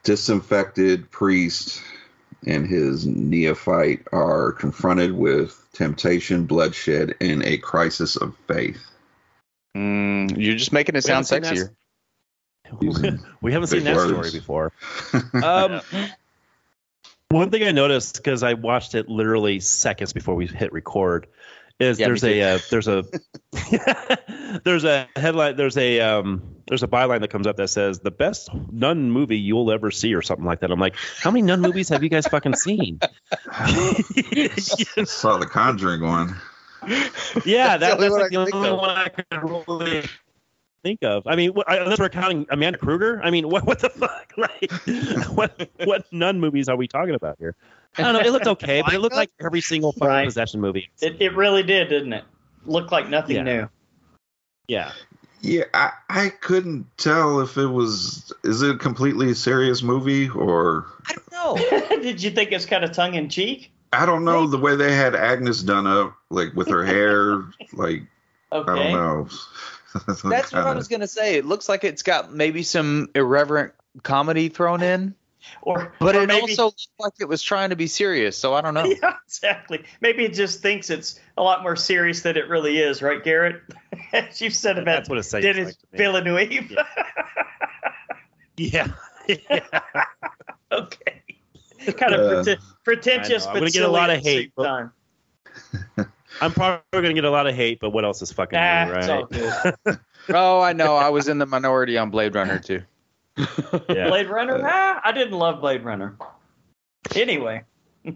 disinfected 0.03 1.09
priest 1.09 1.81
and 2.45 2.67
his 2.67 3.07
neophyte 3.07 4.05
are 4.13 4.51
confronted 4.51 5.11
with 5.11 5.59
temptation, 5.73 6.45
bloodshed, 6.45 7.15
and 7.19 7.41
a 7.43 7.57
crisis 7.57 8.15
of 8.15 8.35
faith. 8.47 8.85
Mm, 9.75 10.37
you're 10.37 10.55
just 10.55 10.71
making 10.71 10.95
it 10.95 11.03
We 11.03 11.09
haven't 11.11 11.25
sound 11.25 11.27
seen 11.27 11.41
that- 11.41 11.55
sexier. 11.55 11.73
We 13.41 13.53
haven't 13.53 13.67
seen 13.69 13.85
that 13.85 13.99
story 14.07 14.29
before. 14.31 14.71
Um, 15.33 15.81
one 17.29 17.51
thing 17.51 17.63
I 17.63 17.71
noticed 17.71 18.17
because 18.17 18.43
I 18.43 18.53
watched 18.53 18.95
it 18.95 19.09
literally 19.09 19.59
seconds 19.59 20.13
before 20.13 20.35
we 20.35 20.47
hit 20.47 20.71
record 20.71 21.27
is 21.79 21.99
Yeah, 21.99 22.07
there's 22.07 22.23
a 22.23 22.41
uh, 22.41 22.59
there's 22.71 22.87
a 22.87 23.03
there's 24.63 24.83
a 24.83 25.07
headline 25.15 25.55
there's 25.57 25.77
a 25.77 25.99
um 25.99 26.55
there's 26.67 26.83
a 26.83 26.87
byline 26.87 27.21
that 27.21 27.29
comes 27.29 27.45
up 27.47 27.57
that 27.57 27.67
says 27.69 27.99
the 27.99 28.11
best 28.11 28.49
nun 28.71 29.11
movie 29.11 29.37
you'll 29.37 29.71
ever 29.71 29.91
see 29.91 30.13
or 30.15 30.21
something 30.21 30.45
like 30.45 30.61
that. 30.61 30.71
I'm 30.71 30.79
like, 30.79 30.95
how 31.19 31.31
many 31.31 31.43
nun 31.43 31.61
movies 31.61 31.89
have 31.89 32.03
you 32.03 32.09
guys 32.09 32.27
fucking 32.27 32.55
seen? 32.55 32.99
Saw 35.05 35.37
the 35.37 35.47
Conjuring 35.49 36.01
one. 36.01 36.35
yeah, 37.45 37.77
that, 37.77 37.79
That's 37.79 37.99
the 37.99 38.09
that's 38.09 38.35
only 38.35 38.51
like 38.51 38.51
the 38.51 38.51
one 38.51 38.51
I 38.51 38.59
can 38.59 38.59
only 38.59 38.69
of. 38.69 38.79
one 38.79 38.89
I 38.97 39.07
could 39.09 39.25
really 39.43 40.09
think 40.83 41.03
of. 41.03 41.23
I 41.27 41.35
mean, 41.35 41.53
wh- 41.55 41.63
unless 41.67 41.99
we're 41.99 42.09
counting 42.09 42.45
Amanda 42.49 42.77
Kruger. 42.79 43.21
I 43.23 43.31
mean, 43.31 43.49
what 43.49 43.65
what 43.65 43.79
the 43.79 43.89
fuck? 43.89 44.23
Like, 44.37 44.71
what 45.35 45.67
what 45.85 46.05
nun 46.13 46.39
movies 46.39 46.69
are 46.69 46.75
we 46.75 46.87
talking 46.87 47.15
about 47.15 47.37
here? 47.39 47.55
I 47.97 48.03
don't 48.03 48.13
know. 48.13 48.19
It 48.19 48.31
looked 48.31 48.45
okay, 48.45 48.83
but 48.83 48.93
it 48.93 48.99
looked 48.99 49.15
like 49.15 49.31
every 49.43 49.61
single 49.61 49.91
fucking 49.93 50.07
Right. 50.07 50.25
possession 50.25 50.61
movie. 50.61 50.91
It, 51.01 51.19
it 51.19 51.35
really 51.35 51.63
did, 51.63 51.89
didn't 51.89 52.13
it? 52.13 52.23
Looked 52.65 52.91
like 52.91 53.09
nothing 53.09 53.37
Yeah. 53.37 53.43
new. 53.43 53.69
Yeah. 54.67 54.91
Yeah, 55.41 55.63
I, 55.73 55.91
I 56.09 56.29
couldn't 56.29 56.85
tell 56.97 57.39
if 57.41 57.57
it 57.57 57.65
was. 57.67 58.31
Is 58.43 58.61
it 58.61 58.75
a 58.75 58.77
completely 58.77 59.33
serious 59.33 59.81
movie 59.81 60.29
or? 60.29 60.85
I 61.07 61.13
don't 61.13 61.31
know. 61.31 61.89
Did 62.01 62.21
you 62.21 62.29
think 62.31 62.51
it's 62.51 62.65
kind 62.65 62.83
of 62.83 62.91
tongue 62.91 63.13
in 63.15 63.29
cheek? 63.29 63.71
I 63.93 64.05
don't 64.05 64.25
know 64.25 64.45
the 64.47 64.57
way 64.57 64.75
they 64.75 64.93
had 64.93 65.15
Agnes 65.15 65.63
done 65.63 65.87
up, 65.87 66.15
like 66.29 66.53
with 66.53 66.67
her 66.69 66.83
hair, 66.85 67.43
like 67.73 68.03
I 68.51 68.63
don't 68.63 68.91
know. 68.91 69.29
That's 70.07 70.51
what 70.51 70.55
I 70.67 70.73
was 70.75 70.87
gonna 70.87 71.07
say. 71.07 71.35
It 71.35 71.45
looks 71.45 71.67
like 71.69 71.83
it's 71.83 72.03
got 72.03 72.33
maybe 72.33 72.63
some 72.63 73.09
irreverent 73.15 73.73
comedy 74.03 74.49
thrown 74.49 74.83
in, 74.83 75.15
Or, 75.61 75.93
but 75.99 76.15
or 76.15 76.23
it 76.23 76.27
maybe, 76.27 76.41
also 76.41 76.65
looked 76.65 76.87
like 76.99 77.13
it 77.19 77.27
was 77.27 77.41
trying 77.41 77.69
to 77.71 77.75
be 77.75 77.87
serious. 77.87 78.37
So 78.37 78.53
I 78.53 78.61
don't 78.61 78.73
know. 78.73 78.85
Yeah, 79.01 79.15
exactly. 79.25 79.85
Maybe 80.01 80.25
it 80.25 80.33
just 80.33 80.61
thinks 80.61 80.89
it's 80.89 81.19
a 81.37 81.41
lot 81.43 81.63
more 81.63 81.75
serious 81.75 82.21
than 82.21 82.37
it 82.37 82.47
really 82.49 82.77
is, 82.79 83.01
right, 83.01 83.23
Garrett? 83.23 83.61
As 84.13 84.41
you've 84.41 84.53
said 84.53 84.77
about 84.77 84.97
That's 84.97 85.09
what 85.09 85.17
it 85.19 85.23
seems 85.23 85.43
Dennis 85.43 85.65
like 85.67 85.75
to 85.77 85.87
me. 85.91 85.97
Villeneuve. 85.97 86.77
Yeah. 88.57 88.87
yeah. 89.27 89.69
okay. 90.71 91.23
Kind 91.93 92.13
of 92.13 92.47
Uh, 92.47 92.55
pretentious, 92.83 93.43
I 93.45 93.45
know. 93.45 93.51
I'm 93.51 93.53
but 93.55 93.59
gonna 93.59 93.71
get 93.71 93.83
a 93.83 93.87
lot 93.91 94.09
of 94.09 94.17
hate, 94.23 94.37
same 94.37 94.51
but- 94.55 94.63
time. 94.65 96.11
I'm 96.41 96.51
probably 96.51 96.81
gonna 96.91 97.13
get 97.13 97.25
a 97.25 97.31
lot 97.31 97.47
of 97.47 97.55
hate, 97.55 97.79
but 97.79 97.89
what 97.91 98.05
else 98.05 98.21
is 98.21 98.31
fucking 98.31 98.57
Ah, 98.57 98.85
new, 98.85 98.93
right? 98.93 99.97
Oh, 100.29 100.59
I 100.59 100.73
know. 100.73 100.95
I 100.95 101.09
was 101.09 101.29
in 101.29 101.37
the 101.37 101.45
minority 101.45 101.97
on 101.97 102.09
Blade 102.09 102.35
Runner 102.35 102.59
too. 102.59 102.81
Yeah. 103.89 104.09
Blade 104.09 104.27
Runner? 104.27 104.59
Ah, 104.63 104.99
I 105.03 105.11
didn't 105.13 105.37
love 105.37 105.61
Blade 105.61 105.83
Runner. 105.85 106.17
Anyway, 107.15 107.63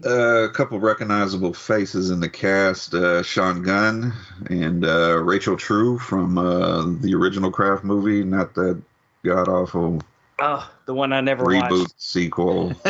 Uh, 0.04 0.44
a 0.44 0.50
couple 0.50 0.78
recognizable 0.78 1.54
faces 1.54 2.10
in 2.10 2.20
the 2.20 2.28
cast: 2.28 2.92
uh, 2.94 3.22
Sean 3.22 3.62
Gunn 3.62 4.12
and 4.50 4.84
uh, 4.84 5.18
Rachel 5.22 5.56
True 5.56 5.98
from 5.98 6.36
uh, 6.38 6.84
the 7.00 7.14
original 7.14 7.50
Craft 7.50 7.84
movie, 7.84 8.22
not 8.24 8.54
that 8.54 8.80
god 9.24 9.48
awful 9.48 10.00
oh, 10.40 10.70
the 10.86 10.92
one 10.94 11.12
I 11.12 11.20
never 11.20 11.44
reboot 11.44 11.70
watched. 11.82 11.94
sequel. 12.00 12.72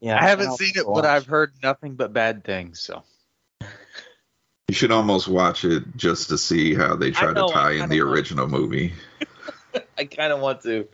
Yeah, 0.00 0.22
I 0.22 0.28
haven't 0.28 0.48
I'll 0.48 0.56
seen 0.58 0.72
it, 0.76 0.86
watch. 0.86 1.02
but 1.02 1.08
I've 1.10 1.26
heard 1.26 1.52
nothing 1.62 1.94
but 1.94 2.12
bad 2.12 2.44
things. 2.44 2.78
So 2.80 3.02
You 4.68 4.74
should 4.74 4.90
almost 4.90 5.28
watch 5.28 5.64
it 5.64 5.84
just 5.96 6.28
to 6.30 6.38
see 6.38 6.74
how 6.74 6.96
they 6.96 7.12
try 7.12 7.32
know, 7.32 7.46
to 7.46 7.52
tie 7.54 7.72
in 7.72 7.88
the 7.88 8.00
want- 8.02 8.12
original 8.14 8.48
movie. 8.48 8.94
I 9.98 10.04
kind 10.06 10.32
of 10.32 10.40
want 10.40 10.62
to. 10.62 10.88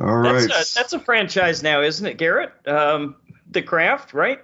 All 0.00 0.16
right. 0.16 0.48
That's 0.48 0.74
a, 0.74 0.78
that's 0.78 0.92
a 0.92 0.98
franchise 0.98 1.62
now, 1.62 1.82
isn't 1.82 2.04
it, 2.04 2.18
Garrett? 2.18 2.52
Um, 2.66 3.16
the 3.50 3.62
Craft, 3.62 4.12
right? 4.12 4.40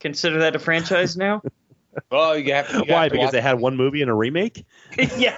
Consider 0.00 0.40
that 0.40 0.56
a 0.56 0.58
franchise 0.58 1.16
now? 1.16 1.42
Oh, 2.10 2.32
you 2.32 2.54
have 2.54 2.68
to. 2.68 2.76
You 2.76 2.84
Why? 2.88 3.02
have 3.02 3.08
to 3.12 3.16
Because 3.16 3.24
watch 3.26 3.32
they 3.32 3.40
had 3.42 3.60
one 3.60 3.76
movie 3.76 4.00
and 4.00 4.10
a 4.10 4.14
remake? 4.14 4.64
yeah, 5.18 5.36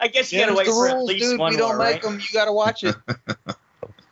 I 0.00 0.08
guess 0.08 0.32
you 0.32 0.40
Yeah, 0.40 0.46
gotta 0.46 0.58
wait 0.58 0.66
the 0.66 0.72
for 0.72 0.88
at 0.88 1.04
least 1.04 1.30
dude. 1.30 1.38
one 1.38 1.52
we 1.52 1.56
don't 1.56 1.76
more, 1.76 1.78
make 1.78 1.92
right? 1.94 2.02
them. 2.02 2.14
You 2.18 2.26
got 2.32 2.46
to 2.46 2.52
watch 2.52 2.82
it. 2.82 2.96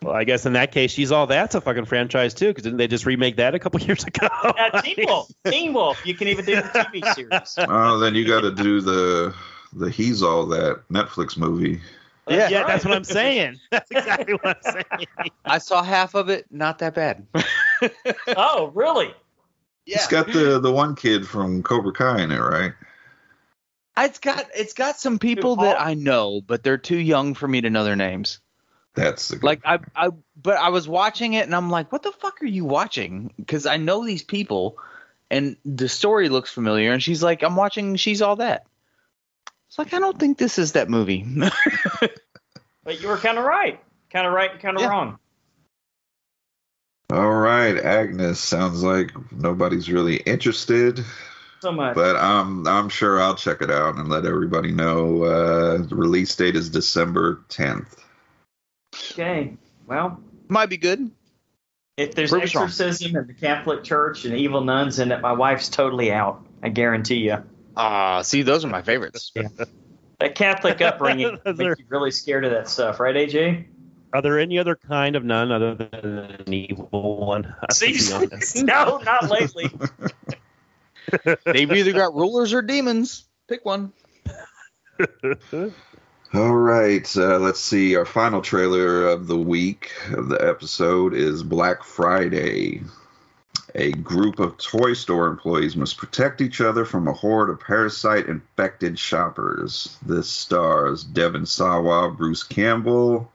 Well, 0.03 0.15
I 0.15 0.23
guess 0.23 0.45
in 0.45 0.53
that 0.53 0.71
case, 0.71 0.91
she's 0.91 1.11
all 1.11 1.27
that's 1.27 1.55
a 1.55 1.61
fucking 1.61 1.85
franchise 1.85 2.33
too. 2.33 2.47
Because 2.47 2.63
didn't 2.63 2.77
they 2.77 2.87
just 2.87 3.05
remake 3.05 3.37
that 3.37 3.55
a 3.55 3.59
couple 3.59 3.79
years 3.81 4.03
ago? 4.03 4.27
Uh, 4.27 4.81
Teen 4.83 5.05
Wolf, 5.07 5.31
Teen 5.45 5.73
Wolf. 5.73 6.05
You 6.05 6.13
can 6.15 6.27
even 6.27 6.45
do 6.45 6.55
the 6.55 6.61
TV 6.61 7.13
series. 7.15 7.55
Oh, 7.57 7.99
then 7.99 8.15
you 8.15 8.27
got 8.27 8.41
to 8.41 8.51
do 8.51 8.81
the 8.81 9.33
the 9.73 9.89
He's 9.89 10.21
All 10.21 10.45
That 10.47 10.81
Netflix 10.91 11.37
movie. 11.37 11.81
Yeah. 12.27 12.47
yeah, 12.47 12.65
that's 12.65 12.85
what 12.85 12.93
I'm 12.93 13.03
saying. 13.03 13.59
That's 13.69 13.91
exactly 13.91 14.33
what 14.35 14.57
I'm 14.65 14.73
saying. 14.73 15.31
I 15.43 15.57
saw 15.57 15.83
half 15.83 16.15
of 16.15 16.29
it. 16.29 16.45
Not 16.49 16.79
that 16.79 16.95
bad. 16.95 17.27
Oh, 18.37 18.71
really? 18.73 19.13
Yeah. 19.85 19.97
It's 19.97 20.07
got 20.07 20.27
the 20.27 20.59
the 20.59 20.71
one 20.71 20.95
kid 20.95 21.27
from 21.27 21.63
Cobra 21.63 21.91
Kai 21.91 22.21
in 22.21 22.31
it, 22.31 22.39
right? 22.39 22.71
It's 23.97 24.19
got 24.19 24.47
it's 24.55 24.73
got 24.73 24.99
some 24.99 25.19
people 25.19 25.57
that 25.57 25.79
I 25.79 25.93
know, 25.93 26.41
but 26.41 26.63
they're 26.63 26.77
too 26.77 26.97
young 26.97 27.33
for 27.33 27.47
me 27.47 27.61
to 27.61 27.69
know 27.69 27.83
their 27.83 27.95
names. 27.95 28.39
That's 28.95 29.29
the 29.29 29.39
Like 29.41 29.61
I 29.65 29.79
I 29.95 30.09
but 30.41 30.57
I 30.57 30.69
was 30.69 30.87
watching 30.87 31.33
it 31.33 31.45
and 31.45 31.55
I'm 31.55 31.69
like, 31.69 31.91
what 31.91 32.03
the 32.03 32.11
fuck 32.11 32.41
are 32.41 32.45
you 32.47 32.65
watching? 32.65 33.33
Because 33.37 33.65
I 33.65 33.77
know 33.77 34.05
these 34.05 34.23
people, 34.23 34.77
and 35.31 35.57
the 35.65 35.89
story 35.89 36.29
looks 36.29 36.51
familiar. 36.51 36.91
And 36.91 37.01
she's 37.01 37.23
like, 37.23 37.41
I'm 37.43 37.55
watching. 37.55 37.95
She's 37.95 38.21
all 38.21 38.35
that. 38.37 38.65
It's 39.67 39.79
like 39.79 39.93
I 39.93 39.99
don't 39.99 40.19
think 40.19 40.37
this 40.37 40.59
is 40.59 40.73
that 40.73 40.89
movie. 40.89 41.25
But 42.85 43.01
you 43.01 43.07
were 43.07 43.17
kind 43.17 43.37
of 43.37 43.45
right. 43.45 43.79
Kind 44.11 44.27
of 44.27 44.33
right 44.33 44.51
and 44.51 44.59
kind 44.59 44.75
of 44.75 44.81
Yeah. 44.81 44.89
wrong. 44.89 45.17
All 47.11 47.31
right, 47.31 47.77
Agnes. 47.77 48.39
Sounds 48.39 48.83
like 48.83 49.11
nobody's 49.31 49.89
really 49.89 50.17
interested, 50.17 51.03
So 51.61 51.71
much. 51.71 51.95
but 51.95 52.15
I'm 52.17 52.67
I'm 52.67 52.89
sure 52.89 53.21
I'll 53.21 53.35
check 53.35 53.61
it 53.61 53.71
out 53.71 53.95
and 53.95 54.09
let 54.09 54.25
everybody 54.25 54.71
know. 54.71 55.23
Uh, 55.23 55.77
the 55.77 55.95
release 55.95 56.35
date 56.35 56.55
is 56.55 56.69
December 56.69 57.41
10th. 57.49 57.99
Okay. 59.11 59.53
Well, 59.87 60.19
Might 60.47 60.67
be 60.69 60.77
good. 60.77 61.11
if 61.97 62.15
there's 62.15 62.29
Prove 62.31 62.43
exorcism 62.43 63.15
in 63.15 63.27
the 63.27 63.33
Catholic 63.33 63.83
Church 63.83 64.25
and 64.25 64.35
evil 64.35 64.61
nuns 64.63 64.99
in 64.99 65.11
it, 65.11 65.21
my 65.21 65.31
wife's 65.33 65.69
totally 65.69 66.11
out. 66.11 66.45
I 66.61 66.69
guarantee 66.69 67.17
you. 67.17 67.37
Ah, 67.75 68.21
see, 68.21 68.41
those 68.43 68.63
are 68.63 68.69
my 68.69 68.81
favorites. 68.81 69.31
That 70.19 70.35
Catholic 70.35 70.79
upbringing 70.81 71.39
Those 71.45 71.57
makes 71.57 71.71
are- 71.71 71.75
you 71.79 71.85
really 71.89 72.11
scared 72.11 72.45
of 72.45 72.51
that 72.51 72.69
stuff, 72.69 72.99
right, 72.99 73.15
AJ? 73.15 73.65
Are 74.13 74.21
there 74.21 74.39
any 74.39 74.59
other 74.59 74.75
kind 74.75 75.15
of 75.15 75.23
nun 75.25 75.51
other 75.51 75.73
than 75.73 76.05
an 76.05 76.53
evil 76.53 77.25
one? 77.25 77.45
I 77.45 77.65
have 77.69 77.77
to 77.79 77.85
be 77.87 78.13
honest. 78.13 78.55
no, 78.63 78.97
not 78.99 79.27
lately. 79.29 79.71
They've 81.45 81.71
either 81.71 81.93
got 81.93 82.13
rulers 82.13 82.53
or 82.53 82.61
demons. 82.61 83.25
Pick 83.47 83.65
one. 83.65 83.91
All 86.33 86.55
right, 86.55 87.07
uh, 87.15 87.37
let's 87.37 87.59
see. 87.59 87.95
Our 87.95 88.05
final 88.05 88.41
trailer 88.41 89.05
of 89.07 89.27
the 89.27 89.37
week 89.37 89.91
of 90.11 90.29
the 90.29 90.37
episode 90.37 91.13
is 91.13 91.43
Black 91.43 91.83
Friday. 91.83 92.81
A 93.75 93.91
group 93.91 94.39
of 94.39 94.57
toy 94.57 94.93
store 94.93 95.27
employees 95.27 95.75
must 95.75 95.97
protect 95.97 96.41
each 96.41 96.59
other 96.59 96.85
from 96.85 97.07
a 97.07 97.13
horde 97.13 97.51
of 97.51 97.59
parasite 97.59 98.27
infected 98.27 98.97
shoppers. 98.97 99.97
This 100.03 100.27
stars 100.27 101.03
Devin 101.03 101.45
Sawa, 101.45 102.09
Bruce 102.11 102.43
Campbell, 102.43 103.31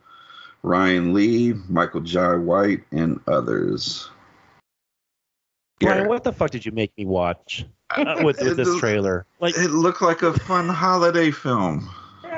Ryan 0.64 1.14
Lee, 1.14 1.54
Michael 1.68 2.00
Jai 2.00 2.34
White, 2.34 2.82
and 2.90 3.20
others. 3.28 4.10
Brian, 5.80 6.02
Yeah. 6.02 6.08
what 6.08 6.24
the 6.24 6.32
fuck 6.32 6.50
did 6.50 6.66
you 6.66 6.72
make 6.72 6.96
me 6.98 7.04
watch 7.04 7.64
uh, 7.90 8.16
with, 8.24 8.40
with 8.40 8.56
this 8.56 8.76
trailer? 8.80 9.24
Like, 9.38 9.56
It 9.56 9.70
looked 9.70 10.02
like 10.02 10.22
a 10.22 10.32
fun 10.32 10.68
holiday 10.68 11.30
film. 11.30 11.88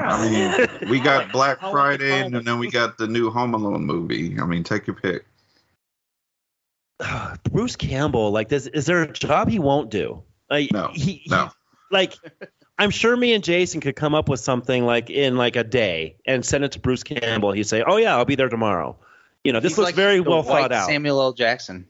I 0.01 0.29
mean, 0.29 0.69
we 0.91 1.01
got 1.01 1.31
Black 1.33 1.61
Friday, 1.61 2.21
and 2.23 2.35
then 2.47 2.59
we 2.59 2.71
got 2.71 2.99
the 2.99 3.07
new 3.07 3.31
Home 3.31 3.55
Alone 3.55 3.85
movie. 3.85 4.37
I 4.41 4.45
mean, 4.47 4.65
take 4.65 4.87
your 4.87 4.97
pick. 4.97 5.25
Bruce 7.51 7.77
Campbell, 7.77 8.31
like, 8.31 8.49
this, 8.49 8.67
is 8.67 8.87
there 8.87 9.03
a 9.03 9.13
job 9.13 9.49
he 9.49 9.59
won't 9.59 9.91
do? 9.91 10.23
Like, 10.49 10.73
No, 10.73 10.91
he, 10.93 11.13
he- 11.13 11.31
no. 11.31 11.51
like, 11.91 12.15
I'm 12.79 12.91
sure 12.91 13.15
me 13.17 13.35
and 13.35 13.45
Jason 13.45 13.81
could 13.81 13.95
come 13.95 14.15
up 14.15 14.29
with 14.29 14.41
something 14.41 14.87
like 14.87 15.11
in 15.11 15.37
like 15.37 15.57
a 15.57 15.65
day 15.65 16.17
and 16.27 16.43
send 16.45 16.65
it 16.65 16.73
to 16.73 16.79
Bruce 16.81 17.03
Campbell. 17.03 17.53
He'd 17.53 17.65
say, 17.65 17.83
"Oh 17.87 17.99
yeah, 17.99 18.17
I'll 18.17 18.25
be 18.25 18.37
there 18.37 18.49
tomorrow." 18.49 18.97
You 19.45 19.53
know, 19.53 19.61
this 19.61 19.73
He's 19.73 19.79
looks 19.79 19.89
like 19.89 19.95
very 19.97 20.21
the 20.23 20.31
well 20.31 20.43
white 20.43 20.63
thought 20.63 20.73
out. 20.73 20.87
Samuel 20.87 21.21
L. 21.21 21.33
Jackson. 21.35 21.87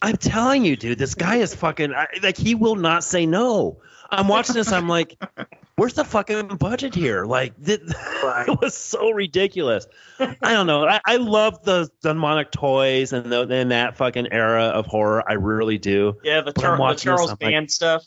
I'm 0.00 0.16
telling 0.16 0.64
you, 0.64 0.76
dude, 0.76 0.98
this 1.00 1.16
guy 1.16 1.36
is 1.38 1.52
fucking 1.56 1.92
I, 1.92 2.06
like 2.22 2.36
he 2.36 2.54
will 2.54 2.76
not 2.76 3.02
say 3.02 3.26
no. 3.26 3.80
I'm 4.08 4.28
watching 4.28 4.54
this. 4.54 4.70
I'm 4.70 4.88
like, 4.88 5.20
where's 5.80 5.94
the 5.94 6.04
fucking 6.04 6.46
budget 6.58 6.94
here? 6.94 7.24
Like, 7.24 7.54
th- 7.64 7.80
it 7.86 8.60
was 8.60 8.76
so 8.76 9.12
ridiculous. 9.12 9.86
I 10.18 10.52
don't 10.52 10.66
know. 10.66 10.86
I, 10.86 11.00
I 11.06 11.16
love 11.16 11.64
the 11.64 11.88
demonic 12.02 12.50
toys 12.50 13.14
and 13.14 13.32
the, 13.32 13.48
and 13.48 13.70
that 13.70 13.96
fucking 13.96 14.30
era 14.30 14.64
of 14.64 14.84
horror. 14.84 15.24
I 15.26 15.34
really 15.34 15.78
do. 15.78 16.18
Yeah, 16.22 16.42
the, 16.42 16.52
Char- 16.52 16.76
the 16.76 16.94
Charles 16.96 17.30
I'm 17.30 17.38
like- 17.40 17.70
stuff. 17.70 18.04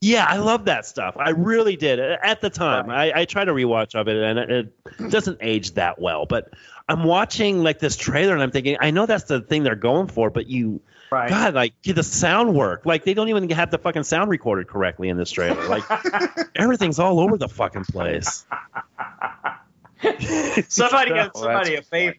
Yeah, 0.00 0.26
I 0.28 0.38
love 0.38 0.64
that 0.64 0.84
stuff. 0.84 1.16
I 1.16 1.30
really 1.30 1.76
did 1.76 2.00
at 2.00 2.40
the 2.40 2.50
time. 2.50 2.90
I, 2.90 3.12
I 3.14 3.24
try 3.24 3.44
to 3.44 3.52
rewatch 3.52 3.94
of 3.94 4.08
it, 4.08 4.16
and 4.16 4.38
it, 4.38 4.72
it 4.98 5.10
doesn't 5.10 5.38
age 5.40 5.74
that 5.74 6.00
well. 6.00 6.26
But 6.26 6.54
I'm 6.88 7.04
watching 7.04 7.62
like 7.62 7.78
this 7.78 7.96
trailer, 7.96 8.32
and 8.34 8.42
I'm 8.42 8.50
thinking, 8.52 8.76
I 8.80 8.90
know 8.90 9.06
that's 9.06 9.24
the 9.24 9.40
thing 9.40 9.62
they're 9.62 9.74
going 9.76 10.06
for, 10.08 10.30
but 10.30 10.48
you, 10.48 10.80
Right. 11.10 11.28
God, 11.30 11.54
like 11.54 11.74
did 11.82 11.96
the 11.96 12.02
sound 12.02 12.54
work? 12.54 12.84
Like 12.84 13.04
they 13.04 13.14
don't 13.14 13.28
even 13.28 13.48
have 13.50 13.70
the 13.70 13.78
fucking 13.78 14.02
sound 14.04 14.30
recorded 14.30 14.68
correctly 14.68 15.08
in 15.08 15.16
this 15.16 15.30
trailer. 15.30 15.66
Like 15.68 15.84
everything's 16.54 16.98
all 16.98 17.20
over 17.20 17.36
the 17.38 17.48
fucking 17.48 17.84
place. 17.84 18.44
Somebody 20.68 21.10
got 21.10 21.30
Well, 21.34 21.44
somebody 21.44 21.72
a 21.74 21.76
that's 21.76 21.88
favor. 21.88 22.14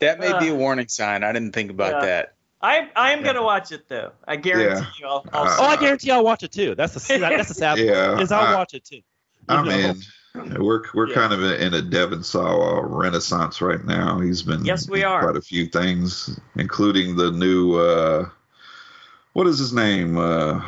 That 0.00 0.20
may 0.20 0.38
be 0.38 0.50
Uh, 0.50 0.54
a 0.54 0.56
warning 0.56 0.88
sign. 0.88 1.24
I 1.24 1.32
didn't 1.32 1.52
think 1.52 1.70
about 1.70 1.94
yeah. 1.94 2.00
that. 2.06 2.34
I 2.60 2.88
I 2.94 3.12
am 3.12 3.22
gonna 3.24 3.42
watch 3.42 3.72
it 3.72 3.88
though. 3.88 4.12
I 4.26 4.36
guarantee 4.36 4.74
Yeah. 4.74 4.84
you. 5.00 5.06
I'll, 5.06 5.24
I'll 5.32 5.48
Uh, 5.48 5.56
Oh, 5.58 5.64
I 5.66 5.76
guarantee 5.76 6.10
I'll 6.10 6.24
watch 6.24 6.42
it 6.42 6.52
too. 6.52 6.74
That's 6.74 6.94
the 6.94 7.18
that's 7.18 7.48
the 7.48 7.54
sad 7.54 7.78
Yeah, 7.78 8.06
part. 8.08 8.22
Is 8.22 8.32
I'll 8.32 8.46
I- 8.46 8.54
watch 8.54 8.74
it 8.74 8.84
too. 8.84 9.00
I'm 9.48 9.64
You 9.66 9.70
know? 9.72 9.94
In. 10.34 10.64
We're 10.64 10.82
we're 10.94 11.08
Yeah. 11.08 11.14
kind 11.14 11.32
of 11.34 11.42
in 11.42 11.74
a 11.74 11.82
Devin 11.82 12.22
Sawa 12.22 12.84
renaissance 12.86 13.60
right 13.60 13.84
now. 13.84 14.18
He's 14.18 14.42
been 14.42 14.64
Yes, 14.64 14.88
we 14.88 15.04
are. 15.04 15.22
quite 15.22 15.36
a 15.36 15.42
few 15.42 15.66
things, 15.66 16.38
including 16.56 17.16
the 17.16 17.30
new 17.30 17.74
uh, 17.76 18.28
what 19.34 19.46
is 19.46 19.58
his 19.58 19.72
name? 19.74 20.16
Uh, 20.16 20.60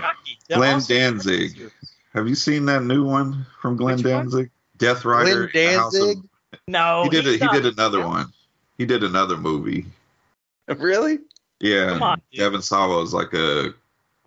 Glenn 0.52 0.74
Also- 0.74 0.92
Danzig. 0.94 1.70
Have 2.14 2.28
you 2.28 2.34
seen 2.34 2.66
that 2.66 2.84
new 2.84 3.04
one 3.04 3.46
from 3.60 3.76
Glenn 3.76 3.96
Which 3.96 4.04
one? 4.04 4.12
Danzig? 4.24 4.50
Death 4.76 5.04
Rider. 5.04 5.48
Glenn 5.48 5.66
in 5.66 5.72
the 5.74 5.78
House 5.78 5.94
of- 5.94 6.00
Danzig? 6.06 6.22
No, 6.68 7.02
he 7.04 7.08
did. 7.10 7.26
A, 7.26 7.30
he 7.32 7.38
not- 7.38 7.54
did 7.54 7.66
another 7.66 8.06
one. 8.06 8.32
He 8.76 8.84
did 8.86 9.02
another 9.02 9.36
movie. 9.36 9.86
really? 10.68 11.20
Yeah, 11.60 11.90
Come 11.90 12.02
on, 12.02 12.22
dude. 12.32 12.40
Devin 12.40 12.62
Sawa 12.62 13.02
is 13.02 13.14
like 13.14 13.32
a 13.32 13.72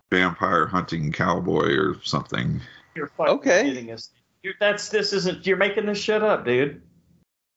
vampire 0.10 0.66
hunting 0.66 1.12
cowboy 1.12 1.76
or 1.78 1.98
something. 2.04 2.60
You're 2.96 3.08
fucking 3.10 3.34
Okay. 3.36 3.70
Kidding. 4.48 4.54
You're, 4.60 4.70
that's 4.72 4.90
this 4.90 5.14
isn't. 5.14 5.46
You're 5.46 5.58
making 5.58 5.86
this 5.86 6.00
shit 6.00 6.24
up, 6.24 6.46
dude. 6.46 6.82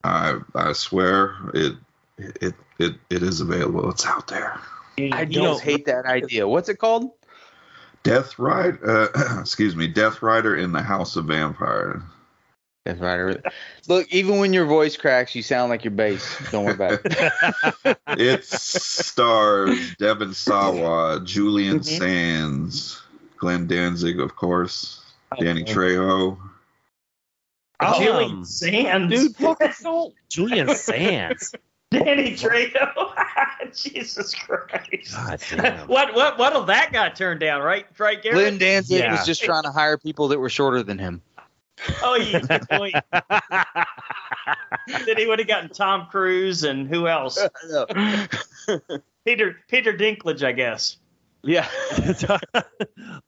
I 0.03 0.39
I 0.55 0.73
swear 0.73 1.35
it 1.53 1.75
it 2.17 2.53
it 2.79 2.95
it 3.09 3.23
is 3.23 3.41
available. 3.41 3.89
It's 3.91 4.05
out 4.05 4.27
there. 4.27 4.59
I 4.97 5.01
You 5.23 5.33
don't 5.33 5.43
know- 5.43 5.57
hate 5.57 5.85
that 5.85 6.05
idea. 6.05 6.47
What's 6.47 6.69
it 6.69 6.77
called? 6.77 7.11
Death 8.03 8.37
Rider. 8.39 8.79
Uh, 9.15 9.39
excuse 9.41 9.75
me, 9.75 9.87
Death 9.87 10.21
Rider 10.23 10.55
in 10.55 10.71
the 10.71 10.81
House 10.81 11.15
of 11.15 11.25
Vampire. 11.25 12.01
That's 12.85 12.99
right. 12.99 13.37
Look, 13.87 14.11
even 14.11 14.39
when 14.39 14.53
your 14.53 14.65
voice 14.65 14.97
cracks, 14.97 15.35
you 15.35 15.43
sound 15.43 15.69
like 15.69 15.83
your 15.83 15.91
bass. 15.91 16.35
Don't 16.51 16.65
worry 16.65 16.73
about 16.73 16.99
it. 17.05 17.97
It 18.17 18.43
stars 18.43 19.95
Devin 19.97 20.33
Sawa, 20.33 21.21
Julian 21.23 21.79
Mhm. 21.79 21.99
Sands, 21.99 23.01
Glenn 23.37 23.67
Danzig, 23.67 24.19
of 24.19 24.35
course, 24.35 25.01
Danny 25.39 25.63
Trejo. 25.63 26.37
Um, 27.81 27.93
Julian 28.03 28.45
Sands, 28.45 29.13
Dude, 29.13 29.35
fucking 29.37 29.73
don't. 29.83 30.13
Julian 30.29 30.75
Sands. 30.75 31.53
Danny 31.89 32.31
Trejo. 32.35 33.13
Jesus 33.75 34.33
Christ. 34.33 35.13
God 35.13 35.39
damn. 35.49 35.87
What 35.87 36.13
what 36.15 36.37
what'll 36.37 36.63
that 36.65 36.93
guy 36.93 37.09
turn 37.09 37.39
down? 37.39 37.61
Right, 37.61 37.85
right, 37.97 38.21
Garrett. 38.21 38.37
Glenn 38.39 38.57
Danzig 38.57 38.99
Yeah. 38.99 39.11
was 39.11 39.25
just 39.25 39.43
trying 39.43 39.63
to 39.63 39.71
hire 39.71 39.97
people 39.97 40.29
that 40.29 40.39
were 40.39 40.49
shorter 40.49 40.83
than 40.83 40.97
him. 40.99 41.21
Oh, 42.03 42.15
yeah. 42.15 42.39
good 42.41 42.69
point. 42.69 42.95
then 45.05 45.17
he 45.17 45.25
would 45.27 45.39
have 45.39 45.47
gotten 45.47 45.69
Tom 45.69 46.07
Cruise 46.11 46.63
and 46.63 46.87
who 46.87 47.07
else? 47.07 47.39
Peter 49.25 49.57
Peter 49.67 49.93
Dinklage, 49.93 50.43
I 50.43 50.51
guess. 50.51 50.97
yeah. 51.43 51.67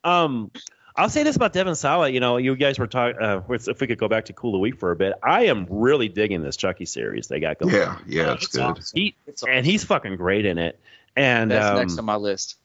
um, 0.04 0.50
I'll 0.96 1.08
say 1.08 1.24
this 1.24 1.34
about 1.34 1.52
Devin 1.52 1.74
Sawa. 1.74 2.08
You 2.08 2.20
know, 2.20 2.36
you 2.36 2.54
guys 2.54 2.78
were 2.78 2.86
talking. 2.86 3.20
Uh, 3.20 3.42
if 3.48 3.80
we 3.80 3.86
could 3.86 3.98
go 3.98 4.08
back 4.08 4.26
to 4.26 4.32
Cool 4.32 4.52
the 4.52 4.58
Week 4.58 4.78
for 4.78 4.92
a 4.92 4.96
bit, 4.96 5.14
I 5.22 5.46
am 5.46 5.66
really 5.68 6.08
digging 6.08 6.42
this 6.42 6.56
Chucky 6.56 6.84
series 6.84 7.26
they 7.28 7.40
got 7.40 7.58
going. 7.58 7.74
Yeah, 7.74 7.98
yeah, 8.06 8.32
it's 8.34 8.46
good. 8.48 8.60
awesome. 8.62 8.84
He, 8.94 9.16
It's 9.26 9.42
and 9.42 9.66
he's 9.66 9.82
fucking 9.84 10.16
great 10.16 10.46
in 10.46 10.58
it. 10.58 10.78
And 11.16 11.50
That's 11.50 11.66
um, 11.66 11.76
next 11.76 11.98
on 11.98 12.04
my 12.04 12.16
list. 12.16 12.56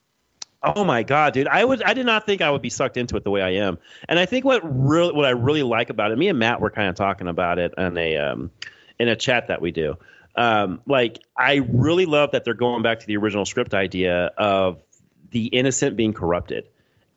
Oh 0.62 0.84
my 0.84 1.02
god, 1.02 1.32
dude! 1.32 1.48
I 1.48 1.64
would, 1.64 1.82
I 1.82 1.94
did 1.94 2.04
not 2.04 2.26
think 2.26 2.42
I 2.42 2.50
would 2.50 2.60
be 2.60 2.68
sucked 2.68 2.98
into 2.98 3.16
it 3.16 3.24
the 3.24 3.30
way 3.30 3.40
I 3.40 3.50
am. 3.64 3.78
And 4.08 4.18
I 4.18 4.26
think 4.26 4.44
what 4.44 4.60
really, 4.62 5.12
what 5.12 5.24
I 5.24 5.30
really 5.30 5.62
like 5.62 5.88
about 5.88 6.12
it, 6.12 6.18
me 6.18 6.28
and 6.28 6.38
Matt 6.38 6.60
were 6.60 6.70
kind 6.70 6.88
of 6.88 6.96
talking 6.96 7.28
about 7.28 7.58
it 7.58 7.72
in 7.78 7.96
a, 7.96 8.16
um, 8.18 8.50
in 8.98 9.08
a 9.08 9.16
chat 9.16 9.48
that 9.48 9.62
we 9.62 9.70
do. 9.70 9.96
Um, 10.36 10.82
like, 10.86 11.18
I 11.36 11.56
really 11.56 12.04
love 12.04 12.32
that 12.32 12.44
they're 12.44 12.54
going 12.54 12.82
back 12.82 13.00
to 13.00 13.06
the 13.06 13.16
original 13.16 13.46
script 13.46 13.72
idea 13.72 14.26
of 14.36 14.82
the 15.30 15.46
innocent 15.46 15.96
being 15.96 16.12
corrupted, 16.12 16.68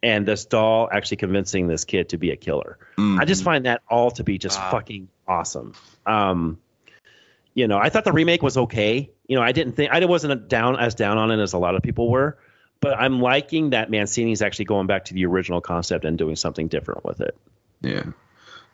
and 0.04 0.28
this 0.28 0.46
doll 0.46 0.90
actually 0.92 1.18
convincing 1.18 1.68
this 1.68 1.86
kid 1.86 2.10
to 2.10 2.18
be 2.18 2.30
a 2.32 2.36
killer. 2.36 2.78
Mm. 2.98 3.20
I 3.20 3.26
just 3.26 3.44
find 3.44 3.66
that 3.66 3.82
all 3.90 4.12
to 4.12 4.24
be 4.24 4.38
just 4.38 4.60
Wow. 4.60 4.72
fucking 4.72 5.08
awesome. 5.28 5.74
Um, 6.06 6.60
you 7.56 7.68
know, 7.68 7.78
I 7.78 7.90
thought 7.90 8.04
the 8.04 8.12
remake 8.12 8.44
was 8.44 8.58
okay. 8.58 9.10
You 9.28 9.38
know, 9.38 9.42
I 9.42 9.54
didn't 9.54 9.74
think 9.74 9.92
I 9.92 10.04
wasn't 10.06 10.50
down 10.50 10.78
as 10.78 10.96
down 10.96 11.18
on 11.18 11.32
it 11.32 11.42
as 11.42 11.54
a 11.54 11.58
lot 11.58 11.76
of 11.76 11.82
people 11.82 12.10
were, 12.12 12.38
but 12.82 13.00
I'm 13.00 13.22
liking 13.22 13.70
that 13.70 13.90
Mancini's 13.90 14.42
actually 14.42 14.66
going 14.66 14.88
back 14.88 15.06
to 15.06 15.14
the 15.14 15.26
original 15.26 15.62
concept 15.62 16.04
and 16.04 16.18
doing 16.18 16.36
something 16.36 16.68
different 16.68 17.06
with 17.06 17.22
it. 17.22 17.38
Yeah. 17.82 18.04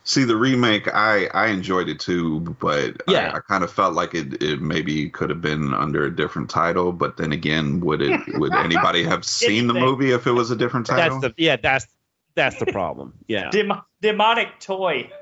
See 0.09 0.23
the 0.23 0.35
remake, 0.35 0.87
I 0.91 1.27
I 1.35 1.49
enjoyed 1.49 1.87
it 1.87 1.99
too, 1.99 2.39
but 2.59 2.99
Yeah. 3.07 3.29
I, 3.31 3.37
I 3.37 3.39
kind 3.41 3.63
of 3.63 3.71
felt 3.71 3.93
like 3.93 4.15
it, 4.15 4.41
it 4.41 4.59
maybe 4.59 5.07
could 5.07 5.29
have 5.29 5.39
been 5.39 5.71
under 5.71 6.03
a 6.03 6.09
different 6.15 6.49
title. 6.49 6.91
But 6.91 7.17
then 7.17 7.31
again, 7.31 7.79
would 7.81 8.01
it 8.01 8.19
would 8.39 8.55
anybody 8.55 9.03
have 9.03 9.23
seen 9.23 9.67
the 9.67 9.75
movie 9.75 10.09
if 10.09 10.25
it 10.25 10.31
was 10.31 10.49
a 10.49 10.55
different 10.55 10.87
That's 10.87 11.19
title? 11.19 11.19
the 11.19 11.35
yeah, 11.37 11.57
that's 11.57 11.85
that's 12.33 12.57
the 12.57 12.65
problem. 12.65 13.13
Yeah. 13.27 13.49
Dem- 13.51 13.81
demonic 14.01 14.59
toy. 14.59 15.11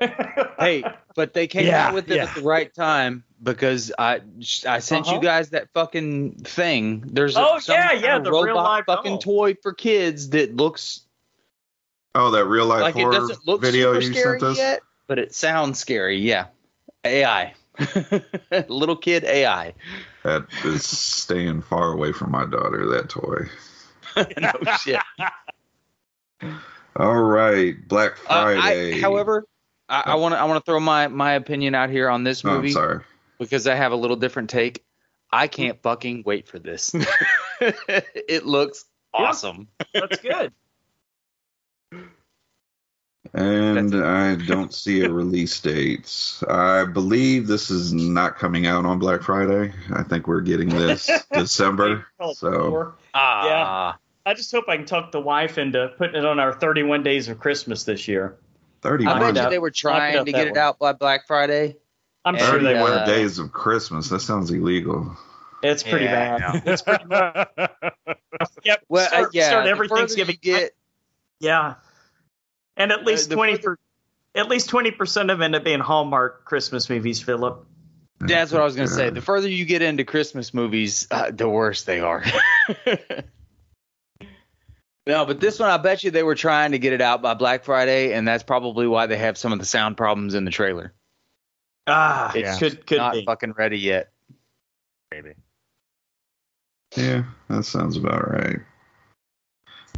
Hey, 0.58 0.82
but 1.14 1.34
they 1.34 1.46
came 1.46 1.66
Yeah, 1.66 1.88
out 1.88 1.94
with 1.94 2.10
it 2.10 2.16
yeah. 2.16 2.22
at 2.24 2.34
the 2.34 2.40
right 2.42 2.72
time 2.74 3.24
because 3.42 3.92
I 3.98 4.22
I 4.66 4.78
sent 4.80 5.06
Uh-huh. 5.06 5.16
you 5.16 5.20
guys 5.22 5.50
that 5.50 5.68
fucking 5.74 6.32
thing. 6.44 7.04
There's 7.06 7.36
a, 7.36 7.40
Oh, 7.40 7.58
some 7.58 7.74
yeah, 7.76 7.92
yeah, 7.92 8.16
of 8.16 8.24
the 8.24 8.32
real 8.32 8.46
robot 8.46 8.86
fucking 8.86 9.12
doll. 9.12 9.18
toy 9.18 9.54
for 9.62 9.72
kids 9.74 10.30
that 10.30 10.56
looks 10.56 11.02
oh, 12.18 12.30
that 12.32 12.44
real 12.44 12.66
life 12.66 12.82
like 12.82 12.96
it 12.96 13.00
horror 13.00 13.12
doesn't 13.12 13.46
look 13.46 13.62
video 13.62 13.92
super 13.94 14.04
you 14.04 14.12
scary 14.12 14.40
sent 14.40 14.50
us. 14.50 14.56
yet, 14.58 14.80
but 15.06 15.18
it 15.18 15.34
sounds 15.34 15.78
scary. 15.78 16.18
Yeah, 16.18 16.46
AI, 17.04 17.54
little 18.68 18.96
kid 18.96 19.24
AI. 19.24 19.74
That 20.24 20.46
is 20.64 20.84
staying 20.86 21.62
far 21.62 21.92
away 21.92 22.12
from 22.12 22.30
my 22.32 22.44
daughter. 22.44 22.86
That 22.90 23.08
toy. 23.08 23.48
no 24.38 24.52
shit. 24.78 25.00
All 26.96 27.14
right, 27.22 27.74
Black 27.88 28.12
Uh, 28.26 28.42
Friday. 28.42 28.98
I, 28.98 29.00
however, 29.00 29.44
I 29.88 30.16
want 30.16 30.34
to 30.34 30.38
I 30.38 30.44
want 30.44 30.62
to 30.64 30.70
throw 30.70 30.80
my 30.80 31.08
my 31.08 31.32
opinion 31.32 31.74
out 31.74 31.90
here 31.90 32.10
on 32.10 32.24
this 32.24 32.44
Oh, 32.44 32.50
I'm 32.50 32.56
movie 32.56 32.72
sorry. 32.72 33.00
because 33.38 33.66
I 33.66 33.74
have 33.74 33.92
a 33.92 33.96
little 33.96 34.16
different 34.16 34.50
take. 34.50 34.84
I 35.30 35.46
can't 35.46 35.80
fucking 35.82 36.22
wait 36.26 36.48
for 36.48 36.58
this. 36.58 36.92
it 37.60 38.46
looks 38.46 38.84
awesome. 39.14 39.68
That's 39.94 40.18
good. 40.20 40.52
And 43.34 43.94
I 43.94 44.34
don't 44.36 44.72
see 44.72 45.02
a 45.04 45.10
release 45.10 45.58
date. 45.60 46.10
I 46.48 46.84
believe 46.84 47.46
this 47.46 47.70
is 47.70 47.92
not 47.92 48.38
coming 48.38 48.66
out 48.66 48.84
on 48.86 48.98
Black 48.98 49.22
Friday. 49.22 49.72
I 49.94 50.02
think 50.02 50.26
we're 50.26 50.40
getting 50.40 50.68
this 50.70 51.10
December. 51.32 52.06
So 52.34 52.94
Ah, 53.14 53.98
I 54.26 54.34
just 54.34 54.50
hope 54.52 54.64
I 54.68 54.76
can 54.76 54.86
talk 54.86 55.12
the 55.12 55.20
wife 55.20 55.58
into 55.58 55.92
putting 55.98 56.16
it 56.16 56.24
on 56.24 56.38
our 56.38 56.52
31 56.52 57.02
days 57.02 57.28
of 57.28 57.38
Christmas 57.38 57.84
this 57.84 58.08
year. 58.08 58.36
I 58.82 58.88
31, 58.88 59.20
bet 59.20 59.36
up. 59.36 59.44
you 59.44 59.50
they 59.50 59.58
were 59.58 59.70
trying 59.70 60.24
to 60.24 60.32
get 60.32 60.46
it 60.46 60.54
way. 60.54 60.60
out 60.60 60.78
by 60.78 60.92
Black 60.92 61.26
Friday. 61.26 61.76
I'm 62.24 62.34
And, 62.36 62.44
sure 62.44 62.58
they 62.60 62.74
were. 62.74 62.88
uh, 62.90 63.04
days 63.06 63.38
of 63.38 63.52
Christmas. 63.52 64.08
That 64.08 64.20
sounds 64.20 64.50
illegal. 64.50 65.16
It's 65.62 65.82
pretty 65.82 66.04
Yeah, 66.04 66.36
I 66.36 66.38
bad. 66.38 66.62
It's 66.66 66.82
pretty 66.82 67.04
bad. 67.08 67.48
Yep. 68.64 68.84
Well, 68.88 69.08
start, 69.08 69.24
uh, 69.26 69.30
yeah, 69.32 69.48
start 69.48 69.66
every 69.66 69.88
Thanksgiving. 69.88 70.36
you 70.42 70.52
get, 70.52 70.72
yeah. 71.40 71.74
And 72.78 72.90
at 72.92 73.04
least 73.04 73.28
the 73.28 73.34
20 73.34 73.52
further- 73.56 73.62
per, 73.62 74.40
at 74.40 74.48
least 74.48 74.70
20% 74.70 75.20
of 75.22 75.26
them 75.26 75.42
end 75.42 75.54
up 75.56 75.64
being 75.64 75.80
Hallmark 75.80 76.44
Christmas 76.46 76.88
movies, 76.88 77.20
Philip. 77.20 77.66
that's 78.20 78.52
what 78.52 78.60
I 78.60 78.64
was 78.64 78.74
gonna 78.76 78.88
say. 78.88 79.10
The 79.10 79.20
further 79.20 79.48
you 79.48 79.64
get 79.64 79.82
into 79.82 80.04
Christmas 80.04 80.54
movies, 80.54 81.06
uh, 81.10 81.30
the 81.30 81.48
worse 81.48 81.82
they 81.84 82.00
are. 82.00 82.24
no, 85.06 85.24
but 85.24 85.40
this 85.40 85.58
one, 85.58 85.70
I 85.70 85.76
bet 85.78 86.04
you 86.04 86.10
they 86.10 86.22
were 86.22 86.34
trying 86.34 86.72
to 86.72 86.78
get 86.78 86.92
it 86.92 87.00
out 87.00 87.22
by 87.22 87.34
Black 87.34 87.64
Friday, 87.64 88.12
and 88.12 88.26
that's 88.28 88.42
probably 88.42 88.86
why 88.86 89.06
they 89.06 89.16
have 89.16 89.38
some 89.38 89.52
of 89.52 89.58
the 89.58 89.64
sound 89.64 89.96
problems 89.96 90.34
in 90.34 90.44
the 90.44 90.50
trailer. 90.50 90.92
Ah, 91.86 92.30
It's 92.34 92.60
it 92.60 92.70
could 92.70 92.86
could 92.86 92.98
Not 92.98 93.12
be. 93.14 93.24
fucking 93.24 93.52
ready 93.52 93.78
yet. 93.78 94.12
Maybe. 95.10 95.32
Yeah, 96.96 97.24
that 97.48 97.64
sounds 97.64 97.96
about 97.96 98.30
right. 98.30 98.58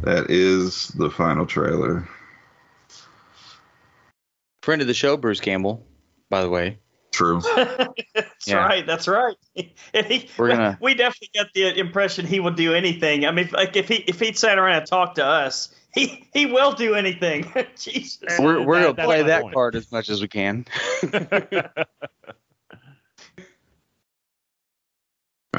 That 0.03 0.29
is 0.29 0.87
the 0.89 1.09
final 1.09 1.45
trailer. 1.45 2.07
Friend 4.61 4.81
of 4.81 4.87
the 4.87 4.93
show, 4.93 5.17
Bruce 5.17 5.39
Campbell, 5.39 5.85
by 6.29 6.41
the 6.41 6.49
way. 6.49 6.79
True. 7.11 7.41
that's 7.55 8.47
Yeah. 8.47 8.55
right. 8.57 8.85
That's 8.85 9.07
right. 9.07 9.35
He, 9.55 10.29
We're 10.37 10.49
gonna- 10.49 10.77
we 10.81 10.93
definitely 10.93 11.29
get 11.33 11.47
the 11.53 11.77
impression 11.79 12.25
he 12.25 12.39
will 12.39 12.51
do 12.53 12.73
anything. 12.73 13.25
I 13.25 13.31
mean, 13.31 13.49
like 13.51 13.75
if 13.75 13.87
he 13.89 13.95
if 13.95 14.19
he'd 14.19 14.37
sat 14.37 14.57
around 14.57 14.77
and 14.77 14.87
talked 14.87 15.15
to 15.15 15.25
us, 15.25 15.73
he 15.93 16.25
he 16.33 16.45
will 16.45 16.71
do 16.71 16.95
anything. 16.95 17.51
Jesus. 17.77 18.39
We're, 18.39 18.61
we're 18.63 18.79
That- 18.81 18.95
gonna 18.95 19.07
play 19.07 19.23
that 19.23 19.41
point. 19.41 19.53
card 19.55 19.75
as 19.75 19.91
much 19.91 20.09
as 20.09 20.21
we 20.21 20.27
can. 20.29 20.65
All 21.03 21.09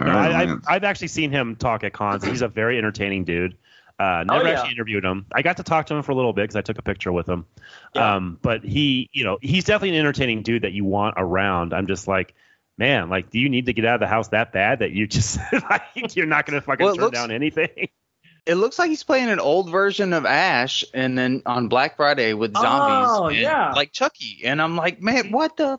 No, 0.06 0.12
right, 0.12 0.32
I, 0.32 0.42
I've, 0.42 0.60
I've 0.66 0.84
actually 0.84 1.08
seen 1.08 1.30
him 1.30 1.56
talk 1.56 1.84
at 1.84 1.92
cons. 1.92 2.24
He's 2.24 2.42
a 2.42 2.48
very 2.48 2.78
entertaining 2.78 3.24
dude. 3.24 3.56
Uh, 4.02 4.24
never 4.24 4.44
Oh, 4.44 4.46
yeah. 4.46 4.54
actually 4.54 4.72
interviewed 4.72 5.04
him. 5.04 5.26
I 5.32 5.42
got 5.42 5.58
to 5.58 5.62
talk 5.62 5.86
to 5.86 5.94
him 5.94 6.02
for 6.02 6.12
a 6.12 6.14
little 6.14 6.32
bit 6.32 6.42
because 6.42 6.56
I 6.56 6.62
took 6.62 6.78
a 6.78 6.82
picture 6.82 7.12
with 7.12 7.28
him. 7.28 7.46
Yeah. 7.94 8.16
Um, 8.16 8.38
but 8.42 8.64
he, 8.64 9.08
you 9.12 9.24
know, 9.24 9.38
he's 9.40 9.64
definitely 9.64 9.90
an 9.96 10.00
entertaining 10.00 10.42
dude 10.42 10.62
that 10.62 10.72
you 10.72 10.84
want 10.84 11.14
around. 11.18 11.72
I'm 11.72 11.86
just 11.86 12.08
like, 12.08 12.34
man, 12.78 13.10
like, 13.10 13.30
do 13.30 13.38
you 13.38 13.48
need 13.48 13.66
to 13.66 13.72
get 13.72 13.84
out 13.84 13.94
of 13.94 14.00
the 14.00 14.06
house 14.08 14.28
that 14.28 14.52
bad 14.52 14.80
that 14.80 14.90
you 14.92 15.06
just 15.06 15.38
like 15.70 16.16
you're 16.16 16.26
not 16.26 16.46
going 16.46 16.58
to 16.60 16.64
fucking 16.64 16.84
Well, 16.84 16.94
turn 16.96 17.04
looks- 17.04 17.18
down 17.18 17.30
anything? 17.30 17.88
It 18.44 18.56
looks 18.56 18.76
like 18.76 18.88
he's 18.88 19.04
playing 19.04 19.28
an 19.28 19.38
old 19.38 19.70
version 19.70 20.12
of 20.12 20.26
Ash, 20.26 20.82
and 20.92 21.16
then 21.16 21.42
on 21.46 21.68
Black 21.68 21.96
Friday 21.96 22.32
with 22.34 22.52
zombies, 22.52 23.08
Oh, 23.08 23.26
and, 23.28 23.36
yeah. 23.36 23.70
like 23.70 23.92
Chucky. 23.92 24.40
And 24.44 24.60
I'm 24.60 24.74
like, 24.74 25.00
man, 25.00 25.30
what 25.30 25.56
the? 25.56 25.78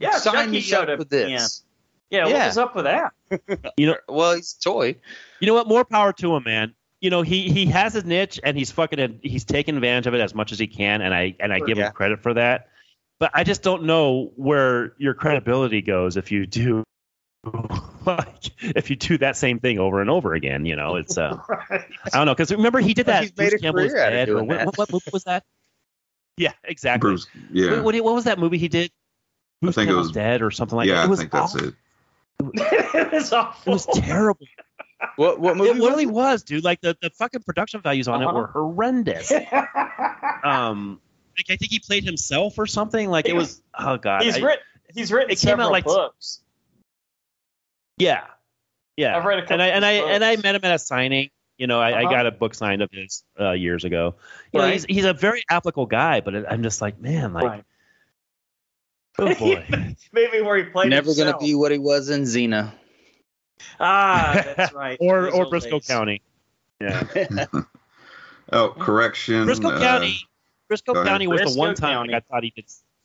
Yeah, 0.00 0.18
sign 0.18 0.34
Chucky 0.34 0.50
me 0.50 0.72
up 0.72 0.80
up 0.80 0.86
for 0.86 0.92
at 0.94 0.98
the 0.98 1.04
this. 1.04 1.62
Yeah, 2.10 2.24
what 2.24 2.32
Yeah. 2.32 2.46
was 2.48 2.58
up 2.58 2.74
with 2.74 2.86
that? 2.86 3.12
You 3.76 3.86
know, 3.86 3.96
Well, 4.08 4.34
he's 4.34 4.56
a 4.58 4.62
toy. 4.64 4.96
you 5.38 5.46
know 5.46 5.54
what? 5.54 5.68
More 5.68 5.84
power 5.84 6.12
to 6.14 6.34
him, 6.34 6.42
man. 6.42 6.74
You 7.00 7.08
know, 7.10 7.22
he 7.22 7.50
he 7.50 7.66
has 7.66 7.94
his 7.94 8.04
niche 8.04 8.38
and 8.44 8.56
he's 8.56 8.70
fucking 8.70 9.20
he's 9.22 9.44
taking 9.44 9.74
advantage 9.76 10.06
of 10.06 10.14
it 10.14 10.20
as 10.20 10.34
much 10.34 10.52
as 10.52 10.58
he 10.58 10.66
can, 10.66 11.00
and 11.00 11.14
I 11.14 11.34
and 11.40 11.52
I 11.52 11.60
give 11.60 11.78
Yeah. 11.78 11.86
him 11.88 11.92
credit 11.92 12.22
for 12.22 12.34
that. 12.34 12.68
But 13.18 13.30
I 13.34 13.44
just 13.44 13.62
don't 13.62 13.84
know 13.84 14.32
where 14.36 14.94
your 14.98 15.14
credibility 15.14 15.82
goes 15.82 16.16
if 16.16 16.30
you 16.32 16.46
do 16.46 16.84
like 18.06 18.50
if 18.60 18.90
you 18.90 18.96
do 18.96 19.18
that 19.18 19.36
same 19.36 19.60
thing 19.60 19.78
over 19.78 20.00
and 20.00 20.10
over 20.10 20.34
again, 20.34 20.66
you 20.66 20.76
know, 20.76 20.96
it's 20.96 21.16
uh, 21.18 21.38
Right. 21.48 21.84
I 22.12 22.16
don't 22.18 22.26
know 22.26 22.34
because 22.34 22.50
remember 22.52 22.80
he 22.80 22.92
did 22.94 23.06
that. 23.06 23.22
He's 23.22 23.32
Bruce 23.32 23.60
Campbell 23.60 23.80
is 23.80 23.92
career 23.92 24.02
out 24.04 24.12
of 24.12 24.18
Dead, 24.18 24.28
or 24.28 24.44
what, 24.44 24.66
what, 24.66 24.78
what 24.78 24.92
movie 24.92 25.10
was 25.12 25.24
that? 25.24 25.44
Yeah, 26.36 26.52
exactly. 26.64 27.06
Bruce, 27.10 27.26
yeah, 27.52 27.70
What, 27.82 27.84
what, 27.84 27.94
what 28.04 28.14
was 28.14 28.24
that 28.24 28.38
movie 28.38 28.56
he 28.56 28.68
did? 28.68 28.90
Bruce 29.60 29.74
think 29.74 29.90
it 29.90 29.94
was- 29.94 30.10
Dead 30.12 30.40
or 30.40 30.50
something 30.50 30.76
like 30.76 30.88
yeah, 30.88 30.94
that. 30.94 31.00
Yeah, 31.00 31.04
I 31.06 31.08
was 31.08 31.18
think 31.18 31.32
that's 31.32 31.54
it. 31.54 31.74
it 32.54 33.12
was 33.12 33.32
awful. 33.32 33.70
It 33.70 33.74
was 33.74 33.86
terrible. 33.86 34.46
What 35.16 35.40
what 35.40 35.56
movie? 35.56 35.70
it 35.70 35.76
was 35.80 35.88
really 35.90 36.02
it? 36.04 36.10
was, 36.10 36.42
dude. 36.42 36.64
Like 36.64 36.80
the, 36.80 36.96
the 37.00 37.10
fucking 37.10 37.42
production 37.42 37.80
values 37.80 38.08
on 38.08 38.22
Uh-huh. 38.22 38.30
it 38.30 38.34
were 38.34 38.46
horrendous. 38.48 39.32
um, 40.44 41.00
like 41.38 41.46
I 41.50 41.56
think 41.56 41.70
he 41.70 41.78
played 41.78 42.04
himself 42.04 42.58
or 42.58 42.66
something. 42.66 43.08
Like 43.08 43.26
it 43.28 43.34
was. 43.34 43.62
Oh 43.78 43.96
god. 43.96 44.22
he's 44.22 44.36
I- 44.36 44.40
written. 44.40 44.64
He's 44.92 45.12
written 45.12 45.30
it 45.30 45.38
came 45.40 45.50
out 45.54 45.58
several 45.58 45.70
like- 45.72 45.84
books. 45.84 46.40
Yeah, 47.98 48.24
yeah. 48.96 49.16
I've 49.16 49.24
read 49.24 49.38
a 49.38 49.42
couple 49.42 49.60
and 49.60 49.62
I 49.62 49.66
and 49.68 49.84
I 49.84 49.90
of 49.92 50.08
and 50.08 50.24
I 50.24 50.36
met 50.36 50.54
him 50.54 50.60
at 50.64 50.74
a 50.74 50.78
signing. 50.78 51.30
You 51.58 51.66
know, 51.66 51.78
I, 51.78 51.92
Uh-huh. 51.92 52.08
I 52.08 52.10
got 52.10 52.26
a 52.26 52.30
book 52.30 52.54
signed 52.54 52.80
of 52.80 52.88
his 52.90 53.22
uh, 53.38 53.50
years 53.52 53.84
ago. 53.84 54.14
You 54.52 54.60
know, 54.60 54.70
he's 54.70 54.84
he's 54.86 55.04
a 55.04 55.12
very 55.12 55.42
applicable 55.50 55.86
guy, 55.86 56.20
but 56.22 56.50
I'm 56.50 56.62
just 56.62 56.80
like, 56.80 56.98
man, 56.98 57.34
like, 57.34 57.44
right. 57.44 57.64
oh 59.18 59.34
boy. 59.34 59.66
Maybe 60.12 60.40
where 60.40 60.56
he 60.56 60.64
played. 60.64 60.88
Never 60.88 61.14
gonna 61.14 61.36
be 61.38 61.54
what 61.54 61.70
he 61.72 61.78
was 61.78 62.08
in 62.08 62.22
Xena. 62.22 62.72
Ah, 63.78 64.42
that's 64.56 64.72
right. 64.72 64.96
or 65.00 65.22
Those 65.24 65.34
or 65.34 65.46
Brisco 65.46 65.70
days. 65.70 65.86
County. 65.86 66.22
Yeah, 66.80 67.04
Oh, 68.52 68.70
correction. 68.78 69.46
Brisco 69.46 69.72
uh, 69.72 69.78
County. 69.78 70.18
Brisco 70.70 70.86
go 70.86 71.00
ahead. 71.00 71.06
County 71.06 71.26
was 71.26 71.40
Brisco 71.42 71.52
the 71.54 71.58
one 71.58 71.74
time 71.74 71.94
County. 71.94 72.14
I 72.14 72.20
thought 72.20 72.42
he 72.42 72.50
did. 72.50 72.64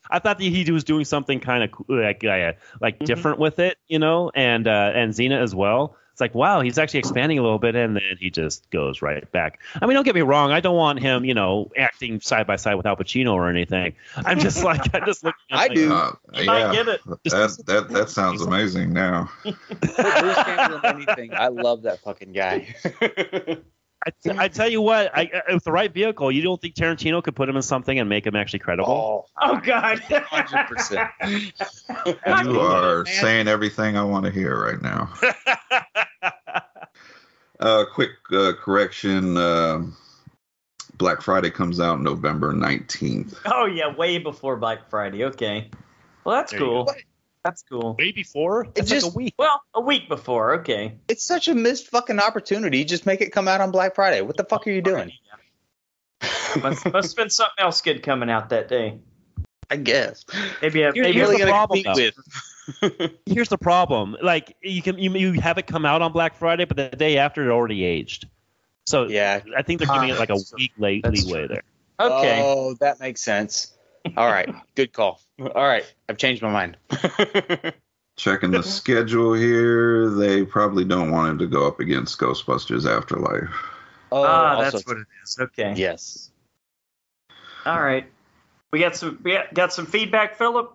I 0.10 0.20
thought 0.20 0.38
that 0.38 0.44
he 0.44 0.72
was 0.72 0.84
doing 0.84 1.04
something 1.06 1.40
kind 1.40 1.64
of 1.64 1.72
cool, 1.72 1.86
like 1.90 2.24
uh, 2.24 2.54
like 2.80 3.00
Mhm. 3.00 3.06
different 3.06 3.40
with 3.40 3.60
it, 3.60 3.78
you 3.88 4.00
know, 4.00 4.32
and 4.36 4.68
uh, 4.68 4.92
and 4.94 5.12
Xena 5.14 5.42
as 5.42 5.56
well. 5.56 5.98
It's 6.16 6.22
like 6.22 6.34
wow, 6.34 6.62
he's 6.62 6.78
actually 6.78 7.00
expanding 7.00 7.40
a 7.40 7.42
little 7.42 7.60
bit, 7.60 7.76
and 7.76 7.94
then 7.94 8.16
he 8.18 8.30
just 8.30 8.70
goes 8.70 9.02
right 9.02 9.30
back. 9.34 9.60
I 9.82 9.86
mean, 9.86 9.96
don't 9.96 10.06
get 10.06 10.16
me 10.16 10.22
wrong, 10.22 10.50
I 10.50 10.62
don't 10.62 10.78
want 10.78 11.02
him, 11.02 11.26
you 11.26 11.34
know, 11.34 11.70
acting 11.78 12.22
side 12.22 12.48
by 12.48 12.56
side 12.56 12.76
with 12.76 12.86
Al 12.86 12.96
Pacino 12.96 13.34
or 13.34 13.50
anything. 13.50 13.94
I'm 14.16 14.40
just 14.40 14.64
like, 14.64 14.80
I 14.96 15.06
just 15.06 15.26
look. 15.26 15.36
I 15.52 15.68
like, 15.68 15.74
do. 15.74 15.92
Uh, 15.92 16.14
You 16.36 16.46
might 16.46 16.60
yeah, 16.60 16.72
get 16.72 16.88
it. 16.88 17.02
that 17.26 17.64
that 17.66 17.90
that 17.90 18.10
sounds 18.10 18.42
amazing. 18.42 18.94
Now, 18.94 19.30
Bruce 19.44 20.80
anything. 20.86 21.34
I 21.34 21.50
love 21.50 21.82
that 21.82 22.00
fucking 22.02 22.32
guy. 22.32 22.74
I, 24.08 24.12
t- 24.24 24.32
I 24.38 24.48
tell 24.48 24.70
you 24.70 24.82
what, 24.82 25.12
I, 25.18 25.30
I- 25.48 25.54
with 25.54 25.64
the 25.64 25.72
right 25.72 25.94
vehicle, 25.94 26.32
you 26.32 26.42
don't 26.42 26.60
think 26.62 26.76
Tarantino 26.76 27.24
could 27.24 27.36
put 27.36 27.50
him 27.50 27.56
in 27.56 27.62
something 27.62 27.98
and 28.00 28.08
make 28.10 28.26
him 28.26 28.36
actually 28.36 28.60
credible? 28.60 28.92
oh, 28.92 29.26
Oh 29.42 29.60
God. 29.64 30.00
hundred 30.00 30.68
percent. 30.68 31.10
you 32.44 32.60
are 32.60 33.06
saying 33.06 33.48
everything 33.48 33.98
I 33.98 34.04
want 34.04 34.26
to 34.26 34.32
hear 34.32 34.56
right 34.60 34.82
now. 34.82 35.14
Uh, 37.58 37.86
quick 37.94 38.10
uh, 38.34 38.52
correction. 38.60 39.38
Uh, 39.38 39.84
Black 40.98 41.22
Friday 41.22 41.50
comes 41.50 41.80
out 41.80 42.02
November 42.02 42.52
19th. 42.54 43.38
Oh 43.46 43.66
yeah, 43.66 43.96
way 43.96 44.18
before 44.18 44.58
Black 44.58 44.90
Friday. 44.90 45.24
Okay. 45.24 45.70
Well, 46.26 46.36
that's 46.36 46.52
There 46.52 46.60
you 46.60 46.66
cool. 46.66 46.94
Go. 47.46 47.50
That's 47.50 47.64
cool. 47.64 47.96
Way 47.98 48.12
before? 48.12 48.66
That's 48.74 48.92
like 48.92 49.02
just- 49.02 49.14
a 49.14 49.18
week. 49.18 49.36
Well, 49.38 49.62
a 49.74 49.82
week 49.82 50.10
before. 50.10 50.60
Okay. 50.60 50.96
It's 51.08 51.24
such 51.24 51.48
a 51.48 51.56
missed 51.56 51.88
fucking 51.88 52.20
opportunity. 52.20 52.84
Just 52.86 53.06
make 53.06 53.22
it 53.22 53.32
come 53.32 53.48
out 53.48 53.62
on 53.62 53.72
Black 53.72 53.96
Friday. 53.96 54.22
What 54.22 54.38
the 54.38 54.44
fuck 54.44 54.68
are 54.68 54.72
you 54.72 54.82
doing? 54.82 55.12
Must, 56.62 56.86
must 56.86 57.10
have 57.10 57.16
been 57.18 57.30
something 57.30 57.62
else 57.62 57.82
good 57.82 58.02
coming 58.02 58.30
out 58.30 58.50
that 58.50 58.70
day. 58.70 59.00
I 59.70 59.76
guess. 59.76 60.24
Maybe 60.62 60.84
a, 60.84 60.94
maybe 60.96 61.12
here's 61.12 61.30
a, 61.30 61.38
the 61.38 61.46
problem, 61.46 61.84
with. 61.86 62.16
Here's 63.26 63.50
the 63.50 63.58
problem. 63.58 64.16
Like 64.24 64.56
you 64.62 64.82
can 64.82 64.98
you, 64.98 65.12
you 65.16 65.34
have 65.42 65.58
it 65.58 65.68
come 65.68 65.86
out 65.86 66.02
on 66.02 66.14
Black 66.14 66.36
Friday, 66.38 66.64
but 66.64 66.78
the 66.78 66.90
day 66.90 67.18
after 67.18 67.50
it 67.50 67.54
already 67.54 67.84
aged. 67.84 68.28
So 68.86 69.08
Yeah. 69.08 69.42
I 69.56 69.62
think 69.64 69.80
they're 69.80 69.94
giving 69.94 70.10
it 70.10 70.18
like 70.18 70.30
a 70.30 70.36
ah, 70.36 70.56
week 70.58 70.72
late 70.78 71.04
that's 71.04 71.26
leeway 71.26 71.48
true. 71.48 71.56
there. 71.56 71.64
okay. 72.00 72.42
Oh, 72.44 72.76
that 72.76 73.00
makes 73.00 73.22
sense. 73.22 73.74
All 74.16 74.28
right. 74.28 74.50
Good 74.76 74.94
call. 74.94 75.20
All 75.40 75.68
right. 75.68 75.84
I've 76.08 76.18
changed 76.18 76.42
my 76.42 76.52
mind. 76.52 76.78
Checking 78.18 78.52
the 78.52 78.64
schedule 78.64 79.34
here, 79.34 80.10
they 80.10 80.46
probably 80.46 80.86
don't 80.86 81.12
want 81.12 81.32
him 81.32 81.38
to 81.40 81.48
go 81.48 81.68
up 81.68 81.82
against 81.82 82.18
Ghostbusters 82.18 82.86
Afterlife. 82.90 83.50
oh, 84.12 84.24
ah, 84.24 84.56
also- 84.56 84.72
that's 84.72 84.88
what 84.88 84.98
it 84.98 85.08
is. 85.24 85.38
Okay. 85.40 85.74
Yes. 85.76 86.32
All 87.66 87.82
right. 87.82 88.06
We 88.72 88.80
got 88.80 88.96
some. 88.96 89.20
We 89.24 89.34
got, 89.34 89.54
got 89.54 89.74
some 89.74 89.86
feedback, 89.86 90.38
Philip. 90.38 90.72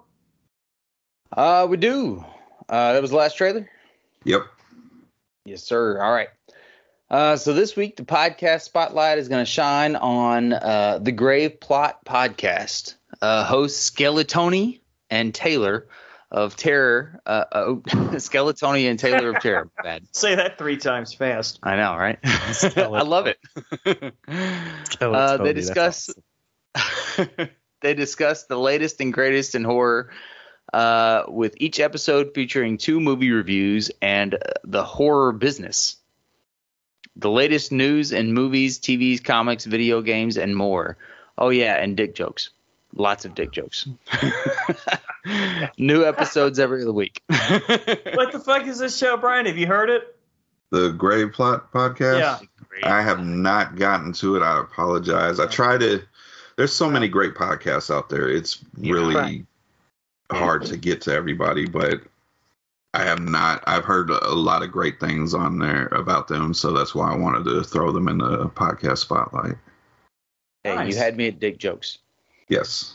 Uh, 1.35 1.67
we 1.71 1.77
do. 1.77 2.25
Uh, 2.69 2.93
that 2.93 3.03
was 3.03 3.11
the 3.11 3.17
last 3.17 3.37
trailer. 3.37 3.69
Yep. 4.25 4.43
Yes, 5.45 5.63
sir. 5.63 6.03
All 6.03 6.13
right. 6.13 6.29
Uh, 7.11 7.37
so 7.37 7.53
this 7.55 7.75
week 7.75 7.97
the 7.97 8.05
podcast 8.05 8.63
spotlight 8.63 9.19
is 9.19 9.29
going 9.29 9.43
to 9.45 9.51
shine 9.51 9.97
on 9.97 10.53
uh, 10.53 10.99
the 11.01 11.13
Grave 11.13 11.59
Plot 11.61 12.05
podcast. 12.05 12.95
Uh, 13.23 13.45
hosts 13.45 13.91
Skeletoni 13.91 14.81
and 15.11 15.35
Taylor 15.35 15.89
of 16.31 16.57
Terror. 16.57 17.21
Uh, 17.27 17.45
uh, 17.53 17.65
Skeletoni 18.17 18.89
and 18.89 18.99
Taylor 18.99 19.31
of 19.31 19.43
Terror. 19.43 19.71
Bad. 19.83 20.07
Say 20.13 20.35
that 20.37 20.59
three 20.59 20.77
times 20.77 21.13
fast. 21.13 21.59
I 21.63 21.77
know, 21.77 21.97
right? 21.97 22.19
I 22.25 23.03
love 23.03 23.27
it. 23.27 23.39
uh, 25.01 25.37
they 25.39 25.53
discuss 25.53 26.11
they 27.81 27.95
discuss 27.95 28.45
the 28.45 28.59
latest 28.59 29.01
and 29.01 29.13
greatest 29.13 29.55
in 29.55 29.65
horror 29.65 30.11
uh, 30.73 31.25
with 31.29 31.55
each 31.59 31.81
episode 31.81 32.33
featuring 32.35 32.79
two 32.79 33.01
movie 33.01 33.31
reviews 33.31 33.91
and 34.01 34.35
uh, 34.35 34.39
the 34.65 34.85
horror 34.85 35.33
business. 35.33 35.97
The 37.17 37.31
latest 37.31 37.73
news 37.73 38.13
in 38.13 38.33
movies, 38.33 38.79
TVs, 38.79 39.23
comics, 39.23 39.65
video 39.65 40.01
games, 40.01 40.37
and 40.37 40.55
more. 40.55 40.97
Oh, 41.37 41.49
yeah, 41.49 41.75
and 41.75 41.97
dick 41.97 42.15
jokes. 42.15 42.51
Lots 42.95 43.25
of 43.25 43.35
dick 43.35 43.53
jokes. 43.53 43.87
New 45.79 46.05
episodes 46.05 46.59
every 46.59 46.83
other 46.83 46.93
week. 46.93 47.23
What 48.15 48.33
the 48.33 48.41
fuck 48.45 48.67
is 48.67 48.79
this 48.79 48.97
show, 48.97 49.17
Brian? 49.17 49.47
Have 49.47 49.57
you 49.59 49.67
heard 49.67 49.91
it? 49.91 50.17
The 50.71 50.91
Grave 50.91 51.33
Plot 51.33 51.73
podcast. 51.73 52.19
Yeah. 52.19 52.39
I 52.85 53.03
have 53.03 53.25
not 53.25 53.77
gotten 53.77 54.13
to 54.15 54.37
it. 54.37 54.43
I 54.43 54.61
apologize. 54.61 55.41
I 55.41 55.47
try 55.47 55.77
to. 55.79 56.03
There's 56.57 56.73
so 56.73 56.89
many 56.91 57.09
great 57.09 57.35
podcasts 57.35 57.95
out 57.95 58.09
there. 58.09 58.29
It's 58.29 58.63
really 58.77 59.15
Right. 59.15 59.45
hard 60.31 60.65
to 60.67 60.77
get 60.77 61.01
to 61.03 61.13
everybody, 61.13 61.67
but 61.67 62.01
I 62.95 63.03
have 63.05 63.21
not. 63.21 63.63
I've 63.67 63.85
heard 63.85 64.11
a 64.11 64.35
lot 64.35 64.63
of 64.63 64.71
great 64.73 65.01
things 65.01 65.35
on 65.35 65.59
there 65.59 65.87
about 65.89 66.29
them, 66.29 66.55
so 66.55 66.73
that's 66.73 66.95
why 66.95 67.13
I 67.13 67.17
wanted 67.17 67.45
to 67.45 67.63
throw 67.63 67.93
them 67.93 68.09
in 68.09 68.19
the 68.19 68.49
podcast 68.49 68.99
spotlight. 68.99 69.57
Hey, 70.65 70.75
Nice. 70.77 70.93
you 70.93 70.99
had 70.99 71.17
me 71.17 71.29
at 71.29 71.41
dick 71.41 71.59
jokes. 71.59 71.99
Yes. 72.51 72.95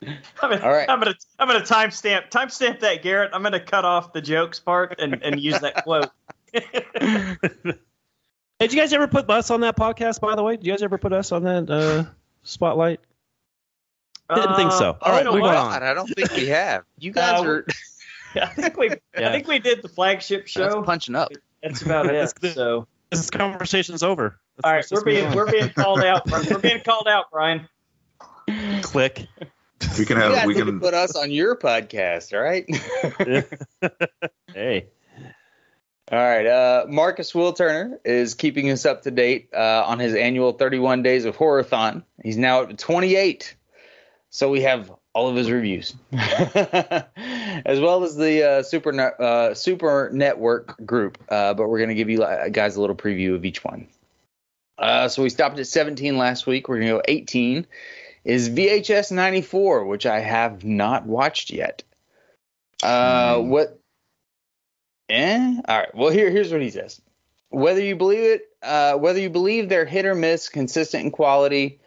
I'm 0.00 0.16
gonna, 0.40 0.60
All 0.62 0.70
right. 0.70 0.88
I'm 0.88 1.00
gonna, 1.00 1.14
I'm 1.38 1.48
gonna 1.48 1.60
timestamp, 1.64 2.30
timestamp 2.30 2.80
that, 2.80 3.02
Garrett. 3.02 3.30
I'm 3.34 3.42
gonna 3.42 3.58
cut 3.60 3.84
off 3.84 4.12
the 4.14 4.22
jokes 4.22 4.60
part 4.60 4.98
and, 5.00 5.20
and 5.22 5.38
use 5.40 5.58
that 5.60 5.84
quote. 5.84 6.08
Hey, 8.60 8.66
did 8.66 8.72
you 8.72 8.80
guys 8.80 8.92
ever 8.92 9.06
put 9.06 9.30
us 9.30 9.52
on 9.52 9.60
that 9.60 9.76
podcast? 9.76 10.18
By 10.20 10.34
the 10.34 10.42
way, 10.42 10.56
did 10.56 10.66
you 10.66 10.72
guys 10.72 10.82
ever 10.82 10.98
put 10.98 11.12
us 11.12 11.30
on 11.30 11.44
that 11.44 11.70
uh, 11.70 12.06
spotlight? 12.42 12.98
Didn't 14.34 14.56
think 14.56 14.72
so. 14.72 14.90
Uh, 14.90 14.96
All 15.00 15.12
right, 15.12 15.18
you 15.18 15.24
know 15.26 15.32
moving 15.32 15.46
on. 15.46 15.82
I 15.84 15.94
don't 15.94 16.08
think 16.08 16.32
we 16.32 16.48
have. 16.48 16.82
You 16.98 17.12
guys 17.12 17.40
Uh, 17.40 17.44
are 17.46 17.66
I 18.34 18.46
think 18.46 18.76
we, 18.76 18.90
I 19.16 19.30
think 19.30 19.46
we 19.46 19.60
did 19.60 19.80
the 19.82 19.88
flagship 19.88 20.40
that's 20.42 20.50
show. 20.52 20.82
punching 20.82 21.14
up. 21.14 21.30
That's 21.62 21.82
about 21.82 22.06
it. 22.14 22.32
good. 22.40 22.54
So, 22.54 22.88
This 23.10 23.30
conversation's 23.30 24.02
over. 24.02 24.40
Let's- 24.56 24.64
all 24.64 24.72
right, 24.72 24.76
let's 24.78 24.90
we're 24.92 25.04
being, 25.04 25.26
on. 25.26 25.36
we're 25.36 25.50
being 25.52 25.70
called 25.70 26.02
out. 26.02 26.28
We're 26.28 26.58
being 26.58 26.80
called 26.82 27.06
out, 27.06 27.26
Brian. 27.30 27.68
Click. 28.82 29.26
We 29.98 30.04
can 30.04 30.16
You 30.16 30.22
have. 30.22 30.32
guys 30.34 30.46
We 30.46 30.54
can. 30.54 30.80
put 30.80 30.94
us 30.94 31.14
on 31.16 31.30
your 31.30 31.56
podcast, 31.56 32.32
all 32.32 32.40
right? 32.40 32.66
hey, 34.54 34.86
all 36.10 36.18
right. 36.18 36.46
Uh, 36.46 36.86
Marcus 36.88 37.32
Wilturner 37.32 37.98
is 38.04 38.34
keeping 38.34 38.70
us 38.70 38.84
up 38.86 39.02
to 39.02 39.10
date 39.10 39.50
uh, 39.54 39.84
on 39.86 39.98
his 39.98 40.14
annual 40.14 40.52
31 40.52 41.02
Days 41.02 41.24
of 41.26 41.36
Horrorthon. 41.36 42.02
He's 42.24 42.36
now 42.36 42.62
at 42.62 42.78
28. 42.78 43.54
So 44.30 44.50
we 44.50 44.62
have 44.62 44.90
all 45.14 45.28
of 45.28 45.36
his 45.36 45.50
reviews, 45.50 45.94
as 46.12 47.80
well 47.80 48.04
as 48.04 48.16
the 48.16 48.42
uh, 48.48 48.62
Super 48.62 48.92
Ne- 48.92 49.10
uh, 49.18 49.54
Super 49.54 50.10
Network 50.12 50.84
group. 50.84 51.18
Uh, 51.28 51.54
but 51.54 51.68
we're 51.68 51.78
going 51.78 51.88
to 51.88 51.94
give 51.94 52.10
you 52.10 52.22
uh, 52.22 52.48
guys 52.48 52.76
a 52.76 52.80
little 52.80 52.96
preview 52.96 53.34
of 53.34 53.44
each 53.44 53.64
one. 53.64 53.88
Uh, 54.76 55.08
so 55.08 55.22
we 55.22 55.30
stopped 55.30 55.58
at 55.58 55.66
17 55.66 56.18
last 56.18 56.46
week. 56.46 56.68
We're 56.68 56.76
going 56.76 56.88
to 56.88 56.94
go 56.94 57.02
18. 57.08 57.66
Is 58.28 58.50
VHS 58.50 59.10
94, 59.10 59.86
which 59.86 60.04
I 60.04 60.20
have 60.20 60.62
not 60.62 61.06
watched 61.06 61.50
yet. 61.50 61.82
Uh, 62.82 63.38
Hmm. 63.40 63.48
what? 63.48 63.80
Eh? 65.08 65.60
All 65.66 65.78
right. 65.78 65.94
Well, 65.94 66.10
here, 66.10 66.30
here's 66.30 66.52
what 66.52 66.60
he 66.60 66.68
says. 66.70 67.00
Whether 67.48 67.80
you 67.80 67.96
believe 67.96 68.20
it, 68.24 68.42
uh, 68.62 68.98
whether 68.98 69.18
you 69.18 69.30
believe 69.30 69.70
they're 69.70 69.86
hit 69.86 70.04
or 70.04 70.14
miss, 70.14 70.50
consistent 70.50 71.04
in 71.04 71.10
quality, 71.10 71.80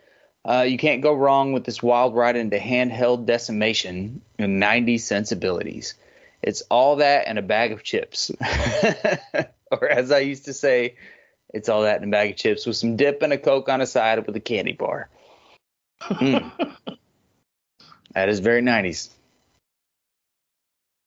uh, 0.43 0.65
you 0.67 0.79
can't 0.79 1.03
go 1.03 1.13
wrong 1.13 1.53
with 1.53 1.63
this 1.63 1.83
wild 1.83 2.15
ride 2.15 2.35
into 2.35 2.57
handheld 2.57 3.27
decimation 3.27 4.23
and 4.39 4.59
90 4.59 4.97
sensibilities. 4.97 5.93
It's 6.41 6.63
all 6.71 6.95
that 6.95 7.27
and 7.27 7.37
a 7.37 7.43
bag 7.43 7.71
of 7.71 7.83
chips. 7.83 8.31
or 9.71 9.87
as 9.87 10.11
I 10.11 10.19
used 10.21 10.45
to 10.45 10.53
say, 10.53 10.95
it's 11.53 11.69
all 11.69 11.83
that 11.83 12.01
and 12.01 12.11
a 12.11 12.17
bag 12.17 12.31
of 12.31 12.37
chips 12.37 12.65
with 12.65 12.77
some 12.77 12.95
dip 12.95 13.21
and 13.21 13.31
a 13.31 13.37
Coke 13.37 13.69
on 13.69 13.79
the 13.79 13.85
side 13.85 14.25
with 14.25 14.35
a 14.35 14.39
candy 14.39 14.73
bar. 14.73 15.07
Mm. 16.01 16.51
that 18.13 18.29
is 18.29 18.39
very 18.39 18.61
90s. 18.61 19.09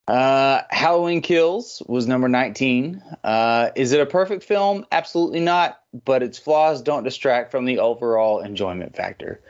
Uh, 0.07 0.61
Halloween 0.71 1.23
Kills 1.23 1.83
was 1.87 2.07
number 2.07 2.29
19. 2.29 3.03
Uh, 3.23 3.71
is 3.75 3.93
it 3.93 4.01
a 4.01 4.07
perfect 4.07 4.43
film? 4.45 4.85
Absolutely 4.93 5.41
not, 5.41 5.81
but 6.05 6.23
its 6.23 6.39
flaws 6.39 6.83
don't 6.83 7.05
distract 7.05 7.51
from 7.51 7.65
the 7.65 7.79
overall 7.79 8.41
enjoyment 8.41 8.95
factor. 8.95 9.41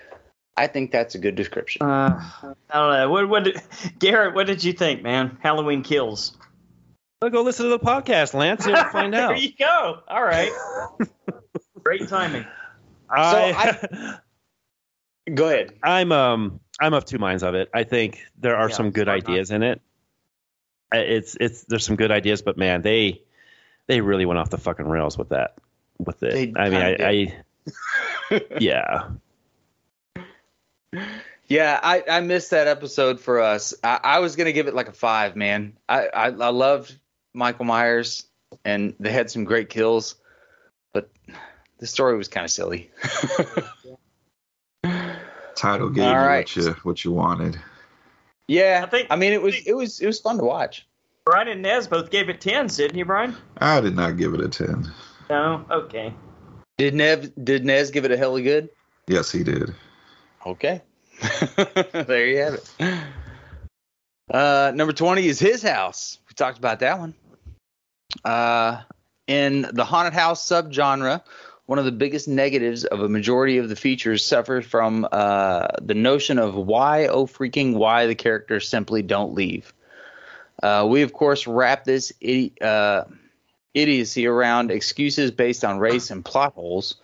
I 0.57 0.69
think 0.69 0.93
that's 0.93 1.17
a 1.17 1.19
good 1.19 1.35
description. 1.35 1.83
Uh, 1.83 2.23
I 2.43 2.53
don't 2.73 2.93
know. 2.93 3.11
What, 3.11 3.29
what 3.29 3.45
did, 3.45 3.61
Garrett? 3.99 4.37
What 4.37 4.47
did 4.47 4.63
you 4.63 4.73
think, 4.73 5.03
man? 5.03 5.37
Halloween 5.43 5.83
Kills. 5.83 6.37
Well, 7.21 7.33
go 7.33 7.43
listen 7.43 7.65
to 7.65 7.71
the 7.71 7.81
podcast, 7.81 8.35
Lance. 8.35 8.65
You'll 8.65 8.77
find 8.85 9.13
there 9.13 9.33
out. 9.33 9.43
you 9.43 9.51
go. 9.59 9.99
All 10.07 10.23
right. 10.23 10.53
Great 11.83 12.09
timing. 12.09 12.47
I, 13.11 14.19
Go 15.33 15.49
ahead. 15.49 15.75
I'm 15.83 16.13
um 16.13 16.61
I'm 16.81 16.93
of 16.93 17.05
two 17.05 17.19
minds 17.19 17.43
of 17.43 17.55
it. 17.55 17.71
I 17.73 17.85
think 17.85 18.21
there 18.39 18.57
are 18.57 18.69
Yeah, 18.69 18.75
some 18.75 18.91
good 18.91 19.07
why 19.09 19.19
not? 19.19 19.29
ideas 19.29 19.51
in 19.51 19.63
it. 19.63 19.81
It's 20.93 21.37
it's 21.41 21.65
there's 21.65 21.85
some 21.85 21.97
good 21.97 22.11
ideas, 22.11 22.43
but 22.43 22.57
man, 22.59 22.83
they 22.83 23.23
they 23.87 24.01
really 24.01 24.27
went 24.27 24.39
off 24.39 24.51
the 24.51 24.59
fucking 24.59 24.87
rails 24.87 25.17
with 25.17 25.31
that 25.31 25.57
with 25.99 26.23
it. 26.23 26.33
They 26.55 26.61
I 26.61 26.69
mean, 26.69 26.83
I, 26.83 26.97
I 28.31 28.41
yeah. 28.61 29.09
Yeah, 31.47 31.79
I, 31.83 32.03
I 32.09 32.21
missed 32.21 32.51
that 32.51 32.69
episode 32.69 33.21
for 33.21 33.41
us. 33.41 33.75
I, 33.85 34.01
I 34.03 34.19
was 34.21 34.37
gonna 34.37 34.53
give 34.53 34.67
it 34.67 34.75
like 34.75 34.89
a 34.89 34.93
five, 34.93 35.37
man. 35.37 35.77
I, 35.89 36.07
I 36.09 36.27
I 36.27 36.51
loved 36.51 36.97
Michael 37.33 37.65
Myers 37.67 38.27
and 38.65 38.95
they 39.01 39.11
had 39.13 39.31
some 39.31 39.45
great 39.45 39.69
kills, 39.69 40.15
but 40.93 41.11
the 41.79 41.87
story 41.87 42.17
was 42.17 42.29
kind 42.29 42.45
of 42.45 42.51
silly. 42.51 42.91
Title 45.57 45.89
gave 45.91 46.05
All 46.05 46.11
you 46.13 46.17
right. 46.19 46.57
what 46.57 46.57
you 46.57 46.73
what 46.83 47.05
you 47.05 47.13
wanted. 47.13 47.59
yeah, 48.49 48.83
I 48.85 48.89
think- 48.89 49.09
I 49.11 49.17
mean 49.17 49.33
it 49.33 49.43
was 49.43 49.55
it 49.67 49.75
was 49.75 50.01
it 50.01 50.07
was 50.07 50.21
fun 50.21 50.39
to 50.39 50.45
watch. 50.45 50.87
Brian 51.25 51.49
and 51.49 51.63
Nez 51.63 51.87
both 51.87 52.11
gave 52.11 52.29
it 52.29 52.41
tens, 52.41 52.77
didn't 52.77 52.99
you, 52.99 53.05
Brian? 53.07 53.35
I 53.59 53.81
did 53.81 53.97
not 53.97 54.17
give 54.19 54.35
it 54.35 54.41
a 54.41 54.49
ten. 54.49 54.93
No. 55.31 55.65
Okay. 55.71 56.13
Did 56.77 56.95
Nev 56.95 57.33
did 57.43 57.65
Nez 57.65 57.91
give 57.91 58.05
it 58.05 58.11
a 58.13 58.17
hella 58.17 58.43
good? 58.43 58.69
Yes, 59.07 59.31
he 59.31 59.43
did. 59.45 59.75
Okay. 60.45 60.83
there 61.93 62.27
you 62.27 62.39
have 62.39 62.55
it. 62.55 62.71
Uh, 64.31 64.73
number 64.75 64.93
20 64.93 65.27
is 65.27 65.39
his 65.39 65.63
house. 65.63 66.19
We 66.29 66.35
talked 66.35 66.59
about 66.59 66.81
that 66.81 66.99
one. 66.99 67.15
Uh, 68.25 68.81
in 69.27 69.67
the 69.73 69.85
haunted 69.85 70.13
house 70.15 70.47
subgenre, 70.49 71.23
one 71.67 71.79
of 71.79 71.85
the 71.85 71.93
biggest 71.93 72.29
negatives 72.29 72.85
of 72.85 73.01
a 73.01 73.09
majority 73.09 73.59
of 73.59 73.69
the 73.69 73.77
features 73.77 74.25
suffers 74.25 74.67
from 74.67 75.07
uh, 75.11 75.69
the 75.81 75.95
notion 75.95 76.39
of 76.39 76.55
why, 76.55 77.07
oh 77.07 77.27
freaking 77.27 77.75
why, 77.75 78.07
the 78.07 78.15
characters 78.15 78.69
simply 78.69 79.03
don't 79.03 79.35
leave. 79.35 79.73
Uh, 80.63 80.87
we, 80.89 81.03
of 81.03 81.13
course, 81.13 81.47
wrap 81.47 81.85
this 81.85 82.13
idi- 82.23 82.63
uh, 82.63 83.05
idiocy 83.73 84.27
around 84.27 84.71
excuses 84.71 85.31
based 85.31 85.65
on 85.65 85.79
race 85.79 86.11
and 86.11 86.25
plot 86.25 86.55
holes. 86.55 86.97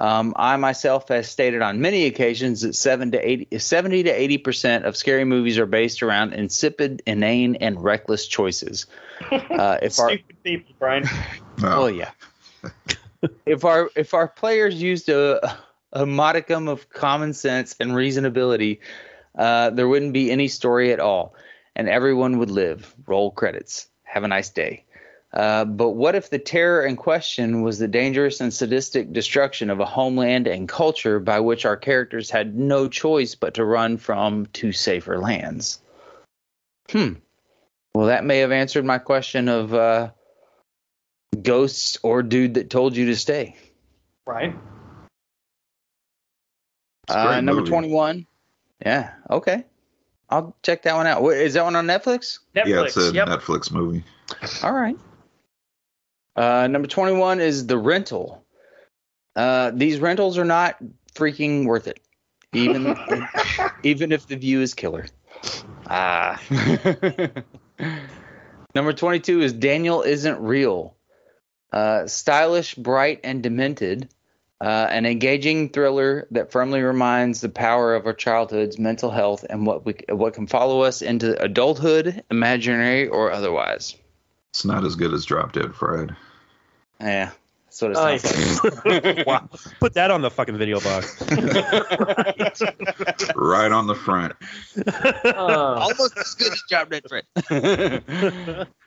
Um, 0.00 0.34
I 0.36 0.56
myself 0.56 1.08
have 1.08 1.24
stated 1.24 1.62
on 1.62 1.80
many 1.80 2.06
occasions 2.06 2.62
that 2.62 2.74
7 2.74 3.12
to 3.12 3.28
80, 3.28 3.58
70 3.58 4.02
to 4.02 4.10
80 4.10 4.38
percent 4.38 4.84
of 4.86 4.96
scary 4.96 5.24
movies 5.24 5.56
are 5.56 5.66
based 5.66 6.02
around 6.02 6.34
insipid, 6.34 7.02
inane, 7.06 7.56
and 7.56 7.82
reckless 7.82 8.26
choices. 8.26 8.86
Uh, 9.30 9.78
if 9.80 9.98
our 10.00 10.08
Stupid 10.08 10.42
people, 10.42 10.74
Brian. 10.80 11.04
oh, 11.62 11.82
well, 11.82 11.90
yeah. 11.90 12.10
if 13.46 13.64
our 13.64 13.90
if 13.96 14.14
our 14.14 14.28
players 14.28 14.80
used 14.80 15.08
a 15.08 15.56
a 15.92 16.06
modicum 16.06 16.68
of 16.68 16.90
common 16.90 17.32
sense 17.32 17.76
and 17.78 17.92
reasonability, 17.92 18.80
uh, 19.38 19.70
there 19.70 19.88
wouldn't 19.88 20.12
be 20.12 20.30
any 20.30 20.48
story 20.48 20.92
at 20.92 21.00
all, 21.00 21.34
and 21.76 21.88
everyone 21.88 22.38
would 22.38 22.50
live. 22.50 22.94
Roll 23.06 23.30
credits. 23.30 23.88
Have 24.02 24.24
a 24.24 24.28
nice 24.28 24.50
day. 24.50 24.84
Uh, 25.32 25.64
but 25.64 25.90
what 25.90 26.14
if 26.14 26.30
the 26.30 26.38
terror 26.38 26.84
in 26.84 26.94
question 26.94 27.62
was 27.62 27.80
the 27.80 27.88
dangerous 27.88 28.40
and 28.40 28.54
sadistic 28.54 29.12
destruction 29.12 29.68
of 29.68 29.80
a 29.80 29.84
homeland 29.84 30.46
and 30.46 30.68
culture 30.68 31.18
by 31.18 31.40
which 31.40 31.64
our 31.64 31.76
characters 31.76 32.30
had 32.30 32.56
no 32.56 32.86
choice 32.88 33.34
but 33.34 33.54
to 33.54 33.64
run 33.64 33.96
from 33.96 34.46
to 34.46 34.70
safer 34.70 35.18
lands? 35.18 35.80
Hmm. 36.88 37.14
Well, 37.94 38.06
that 38.06 38.24
may 38.24 38.38
have 38.38 38.52
answered 38.52 38.84
my 38.84 38.98
question 38.98 39.48
of 39.48 39.74
uh, 39.74 40.10
ghosts 41.34 41.98
or 42.02 42.22
dude 42.22 42.54
that 42.54 42.70
told 42.70 42.96
you 42.96 43.06
to 43.06 43.16
stay. 43.16 43.56
Right. 44.26 44.54
Uh, 47.08 47.40
number 47.40 47.60
movie. 47.60 47.70
21. 47.70 48.26
Yeah. 48.84 49.12
Okay. 49.30 49.64
I'll 50.30 50.56
check 50.62 50.82
that 50.82 50.94
one 50.94 51.06
out. 51.06 51.22
Wait, 51.22 51.42
Is 51.42 51.54
that 51.54 51.64
one 51.64 51.76
on 51.76 51.86
Netflix? 51.86 52.40
Netflix. 52.56 52.66
Yeah, 52.66 52.82
it's 52.82 52.96
a 52.96 53.12
yep. 53.12 53.28
Netflix 53.28 53.70
movie. 53.70 54.04
All 54.62 54.72
right. 54.72 54.96
Uh, 56.36 56.66
number 56.66 56.88
21 56.88 57.40
is 57.40 57.66
The 57.66 57.78
Rental. 57.78 58.44
Uh, 59.36 59.70
these 59.74 59.98
rentals 60.00 60.38
are 60.38 60.44
not 60.44 60.76
freaking 61.14 61.66
worth 61.66 61.86
it, 61.86 62.00
even 62.52 62.96
even 63.82 64.12
if 64.12 64.26
the 64.26 64.36
view 64.36 64.60
is 64.60 64.74
killer. 64.74 65.06
Ah. 65.86 66.40
number 68.74 68.92
22 68.92 69.42
is 69.42 69.52
Daniel 69.52 70.02
Isn't 70.02 70.40
Real. 70.40 70.93
Uh, 71.74 72.06
stylish, 72.06 72.76
bright, 72.76 73.18
and 73.24 73.42
demented. 73.42 74.08
Uh, 74.60 74.86
an 74.90 75.04
engaging 75.06 75.68
thriller 75.70 76.28
that 76.30 76.52
firmly 76.52 76.80
reminds 76.80 77.40
the 77.40 77.48
power 77.48 77.96
of 77.96 78.06
our 78.06 78.12
childhood's 78.14 78.78
mental 78.78 79.10
health 79.10 79.44
and 79.50 79.66
what 79.66 79.84
we 79.84 79.96
what 80.08 80.34
can 80.34 80.46
follow 80.46 80.82
us 80.82 81.02
into 81.02 81.36
adulthood, 81.42 82.22
imaginary 82.30 83.08
or 83.08 83.32
otherwise. 83.32 83.96
It's 84.52 84.64
not 84.64 84.84
as 84.84 84.94
good 84.94 85.12
as 85.12 85.24
Drop 85.24 85.50
Dead 85.52 85.74
Fred. 85.74 86.14
Yeah, 87.00 87.32
that's 87.66 87.82
what 87.82 87.90
it 87.90 87.96
Oh, 87.98 88.16
sounds 88.18 88.62
like. 88.84 89.26
wow. 89.34 89.48
Put 89.80 89.94
that 89.94 90.12
on 90.12 90.22
the 90.22 90.30
fucking 90.30 90.56
video 90.56 90.78
box. 90.78 91.20
right 93.34 93.72
on 93.72 93.88
the 93.88 93.96
front. 93.96 94.34
Uh, 95.26 95.32
Almost 95.34 96.16
as 96.16 96.34
good 96.36 96.52
as 96.52 96.62
Drop 96.70 96.90
Dead 96.90 97.02
Fred. 97.08 97.24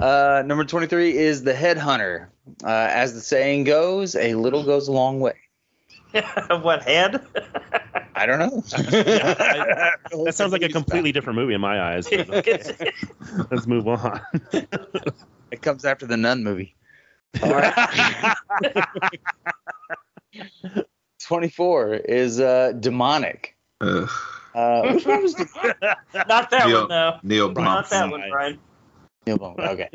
uh, 0.00 0.42
number 0.44 0.64
23 0.64 1.16
is 1.16 1.42
The 1.42 1.52
Headhunter. 1.52 2.28
Uh, 2.64 2.88
as 2.90 3.14
the 3.14 3.20
saying 3.20 3.64
goes, 3.64 4.14
a 4.16 4.34
little 4.34 4.64
goes 4.64 4.88
a 4.88 4.92
long 4.92 5.20
way. 5.20 5.34
what 6.62 6.82
head? 6.82 7.24
I 8.14 8.26
don't 8.26 8.38
know. 8.38 8.62
That 10.24 10.34
sounds 10.34 10.52
like 10.52 10.62
a 10.62 10.68
completely 10.68 11.12
different 11.12 11.38
movie 11.38 11.54
in 11.54 11.60
my 11.60 11.80
eyes. 11.80 12.06
okay. 12.12 12.60
Let's 13.50 13.66
move 13.66 13.86
on. 13.86 14.20
It 15.50 15.62
comes 15.62 15.84
after 15.84 16.06
the 16.06 16.16
Nun 16.16 16.42
movie. 16.42 16.74
All 17.42 17.52
right. 17.52 18.34
24 21.22 21.94
is 21.94 22.40
uh, 22.40 22.72
Demonic. 22.80 23.56
Ugh. 23.80 24.10
Uh, 24.52 24.92
which 24.92 25.06
one 25.06 25.22
was 25.22 25.34
Demonic? 25.34 25.76
Not 26.26 26.50
that 26.50 26.66
Neil, 26.66 26.80
one, 26.80 26.88
though. 26.88 27.18
Neil 27.22 27.52
Not 27.52 27.88
that 27.90 28.10
one, 28.10 28.24
Brian. 28.30 28.58
Neil 29.26 29.38
Blomkamp, 29.38 29.68
Okay. 29.72 29.88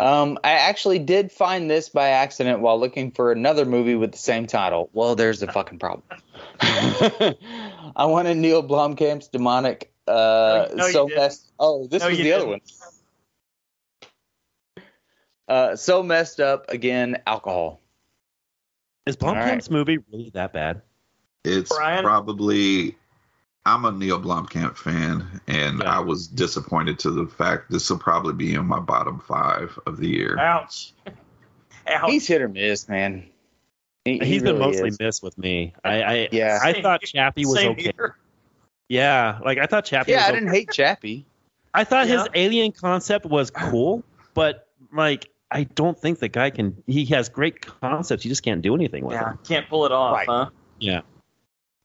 Um, 0.00 0.38
I 0.42 0.52
actually 0.52 0.98
did 0.98 1.30
find 1.30 1.70
this 1.70 1.88
by 1.88 2.08
accident 2.10 2.58
while 2.60 2.78
looking 2.80 3.12
for 3.12 3.30
another 3.30 3.64
movie 3.64 3.94
with 3.94 4.10
the 4.10 4.18
same 4.18 4.46
title. 4.48 4.90
Well, 4.92 5.14
there's 5.14 5.38
the 5.40 5.46
fucking 5.52 5.78
problem. 5.78 6.02
I 6.60 8.06
wanted 8.06 8.36
Neil 8.38 8.62
Blomkamp's 8.62 9.28
demonic. 9.28 9.92
Uh, 10.08 10.66
No, 10.74 10.86
you 10.86 10.92
so 10.92 11.06
didn't. 11.08 11.20
messed. 11.20 11.52
Oh, 11.60 11.86
this 11.86 12.02
No, 12.02 12.08
was 12.08 12.18
the 12.18 12.32
other 12.32 12.46
didn't. 12.46 12.62
one. 14.76 14.84
Uh, 15.48 15.76
so 15.76 16.02
messed 16.02 16.40
up 16.40 16.70
again. 16.70 17.18
Alcohol. 17.26 17.80
Is 19.06 19.16
All 19.22 19.32
right. 19.34 19.58
Blomkamp's 19.58 19.70
movie 19.70 19.98
really 20.12 20.30
that 20.34 20.52
bad? 20.52 20.82
It's 21.44 21.68
Brian? 21.70 22.02
probably. 22.02 22.96
I'm 23.66 23.84
a 23.86 23.92
Neil 23.92 24.20
Blomkamp 24.20 24.76
fan, 24.76 25.40
and 25.46 25.78
Yeah. 25.80 25.96
I 25.96 26.00
was 26.00 26.26
disappointed 26.28 26.98
to 27.00 27.10
the 27.10 27.26
fact 27.26 27.70
this 27.70 27.88
will 27.88 27.98
probably 27.98 28.34
be 28.34 28.54
in 28.54 28.66
my 28.66 28.78
bottom 28.80 29.20
five 29.20 29.78
of 29.86 29.96
the 29.96 30.08
year. 30.08 30.38
Ouch. 30.38 30.92
Ouch. 31.86 32.10
He's 32.10 32.26
hit 32.26 32.42
or 32.42 32.48
miss, 32.48 32.88
man. 32.88 33.26
He, 34.04 34.18
he 34.18 34.24
He's 34.26 34.42
been 34.42 34.58
mostly 34.58 34.88
is. 34.88 34.98
missed 35.00 35.22
with 35.22 35.38
me. 35.38 35.72
I 35.82 36.02
I, 36.02 36.28
Yeah. 36.30 36.58
I 36.62 36.72
Same 36.74 36.82
thought. 36.82 37.00
Chappie 37.02 37.46
was 37.46 37.54
Same 37.56 37.72
okay. 37.72 37.92
here. 37.96 38.16
Yeah, 38.90 39.38
like 39.42 39.56
I 39.58 39.64
thought 39.66 39.86
Chappie. 39.86 40.10
Yeah, 40.12 40.18
was 40.18 40.28
I 40.28 40.32
didn't 40.32 40.50
hate 40.50 40.70
Chappie. 40.70 41.24
I 41.72 41.84
thought 41.84 42.06
his 42.06 42.22
alien 42.34 42.70
concept 42.72 43.24
was 43.24 43.50
cool, 43.50 44.04
but 44.34 44.68
like 44.92 45.30
I 45.50 45.64
don't 45.64 45.98
think 45.98 46.18
the 46.18 46.28
guy 46.28 46.50
can. 46.50 46.82
He 46.86 47.06
has 47.06 47.30
great 47.30 47.62
concepts. 47.62 48.26
You 48.26 48.28
just 48.30 48.42
can't 48.42 48.60
do 48.60 48.74
anything 48.74 49.04
with 49.06 49.14
Yeah, 49.14 49.30
him. 49.30 49.38
can't 49.48 49.68
pull 49.70 49.86
it 49.86 49.92
off, 49.92 50.12
Right. 50.14 50.28
huh? 50.28 50.50
Yeah, 50.78 51.00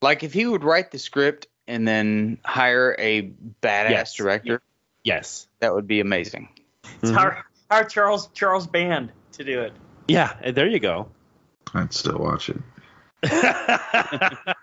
Like 0.01 0.23
if 0.23 0.33
he 0.33 0.45
would 0.45 0.63
write 0.65 0.91
the 0.91 0.99
script 0.99 1.47
and 1.69 1.87
then 1.87 2.37
hire 2.43 2.95
a 2.99 3.21
badass 3.61 3.89
Yes. 3.91 4.13
director, 4.15 4.61
Yes. 5.05 5.47
That 5.61 5.73
would 5.73 5.87
be 5.87 6.01
amazing. 6.01 6.49
It's 7.01 7.11
Mhm. 7.11 7.17
our 7.17 7.45
our 7.69 7.83
Charles 7.85 8.27
Charles 8.33 8.67
Band 8.67 9.13
to 9.33 9.43
do 9.45 9.61
it. 9.61 9.71
Yeah, 10.07 10.33
there 10.51 10.67
you 10.67 10.79
go. 10.79 11.09
I'd 11.73 11.93
still 11.93 12.17
watch 12.17 12.49
it. 12.49 12.57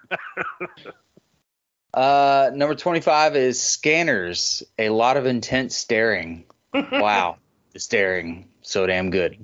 Uh, 1.94 2.50
number 2.52 2.74
25 2.74 3.36
is 3.36 3.62
Scanners. 3.62 4.62
A 4.78 4.90
lot 4.90 5.16
of 5.16 5.24
intense 5.24 5.74
staring. 5.76 6.44
Wow. 6.74 7.38
the 7.72 7.80
staring. 7.80 8.48
So 8.60 8.86
damn 8.86 9.08
good. 9.10 9.38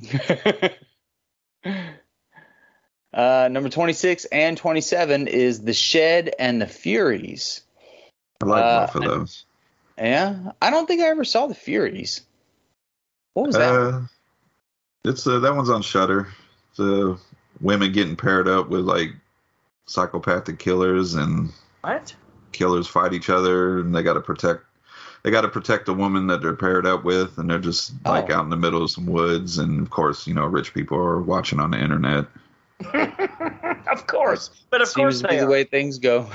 uh, 3.14 3.48
number 3.50 3.68
26 3.68 4.24
and 4.26 4.56
27 4.56 5.26
is 5.28 5.62
The 5.62 5.72
Shed 5.74 6.34
and 6.38 6.60
the 6.60 6.66
Furies. 6.66 7.62
I 8.42 8.46
like 8.46 8.64
Uh, 8.64 8.86
both 8.86 8.94
of 8.96 9.02
those. 9.04 9.44
Yeah. 9.98 10.52
I 10.60 10.70
don't 10.70 10.86
think 10.86 11.02
I 11.02 11.06
ever 11.08 11.24
saw 11.24 11.46
the 11.46 11.54
Furies. 11.54 12.22
What 13.34 13.46
was 13.46 13.56
that? 13.56 13.72
Uh, 13.74 14.00
it's 15.04 15.26
uh, 15.26 15.38
that 15.40 15.54
one's 15.54 15.70
on 15.70 15.82
Shudder. 15.82 16.28
The 16.76 17.18
women 17.60 17.92
getting 17.92 18.16
paired 18.16 18.48
up 18.48 18.68
with 18.68 18.82
like 18.82 19.10
psychopathic 19.86 20.58
killers, 20.58 21.14
and 21.14 21.50
What? 21.82 22.14
killers 22.52 22.86
fight 22.88 23.12
each 23.12 23.30
other, 23.30 23.78
and 23.80 23.94
they 23.94 24.02
got 24.02 24.14
to 24.14 24.20
protect. 24.20 24.62
They 25.22 25.30
got 25.30 25.42
to 25.42 25.48
protect 25.48 25.86
the 25.86 25.94
woman 25.94 26.26
that 26.28 26.40
they're 26.42 26.56
paired 26.56 26.86
up 26.86 27.04
with, 27.04 27.38
and 27.38 27.48
they're 27.48 27.58
just 27.58 27.92
like 28.04 28.30
Oh. 28.30 28.34
out 28.36 28.44
in 28.44 28.50
the 28.50 28.56
middle 28.56 28.82
of 28.82 28.90
some 28.90 29.06
woods, 29.06 29.58
and 29.58 29.80
of 29.80 29.90
course, 29.90 30.26
you 30.26 30.34
know, 30.34 30.46
rich 30.46 30.74
people 30.74 30.98
are 30.98 31.20
watching 31.20 31.60
on 31.60 31.70
the 31.70 31.78
internet. 31.80 32.26
of 33.90 34.06
course, 34.06 34.50
but 34.70 34.80
of 34.80 34.88
Seems 34.88 34.94
course 34.96 35.20
to 35.22 35.28
be 35.28 35.34
they 35.34 35.40
the 35.40 35.46
are. 35.46 35.50
way 35.50 35.64
things 35.64 35.98
go. 35.98 36.28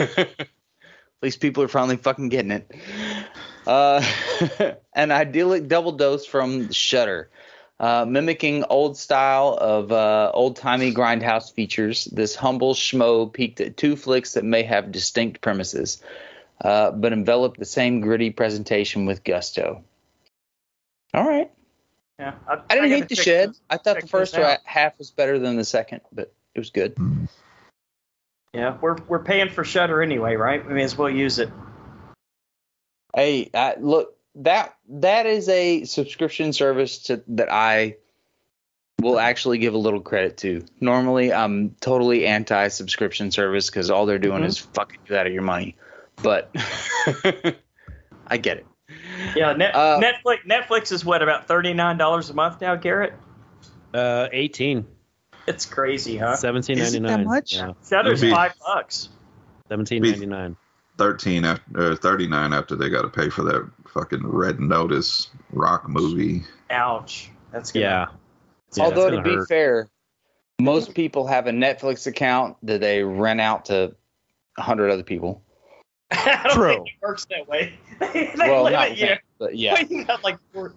At 0.18 1.22
least 1.22 1.40
people 1.40 1.62
are 1.62 1.68
finally 1.68 1.96
fucking 1.96 2.28
getting 2.28 2.50
it. 2.50 2.70
Uh, 3.66 4.04
an 4.94 5.10
idyllic 5.10 5.66
double 5.66 5.92
dose 5.92 6.26
from 6.26 6.70
Shudder, 6.70 7.30
uh, 7.80 8.04
mimicking 8.06 8.64
old 8.64 8.96
style 8.96 9.56
of 9.60 9.90
uh, 9.92 10.30
old 10.32 10.56
timey 10.56 10.92
grindhouse 10.92 11.52
features. 11.52 12.04
This 12.04 12.34
humble 12.34 12.74
schmo 12.74 13.32
peaked 13.32 13.60
at 13.60 13.76
two 13.76 13.96
flicks 13.96 14.34
that 14.34 14.44
may 14.44 14.62
have 14.62 14.92
distinct 14.92 15.40
premises, 15.40 16.02
uh, 16.62 16.90
but 16.92 17.12
enveloped 17.12 17.58
the 17.58 17.64
same 17.64 18.00
gritty 18.00 18.30
presentation 18.30 19.06
with 19.06 19.24
gusto. 19.24 19.82
All 21.14 21.26
right, 21.26 21.50
Yeah, 22.18 22.32
I 22.48 22.54
didn't 22.56 22.68
gotta 22.68 22.88
hate 22.88 23.08
the 23.08 23.14
check 23.16 23.24
shed. 23.24 23.48
this- 23.50 23.60
I 23.68 23.76
thought 23.76 24.00
the 24.00 24.06
first 24.06 24.34
half 24.34 24.98
was 24.98 25.10
better 25.10 25.38
than 25.38 25.56
the 25.56 25.64
second, 25.64 26.00
but 26.12 26.32
it 26.54 26.58
was 26.58 26.70
good. 26.70 26.96
Yeah, 28.54 28.78
we're 28.80 28.96
we're 29.06 29.22
paying 29.22 29.50
for 29.50 29.64
Shudder 29.64 30.02
anyway, 30.02 30.36
right? 30.36 30.66
We 30.66 30.72
may 30.74 30.82
as 30.82 30.96
well 30.96 31.10
use 31.10 31.38
it. 31.38 31.50
Hey, 33.14 33.50
I, 33.52 33.74
look 33.78 34.16
that 34.36 34.76
that 34.88 35.26
is 35.26 35.48
a 35.50 35.84
subscription 35.84 36.52
service 36.54 36.98
to, 37.04 37.22
that 37.28 37.52
I 37.52 37.96
will 39.00 39.18
actually 39.18 39.58
give 39.58 39.74
a 39.74 39.78
little 39.78 40.00
credit 40.00 40.38
to. 40.38 40.64
Normally, 40.80 41.34
I'm 41.34 41.74
totally 41.80 42.26
anti 42.26 42.68
subscription 42.68 43.30
service 43.30 43.68
because 43.68 43.90
all 43.90 44.06
they're 44.06 44.18
doing 44.18 44.42
Mhm. 44.42 44.46
is 44.46 44.58
fucking 44.58 45.00
you 45.06 45.16
out 45.16 45.26
of 45.26 45.34
your 45.34 45.42
money. 45.42 45.76
But 46.22 46.50
I 48.26 48.38
get 48.38 48.56
it. 48.58 48.66
Yeah, 49.34 49.52
net, 49.54 49.74
Uh, 49.74 50.00
Netflix 50.00 50.38
Netflix 50.46 50.92
is 50.92 51.04
what 51.04 51.22
about 51.22 51.48
thirty 51.48 51.72
nine 51.72 51.96
dollars 51.98 52.30
a 52.30 52.34
month 52.34 52.60
now, 52.60 52.76
Garrett? 52.76 53.14
uh, 53.94 54.28
18, 54.32 54.86
It's 55.46 55.64
crazy, 55.64 56.16
huh? 56.18 56.36
17.99. 56.36 56.78
Is 56.80 56.94
it 56.94 57.02
that 57.04 57.24
much? 57.24 57.54
Yeah, 57.54 57.72
Shudder's 57.88 58.20
Maybe. 58.20 58.34
five 58.34 58.52
bucks. 58.66 59.08
17.99. 59.70 60.56
Thirteen 60.98 61.44
after 61.44 61.92
or 61.92 61.96
thirty 61.96 62.26
nine 62.26 62.52
after 62.54 62.74
they 62.74 62.88
got 62.88 63.02
to 63.02 63.08
pay 63.08 63.28
for 63.28 63.42
that 63.44 63.68
fucking 63.88 64.26
Red 64.26 64.60
Notice 64.60 65.28
rock 65.52 65.88
movie. 65.88 66.42
Ouch. 66.70 67.30
That's 67.52 67.70
gonna, 67.72 67.84
Yeah. 67.84 68.06
Yeah, 68.76 68.84
Although 68.84 69.06
it's 69.08 69.16
to 69.16 69.22
gonna 69.22 69.38
be 69.40 69.44
fair, 69.46 69.88
most 70.60 70.94
people 70.94 71.26
have 71.26 71.46
a 71.46 71.50
Netflix 71.50 72.06
account 72.06 72.56
that 72.62 72.80
they 72.80 73.02
rent 73.02 73.40
out 73.42 73.66
to 73.66 73.94
a 74.58 74.62
hundred 74.62 74.90
other 74.90 75.02
people. 75.02 75.42
I 76.10 76.42
don't 76.44 76.54
True. 76.56 76.74
think 76.74 76.86
it 76.88 76.92
works 77.06 77.26
that 77.30 77.48
way. 77.48 77.78
they 78.00 78.30
well, 78.38 78.64
not 78.70 78.72
limit 78.90 78.98
you. 78.98 79.06
me, 79.06 79.18
but 79.38 79.56
yeah. 79.56 79.72
When 79.74 79.88
you 79.90 80.04
got 80.04 80.22
like 80.24 80.38
four, 80.52 80.72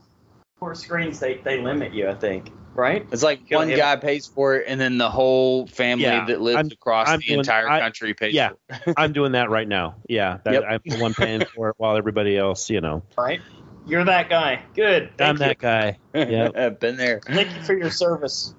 four 0.57 0.75
screens, 0.75 1.19
they, 1.19 1.35
they 1.37 1.61
limit 1.61 1.93
you, 1.93 2.09
I 2.09 2.15
think. 2.15 2.51
Right? 2.75 3.05
It's 3.11 3.23
like 3.23 3.49
Go 3.49 3.57
one 3.57 3.67
ahead. 3.67 3.79
guy 3.79 3.95
pays 3.97 4.25
for 4.27 4.55
it, 4.55 4.65
and 4.67 4.79
then 4.79 4.97
the 4.97 5.09
whole 5.09 5.67
family 5.67 6.05
Yeah, 6.05 6.25
that 6.25 6.39
lives 6.39 6.55
I'm- 6.57 6.69
across 6.71 7.09
I'm 7.09 7.19
the 7.19 7.25
doing- 7.27 7.39
entire 7.39 7.67
I- 7.69 7.79
country 7.81 8.13
pays 8.13 8.33
yeah. 8.33 8.49
for 8.83 8.89
it. 8.91 8.93
I'm 8.97 9.11
doing 9.11 9.33
that 9.33 9.49
right 9.49 9.67
now. 9.67 9.95
Yeah, 10.07 10.37
that, 10.45 10.53
Yep. 10.53 10.63
I'm 10.67 10.79
the 10.85 10.97
one 11.01 11.13
paying 11.13 11.43
for 11.55 11.69
it 11.69 11.75
while 11.77 11.97
everybody 11.97 12.37
else, 12.37 12.69
you 12.69 12.79
know. 12.79 13.03
Right? 13.17 13.41
You're 13.85 14.05
that 14.05 14.29
guy. 14.29 14.61
Good. 14.75 15.11
Thank 15.17 15.29
I'm 15.29 15.35
you. 15.35 15.39
that 15.39 15.57
guy. 15.57 15.97
Yep. 16.13 16.55
I've 16.55 16.79
been 16.79 16.95
there. 16.95 17.21
Thank 17.25 17.53
you 17.55 17.61
for 17.63 17.73
your 17.77 17.89
service. 17.91 18.53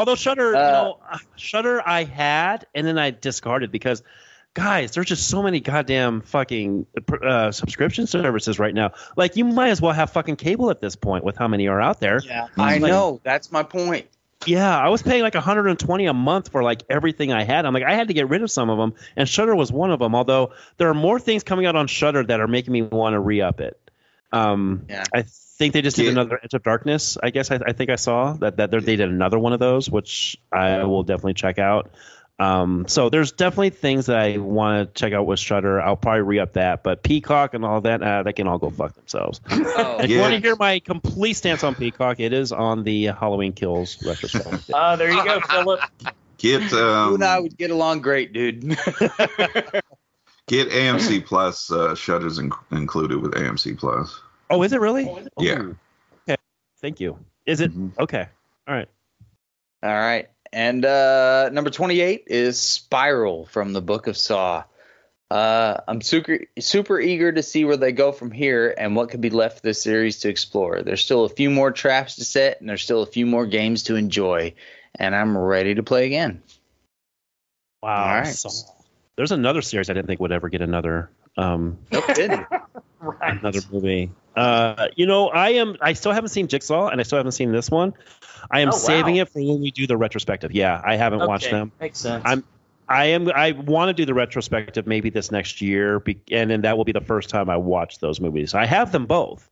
Although 0.00 0.14
Shudder, 0.14 0.56
Uh, 0.56 0.58
you 0.66 0.72
know, 0.72 0.98
Shudder 1.36 1.82
I 1.86 2.04
had 2.04 2.66
and 2.74 2.86
then 2.86 2.98
I 2.98 3.10
discarded 3.10 3.70
because, 3.70 4.02
guys, 4.54 4.92
there's 4.92 5.06
just 5.06 5.28
so 5.28 5.42
many 5.42 5.60
goddamn 5.60 6.22
fucking 6.22 6.86
uh, 7.22 7.52
subscription 7.52 8.06
services 8.06 8.58
right 8.58 8.72
now. 8.74 8.92
Like 9.14 9.36
you 9.36 9.44
might 9.44 9.68
as 9.68 9.80
well 9.82 9.92
have 9.92 10.10
fucking 10.10 10.36
cable 10.36 10.70
at 10.70 10.80
this 10.80 10.96
point 10.96 11.22
with 11.22 11.36
how 11.36 11.48
many 11.48 11.68
are 11.68 11.80
out 11.80 12.00
there. 12.00 12.20
Yeah. 12.24 12.46
I 12.56 12.78
Like- 12.78 12.90
know. 12.90 13.20
That's 13.24 13.52
my 13.52 13.62
point. 13.62 14.06
Yeah, 14.46 14.74
I 14.74 14.88
was 14.88 15.02
paying 15.02 15.22
like 15.22 15.34
120 15.34 16.06
a 16.06 16.14
month 16.14 16.48
for 16.50 16.62
like 16.62 16.82
everything 16.88 17.30
I 17.30 17.44
had. 17.44 17.66
I'm 17.66 17.74
like, 17.74 17.82
I 17.82 17.92
had 17.94 18.08
to 18.08 18.14
get 18.14 18.30
rid 18.30 18.42
of 18.42 18.50
some 18.50 18.70
of 18.70 18.78
them, 18.78 18.94
and 19.14 19.28
Shudder 19.28 19.54
was 19.54 19.70
one 19.70 19.90
of 19.90 19.98
them. 19.98 20.14
Although 20.14 20.52
there 20.78 20.88
are 20.88 20.94
more 20.94 21.20
things 21.20 21.44
coming 21.44 21.66
out 21.66 21.76
on 21.76 21.86
Shudder 21.88 22.24
that 22.24 22.40
are 22.40 22.48
making 22.48 22.72
me 22.72 22.80
want 22.80 23.12
to 23.12 23.20
re-up 23.20 23.60
it. 23.60 23.78
Um, 24.32 24.86
Yeah. 24.88 25.04
I 25.12 25.24
think 25.60 25.74
they 25.74 25.82
just 25.82 25.96
did 25.96 26.06
Yeah. 26.06 26.12
another 26.12 26.40
Edge 26.42 26.54
of 26.54 26.62
Darkness. 26.64 27.16
I 27.22 27.30
guess 27.30 27.50
I, 27.52 27.60
I 27.64 27.72
think 27.72 27.90
I 27.90 27.96
saw 27.96 28.32
that 28.40 28.56
that 28.56 28.70
they 28.70 28.96
did 28.96 29.02
another 29.02 29.38
one 29.38 29.52
of 29.52 29.60
those, 29.60 29.88
which 29.88 30.36
I 30.52 30.84
will 30.84 31.02
definitely 31.04 31.34
check 31.34 31.58
out. 31.60 31.90
Um, 32.38 32.86
so 32.88 33.10
there's 33.10 33.32
definitely 33.32 33.68
things 33.68 34.06
that 34.06 34.16
I 34.18 34.38
want 34.38 34.94
to 34.94 34.98
check 34.98 35.12
out 35.12 35.26
with 35.26 35.38
Shudder. 35.38 35.78
I'll 35.78 35.94
probably 35.96 36.22
re-up 36.22 36.54
that, 36.54 36.82
but 36.82 37.02
Peacock 37.02 37.52
and 37.52 37.66
all 37.66 37.82
that, 37.82 38.02
uh, 38.02 38.22
they 38.22 38.32
can 38.32 38.48
all 38.48 38.56
go 38.58 38.70
fuck 38.70 38.94
themselves. 38.94 39.42
Oh, 39.50 39.98
If 40.00 40.08
you 40.08 40.20
want 40.20 40.32
to 40.32 40.40
hear 40.40 40.56
my 40.56 40.78
complete 40.78 41.34
stance 41.34 41.62
on 41.64 41.74
Peacock, 41.74 42.18
it 42.18 42.32
is 42.32 42.50
on 42.52 42.82
the 42.82 43.06
Halloween 43.08 43.52
Kills 43.52 44.02
retrospective. 44.02 44.70
Uh, 44.72 44.96
there 45.00 45.10
you 45.12 45.22
go, 45.22 45.40
Philip. 45.40 45.80
Get 46.38 46.72
you 46.72 46.78
um, 46.78 47.14
and 47.16 47.24
I 47.24 47.38
would 47.38 47.58
get 47.58 47.70
along 47.70 48.00
great, 48.00 48.32
dude. 48.32 48.62
get 50.46 50.70
AMC 50.70 51.26
Plus. 51.26 51.70
Uh, 51.70 51.94
Shudder's 51.94 52.38
in- 52.38 52.52
included 52.70 53.20
with 53.20 53.32
AMC 53.34 53.76
Plus. 53.78 54.18
Oh, 54.50 54.62
is 54.62 54.72
it 54.72 54.80
really? 54.80 55.04
Yeah. 55.38 55.72
Okay. 56.28 56.36
Thank 56.80 57.00
you. 57.00 57.18
Is 57.46 57.60
it 57.60 57.72
Mhm. 57.72 57.96
okay? 57.98 58.26
All 58.66 58.74
right. 58.74 58.88
All 59.82 59.90
right. 59.90 60.28
And 60.52 60.84
uh, 60.84 61.48
number 61.50 61.70
28 61.70 62.24
is 62.26 62.60
Spiral 62.60 63.46
from 63.46 63.72
the 63.72 63.80
Book 63.80 64.08
of 64.08 64.16
Saw. 64.16 64.64
Uh, 65.30 65.80
I'm 65.86 66.00
super 66.00 66.40
super 66.58 66.98
eager 67.00 67.30
to 67.30 67.42
see 67.44 67.64
where 67.64 67.76
they 67.76 67.92
go 67.92 68.10
from 68.10 68.32
here 68.32 68.74
and 68.76 68.96
what 68.96 69.10
could 69.10 69.20
be 69.20 69.30
left 69.30 69.58
for 69.58 69.62
this 69.62 69.80
series 69.80 70.18
to 70.20 70.28
explore. 70.28 70.82
There's 70.82 71.02
still 71.04 71.24
a 71.24 71.28
few 71.28 71.50
more 71.50 71.70
traps 71.70 72.16
to 72.16 72.24
set 72.24 72.60
and 72.60 72.68
there's 72.68 72.82
still 72.82 73.02
a 73.02 73.06
few 73.06 73.26
more 73.26 73.46
games 73.46 73.84
to 73.84 73.94
enjoy, 73.94 74.54
and 74.96 75.14
I'm 75.14 75.38
ready 75.38 75.76
to 75.76 75.84
play 75.84 76.06
again. 76.06 76.42
Wow. 77.80 78.02
All 78.08 78.14
right. 78.16 78.26
So, 78.26 78.50
there's 79.16 79.30
another 79.30 79.62
series 79.62 79.88
I 79.88 79.92
didn't 79.92 80.08
think 80.08 80.18
would 80.20 80.32
ever 80.32 80.48
get 80.48 80.62
another 80.62 81.10
um 81.36 81.78
Nope, 81.92 82.06
didn't. 82.12 82.46
Right. 82.98 83.38
another 83.40 83.60
movie. 83.70 84.10
Uh, 84.36 84.88
you 84.96 85.06
know, 85.06 85.28
I 85.28 85.50
am. 85.50 85.76
I 85.80 85.92
still 85.92 86.12
haven't 86.12 86.28
seen 86.30 86.46
Jigsaw, 86.48 86.88
and 86.88 87.00
I 87.00 87.04
still 87.04 87.16
haven't 87.18 87.32
seen 87.32 87.52
this 87.52 87.70
one. 87.70 87.92
I 88.50 88.60
am 88.60 88.68
Oh, 88.68 88.72
wow. 88.72 88.76
saving 88.78 89.16
it 89.16 89.28
for 89.28 89.40
when 89.40 89.60
we 89.60 89.70
do 89.70 89.86
the 89.86 89.96
retrospective. 89.96 90.52
Yeah, 90.52 90.80
I 90.84 90.96
haven't 90.96 91.26
watched 91.26 91.50
them. 91.50 91.72
Makes 91.80 91.98
sense. 92.00 92.22
I'm- 92.24 92.44
I 92.88 93.04
am. 93.06 93.30
I 93.30 93.52
want 93.52 93.88
to 93.90 93.92
do 93.92 94.04
the 94.04 94.14
retrospective 94.14 94.84
maybe 94.84 95.10
this 95.10 95.30
next 95.30 95.60
year, 95.60 96.00
be, 96.00 96.20
and 96.32 96.50
then 96.50 96.62
that 96.62 96.76
will 96.76 96.84
be 96.84 96.90
the 96.90 97.00
first 97.00 97.28
time 97.30 97.48
I 97.48 97.56
watch 97.56 97.98
those 98.00 98.20
movies. 98.20 98.52
I 98.52 98.66
have 98.66 98.90
them 98.90 99.06
both. 99.06 99.48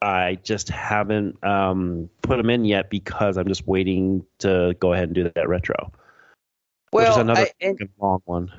I 0.00 0.38
just 0.44 0.68
haven't 0.68 1.42
um, 1.44 2.08
put 2.22 2.36
them 2.36 2.48
in 2.50 2.64
yet 2.64 2.88
because 2.88 3.36
I'm 3.36 3.48
just 3.48 3.66
waiting 3.66 4.24
to 4.38 4.76
go 4.78 4.92
ahead 4.92 5.08
and 5.08 5.14
do 5.16 5.24
that 5.34 5.48
retro, 5.48 5.90
which 6.92 7.02
is 7.02 7.08
Well, 7.10 7.20
another 7.20 7.40
I- 7.42 7.52
and- 7.66 7.88
long 7.98 8.20
one. 8.26 8.52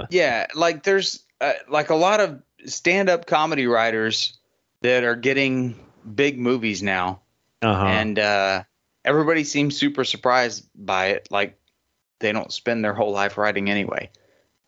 yeah, 0.10 0.46
like 0.54 0.82
there's 0.84 1.22
uh, 1.42 1.52
like 1.68 1.90
a 1.90 1.94
lot 1.94 2.20
of 2.20 2.40
stand-up 2.64 3.26
comedy 3.26 3.66
writers 3.66 4.38
that 4.82 5.04
are 5.04 5.16
getting 5.16 5.74
big 6.14 6.38
movies 6.38 6.82
now. 6.82 7.20
Uh-huh. 7.62 7.86
and 7.86 8.18
uh, 8.18 8.64
everybody 9.04 9.44
seems 9.44 9.76
super 9.78 10.02
surprised 10.02 10.68
by 10.74 11.10
it. 11.10 11.28
Like 11.30 11.56
they 12.18 12.32
don't 12.32 12.52
spend 12.52 12.84
their 12.84 12.92
whole 12.92 13.12
life 13.12 13.38
writing 13.38 13.70
anyway. 13.70 14.10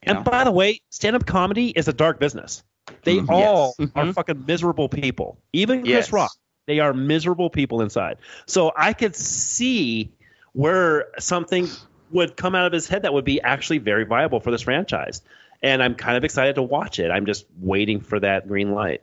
You 0.07 0.12
And 0.15 0.19
know? 0.19 0.31
by 0.31 0.45
the 0.45 0.53
way, 0.53 0.81
stand-up 0.91 1.27
comedy 1.27 1.71
is 1.71 1.89
a 1.89 1.93
dark 1.93 2.21
business. 2.21 2.62
They 3.03 3.17
Mhm. 3.17 3.29
all 3.31 3.75
Yes. 3.81 3.91
are 3.97 4.05
Mhm. 4.05 4.15
fucking 4.15 4.45
miserable 4.47 4.89
people. 4.89 5.39
Even 5.53 5.81
Chris 5.81 5.89
Yes. 5.91 6.12
Rock, 6.12 6.31
they 6.67 6.79
are 6.79 6.93
miserable 6.95 7.51
people 7.51 7.81
inside. 7.81 8.19
So 8.47 8.71
I 8.77 8.93
could 8.93 9.17
see 9.17 10.12
where 10.53 11.07
something 11.19 11.67
would 12.12 12.37
come 12.37 12.55
out 12.55 12.67
of 12.67 12.73
his 12.73 12.87
head 12.87 13.03
that 13.03 13.12
would 13.12 13.25
be 13.25 13.41
actually 13.41 13.79
very 13.79 14.05
viable 14.05 14.39
for 14.39 14.53
this 14.53 14.62
franchise. 14.62 15.21
and 15.62 15.83
I'm 15.83 15.95
kind 15.95 16.17
of 16.19 16.25
excited 16.25 16.57
to 16.57 16.62
watch 16.62 16.99
it. 16.99 17.11
I'm 17.11 17.25
just 17.25 17.47
waiting 17.59 18.01
for 18.01 18.21
that 18.21 18.47
green 18.47 18.73
light. 18.73 19.01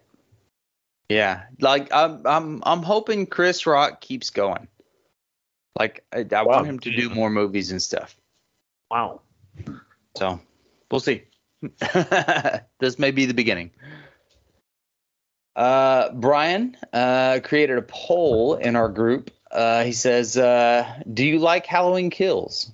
Yeah, 1.09 1.43
like 1.59 1.91
I'm 1.91 2.25
I'm 2.25 2.63
I'm 2.65 2.83
hoping 2.83 3.25
Chris 3.25 3.65
Rock 3.65 4.01
keeps 4.01 4.29
going. 4.29 4.67
Like 5.77 6.03
I, 6.13 6.19
I 6.19 6.43
Wow. 6.43 6.57
want 6.57 6.67
him 6.67 6.79
to 6.79 6.91
do 6.95 7.09
more 7.09 7.29
movies 7.29 7.71
and 7.71 7.81
stuff. 7.81 8.15
Wow. 8.89 9.21
So 10.17 10.39
we'll 10.89 10.99
see. 11.01 11.23
this 12.79 12.97
may 12.97 13.11
be 13.11 13.25
the 13.25 13.33
beginning. 13.33 13.71
Uh, 15.55 16.11
Brian 16.13 16.77
uh, 16.93 17.39
created 17.43 17.77
a 17.77 17.81
poll 17.81 18.55
in 18.55 18.75
our 18.75 18.89
group. 18.89 19.31
Uh, 19.51 19.83
he 19.83 19.91
says, 19.91 20.37
uh, 20.37 21.01
"Do 21.13 21.25
you 21.25 21.39
like 21.39 21.65
Halloween 21.65 22.09
Kills?" 22.09 22.71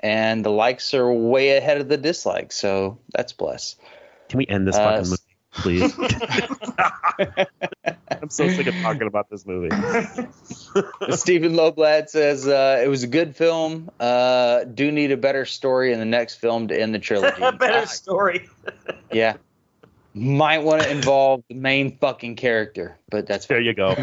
And 0.00 0.44
the 0.44 0.50
likes 0.50 0.92
are 0.92 1.10
way 1.12 1.56
ahead 1.56 1.80
of 1.80 1.88
the 1.88 1.96
dislikes, 1.96 2.56
so 2.56 2.98
that's 3.14 3.32
bless. 3.32 3.76
Can 4.28 4.38
we 4.38 4.46
end 4.48 4.66
this 4.66 4.76
Uh, 4.76 4.82
fucking 4.84 5.04
movie, 5.10 5.22
please? 5.56 5.92
I'm 8.22 8.30
so 8.30 8.48
sick 8.48 8.66
of 8.66 8.74
talking 8.82 9.06
about 9.06 9.28
this 9.30 9.46
movie. 9.46 9.68
Steven 11.10 11.52
Lowblad 11.52 12.08
says 12.08 12.46
uh, 12.46 12.80
it 12.84 12.88
was 12.88 13.02
a 13.02 13.06
good 13.06 13.36
film. 13.36 13.90
Uh, 14.00 14.64
do 14.64 14.90
need 14.90 15.12
a 15.12 15.16
better 15.16 15.44
story 15.44 15.92
in 15.92 15.98
the 15.98 16.04
next 16.04 16.36
film 16.36 16.68
to 16.68 16.80
end 16.80 16.94
the 16.94 16.98
trilogy. 16.98 17.42
A 17.42 17.52
better 17.52 17.78
Uh, 17.78 17.86
story. 17.86 18.48
yeah, 19.12 19.36
might 20.14 20.58
want 20.62 20.82
to 20.82 20.90
involve 20.90 21.42
the 21.48 21.54
main 21.54 21.98
fucking 21.98 22.36
character, 22.36 22.98
but 23.10 23.26
that's 23.26 23.46
There 23.46 23.60
you 23.60 23.74
go. 23.74 23.94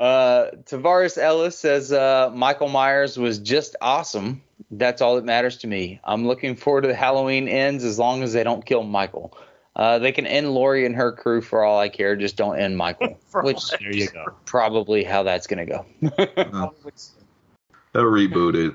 Uh, 0.00 0.50
Tavares 0.64 1.18
Ellis 1.18 1.58
says 1.58 1.92
uh, 1.92 2.30
Michael 2.32 2.68
Myers 2.70 3.18
was 3.18 3.38
just 3.38 3.76
awesome. 3.82 4.40
That's 4.70 5.02
all 5.02 5.16
that 5.16 5.24
matters 5.26 5.58
to 5.58 5.66
me. 5.66 6.00
I'm 6.04 6.26
looking 6.26 6.56
forward 6.56 6.82
to 6.82 6.88
the 6.88 6.94
Halloween 6.94 7.48
ends 7.48 7.84
as 7.84 7.98
long 7.98 8.22
as 8.22 8.32
they 8.32 8.42
don't 8.42 8.64
kill 8.64 8.82
Michael. 8.82 9.36
Uh, 9.76 9.98
they 9.98 10.10
can 10.12 10.26
end 10.26 10.52
Laurie 10.54 10.86
and 10.86 10.96
her 10.96 11.12
crew 11.12 11.42
for 11.42 11.64
all 11.64 11.78
I 11.78 11.90
care. 11.90 12.16
Just 12.16 12.36
don't 12.36 12.58
end 12.58 12.78
Michael, 12.78 13.18
For 13.28 13.42
which 13.42 13.56
all 13.56 13.78
There 13.80 13.92
you 13.94 14.08
go. 14.08 14.24
probably 14.46 15.04
how 15.04 15.22
that's 15.22 15.46
gonna 15.46 15.66
go. 15.66 15.84
They'll 16.00 16.74
reboot 18.04 18.54
it. 18.68 18.74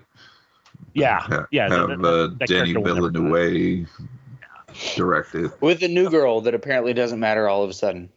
Yeah. 0.94 1.46
Yeah. 1.52 1.70
have 1.70 1.90
that- 1.90 2.02
that- 2.02 2.08
uh, 2.08 2.28
that 2.40 2.48
Denny 2.48 2.74
character 2.74 2.80
will 2.82 3.10
never 3.12 3.88
direct. 4.96 5.34
With 5.62 5.84
a 5.84 5.88
new 5.88 6.10
girl 6.10 6.42
that 6.42 6.54
apparently 6.54 6.94
doesn't 6.94 7.20
matter 7.20 7.48
all 7.48 7.64
of 7.64 7.70
a 7.70 7.74
sudden. 7.74 8.10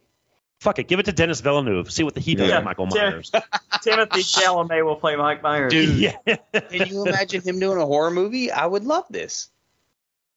Fuck 0.59 0.79
it. 0.79 0.87
Give 0.87 0.99
it 0.99 1.03
to 1.03 1.13
Denis 1.13 1.39
Villeneuve. 1.39 1.91
See 1.91 2.03
what 2.03 2.15
the, 2.15 2.19
he 2.19 2.35
does 2.35 2.49
Yeah. 2.49 2.57
with 2.57 2.65
Michael 2.65 2.87
Myers. 2.87 3.31
Timothy 3.81 4.21
Chalamet 4.21 4.83
will 4.83 4.97
play 4.97 5.15
Mike 5.15 5.41
Myers. 5.41 5.71
Dude. 5.71 5.97
yeah. 6.27 6.35
Can 6.53 6.87
you 6.87 7.05
imagine 7.05 7.41
him 7.41 7.59
doing 7.59 7.77
a 7.77 7.85
horror 7.85 8.11
movie? 8.11 8.51
I 8.51 8.65
would 8.65 8.83
love 8.83 9.05
this. 9.09 9.49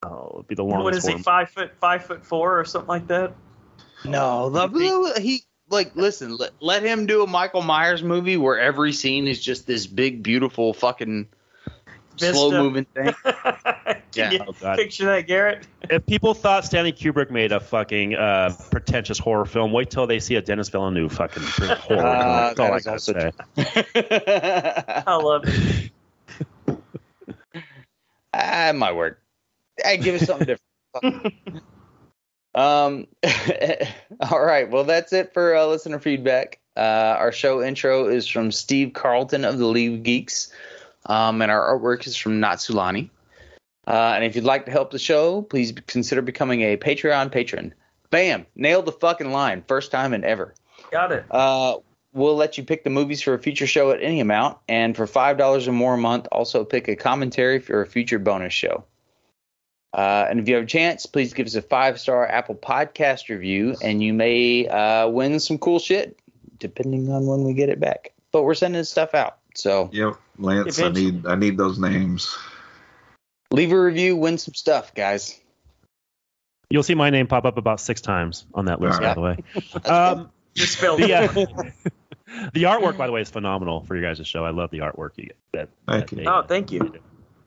Oh, 0.05 0.31
it'd 0.35 0.49
be 0.49 0.55
the 0.55 0.65
longest 0.65 0.85
what 0.85 0.95
is 0.95 1.07
he? 1.07 1.15
one. 1.15 1.23
Five 1.23 1.51
foot, 1.51 1.73
five 1.81 2.05
foot 2.05 2.25
four, 2.25 2.59
or 2.59 2.65
something 2.65 2.89
like 2.89 3.09
that. 3.09 3.35
No, 4.05 4.51
oh, 4.53 4.69
the, 4.69 5.21
he 5.21 5.43
like 5.69 5.95
listen. 5.95 6.37
Let, 6.37 6.51
let 6.61 6.83
him 6.83 7.07
do 7.07 7.23
a 7.23 7.27
Michael 7.27 7.63
Myers 7.63 8.03
movie 8.03 8.37
where 8.37 8.59
every 8.59 8.93
scene 8.93 9.29
is 9.29 9.41
just 9.41 9.67
this 9.67 9.87
big, 9.87 10.23
beautiful, 10.23 10.75
fucking 10.75 11.29
Vista. 12.19 12.35
slow 12.35 12.51
moving 12.63 12.85
thing. 12.87 13.15
Can 13.25 14.03
Yeah. 14.15 14.31
you 14.33 14.41
Oh, 14.63 14.77
picture 14.77 15.07
that, 15.07 15.27
Garrett? 15.27 15.67
If 15.91 16.05
people 16.07 16.35
thought 16.35 16.65
Stanley 16.65 16.93
Kubrick 16.93 17.31
made 17.31 17.51
a 17.53 17.61
fucking 17.61 18.15
uh, 18.15 18.55
pretentious 18.71 19.19
horror 19.19 19.47
film, 19.47 19.73
wait 19.73 19.91
till 19.91 20.07
they 20.07 20.21
see 20.21 20.35
a 20.37 20.43
Denis 20.43 20.69
Villeneuve 20.69 21.13
fucking 21.13 21.43
horror. 21.79 21.99
Uh, 22.07 22.55
That's 22.55 22.61
all 22.61 22.67
that 22.67 22.73
I 22.73 22.77
is 22.77 22.85
gotta 22.85 23.57
also 23.57 23.83
say. 23.95 25.03
I 25.07 25.15
love 25.17 25.43
it. 25.47 25.91
ah, 28.35 28.73
my 28.75 28.93
word. 28.93 29.17
Hey, 29.83 29.97
give 29.97 30.21
us 30.21 30.27
something 30.27 30.57
different. 31.03 31.35
um. 32.55 33.07
all 34.31 34.45
right. 34.45 34.71
Well, 34.71 34.85
that's 34.85 35.13
it 35.13 35.33
for 35.33 35.57
uh, 35.57 35.67
listener 35.67 35.99
feedback. 35.99 36.59
Uh, 36.77 37.17
our 37.19 37.33
show 37.33 37.63
intro 37.63 38.09
is 38.09 38.27
from 38.27 38.51
Steve 38.51 38.93
Carlton 38.95 39.45
of 39.45 39.59
the 39.59 39.67
League 39.67 39.93
of 39.95 40.03
Geeks, 40.03 40.53
um, 41.07 41.43
and 41.43 41.51
our 41.51 41.79
artwork 41.79 42.07
is 42.07 42.17
from 42.17 42.41
Natsulani. 42.41 43.11
Uh, 43.87 44.13
and 44.15 44.25
if 44.25 44.37
you'd 44.37 44.45
like 44.45 44.67
to 44.67 44.71
help 44.71 44.91
the 44.91 44.99
show, 44.99 45.43
please 45.43 45.73
consider 45.87 46.23
becoming 46.23 46.63
a 46.63 46.77
Patreon 46.77 47.33
patron. 47.33 47.75
Bam! 48.11 48.47
Nailed 48.55 48.87
the 48.87 48.93
fucking 48.93 49.33
line. 49.33 49.65
First 49.67 49.91
time 49.91 50.15
in 50.15 50.25
ever. 50.25 50.55
Got 50.91 51.13
it. 51.13 51.25
Uh, 51.31 51.79
we'll 52.13 52.37
let 52.37 52.59
you 52.59 52.65
pick 52.65 52.85
the 52.85 52.91
movies 52.91 53.23
for 53.23 53.35
a 53.35 53.39
future 53.39 53.67
show 53.67 53.91
at 53.91 54.03
any 54.03 54.21
amount, 54.21 54.59
and 54.69 54.97
for 54.97 55.07
five 55.07 55.39
dollars 55.39 55.67
or 55.67 55.73
more 55.73 55.95
a 55.95 55.99
month, 55.99 56.29
also 56.31 56.65
pick 56.65 56.89
a 56.89 56.97
commentary 56.97 57.59
for 57.59 57.81
a 57.81 57.87
future 57.87 58.19
bonus 58.19 58.53
show. 58.53 58.85
Uh, 59.93 60.27
and 60.29 60.41
if 60.41 60.49
you 60.49 60.55
have 60.55 60.65
a 60.65 60.67
chance, 60.67 61.05
please 61.05 61.35
give 61.35 61.47
us 61.47 61.55
a 61.55 61.63
five 61.63 62.01
star 62.01 62.27
Apple 62.27 62.55
Podcast 62.55 63.29
review, 63.29 63.75
and 63.83 64.03
you 64.03 64.13
may 64.13 64.67
uh, 64.69 65.09
win 65.09 65.41
some 65.41 65.59
cool 65.59 65.79
shit, 65.79 66.19
depending 66.59 67.11
on 67.11 67.27
when 67.27 67.45
we 67.45 67.53
get 67.53 67.69
it 67.69 67.81
back. 67.81 68.13
But 68.31 68.45
we're 68.45 68.55
sending 68.55 68.85
stuff 68.85 69.15
out, 69.15 69.39
so 69.55 69.91
Yep, 69.93 70.19
Lance, 70.39 70.81
I 70.81 70.89
need 70.91 71.27
I 71.27 71.35
need 71.35 71.57
those 71.59 71.79
names. 71.79 72.37
leave 73.51 73.73
a 73.73 73.81
review, 73.81 74.17
win 74.17 74.39
some 74.39 74.55
stuff, 74.55 74.95
guys. 74.95 75.39
You'll 76.71 76.83
see 76.83 76.95
my 76.95 77.11
name 77.11 77.27
pop 77.27 77.45
up 77.45 77.59
about 77.59 77.81
six 77.81 78.01
times 78.01 78.47
on 78.55 78.65
that 78.67 78.81
list, 78.81 78.99
by 79.01 79.07
Yeah. 79.09 79.15
the 79.15 79.21
way. 79.21 79.37
Um, 79.85 80.31
You 80.55 80.65
spelled 80.67 81.01
the, 81.01 81.13
uh, 81.15 81.27
the 82.55 82.63
artwork, 82.65 82.97
by 82.97 83.07
the 83.07 83.13
way, 83.13 83.21
is 83.21 83.31
phenomenal 83.31 83.83
for 83.85 83.95
you 83.97 84.03
guys' 84.03 84.19
to 84.19 84.25
show. 84.25 84.45
I 84.45 84.51
love 84.51 84.71
the 84.71 84.79
artwork 84.79 85.11
you 85.17 85.25
get. 85.25 85.37
That, 85.53 85.69
Thank 85.87 86.11
that 86.11 86.17
you. 86.17 86.25
they- 86.25 86.31
Oh, 86.31 86.43
thank 86.43 86.73
you. 86.73 86.95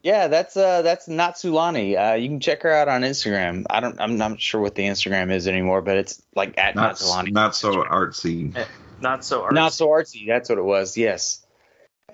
Yeah, 0.03 0.27
that's 0.27 0.55
uh 0.55 0.83
that's 0.83 1.07
Natsulani. 1.07 1.97
Uh, 2.11 2.13
you 2.13 2.27
can 2.29 2.39
check 2.39 2.61
her 2.61 2.71
out 2.71 2.87
on 2.87 3.01
Instagram. 3.01 3.65
I 3.67 3.79
don't 3.79 3.99
I'm 3.99 4.17
not 4.19 4.39
sure 4.39 4.61
what 4.61 4.75
the 4.75 4.83
Instagram 4.83 5.31
is 5.31 5.47
anymore, 5.47 5.81
but 5.81 5.97
it's 5.97 6.21
like 6.35 6.59
at 6.59 6.75
Not 6.75 6.93
Natsulani. 6.97 7.31
not 7.31 7.55
so 7.55 7.81
artsy. 7.83 8.55
Not 9.01 9.25
so 9.25 9.41
artsy. 9.41 9.51
Not 9.53 9.73
so 9.73 9.87
artsy. 9.87 10.27
That's 10.27 10.47
what 10.49 10.59
it 10.59 10.63
was. 10.63 10.95
Yes. 10.95 11.43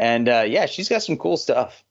And 0.01 0.27
uh, 0.27 0.43
yeah, 0.47 0.65
she's 0.65 0.89
got 0.89 1.03
some 1.03 1.15
cool 1.15 1.37
stuff. 1.37 1.83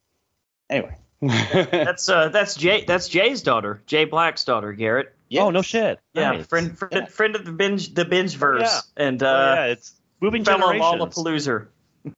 Anyway. 0.69 0.97
That's 1.23 2.09
uh, 2.09 2.31
that's 2.31 2.55
Jay. 2.57 2.83
That's 2.87 3.07
Jay's 3.07 3.43
daughter, 3.43 3.83
Jay 3.87 4.07
Black's 4.07 4.43
daughter, 4.45 4.73
Garrett. 4.73 5.15
Yes. 5.29 5.43
Oh, 5.43 5.51
no 5.51 5.61
shit. 5.61 6.01
Yeah, 6.15 6.31
Nice. 6.33 6.47
friend, 6.47 6.79
friend, 6.79 7.09
friend 7.11 7.37
of 7.37 7.45
the 7.45 7.53
binge, 7.53 7.93
the 7.93 8.07
binge 8.07 8.35
verse, 8.37 8.63
yeah. 8.97 9.05
and 9.07 9.23
Oh, 9.23 9.27
uh, 9.29 9.55
yeah, 9.55 9.65
it's 9.67 9.93
moving 10.23 10.45
fellow 10.47 10.73
generations. 10.73 11.15
Lollapalooza. 11.15 11.67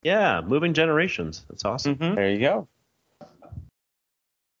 Yeah, 0.03 0.39
moving 0.39 0.73
generations. 0.73 1.43
That's 1.49 1.65
awesome. 1.65 1.97
Mm-hmm. 1.97 2.15
There 2.15 2.29
you 2.31 2.39
go. 2.39 2.67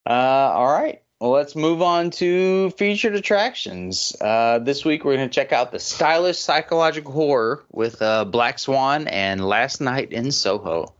Uh, 0.05 0.09
all 0.09 0.71
right. 0.71 1.01
Well, 1.21 1.31
let's 1.31 1.55
move 1.55 1.81
on 1.81 2.09
to 2.11 2.69
featured 2.71 3.15
attractions. 3.15 4.13
Uh, 4.19 4.59
this 4.59 4.83
week 4.83 5.05
we're 5.05 5.15
going 5.15 5.29
to 5.29 5.33
check 5.33 5.53
out 5.53 5.71
the 5.71 5.79
stylish 5.79 6.37
psychological 6.37 7.13
horror 7.13 7.63
with 7.71 8.01
uh, 8.01 8.25
Black 8.25 8.59
Swan 8.59 9.07
and 9.07 9.43
Last 9.43 9.79
Night 9.79 10.11
in 10.11 10.33
Soho. 10.33 10.93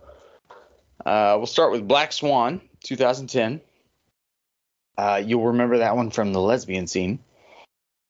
Uh, 1.05 1.35
we'll 1.37 1.45
start 1.45 1.71
with 1.71 1.87
Black 1.87 2.13
Swan, 2.13 2.61
2010. 2.83 3.61
Uh, 4.97 5.21
you'll 5.23 5.47
remember 5.47 5.79
that 5.79 5.95
one 5.95 6.11
from 6.11 6.33
the 6.33 6.39
lesbian 6.39 6.87
scene. 6.87 7.19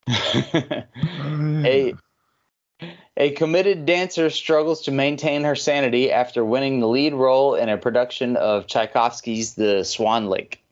a 0.08 1.94
a 3.16 3.30
committed 3.32 3.86
dancer 3.86 4.30
struggles 4.30 4.82
to 4.84 4.92
maintain 4.92 5.44
her 5.44 5.56
sanity 5.56 6.12
after 6.12 6.44
winning 6.44 6.80
the 6.80 6.88
lead 6.88 7.14
role 7.14 7.56
in 7.56 7.70
a 7.70 7.78
production 7.78 8.36
of 8.36 8.68
Tchaikovsky's 8.68 9.54
The 9.54 9.84
Swan 9.84 10.28
Lake. 10.28 10.64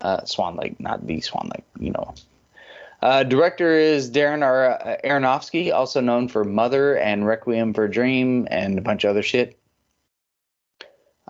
Uh, 0.00 0.24
Swan 0.24 0.56
Lake, 0.56 0.80
not 0.80 1.06
the 1.06 1.20
Swan 1.20 1.50
Lake, 1.54 1.64
you 1.78 1.90
know. 1.90 2.14
Uh, 3.00 3.22
director 3.22 3.72
is 3.74 4.10
Darren 4.10 4.42
Ar- 4.42 4.98
Aronofsky, 5.04 5.72
also 5.72 6.00
known 6.00 6.28
for 6.28 6.42
Mother 6.42 6.96
and 6.96 7.26
Requiem 7.26 7.74
for 7.74 7.84
a 7.84 7.90
Dream 7.90 8.48
and 8.50 8.78
a 8.78 8.82
bunch 8.82 9.04
of 9.04 9.10
other 9.10 9.22
shit. 9.22 9.57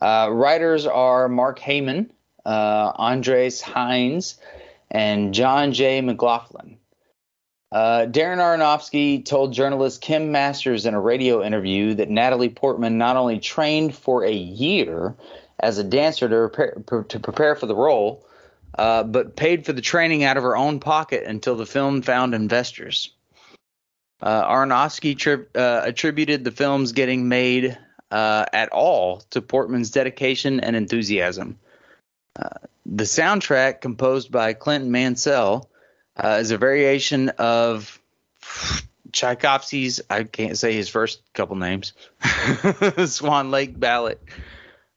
Uh, 0.01 0.28
writers 0.30 0.86
are 0.86 1.28
Mark 1.28 1.59
Heyman, 1.59 2.11
uh, 2.46 2.92
Andres 2.94 3.61
Heinz, 3.61 4.38
and 4.90 5.34
John 5.34 5.72
J. 5.72 6.01
McLaughlin. 6.01 6.78
Uh, 7.70 8.07
Darren 8.07 8.38
Aronofsky 8.38 9.22
told 9.24 9.53
journalist 9.53 10.01
Kim 10.01 10.32
Masters 10.32 10.86
in 10.86 10.94
a 10.94 11.01
radio 11.01 11.42
interview 11.42 11.94
that 11.94 12.09
Natalie 12.09 12.49
Portman 12.49 12.96
not 12.96 13.16
only 13.16 13.38
trained 13.38 13.94
for 13.94 14.24
a 14.24 14.32
year 14.32 15.14
as 15.61 15.76
a 15.76 15.84
dancer 15.84 16.28
to 16.28 16.49
prepare, 16.49 17.03
to 17.05 17.20
prepare 17.20 17.57
for 17.57 17.66
the 17.66 17.74
role, 17.74 18.24
uh, 18.78 19.03
but 19.03 19.36
paid 19.36 19.66
for 19.66 19.74
the 19.74 19.82
training 19.82 20.24
out 20.24 20.38
of 20.38 20.44
her 20.44 20.57
own 20.57 20.80
pocket 20.80 21.24
until 21.24 21.57
the 21.57 21.66
film 21.66 22.01
found 22.01 22.34
investors. 22.34 23.12
Uh, 24.20 24.44
Aronofsky 24.49 25.16
tri- 25.16 25.44
uh, 25.55 25.82
attributed 25.84 26.44
the 26.44 26.51
film's 26.51 26.92
getting 26.92 27.28
made 27.28 27.76
uh, 28.11 28.47
at 28.53 28.71
all 28.71 29.21
to 29.31 29.43
Portman's 29.43 29.91
dedication 29.91 30.61
and 30.61 30.77
enthusiasm. 30.77 31.59
Uh, 32.39 32.49
the 32.87 33.05
soundtrack, 33.05 33.81
composed 33.81 34.31
by 34.31 34.53
Clinton 34.55 34.91
Mansell, 34.91 35.69
uh, 36.17 36.39
is 36.41 36.51
a 36.51 36.59
variation 36.59 37.29
of 37.31 38.01
Tchaikovsky's, 39.13 40.01
I 40.09 40.25
can't 40.25 40.57
say 40.59 40.73
his 40.73 40.89
first 40.89 41.21
couple 41.35 41.57
names, 41.57 41.93
Swan 43.07 43.51
Lake 43.51 43.79
Ballet. 43.79 44.17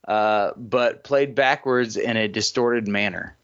uh, 0.08 0.52
but 0.58 1.04
played 1.04 1.36
backwards 1.36 1.98
in 1.98 2.18
a 2.18 2.28
distorted 2.28 2.88
manner. 2.88 3.36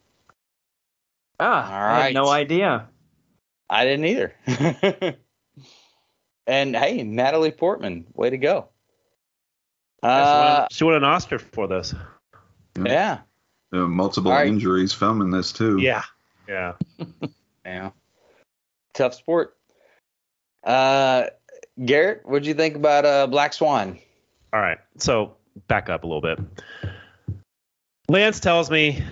Ah, 1.40 1.66
All 1.66 1.96
I 1.96 2.06
had 2.06 2.14
no 2.14 2.28
idea. 2.30 2.88
I 3.70 3.86
didn't 3.86 4.06
either. 4.06 4.34
and 6.48 6.76
hey, 6.76 7.04
Natalie 7.04 7.52
Portman, 7.52 8.08
way 8.14 8.30
to 8.30 8.38
go. 8.38 8.70
Yeah, 10.04 10.24
she, 10.24 10.38
Uh, 10.38 10.60
won, 10.60 10.68
she 10.72 10.84
won 10.84 10.94
an 10.96 11.04
Oscar 11.04 11.40
for 11.40 11.68
this. 11.68 11.94
yeah, 12.84 13.20
Uh, 13.74 13.78
multiple 13.80 14.32
All 14.32 14.38
right. 14.38 14.48
injuries 14.48 14.94
filming 14.94 15.32
this 15.32 15.52
too. 15.52 15.80
Yeah. 15.80 16.04
Yeah. 16.48 16.74
yeah, 17.66 17.90
tough 18.94 19.14
sport. 19.16 19.56
Uh, 20.64 21.26
Garrett, 21.84 22.22
what'd 22.26 22.46
you 22.46 22.54
think 22.54 22.76
about 22.76 23.06
uh, 23.06 23.28
Black 23.28 23.54
Swan? 23.54 24.00
All 24.54 24.60
right. 24.62 24.78
So 24.98 25.36
back 25.68 25.90
up 25.90 26.04
a 26.04 26.08
little 26.08 26.22
bit. 26.22 26.40
Lance 28.10 28.40
tells 28.40 28.72
me, 28.72 29.04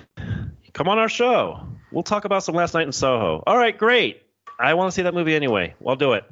come 0.73 0.87
on 0.87 0.97
our 0.97 1.09
show. 1.09 1.67
We'll 1.91 2.03
talk 2.03 2.25
about 2.25 2.43
some 2.43 2.55
last 2.55 2.73
night 2.73 2.85
in 2.87 2.91
Soho. 2.93 3.43
All 3.45 3.57
right, 3.57 3.77
great. 3.77 4.21
I 4.59 4.73
want 4.75 4.89
to 4.91 4.95
see 4.95 5.01
that 5.03 5.13
movie 5.13 5.35
anyway. 5.35 5.75
I'll 5.85 5.95
do 5.97 6.13
it. 6.13 6.23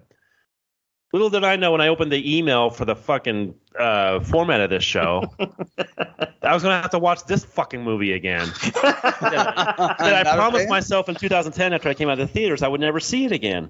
Little 1.13 1.29
did 1.29 1.43
I 1.43 1.57
know 1.57 1.71
when 1.71 1.79
I 1.79 1.89
opened 1.89 2.11
the 2.11 2.37
email 2.37 2.71
for 2.71 2.85
the 2.85 2.95
fucking 2.95 3.53
uh, 3.79 4.19
format 4.21 4.61
of 4.61 4.71
this 4.71 4.83
show, 4.83 5.23
I 5.39 6.53
was 6.53 6.63
going 6.63 6.75
to 6.75 6.81
have 6.81 6.89
to 6.89 6.99
watch 6.99 7.25
this 7.25 7.45
fucking 7.45 7.83
movie 7.83 8.13
again. 8.13 8.47
that 8.81 10.01
I 10.01 10.23
Not 10.23 10.27
a 10.27 10.35
promised 10.35 10.69
myself 10.69 11.09
in 11.09 11.15
2010 11.15 11.71
after 11.71 11.87
I 11.87 11.93
came 11.93 12.09
out 12.09 12.19
of 12.19 12.27
the 12.27 12.33
theaters 12.33 12.63
I 12.63 12.67
would 12.67 12.81
never 12.81 12.99
see 12.99 13.25
it 13.25 13.31
again. 13.31 13.69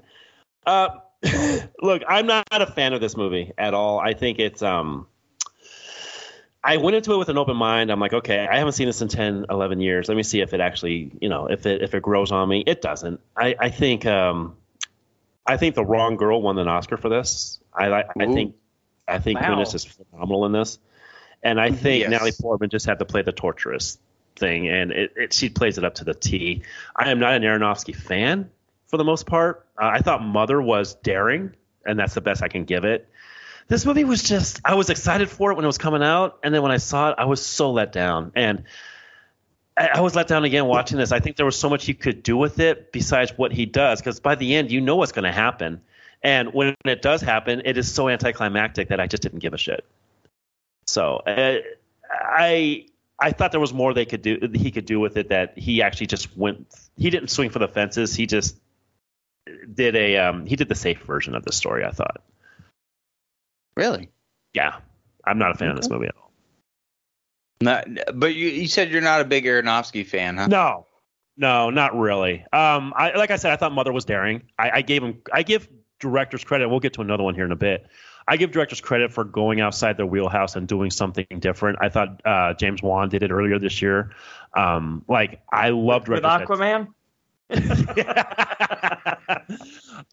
Uh, 0.66 0.88
look, 1.82 2.02
I'm 2.08 2.28
not 2.28 2.46
a 2.50 2.66
fan 2.66 2.94
of 2.94 3.02
this 3.02 3.18
movie 3.18 3.52
at 3.58 3.74
all. 3.74 4.00
I 4.00 4.14
think 4.14 4.40
it's 4.40 4.62
um. 4.62 5.08
I 6.66 6.78
went 6.78 6.96
into 6.96 7.14
it 7.14 7.18
with 7.18 7.28
an 7.28 7.38
open 7.38 7.58
mind. 7.58 7.92
I'm 7.92 8.00
like, 8.00 8.14
okay, 8.14 8.48
I 8.50 8.58
haven't 8.58 8.72
seen 8.72 8.88
this 8.88 9.02
in 9.02 9.10
10, 9.10 9.48
11 9.50 9.82
years. 9.82 10.08
Let 10.08 10.16
me 10.16 10.24
see 10.24 10.40
if 10.40 10.54
it 10.54 10.62
actually, 10.62 11.12
you 11.20 11.28
know, 11.28 11.48
if 11.48 11.66
it 11.66 11.82
if 11.82 11.94
it 11.94 12.02
grows 12.02 12.32
on 12.32 12.48
me. 12.48 12.64
It 12.66 12.82
doesn't. 12.82 13.20
I 13.36 13.54
I 13.60 13.70
think 13.70 14.06
um, 14.06 14.56
I 15.46 15.58
think 15.58 15.76
the 15.76 15.86
wrong 15.86 16.16
girl 16.16 16.42
won 16.42 16.58
an 16.58 16.68
Oscar 16.68 16.98
for 16.98 17.10
this. 17.10 17.60
I 17.74 17.88
like. 17.88 18.08
I 18.20 18.26
think 18.28 18.56
I 19.08 19.20
think 19.20 19.40
Wow. 19.40 19.56
Kunis 19.56 19.76
is 19.76 19.84
phenomenal 19.86 20.46
in 20.46 20.52
this, 20.54 20.80
and 21.42 21.60
I 21.60 21.72
think 21.72 22.02
Yes. 22.02 22.10
Natalie 22.12 22.32
Portman 22.40 22.70
just 22.70 22.86
had 22.86 23.00
to 23.00 23.06
play 23.06 23.22
the 23.22 23.32
torturous 23.34 23.98
thing, 24.36 24.68
and 24.70 24.92
it, 24.92 25.14
it 25.16 25.34
she 25.34 25.50
plays 25.50 25.78
it 25.78 25.84
up 25.84 25.96
to 25.96 26.04
the 26.06 26.14
T. 26.14 26.64
I 26.96 27.12
am 27.12 27.20
not 27.20 27.34
an 27.34 27.44
Aronofsky 27.44 27.96
fan 27.96 28.50
for 28.88 28.98
the 28.98 29.04
most 29.04 29.26
part. 29.26 29.68
Uh, 29.82 29.88
I 29.88 30.00
thought 30.00 30.24
Mother 30.24 30.62
was 30.62 30.96
daring, 30.96 31.54
and 31.86 32.00
that's 32.00 32.14
the 32.14 32.22
best 32.22 32.42
I 32.42 32.48
can 32.48 32.64
give 32.64 32.86
it. 32.86 33.10
This 33.68 33.86
movie 33.86 34.04
was 34.04 34.24
just 34.24 34.62
I 34.64 34.76
was 34.76 34.90
excited 34.90 35.30
for 35.30 35.52
it 35.52 35.56
when 35.56 35.66
it 35.66 35.68
was 35.68 35.78
coming 35.78 36.04
out, 36.04 36.40
and 36.44 36.54
then 36.56 36.62
when 36.62 36.72
I 36.72 36.78
saw 36.78 37.10
it, 37.12 37.16
I 37.18 37.26
was 37.26 37.46
so 37.46 37.72
let 37.72 37.92
down, 37.92 38.32
and 38.36 38.64
I, 39.76 40.02
was 40.02 40.16
let 40.16 40.28
down 40.28 40.44
again 40.44 40.66
watching 40.66 40.98
this. 40.98 41.12
I 41.12 41.20
think 41.20 41.36
there 41.36 41.46
was 41.46 41.58
so 41.58 41.70
much 41.70 41.86
he 41.86 41.94
could 41.94 42.22
do 42.22 42.38
with 42.38 42.60
it 42.60 42.92
besides 42.92 43.34
what 43.38 43.52
he 43.52 43.66
does, 43.66 44.00
because 44.00 44.20
by 44.20 44.36
the 44.36 44.56
end, 44.56 44.72
you 44.72 44.82
know 44.82 44.96
what's 44.98 45.12
going 45.12 45.24
to 45.24 45.32
happen. 45.32 45.82
And 46.22 46.54
when 46.54 46.76
it 46.86 47.02
does 47.02 47.22
happen, 47.22 47.62
it 47.66 47.78
is 47.78 47.92
so 47.92 48.08
anticlimactic 48.08 48.90
that 48.90 49.00
I 49.00 49.08
just 49.08 49.24
didn't 49.24 49.40
give 49.40 49.54
a 49.54 49.58
shit. 49.58 49.84
So 50.88 51.18
uh, 51.26 51.58
I 52.12 52.86
I 53.20 53.32
thought 53.32 53.52
there 53.52 53.60
was 53.60 53.74
more 53.74 53.94
they 53.94 54.06
could 54.06 54.22
do 54.22 54.38
he 54.54 54.72
could 54.72 54.86
do 54.86 55.00
with 55.00 55.18
it 55.18 55.30
that 55.30 55.58
he 55.58 55.82
actually 55.82 56.08
just 56.08 56.36
went 56.38 56.68
he 56.98 57.10
didn't 57.10 57.30
swing 57.30 57.50
for 57.50 57.60
the 57.60 57.68
fences 57.68 58.14
he 58.16 58.26
just 58.26 58.58
did 59.74 59.96
a 59.96 60.18
um, 60.18 60.46
he 60.46 60.56
did 60.56 60.70
the 60.70 60.76
safe 60.76 61.02
version 61.04 61.36
of 61.36 61.44
the 61.44 61.52
story 61.52 61.86
I 61.86 61.92
thought 61.92 62.22
Really? 63.76 64.10
yeah 64.54 64.78
I'm 65.26 65.38
not 65.38 65.52
a 65.52 65.56
fan 65.56 65.70
of 65.70 65.78
this 65.78 65.90
movie 65.90 66.08
at 66.08 66.16
all 66.18 66.23
Not, 67.64 67.88
but 68.14 68.36
you, 68.36 68.48
you 68.48 68.68
said 68.68 68.92
you're 68.92 69.02
not 69.02 69.22
a 69.22 69.26
big 69.26 69.46
Aronofsky 69.46 70.06
fan, 70.06 70.38
huh? 70.38 70.48
no 70.48 70.86
no 71.36 71.72
not 71.72 71.98
really 71.98 72.46
um 72.54 72.94
I 72.96 73.14
like 73.18 73.32
I 73.32 73.38
said 73.38 73.52
I 73.52 73.56
thought 73.56 73.72
Mother 73.72 73.92
was 73.92 74.06
daring 74.06 74.44
I, 74.60 74.70
I 74.70 74.82
gave 74.84 75.02
him 75.04 75.22
I 75.34 75.42
give 75.44 75.68
directors 76.00 76.44
credit 76.44 76.70
we'll 76.70 76.80
get 76.80 76.94
to 76.94 77.02
another 77.02 77.24
one 77.24 77.34
here 77.34 77.46
in 77.46 77.52
a 77.52 77.56
bit 77.56 77.88
I 78.28 78.38
give 78.38 78.52
directors 78.52 78.82
credit 78.82 79.12
for 79.12 79.24
going 79.24 79.60
outside 79.60 79.98
their 79.98 80.06
wheelhouse 80.06 80.56
and 80.56 80.66
doing 80.66 80.92
something 80.92 81.26
different. 81.40 81.80
I 81.82 81.90
thought 81.90 82.22
uh, 82.26 82.54
James 82.54 82.82
Wan 82.82 83.10
did 83.10 83.22
it 83.22 83.32
earlier 83.32 83.60
this 83.60 83.82
year. 83.82 84.12
Um, 84.56 85.04
like 85.10 85.42
I 85.52 85.72
love 85.72 86.08
With 86.08 86.22
directors. 86.22 86.58
that- 86.58 86.88
Aquaman? 87.50 87.50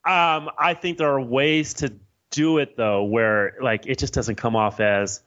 um, 0.05 0.51
I 0.59 0.75
think 0.75 0.99
there 0.99 1.11
are 1.13 1.21
ways 1.21 1.75
to 1.75 1.93
do 2.31 2.59
it 2.59 2.77
though, 2.77 3.05
where 3.05 3.55
like 3.63 3.87
it 3.87 3.99
just 3.99 4.13
doesn't 4.13 4.37
come 4.37 4.57
off 4.57 4.81
as 4.81 5.23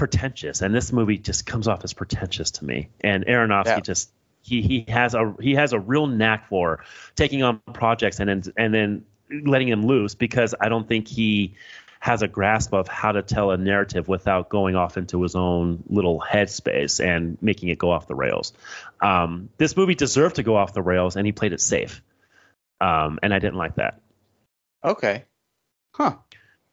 pretentious, 0.00 0.62
and 0.62 0.74
this 0.74 0.92
movie 0.92 1.18
just 1.18 1.44
comes 1.44 1.68
off 1.68 1.84
as 1.84 1.92
pretentious 1.92 2.52
to 2.52 2.64
me. 2.64 2.88
And 3.02 3.26
Aronofsky 3.26 3.66
Yeah. 3.66 3.80
just 3.80 4.10
he 4.40 4.62
he 4.62 4.86
has 4.88 5.12
a 5.14 5.34
he 5.40 5.54
has 5.56 5.74
a 5.74 5.78
real 5.78 6.06
knack 6.06 6.48
for 6.48 6.82
taking 7.14 7.42
on 7.42 7.58
projects 7.74 8.18
and 8.18 8.26
then 8.30 8.42
and 8.56 8.72
then 8.72 9.04
letting 9.44 9.68
him 9.68 9.84
loose 9.84 10.14
because 10.14 10.54
I 10.58 10.70
don't 10.70 10.88
think 10.88 11.06
he 11.06 11.54
has 11.98 12.22
a 12.22 12.28
grasp 12.28 12.72
of 12.72 12.88
how 12.88 13.12
to 13.12 13.20
tell 13.20 13.50
a 13.50 13.58
narrative 13.58 14.08
without 14.08 14.48
going 14.48 14.74
off 14.74 14.96
into 14.96 15.20
his 15.20 15.34
own 15.36 15.84
little 15.90 16.18
headspace 16.18 16.98
and 17.04 17.36
making 17.42 17.68
it 17.68 17.76
go 17.78 17.90
off 17.90 18.06
the 18.08 18.14
rails. 18.14 18.54
Um, 19.02 19.50
this 19.58 19.76
movie 19.76 19.94
deserved 19.94 20.36
to 20.36 20.42
go 20.42 20.56
off 20.56 20.72
the 20.72 20.80
rails, 20.80 21.16
and 21.16 21.26
he 21.26 21.32
played 21.32 21.52
it 21.52 21.60
safe. 21.60 22.02
Um, 22.80 23.18
and 23.22 23.34
I 23.34 23.38
didn't 23.38 23.56
like 23.58 23.74
that. 23.74 24.00
Okay. 24.82 25.24
Huh. 25.94 26.16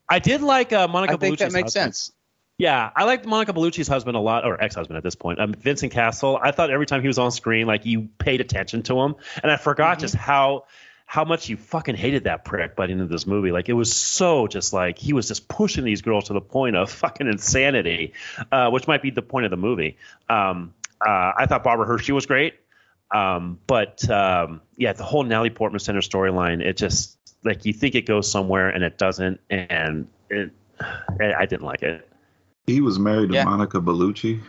I 0.08 0.20
did 0.20 0.40
like 0.42 0.72
uh, 0.72 0.88
Monica 0.88 1.16
I 1.16 1.18
think 1.18 1.40
that 1.40 1.52
makes 1.52 1.74
husband. 1.74 1.94
sense. 1.94 2.14
Yeah, 2.58 2.90
I 2.96 3.04
liked 3.04 3.26
Monica 3.28 3.54
Bellucci's 3.54 3.88
husband 3.88 4.18
a 4.18 4.20
lot, 4.20 4.44
or 4.44 4.62
ex-husband 4.62 4.98
at 4.98 5.04
this 5.04 5.14
point, 5.14 5.40
um, 5.40 5.54
Vincent 5.54 5.92
Cassel. 5.92 6.40
I 6.42 6.52
thought 6.52 6.72
every 6.72 6.88
time 6.88 7.02
he 7.02 7.08
was 7.08 7.20
on 7.20 7.32
screen, 7.32 7.68
like 7.68 7.86
you 7.86 8.10
paid 8.18 8.42
attention 8.42 8.82
to 8.84 9.00
him, 9.00 9.16
and 9.44 9.52
I 9.52 9.58
forgot 9.58 10.00
just 10.00 10.16
how 10.16 10.66
how 11.06 11.24
much 11.24 11.48
you 11.48 11.56
fucking 11.56 11.96
hated 11.96 12.26
that 12.26 12.44
prick 12.44 12.76
by 12.76 12.88
the 12.88 12.92
end 12.92 13.02
of 13.02 13.10
this 13.10 13.28
movie. 13.28 13.52
Like 13.52 13.70
it 13.70 13.74
was 13.74 13.96
so 13.96 14.48
just 14.48 14.74
like 14.74 14.98
he 14.98 15.14
was 15.14 15.28
just 15.28 15.48
pushing 15.48 15.86
these 15.86 16.02
girls 16.02 16.26
to 16.26 16.34
the 16.34 16.42
point 16.42 16.76
of 16.76 16.90
fucking 16.92 17.28
insanity, 17.28 18.14
uh, 18.52 18.72
which 18.72 18.88
might 18.88 19.04
be 19.04 19.12
the 19.12 19.22
point 19.22 19.46
of 19.46 19.52
the 19.52 19.58
movie. 19.58 19.98
Um, 20.28 20.74
uh, 21.00 21.34
I 21.38 21.46
thought 21.46 21.64
Barbara 21.64 21.86
Hershey 21.86 22.12
was 22.12 22.26
great, 22.26 22.56
um, 23.14 23.60
but 23.68 24.10
um, 24.10 24.62
yeah, 24.76 24.94
the 24.94 25.04
whole 25.04 25.24
Natalie 25.24 25.52
Portman 25.52 25.80
Center 25.80 26.02
storyline, 26.02 26.62
it 26.62 26.76
just 26.76 27.18
like 27.44 27.66
you 27.66 27.74
think 27.74 27.94
it 27.94 28.08
goes 28.08 28.30
somewhere 28.30 28.70
and 28.70 28.84
it 28.84 28.98
doesn't, 28.98 29.40
and 29.48 30.08
it, 30.32 30.52
I 30.82 31.46
didn't 31.46 31.66
like 31.66 31.84
it. 31.84 32.10
He 32.68 32.82
was 32.82 33.00
married 33.00 33.30
to 33.30 33.36
Yeah. 33.36 33.46
Monica 33.46 33.80
Bellucci. 33.80 34.42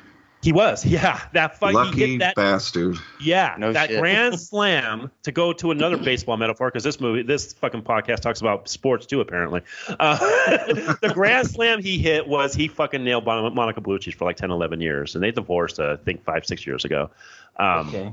He 0.43 0.53
was, 0.53 0.85
yeah. 0.97 1.21
That 1.33 1.59
fight, 1.59 1.71
he 1.71 1.77
Lucky 1.77 2.11
hit 2.13 2.19
that, 2.21 2.35
bastard. 2.37 2.97
yeah, 3.21 3.55
No 3.59 3.73
that 3.73 3.91
shit. 3.91 3.99
grand 4.01 4.39
slam 4.41 5.11
to 5.23 5.33
go 5.33 5.53
to 5.55 5.71
another 5.73 5.97
baseball 5.97 6.37
metaphor 6.37 6.69
because 6.69 6.85
this 6.85 7.01
movie, 7.01 7.23
this 7.23 7.53
fucking 7.55 7.83
podcast 7.83 8.21
talks 8.21 8.41
about 8.41 8.69
sports 8.69 9.05
too. 9.07 9.21
Apparently, 9.21 9.63
uh, 9.89 10.17
the 11.01 11.11
grand 11.15 11.49
slam 11.49 11.83
he 11.83 11.99
hit 11.99 12.27
was 12.29 12.55
he 12.55 12.69
fucking 12.69 13.03
nailed 13.03 13.25
Mon- 13.25 13.55
Monica 13.55 13.81
Bellucci 13.81 14.15
for 14.15 14.25
like 14.27 14.37
10, 14.37 14.51
11 14.53 14.81
years, 14.81 15.15
and 15.17 15.25
they 15.25 15.31
divorced, 15.33 15.81
uh, 15.81 15.93
I 16.01 16.05
think, 16.05 16.23
five, 16.25 16.45
six 16.47 16.67
years 16.67 16.85
ago. 16.85 17.11
Um, 17.57 17.89
Okay. 17.89 18.13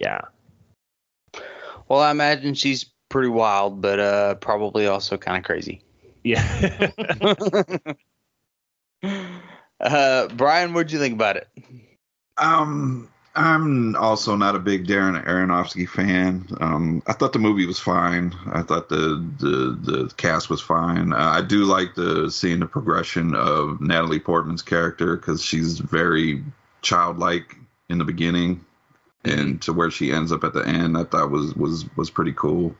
Yeah, 0.00 0.20
Well, 1.88 2.00
I 2.00 2.10
imagine 2.10 2.54
she's 2.54 2.84
pretty 3.08 3.28
wild, 3.28 3.80
but 3.80 4.00
uh, 4.00 4.34
probably 4.36 4.88
also 4.88 5.16
kind 5.16 5.38
of 5.38 5.44
crazy. 5.44 5.82
yeah. 6.24 6.42
Uh, 9.80 10.28
Brian, 10.28 10.72
what'd 10.72 10.92
you 10.92 10.98
think 10.98 11.14
about 11.14 11.36
it? 11.36 11.48
Um, 12.38 13.08
I'm 13.34 13.96
also 13.96 14.36
not 14.36 14.54
a 14.54 14.60
big 14.60 14.86
Darren 14.86 15.22
Aronofsky 15.26 15.88
fan. 15.88 16.46
Um, 16.60 17.02
I 17.06 17.12
thought 17.12 17.32
the 17.32 17.40
movie 17.40 17.66
was 17.66 17.80
fine. 17.80 18.32
I 18.52 18.62
thought 18.62 18.88
the 18.88 19.24
the 19.40 19.78
the 19.92 20.14
cast 20.16 20.48
was 20.48 20.60
fine. 20.60 21.12
Uh, 21.12 21.16
I 21.16 21.42
do 21.42 21.64
like 21.64 21.96
the 21.96 22.30
seeing 22.30 22.60
the 22.60 22.66
progression 22.66 23.34
of 23.34 23.80
Natalie 23.80 24.20
Portman's 24.20 24.62
character 24.62 25.16
because 25.16 25.42
she's 25.42 25.78
very 25.80 26.44
childlike 26.82 27.56
in 27.88 27.98
the 27.98 28.04
beginning, 28.04 28.64
and 29.24 29.60
to 29.62 29.72
where 29.72 29.90
she 29.90 30.12
ends 30.12 30.30
up 30.30 30.44
at 30.44 30.52
the 30.52 30.66
end. 30.66 30.96
I 30.96 31.02
thought 31.02 31.32
was 31.32 31.54
was 31.56 31.84
was 31.96 32.10
pretty 32.10 32.32
cool. 32.32 32.76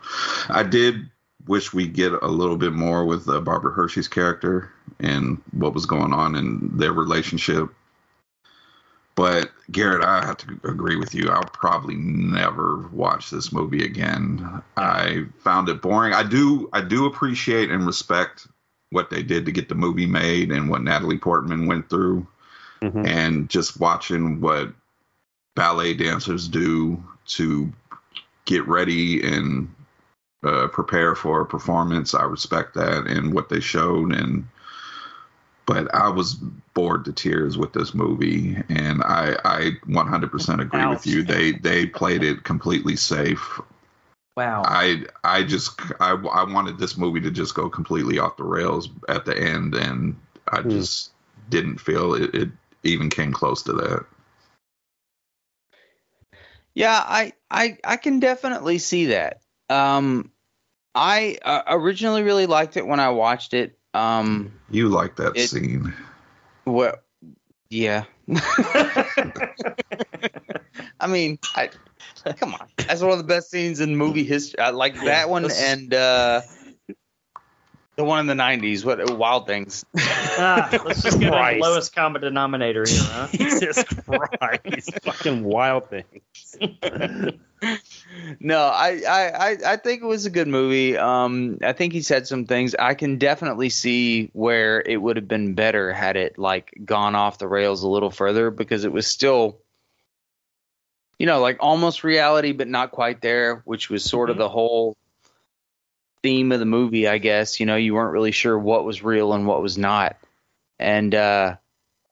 I 0.48 0.62
did 0.62 1.10
wish 1.48 1.74
we 1.74 1.88
get 1.88 2.12
a 2.12 2.28
little 2.28 2.56
bit 2.56 2.72
more 2.72 3.04
with 3.04 3.28
uh, 3.28 3.40
Barbara 3.40 3.72
Hershey's 3.72 4.08
character 4.08 4.70
and 5.04 5.40
what 5.52 5.74
was 5.74 5.86
going 5.86 6.12
on 6.12 6.34
in 6.34 6.70
their 6.76 6.92
relationship. 6.92 7.68
But 9.16 9.52
Garrett, 9.70 10.04
I 10.04 10.24
have 10.26 10.38
to 10.38 10.58
agree 10.64 10.96
with 10.96 11.14
you. 11.14 11.28
I'll 11.30 11.44
probably 11.44 11.94
never 11.94 12.88
watch 12.92 13.30
this 13.30 13.52
movie 13.52 13.84
again. 13.84 14.62
I 14.76 15.26
found 15.38 15.68
it 15.68 15.80
boring. 15.80 16.12
I 16.14 16.24
do 16.24 16.68
I 16.72 16.80
do 16.80 17.06
appreciate 17.06 17.70
and 17.70 17.86
respect 17.86 18.48
what 18.90 19.10
they 19.10 19.22
did 19.22 19.46
to 19.46 19.52
get 19.52 19.68
the 19.68 19.74
movie 19.76 20.06
made 20.06 20.50
and 20.50 20.68
what 20.68 20.82
Natalie 20.82 21.18
Portman 21.18 21.66
went 21.66 21.88
through 21.88 22.26
Mhm. 22.82 23.06
and 23.06 23.48
just 23.48 23.78
watching 23.80 24.40
what 24.40 24.72
ballet 25.54 25.94
dancers 25.94 26.48
do 26.48 27.02
to 27.26 27.72
get 28.44 28.66
ready 28.66 29.22
and 29.22 29.72
uh, 30.42 30.66
prepare 30.68 31.14
for 31.14 31.40
a 31.40 31.46
performance. 31.46 32.14
I 32.14 32.24
respect 32.24 32.74
that 32.74 33.06
and 33.06 33.32
what 33.32 33.48
they 33.48 33.60
showed 33.60 34.12
and 34.12 34.46
but 35.66 35.94
I 35.94 36.08
was 36.08 36.34
bored 36.34 37.04
to 37.06 37.12
tears 37.12 37.56
with 37.56 37.72
this 37.72 37.94
movie, 37.94 38.56
and 38.68 39.02
I 39.02 39.36
I 39.44 39.70
100% 39.86 40.60
agree 40.60 40.80
Ouch. 40.80 40.94
with 40.94 41.06
you. 41.06 41.22
They 41.22 41.52
they 41.52 41.86
played 41.86 42.22
it 42.22 42.44
completely 42.44 42.96
safe. 42.96 43.60
Wow. 44.36 44.62
I 44.64 45.04
I 45.22 45.42
just 45.44 45.80
I, 46.00 46.12
I 46.12 46.44
wanted 46.44 46.78
this 46.78 46.96
movie 46.96 47.20
to 47.20 47.30
just 47.30 47.54
go 47.54 47.68
completely 47.68 48.18
off 48.18 48.36
the 48.36 48.44
rails 48.44 48.88
at 49.08 49.24
the 49.24 49.36
end, 49.38 49.74
and 49.74 50.16
I 50.48 50.62
Hmm. 50.62 50.70
just 50.70 51.10
didn't 51.50 51.78
feel 51.78 52.14
it, 52.14 52.34
it 52.34 52.48
even 52.82 53.10
came 53.10 53.32
close 53.32 53.62
to 53.64 53.72
that. 53.74 54.04
Yeah, 56.74 57.00
I, 57.06 57.32
I, 57.50 57.78
I 57.84 57.96
can 57.96 58.18
definitely 58.18 58.78
see 58.78 59.06
that. 59.06 59.40
Um, 59.70 60.32
I 60.94 61.38
uh, 61.42 61.62
originally 61.68 62.22
really 62.22 62.46
liked 62.46 62.76
it 62.76 62.86
when 62.86 63.00
I 63.00 63.10
watched 63.10 63.54
it. 63.54 63.78
Um, 63.94 64.52
You 64.70 64.88
like 64.88 65.16
that 65.16 65.36
It- 65.36 65.48
scene? 65.48 65.94
well, 66.66 66.96
yeah. 67.70 68.04
I 71.00 71.06
mean, 71.06 71.38
I 71.54 71.70
come 72.36 72.54
on, 72.54 72.66
that's 72.86 73.00
one 73.02 73.12
of 73.12 73.18
the 73.18 73.24
best 73.24 73.50
scenes 73.50 73.80
in 73.80 73.96
movie 73.96 74.24
history. 74.24 74.58
I 74.60 74.70
like 74.70 74.94
that 75.04 75.28
one 75.30 75.48
and 75.50 75.92
uh, 75.94 76.40
the 77.96 78.04
one 78.04 78.20
in 78.20 78.26
the 78.26 78.42
'90s. 78.42 78.84
What 78.84 79.16
Wild 79.16 79.46
Things? 79.46 79.84
Ah, 80.36 80.68
let's 80.84 81.00
just 81.00 81.20
get 81.20 81.30
the 81.30 81.58
lowest 81.60 81.94
common 81.94 82.20
denominator 82.20 82.84
here, 82.84 83.02
huh? 83.04 83.28
Jesus 83.32 83.84
Christ, 83.84 84.90
fucking 85.04 85.44
wild 85.44 85.88
Things. 85.88 86.58
no, 88.40 88.58
I, 88.58 89.00
I, 89.08 89.28
I, 89.28 89.56
I 89.64 89.76
think 89.76 90.02
it 90.02 90.06
was 90.06 90.26
a 90.26 90.30
good 90.30 90.48
movie. 90.48 90.98
Um, 90.98 91.58
I 91.62 91.72
think 91.72 91.92
he 91.92 92.02
said 92.02 92.26
some 92.26 92.46
things. 92.46 92.74
I 92.74 92.94
can 92.94 93.18
definitely 93.18 93.68
see 93.68 94.30
where 94.32 94.82
it 94.84 94.96
would 94.96 95.14
have 95.14 95.28
been 95.28 95.54
better 95.54 95.92
had 95.92 96.16
it 96.16 96.36
like 96.36 96.76
gone 96.84 97.14
off 97.14 97.38
the 97.38 97.46
rails 97.46 97.84
a 97.84 97.88
little 97.88 98.10
further 98.10 98.50
because 98.50 98.84
it 98.84 98.90
was 98.92 99.06
still, 99.06 99.60
you 101.20 101.26
know, 101.26 101.38
like 101.38 101.58
almost 101.60 102.02
reality 102.02 102.50
but 102.50 102.66
not 102.66 102.90
quite 102.90 103.20
there, 103.20 103.62
which 103.64 103.88
was 103.88 104.02
sort 104.02 104.30
of 104.30 104.36
the 104.36 104.48
whole 104.48 104.96
theme 106.24 106.52
of 106.52 106.58
the 106.58 106.64
movie, 106.64 107.06
I 107.06 107.18
guess. 107.18 107.60
You 107.60 107.66
know, 107.66 107.76
you 107.76 107.94
weren't 107.94 108.12
really 108.12 108.32
sure 108.32 108.58
what 108.58 108.86
was 108.86 109.02
real 109.04 109.34
and 109.34 109.46
what 109.46 109.60
was 109.60 109.76
not, 109.76 110.16
and 110.80 111.14
uh, 111.14 111.56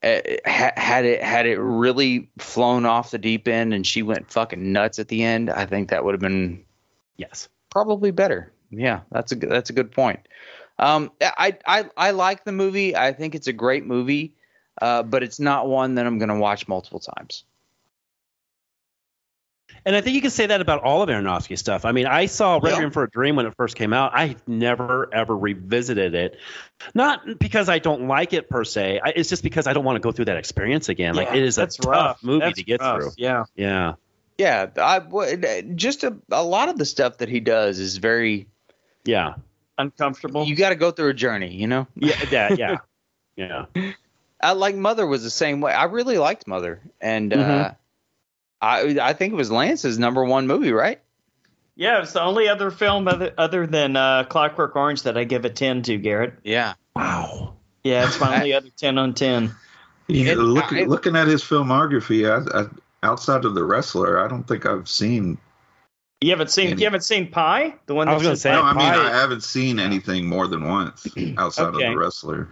had 0.03 1.05
it 1.05 1.23
had 1.23 1.45
it 1.47 1.57
really 1.57 2.29
flown 2.37 2.85
off 2.85 3.11
the 3.11 3.17
deep 3.17 3.47
end 3.47 3.73
and 3.73 3.87
she 3.87 4.03
went 4.03 4.29
fucking 4.29 4.71
nuts 4.71 4.99
at 4.99 5.07
the 5.07 5.23
end, 5.23 5.49
I 5.49 5.65
think 5.65 5.89
that 5.89 6.05
would 6.05 6.13
have 6.13 6.21
been 6.21 6.63
Yes. 7.17 7.47
probably 7.71 8.11
better. 8.11 8.51
Yeah, 8.69 9.01
that's 9.11 9.31
a 9.31 9.35
that's 9.35 9.69
a 9.69 9.73
good 9.73 9.91
point. 9.91 10.19
Um, 10.77 11.11
I 11.21 11.57
I 11.65 11.89
I 11.95 12.11
like 12.11 12.43
the 12.43 12.51
movie. 12.51 12.95
I 12.95 13.13
think 13.13 13.33
it's 13.33 13.47
a 13.47 13.53
great 13.53 13.85
movie, 13.85 14.35
uh, 14.81 15.03
but 15.03 15.23
it's 15.23 15.39
not 15.39 15.67
one 15.67 15.95
that 15.95 16.05
I'm 16.05 16.17
going 16.17 16.29
to 16.29 16.35
watch 16.35 16.67
multiple 16.67 16.99
times. 16.99 17.45
And 19.85 19.95
I 19.95 20.01
think 20.01 20.15
you 20.15 20.21
can 20.21 20.29
say 20.29 20.45
that 20.45 20.61
about 20.61 20.83
all 20.83 21.01
of 21.01 21.09
Aronofsky 21.09 21.57
stuff. 21.57 21.83
I 21.83 21.91
mean, 21.91 22.05
I 22.05 22.27
saw 22.27 22.57
Requiem 22.61 22.91
for 22.91 23.03
a 23.03 23.09
Dream 23.09 23.35
when 23.35 23.45
it 23.45 23.53
first 23.55 23.75
came 23.75 23.91
out. 23.91 24.11
I 24.13 24.37
never 24.47 25.13
ever 25.13 25.35
revisited 25.35 26.15
it, 26.15 26.37
not 26.93 27.37
because 27.39 27.67
I 27.67 27.79
don't 27.79 28.07
like 28.07 28.31
it 28.33 28.49
per 28.49 28.63
se. 28.63 29.01
I, 29.03 29.09
it's 29.15 29.29
just 29.29 29.43
because 29.43 29.67
I 29.67 29.73
don't 29.73 29.83
want 29.83 29.97
to 29.97 29.99
go 29.99 30.11
through 30.11 30.25
that 30.25 30.37
experience 30.37 30.87
again. 30.89 31.15
like 31.15 31.27
Yeah, 31.29 31.35
it 31.35 31.43
is 31.43 31.57
a 31.57 31.61
that's 31.61 31.75
tough 31.77 31.91
rough. 31.91 32.23
movie 32.23 32.39
That's 32.39 32.57
to 32.59 32.63
get 32.63 32.81
rough. 32.81 33.01
through. 33.01 33.11
Yeah. 33.17 33.43
Yeah. 33.55 33.93
Yeah, 34.37 34.67
I 34.81 34.99
w- 34.99 35.37
just 35.75 36.03
a, 36.03 36.17
a 36.31 36.43
lot 36.43 36.69
of 36.69 36.77
the 36.77 36.85
stuff 36.85 37.19
that 37.19 37.29
he 37.29 37.39
does 37.39 37.79
is 37.79 37.97
very. 37.97 38.47
Yeah. 39.05 39.35
Uncomfortable. 39.77 40.45
You 40.45 40.55
got 40.55 40.69
to 40.69 40.75
go 40.75 40.91
through 40.91 41.09
a 41.09 41.13
journey, 41.13 41.53
you 41.53 41.67
know. 41.67 41.87
Yeah. 41.95 42.25
That, 42.31 42.57
yeah. 42.57 42.77
Yeah. 43.35 43.65
I 44.41 44.51
like 44.51 44.75
Mother 44.75 45.07
was 45.07 45.23
the 45.23 45.29
same 45.31 45.59
way. 45.61 45.73
I 45.73 45.85
really 45.85 46.19
liked 46.19 46.45
Mother, 46.47 46.81
and 47.01 47.33
uh, 47.33 47.71
I 48.63 48.97
I 49.01 49.13
think 49.13 49.33
it 49.33 49.35
was 49.35 49.51
Lance's 49.51 49.99
number 49.99 50.23
one 50.23 50.47
movie, 50.47 50.71
right? 50.71 50.99
yeah, 51.75 52.01
it's 52.01 52.13
the 52.13 52.21
only 52.21 52.47
other 52.47 52.69
film 52.71 53.07
other, 53.07 53.33
other 53.37 53.65
than 53.65 53.95
uh, 53.97 54.23
Clockwork 54.25 54.75
Orange 54.75 55.03
that 55.03 55.17
I 55.17 55.23
give 55.23 55.43
a 55.43 55.49
10 55.49 55.81
to, 55.83 55.97
Garrett. 55.97 56.35
Yeah. 56.43 56.75
Wow. 56.95 57.55
Yeah, 57.83 58.05
it's 58.05 58.19
my 58.19 58.35
only 58.35 58.53
other 58.59 58.69
10 58.77 58.97
on 58.99 59.15
10. 59.15 59.51
Yeah, 60.07 60.33
It- 60.33 60.37
look, 60.37 60.71
I- 60.71 60.83
looking 60.83 61.15
at 61.15 61.27
his 61.27 61.41
filmography, 61.43 62.29
I, 62.29 62.61
I, 62.61 62.65
outside 63.01 63.43
of 63.45 63.55
the 63.55 63.63
wrestler, 63.63 64.23
I 64.23 64.27
don't 64.27 64.47
think 64.47 64.67
I've 64.67 64.87
seen. 64.87 65.39
You 66.21 66.29
haven't 66.29 66.51
seen 66.51 66.67
Any- 66.73 66.81
you 66.81 66.85
haven't 66.85 67.03
seen 67.03 67.31
Pi? 67.31 67.73
The 67.87 67.95
one 67.95 68.07
I 68.07 68.13
was 68.13 68.21
that's 68.21 68.43
gonna 68.43 68.55
say, 68.55 68.61
no, 68.61 68.61
I 68.63 68.73
mean 68.73 68.93
Pi- 68.93 69.07
I 69.11 69.19
haven't 69.19 69.43
seen 69.43 69.79
anything 69.79 70.27
more 70.27 70.47
than 70.47 70.67
once 70.69 71.07
outside 71.37 71.73
Okay. 71.73 71.85
of 71.87 71.91
the 71.93 71.97
wrestler. 71.97 72.49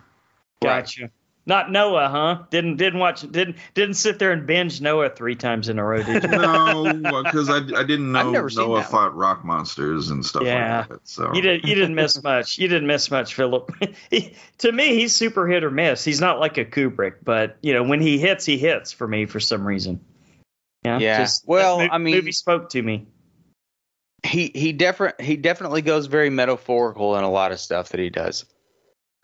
Gotcha. 0.63 1.11
Not 1.47 1.71
Noah, 1.71 2.07
huh? 2.09 2.43
Didn't 2.51 2.77
didn't 2.77 2.99
watch 2.99 3.21
didn't 3.31 3.55
didn't 3.73 3.95
sit 3.95 4.19
there 4.19 4.31
and 4.31 4.45
binge 4.45 4.79
Noah 4.79 5.09
three 5.09 5.35
times 5.35 5.69
in 5.69 5.79
a 5.79 5.83
row, 5.83 6.03
did 6.03 6.21
you? 6.23 6.29
No, 6.29 7.23
because 7.23 7.49
I, 7.49 7.57
I 7.79 7.83
didn't 7.83 8.15
I've 8.15 8.27
know 8.27 8.31
never 8.31 8.49
seen 8.49 8.67
Noah 8.67 8.81
that 8.81 8.91
fought 8.91 9.15
rock 9.15 9.43
monsters 9.43 10.11
and 10.11 10.23
stuff 10.23 10.43
Yeah. 10.43 10.79
like 10.81 10.89
that. 10.89 10.99
So 11.07 11.33
You 11.33 11.41
didn't 11.41 11.65
you 11.67 11.73
didn't 11.73 11.95
miss 11.95 12.21
much. 12.21 12.59
You 12.59 12.67
didn't 12.67 12.85
miss 12.87 13.09
much, 13.09 13.33
Philip. 13.33 13.71
He, 14.11 14.35
to 14.59 14.71
me, 14.71 14.93
he's 14.95 15.15
super 15.15 15.47
hit 15.47 15.63
or 15.63 15.71
miss. 15.71 16.03
He's 16.03 16.21
not 16.21 16.39
like 16.39 16.59
a 16.59 16.65
Kubrick, 16.65 17.15
but 17.23 17.57
you 17.63 17.73
know 17.73 17.81
when 17.83 18.01
he 18.01 18.19
hits, 18.19 18.45
he 18.45 18.59
hits 18.59 18.91
for 18.91 19.07
me 19.07 19.25
for 19.25 19.39
some 19.39 19.65
reason. 19.65 19.99
Yeah. 20.85 20.99
Yeah. 20.99 21.17
Just, 21.21 21.47
Well, 21.47 21.79
that 21.79 21.87
mo- 21.89 21.95
I 21.95 21.97
mean- 21.97 22.15
movie 22.15 22.31
spoke 22.33 22.69
to 22.69 22.81
me. 22.81 23.07
he 24.23 24.51
he 24.53 24.73
different 24.73 25.19
he 25.19 25.37
definitely 25.37 25.81
goes 25.81 26.05
very 26.05 26.29
metaphorical 26.29 27.15
in 27.17 27.23
a 27.23 27.31
lot 27.31 27.51
of 27.51 27.59
stuff 27.59 27.89
that 27.89 27.99
he 27.99 28.11
does, 28.11 28.45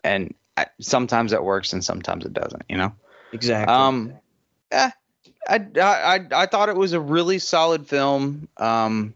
and 0.02 0.34
I, 0.58 0.66
sometimes 0.80 1.32
it 1.32 1.42
works 1.42 1.72
and 1.72 1.84
sometimes 1.84 2.24
it 2.24 2.32
doesn't. 2.32 2.62
You 2.68 2.76
know. 2.78 2.92
Exactly. 3.32 3.72
Um, 3.74 4.14
eh, 4.70 4.90
I, 5.48 5.54
I 5.80 6.16
I 6.16 6.20
I 6.42 6.46
thought 6.46 6.68
it 6.68 6.76
was 6.76 6.92
a 6.92 7.00
really 7.00 7.38
solid 7.38 7.86
film. 7.86 8.48
Um, 8.56 9.14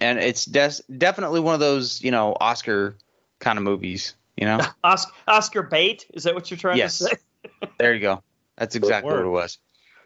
and 0.00 0.18
it's 0.18 0.44
des- 0.44 0.82
definitely 0.98 1.40
one 1.40 1.54
of 1.54 1.60
those 1.60 2.02
you 2.02 2.10
know 2.10 2.36
Oscar 2.40 2.94
kind 3.38 3.58
of 3.58 3.64
movies. 3.64 4.14
You 4.36 4.46
know. 4.46 4.60
Oscar, 4.84 5.12
Oscar 5.28 5.62
bait. 5.62 6.06
Is 6.12 6.24
that 6.24 6.34
what 6.34 6.50
you're 6.50 6.58
trying 6.58 6.78
Yes. 6.78 6.98
to 6.98 7.04
say? 7.04 7.12
there 7.78 7.94
you 7.94 8.00
go. 8.00 8.22
That's 8.58 8.74
exactly 8.76 9.12
what 9.12 9.20
it 9.24 9.28
was. 9.28 9.58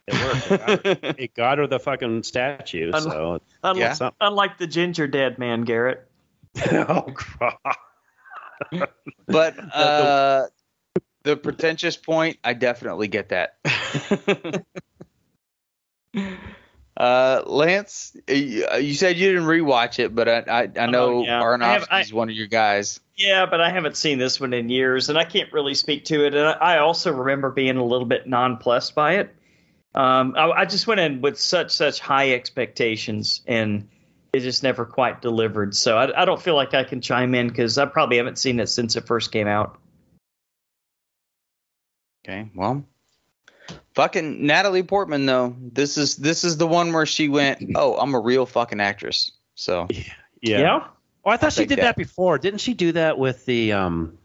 It 0.07 0.15
worked. 0.15 0.51
It 0.51 0.59
got 0.59 0.87
her- 0.87 1.15
It 1.19 1.35
got 1.35 1.59
her 1.59 1.67
the 1.67 1.79
fucking 1.81 2.23
statue. 2.23 2.93
Un- 2.93 3.03
So. 3.03 3.41
Unlike, 3.65 3.99
Yeah. 4.01 4.11
unlike 4.21 4.59
the 4.59 4.67
ginger 4.67 5.07
dead 5.07 5.39
man, 5.39 5.63
Garrett. 5.63 6.07
oh, 6.73 7.13
God. 7.41 8.87
But 9.27 9.59
uh, 9.75 10.47
the 11.29 11.37
pretentious 11.37 11.97
point, 11.97 12.39
I 12.43 12.55
definitely 12.55 13.09
get 13.09 13.29
that. 13.29 13.59
uh, 16.97 17.43
Lance, 17.45 18.17
you 18.27 18.95
said 18.95 19.19
you 19.19 19.29
didn't 19.33 19.47
rewatch 19.47 19.99
it, 19.99 20.15
but 20.15 20.27
I 20.27 20.39
I, 20.39 20.71
I 20.85 20.87
know 20.87 21.19
Oh, 21.19 21.25
yeah. 21.25 21.43
I 21.43 21.73
have- 21.73 21.83
Aronofsky's 21.89 22.13
I- 22.13 22.17
one 22.17 22.31
of 22.31 22.35
your 22.35 22.47
guys. 22.47 23.01
Yeah, 23.15 23.47
but 23.47 23.61
I 23.61 23.71
haven't 23.71 23.97
seen 23.97 24.19
this 24.19 24.41
one 24.41 24.55
in 24.55 24.69
years, 24.71 25.09
and 25.09 25.19
I 25.19 25.25
can't 25.25 25.53
really 25.53 25.75
speak 25.75 26.05
to 26.07 26.25
it. 26.25 26.35
And 26.35 26.47
I 26.47 26.53
I 26.53 26.79
also 26.79 27.13
remember 27.13 27.51
being 27.51 27.77
a 27.77 27.85
little 27.85 28.07
bit 28.07 28.27
nonplussed 28.27 28.95
by 28.95 29.17
it. 29.17 29.35
Um, 29.95 30.35
I, 30.37 30.51
I 30.51 30.65
just 30.65 30.87
went 30.87 31.01
in 31.01 31.21
with 31.21 31.39
such 31.39 31.73
such 31.73 31.99
high 32.01 32.33
expectations, 32.33 33.43
and 33.47 33.89
it 34.33 34.41
just 34.41 34.63
never 34.63 34.85
quite 34.87 35.21
delivered. 35.21 35.75
So 35.75 35.99
I, 35.99 36.23
I 36.23 36.25
don't 36.25 36.41
feel 36.41 36.55
like 36.55 36.73
I 36.75 36.85
can 36.85 37.01
chime 37.01 37.35
in 37.35 37.49
because 37.49 37.77
I 37.77 37.87
probably 37.87 38.17
haven't 38.19 38.39
seen 38.39 38.61
it 38.61 38.69
since 38.69 38.97
it 38.97 39.07
first 39.07 39.31
came 39.33 39.49
out. 39.49 39.79
Okay, 42.25 42.51
well, 42.55 42.85
fucking 43.95 44.45
Natalie 44.47 44.83
Portman 44.83 45.27
though. 45.27 45.57
This 45.61 45.97
is 45.97 46.17
this 46.17 46.45
is 46.45 46.57
the 46.57 46.67
one 46.67 46.93
where 46.93 47.07
she 47.07 47.29
went, 47.29 47.63
"Oh, 47.75 47.97
I'm 47.97 48.15
a 48.15 48.21
real 48.21 48.47
fucking 48.47 48.81
actress." 48.81 49.33
So 49.55 49.89
Yeah. 50.41 50.89
Oh, 51.25 51.31
I 51.31 51.37
thought 51.37 51.53
she 51.53 51.67
did 51.67 51.79
that- 51.79 51.83
that 51.83 51.97
before. 51.97 52.39
Didn't 52.39 52.61
she 52.61 52.75
do 52.75 52.93
that 52.93 53.19
with 53.19 53.45
the 53.47 53.73
um? 53.73 54.19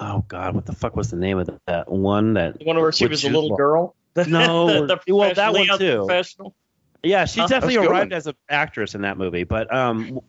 Oh 0.00 0.24
God, 0.28 0.54
what 0.54 0.64
the 0.66 0.72
fuck 0.74 0.94
was 0.94 1.10
the 1.10 1.16
name 1.16 1.38
of 1.38 1.50
that 1.66 1.90
one? 1.90 2.34
That 2.34 2.58
The 2.58 2.64
one 2.64 2.76
where 2.80 2.92
she 2.92 3.06
was 3.06 3.24
a 3.24 3.28
little 3.28 3.50
Law. 3.50 3.56
girl. 3.56 3.94
No, 4.16 4.86
the, 4.86 5.00
the 5.06 5.14
well, 5.14 5.34
that 5.34 5.52
one 5.52 5.66
too. 5.78 6.02
unprofessional. 6.02 6.54
yeah, 7.02 7.24
she 7.24 7.40
Uh, 7.40 7.46
definitely 7.48 7.74
that's 7.76 7.84
a 7.84 7.88
good 7.88 7.92
arrived 7.92 8.10
one. 8.12 8.16
as 8.16 8.26
an 8.28 8.34
actress 8.48 8.94
in 8.94 9.02
that 9.02 9.18
movie, 9.18 9.44
but 9.44 9.72
um, 9.74 10.20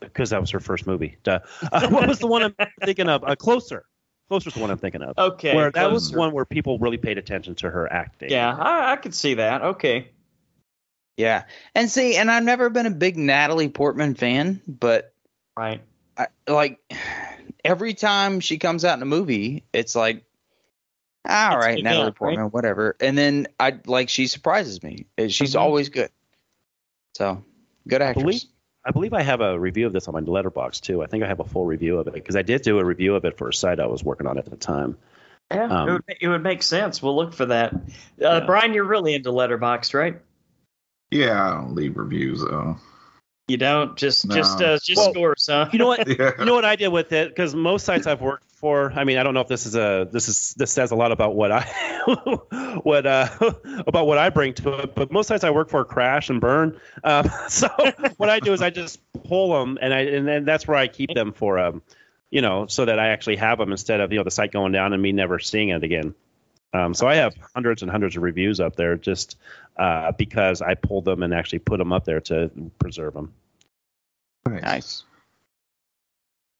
because 0.00 0.30
that 0.30 0.40
was 0.40 0.50
her 0.50 0.60
first 0.60 0.86
movie. 0.86 1.16
Duh. 1.22 1.38
Uh, 1.72 1.88
what 1.90 2.06
was 2.08 2.18
the 2.18 2.26
one 2.26 2.42
I'm 2.42 2.54
thinking 2.84 3.08
of? 3.08 3.22
Uh, 3.24 3.34
Closer. 3.36 3.84
Closer's 4.32 4.54
the 4.54 4.60
one 4.60 4.70
I'm 4.70 4.78
thinking 4.78 5.02
of. 5.02 5.18
Okay, 5.18 5.54
where 5.54 5.70
that 5.70 5.92
was 5.92 6.10
one 6.10 6.32
where 6.32 6.46
people 6.46 6.78
really 6.78 6.96
paid 6.96 7.18
attention 7.18 7.54
to 7.56 7.68
her 7.70 7.92
acting. 7.92 8.30
Yeah, 8.30 8.56
I, 8.56 8.92
I 8.92 8.96
could 8.96 9.14
see 9.14 9.34
that. 9.34 9.60
Okay. 9.62 10.08
yeah, 11.18 11.44
and 11.74 11.90
see, 11.90 12.16
and 12.16 12.30
I've 12.30 12.42
never 12.42 12.70
been 12.70 12.86
a 12.86 12.90
big 12.90 13.18
Natalie 13.18 13.68
Portman 13.68 14.14
fan, 14.14 14.62
but 14.66 15.12
Right. 15.54 15.82
I, 16.16 16.28
like 16.48 16.80
every 17.62 17.92
time 17.92 18.40
she 18.40 18.56
comes 18.56 18.86
out 18.86 18.96
in 18.96 19.02
a 19.02 19.06
movie, 19.06 19.64
it's 19.74 19.94
like, 19.94 20.24
all 21.28 21.56
It's 21.56 21.66
right, 21.66 21.76
good 21.76 21.84
Natalie 21.84 22.02
enough, 22.04 22.20
right? 22.22 22.28
Portman, 22.36 22.46
whatever. 22.46 22.96
And 23.00 23.16
then 23.18 23.48
I 23.60 23.78
like 23.84 24.08
she 24.08 24.26
surprises 24.28 24.82
me. 24.82 25.04
She's 25.28 25.52
Mhm. 25.54 25.60
always 25.60 25.90
good. 25.90 26.08
So 27.16 27.44
good 27.86 28.00
actress. 28.00 28.24
believe- 28.24 28.42
I 28.84 28.90
believe 28.90 29.12
I 29.12 29.22
have 29.22 29.40
a 29.40 29.58
review 29.58 29.86
of 29.86 29.92
this 29.92 30.08
on 30.08 30.14
my 30.14 30.20
Letterboxd 30.20 30.80
too. 30.80 31.02
I 31.02 31.06
think 31.06 31.22
I 31.22 31.28
have 31.28 31.40
a 31.40 31.44
full 31.44 31.64
review 31.64 31.98
of 31.98 32.08
it 32.08 32.14
because 32.14 32.34
I 32.36 32.42
did 32.42 32.62
do 32.62 32.78
a 32.78 32.84
review 32.84 33.14
of 33.14 33.24
it 33.24 33.38
for 33.38 33.48
a 33.48 33.54
site 33.54 33.78
I 33.78 33.86
was 33.86 34.02
working 34.02 34.26
on 34.26 34.38
at 34.38 34.44
the 34.46 34.56
time. 34.56 34.98
Yeah, 35.52 35.64
Um, 35.66 35.88
it, 35.88 35.92
would, 35.92 36.02
it 36.22 36.28
would 36.28 36.42
make 36.42 36.62
sense. 36.62 37.02
We'll 37.02 37.14
look 37.14 37.32
for 37.34 37.46
that. 37.46 37.74
Uh, 37.74 37.78
Yeah. 38.18 38.40
Brian, 38.46 38.74
you're 38.74 38.84
really 38.84 39.14
into 39.14 39.30
Letterboxd, 39.30 39.94
right? 39.94 40.20
Yeah, 41.10 41.46
I 41.46 41.50
don't 41.54 41.74
leave 41.74 41.96
reviews 41.96 42.40
though. 42.40 42.76
You 43.48 43.56
don't 43.58 43.96
just 43.96 44.26
No. 44.26 44.34
just 44.34 44.62
uh, 44.62 44.78
just 44.82 44.96
Well, 44.96 45.12
scores, 45.12 45.46
huh? 45.50 45.68
You 45.72 45.78
know 45.78 45.86
what? 45.88 46.06
Yeah. 46.18 46.32
You 46.38 46.44
know 46.46 46.54
what 46.54 46.64
I 46.64 46.74
did 46.76 46.88
with 46.88 47.12
it 47.12 47.28
because 47.28 47.54
most 47.54 47.84
sites 47.84 48.06
I've 48.06 48.20
worked 48.22 48.46
for. 48.62 48.92
I 48.94 49.04
mean, 49.04 49.18
I 49.18 49.24
don't 49.24 49.34
know 49.34 49.40
if 49.40 49.48
this 49.48 49.66
is 49.66 49.74
a 49.74 50.08
this 50.10 50.28
is 50.28 50.54
this 50.54 50.72
says 50.72 50.92
a 50.92 50.94
lot 50.94 51.12
about 51.12 51.34
what 51.34 51.52
I 51.52 51.64
what 52.82 53.04
uh 53.04 53.28
about 53.86 54.06
what 54.06 54.16
I 54.16 54.30
bring 54.30 54.54
to 54.54 54.78
it, 54.78 54.94
but 54.94 55.12
most 55.12 55.26
sites 55.26 55.44
I 55.44 55.50
work 55.50 55.68
for 55.68 55.84
crash 55.84 56.30
and 56.30 56.40
burn. 56.40 56.80
Um, 57.04 57.28
so 57.48 57.68
what 58.16 58.30
I 58.30 58.40
do 58.40 58.54
is 58.54 58.62
I 58.62 58.70
just 58.70 59.00
pull 59.24 59.52
them 59.52 59.78
and 59.82 59.92
I 59.92 60.00
and 60.02 60.26
then 60.26 60.44
that's 60.46 60.66
where 60.66 60.78
I 60.78 60.86
keep 60.86 61.12
them 61.12 61.32
for 61.32 61.58
um 61.58 61.82
you 62.30 62.40
know 62.40 62.66
so 62.66 62.86
that 62.86 62.98
I 62.98 63.08
actually 63.08 63.36
have 63.36 63.58
them 63.58 63.72
instead 63.72 64.00
of 64.00 64.12
you 64.12 64.18
know 64.18 64.24
the 64.24 64.30
site 64.30 64.52
going 64.52 64.72
down 64.72 64.94
and 64.94 65.02
me 65.02 65.12
never 65.12 65.38
seeing 65.38 65.68
it 65.68 65.82
again. 65.82 66.14
Um, 66.72 66.94
so 66.94 67.06
I 67.06 67.16
have 67.16 67.34
hundreds 67.54 67.82
and 67.82 67.90
hundreds 67.90 68.16
of 68.16 68.22
reviews 68.22 68.58
up 68.58 68.76
there 68.76 68.96
just 68.96 69.36
uh, 69.76 70.12
because 70.12 70.62
I 70.62 70.74
pulled 70.74 71.04
them 71.04 71.22
and 71.22 71.34
actually 71.34 71.58
put 71.58 71.76
them 71.76 71.92
up 71.92 72.06
there 72.06 72.20
to 72.22 72.50
preserve 72.78 73.12
them. 73.12 73.34
Nice. 74.48 75.04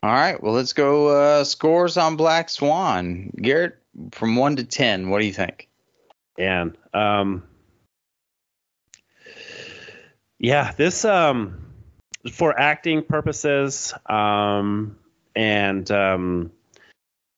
All 0.02 0.10
right. 0.12 0.42
Well, 0.42 0.52
let's 0.52 0.72
go 0.72 1.08
uh, 1.08 1.44
scores 1.44 1.96
on 1.96 2.16
Black 2.16 2.50
Swan. 2.50 3.30
Garrett, 3.36 3.78
from 4.10 4.34
one 4.34 4.56
to 4.56 4.64
ten, 4.64 5.10
what 5.10 5.20
do 5.20 5.26
you 5.26 5.32
think? 5.32 5.68
And 6.36 6.76
um, 6.92 7.44
yeah, 10.38 10.72
this 10.72 11.04
um, 11.04 11.72
for 12.32 12.58
acting 12.58 13.04
purposes 13.04 13.94
um, 14.06 14.98
and 15.36 15.88
um, 15.92 16.50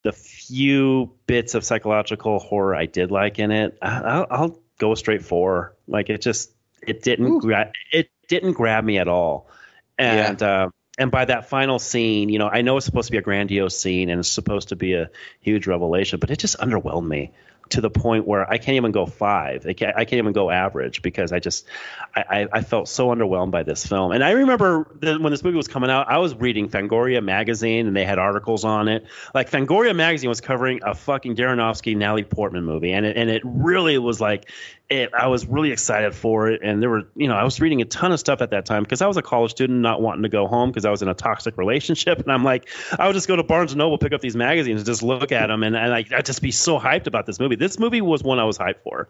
the 0.02 0.12
few 0.12 1.10
bits 1.26 1.54
of 1.54 1.64
psychological 1.64 2.38
horror 2.38 2.74
I 2.74 2.86
did 2.86 3.10
like 3.10 3.38
in 3.38 3.50
it, 3.50 3.76
I'll, 3.82 4.26
I'll 4.30 4.58
go 4.78 4.94
straight 4.94 5.22
four. 5.22 5.74
Like 5.86 6.08
it 6.08 6.22
just 6.22 6.50
it 6.80 7.02
didn't 7.02 7.40
gra- 7.40 7.72
it 7.92 8.08
didn't 8.26 8.52
grab 8.52 8.84
me 8.84 8.96
at 8.96 9.08
all, 9.08 9.50
and. 9.98 10.42
Uh, 10.42 10.70
and 10.98 11.10
by 11.10 11.24
that 11.24 11.48
final 11.48 11.78
scene, 11.78 12.28
you 12.28 12.38
know, 12.38 12.48
I 12.48 12.62
know 12.62 12.76
it's 12.76 12.86
supposed 12.86 13.06
to 13.06 13.12
be 13.12 13.18
a 13.18 13.22
grandiose 13.22 13.78
scene 13.78 14.10
and 14.10 14.20
it's 14.20 14.28
supposed 14.28 14.68
to 14.68 14.76
be 14.76 14.94
a 14.94 15.10
huge 15.40 15.66
revelation, 15.66 16.20
but 16.20 16.30
it 16.30 16.38
just 16.38 16.58
underwhelmed 16.58 17.06
me 17.06 17.32
to 17.70 17.80
the 17.80 17.90
point 17.90 18.26
where 18.26 18.48
I 18.48 18.58
can't 18.58 18.76
even 18.76 18.92
go 18.92 19.06
five. 19.06 19.66
I 19.66 19.72
can't, 19.72 20.12
even 20.12 20.32
go 20.32 20.50
average 20.50 21.02
because 21.02 21.32
I 21.32 21.38
just 21.40 21.66
I, 22.14 22.46
I, 22.52 22.60
felt 22.60 22.88
so 22.88 23.08
underwhelmed 23.08 23.52
by 23.52 23.62
this 23.62 23.86
film. 23.86 24.12
And 24.12 24.22
I 24.22 24.32
remember 24.32 24.86
when 25.00 25.30
this 25.30 25.42
movie 25.42 25.56
was 25.56 25.66
coming 25.66 25.90
out, 25.90 26.08
I 26.08 26.18
was 26.18 26.34
reading 26.34 26.68
Fangoria 26.68 27.22
magazine 27.22 27.86
and 27.86 27.96
they 27.96 28.04
had 28.04 28.18
articles 28.18 28.64
on 28.64 28.88
it. 28.88 29.06
Like 29.32 29.50
Fangoria 29.50 29.96
magazine 29.96 30.28
was 30.28 30.42
covering 30.42 30.80
a 30.82 30.94
fucking 30.94 31.36
Darrenovsky 31.36 31.96
Natalie 31.96 32.24
Portman 32.24 32.64
movie, 32.64 32.92
and 32.92 33.06
it 33.06 33.16
and 33.16 33.30
it 33.30 33.42
really 33.44 33.98
was 33.98 34.20
like 34.20 34.50
it, 34.90 35.14
I 35.14 35.28
was 35.28 35.46
really 35.46 35.72
excited 35.72 36.14
for 36.14 36.48
it. 36.48 36.60
And 36.62 36.82
there 36.82 36.90
were 36.90 37.08
you 37.16 37.28
know 37.28 37.34
I 37.34 37.44
was 37.44 37.60
reading 37.60 37.80
a 37.80 37.84
ton 37.84 38.12
of 38.12 38.20
stuff 38.20 38.42
at 38.42 38.50
that 38.50 38.66
time 38.66 38.82
because 38.82 39.00
I 39.02 39.06
was 39.06 39.16
a 39.16 39.22
college 39.22 39.52
student 39.52 39.80
not 39.80 40.02
wanting 40.02 40.22
to 40.24 40.28
go 40.28 40.46
home 40.46 40.70
because 40.70 40.84
I 40.84 40.90
was 40.90 41.02
in 41.02 41.08
a 41.08 41.14
toxic 41.14 41.56
relationship, 41.56 42.18
and 42.22 42.30
I'm 42.30 42.44
like 42.44 42.68
I 42.98 43.06
would 43.06 43.14
just 43.14 43.28
go 43.28 43.36
to 43.36 43.42
Barnes 43.42 43.72
and 43.72 43.78
Noble, 43.78 43.98
pick 43.98 44.12
up 44.12 44.20
these 44.20 44.36
magazines, 44.36 44.80
and 44.80 44.86
just 44.86 45.02
look 45.02 45.32
at 45.32 45.46
them, 45.48 45.62
and, 45.62 45.76
and 45.76 45.92
I, 45.92 46.04
I'd 46.14 46.26
just 46.26 46.42
be 46.42 46.50
so 46.50 46.78
hyped 46.78 47.06
about 47.06 47.26
this 47.26 47.40
movie. 47.40 47.56
This 47.56 47.78
movie 47.78 48.00
was 48.00 48.22
one 48.22 48.38
I 48.38 48.44
was 48.44 48.58
hyped 48.58 48.82
for, 48.82 49.08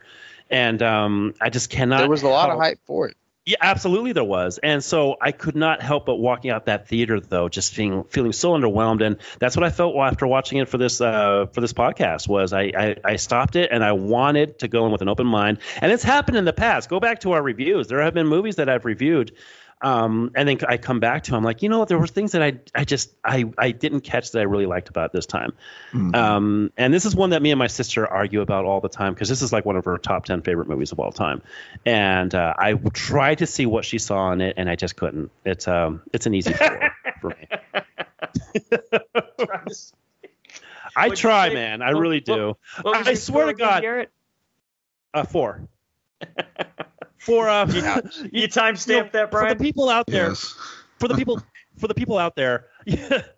and 0.50 0.80
um, 0.82 1.34
I 1.40 1.50
just 1.50 1.70
cannot. 1.70 1.98
There 1.98 2.10
was 2.10 2.22
a 2.22 2.28
lot 2.28 2.50
of 2.50 2.58
hype 2.58 2.80
for 2.86 3.08
it. 3.08 3.16
Yeah, 3.46 3.56
absolutely 3.60 4.12
there 4.12 4.24
was. 4.24 4.58
And 4.58 4.82
so 4.82 5.16
I 5.20 5.30
could 5.32 5.54
not 5.54 5.82
help 5.82 6.06
but 6.06 6.16
walking 6.16 6.50
out 6.50 6.64
that 6.66 6.88
theater 6.88 7.20
though, 7.20 7.50
just 7.50 7.74
feeling 7.74 8.04
feeling 8.04 8.32
so 8.32 8.52
underwhelmed. 8.52 9.04
And 9.04 9.18
that's 9.38 9.54
what 9.54 9.64
I 9.64 9.70
felt 9.70 9.94
after 9.96 10.26
watching 10.26 10.58
it 10.58 10.68
for 10.68 10.78
this 10.78 11.00
uh, 11.00 11.46
for 11.52 11.60
this 11.60 11.74
podcast 11.74 12.26
was 12.26 12.54
I, 12.54 12.72
I 12.76 12.96
I 13.04 13.16
stopped 13.16 13.56
it 13.56 13.68
and 13.70 13.84
I 13.84 13.92
wanted 13.92 14.60
to 14.60 14.68
go 14.68 14.86
in 14.86 14.92
with 14.92 15.02
an 15.02 15.08
open 15.10 15.26
mind. 15.26 15.58
And 15.82 15.92
it's 15.92 16.02
happened 16.02 16.38
in 16.38 16.46
the 16.46 16.54
past. 16.54 16.88
Go 16.88 17.00
back 17.00 17.20
to 17.20 17.32
our 17.32 17.42
reviews. 17.42 17.88
There 17.88 18.00
have 18.00 18.14
been 18.14 18.26
movies 18.26 18.56
that 18.56 18.70
I've 18.70 18.86
reviewed. 18.86 19.32
Um, 19.84 20.30
and 20.34 20.48
then 20.48 20.58
I 20.66 20.78
come 20.78 20.98
back 20.98 21.24
to 21.24 21.32
them 21.32 21.44
like, 21.44 21.62
you 21.62 21.68
know, 21.68 21.84
there 21.84 21.98
were 21.98 22.06
things 22.06 22.32
that 22.32 22.42
I, 22.42 22.54
I 22.74 22.84
just, 22.84 23.14
I, 23.22 23.44
I 23.58 23.70
didn't 23.70 24.00
catch 24.00 24.30
that 24.32 24.38
I 24.38 24.44
really 24.44 24.64
liked 24.64 24.88
about 24.88 25.12
this 25.12 25.26
time. 25.26 25.52
Mhm. 25.92 26.16
Um, 26.16 26.72
and 26.78 26.94
this 26.94 27.04
is 27.04 27.14
one 27.14 27.30
that 27.30 27.42
me 27.42 27.50
and 27.50 27.58
my 27.58 27.66
sister 27.66 28.06
argue 28.06 28.40
about 28.40 28.64
all 28.64 28.80
the 28.80 28.88
time 28.88 29.12
because 29.12 29.28
this 29.28 29.42
is 29.42 29.52
like 29.52 29.66
one 29.66 29.76
of 29.76 29.84
her 29.84 29.98
top 29.98 30.24
10 30.24 30.40
favorite 30.40 30.68
movies 30.68 30.92
of 30.92 31.00
all 31.00 31.12
time. 31.12 31.42
And 31.84 32.34
uh, 32.34 32.54
I 32.56 32.72
tried 32.72 33.38
to 33.38 33.46
see 33.46 33.66
what 33.66 33.84
she 33.84 33.98
saw 33.98 34.32
in 34.32 34.40
it 34.40 34.54
and 34.56 34.70
I 34.70 34.76
just 34.76 34.96
couldn't. 34.96 35.30
It's 35.44 35.68
um, 35.68 36.00
it's 36.14 36.24
an 36.24 36.34
easy 36.34 36.52
four 36.54 36.90
for 37.20 37.28
me. 37.28 37.46
I 40.96 41.08
What'd 41.08 41.18
try, 41.18 41.48
say? 41.48 41.54
man. 41.54 41.82
I 41.82 41.90
really 41.90 42.20
do. 42.20 42.56
What 42.80 42.98
was 42.98 43.08
I 43.08 43.14
swear 43.14 43.14
to 43.14 43.16
score 43.16 43.48
again, 43.50 43.68
God. 43.68 43.82
Garrett? 43.82 44.10
Uh, 45.12 45.24
four. 45.24 45.68
For 47.24 47.48
uh, 47.48 47.66
You 47.66 47.72
timestamped 48.48 49.12
that, 49.12 49.30
Brian. 49.30 49.48
for 49.48 49.54
the 49.54 49.64
people 49.64 49.88
out 49.88 50.06
there, 50.06 50.28
Yes. 50.28 50.54
for 50.98 51.08
the 51.08 51.14
people 51.14 51.40
for 51.76 51.88
the 51.88 51.94
people 51.94 52.16
out 52.18 52.36
there 52.36 52.66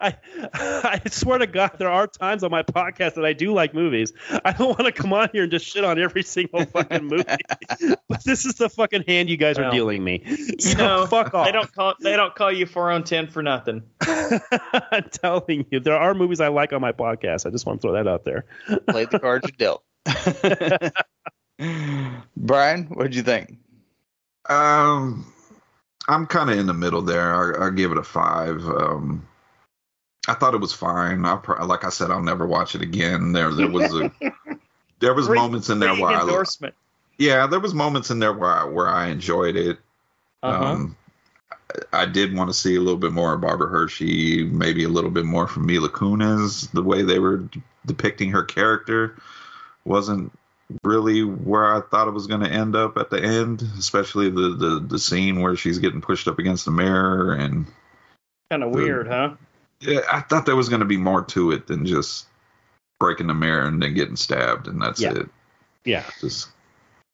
I 0.00 0.14
I 0.52 1.00
swear 1.08 1.38
to 1.38 1.46
God 1.46 1.70
there 1.78 1.88
are 1.88 2.06
times 2.06 2.42
on 2.44 2.50
my 2.50 2.62
podcast 2.64 3.14
that 3.14 3.24
I 3.24 3.32
do 3.32 3.54
like 3.54 3.72
movies. 3.72 4.12
I 4.44 4.52
don't 4.52 4.68
want 4.78 4.84
to 4.84 4.92
come 4.92 5.12
on 5.14 5.30
here 5.32 5.44
and 5.44 5.50
just 5.52 5.64
shit 5.64 5.84
on 5.84 5.98
every 5.98 6.22
single 6.24 6.66
fucking 6.66 7.04
movie. 7.06 7.24
but 8.08 8.24
this 8.24 8.44
is 8.44 8.56
the 8.56 8.68
fucking 8.68 9.04
hand 9.06 9.30
you 9.30 9.36
guys 9.38 9.56
are 9.58 9.70
dealing 9.70 10.02
me. 10.04 10.22
So 10.58 10.68
You 10.70 10.74
know, 10.76 11.06
fuck 11.06 11.32
off. 11.32 11.46
They 11.46 11.52
don't 11.52 11.72
call 11.72 11.94
they 12.00 12.14
don't 12.16 12.34
call 12.34 12.50
you 12.52 12.66
four 12.66 12.90
on 12.90 13.04
ten 13.04 13.28
for 13.28 13.42
nothing. 13.42 13.84
I'm 14.02 15.08
telling 15.12 15.64
you, 15.70 15.78
there 15.80 15.96
are 15.96 16.12
movies 16.12 16.40
I 16.40 16.48
like 16.48 16.72
on 16.74 16.80
my 16.82 16.92
podcast. 16.92 17.46
I 17.46 17.50
just 17.50 17.64
want 17.66 17.80
to 17.80 17.86
throw 17.88 17.92
that 17.94 18.08
out 18.08 18.24
there. 18.24 18.44
Play 18.88 19.04
the 19.06 19.18
cards 19.20 19.46
you 19.48 19.52
dealt. 19.56 19.84
Brian, 22.36 22.84
what 22.86 23.04
did 23.04 23.14
you 23.14 23.22
think? 23.22 23.58
Um, 24.48 25.32
I'm 26.08 26.26
kind 26.26 26.50
of 26.50 26.58
in 26.58 26.66
the 26.66 26.74
middle 26.74 27.02
there. 27.02 27.62
I, 27.62 27.66
I 27.66 27.70
give 27.70 27.92
it 27.92 27.98
a 27.98 28.02
five. 28.02 28.64
Um, 28.66 29.26
I 30.28 30.34
thought 30.34 30.54
it 30.54 30.60
was 30.60 30.72
fine. 30.72 31.24
I 31.24 31.36
pro- 31.36 31.64
like 31.66 31.84
I 31.84 31.88
said, 31.90 32.10
I'll 32.10 32.22
never 32.22 32.46
watch 32.46 32.74
it 32.74 32.82
again. 32.82 33.32
There, 33.32 33.52
there 33.52 33.70
was 33.70 33.92
a, 33.94 34.12
there 35.00 35.14
was 35.14 35.26
Great- 35.26 35.38
moments 35.40 35.68
in 35.70 35.78
there 35.78 35.94
where 35.94 36.10
I, 36.16 36.20
endorsement. 36.22 36.74
yeah, 37.18 37.46
there 37.46 37.60
was 37.60 37.74
moments 37.74 38.10
in 38.10 38.18
there 38.18 38.32
where 38.32 38.50
I, 38.52 38.64
where 38.64 38.88
I 38.88 39.08
enjoyed 39.08 39.56
it. 39.56 39.78
Uh-huh. 40.42 40.64
Um, 40.64 40.96
I 41.92 42.02
I 42.02 42.06
did 42.06 42.34
want 42.34 42.48
to 42.48 42.54
see 42.54 42.76
a 42.76 42.80
little 42.80 42.96
bit 42.98 43.12
more 43.12 43.34
of 43.34 43.40
Barbara 43.40 43.68
Hershey, 43.68 44.44
maybe 44.44 44.84
a 44.84 44.88
little 44.88 45.10
bit 45.10 45.24
more 45.24 45.48
from 45.48 45.66
Mila 45.66 45.88
Kunis. 45.88 46.70
The 46.72 46.82
way 46.82 47.02
they 47.02 47.18
were 47.18 47.38
d- 47.38 47.62
depicting 47.84 48.30
her 48.30 48.44
character 48.44 49.16
wasn't 49.84 50.32
really 50.82 51.22
where 51.22 51.64
I 51.64 51.80
thought 51.80 52.08
it 52.08 52.14
was 52.14 52.26
going 52.26 52.40
to 52.40 52.50
end 52.50 52.74
up 52.74 52.96
at 52.98 53.10
the 53.10 53.22
end, 53.22 53.62
especially 53.78 54.30
the, 54.30 54.56
the 54.56 54.86
the 54.86 54.98
scene 54.98 55.40
where 55.40 55.56
she's 55.56 55.78
getting 55.78 56.00
pushed 56.00 56.28
up 56.28 56.38
against 56.38 56.64
the 56.64 56.70
mirror 56.72 57.34
and 57.34 57.66
kind 58.50 58.62
of 58.62 58.70
weird, 58.70 59.06
huh? 59.06 59.34
yeah, 59.80 60.00
I 60.12 60.20
thought 60.20 60.46
there 60.46 60.56
was 60.56 60.68
going 60.68 60.80
to 60.80 60.86
be 60.86 60.96
more 60.96 61.24
to 61.26 61.52
it 61.52 61.66
than 61.66 61.86
just 61.86 62.26
breaking 62.98 63.26
the 63.26 63.34
mirror 63.34 63.66
and 63.66 63.82
then 63.82 63.94
getting 63.94 64.16
stabbed 64.16 64.66
and 64.68 64.80
that's 64.80 65.00
Yeah. 65.00 65.12
it. 65.12 65.28
Yeah. 65.84 66.04
Just 66.20 66.48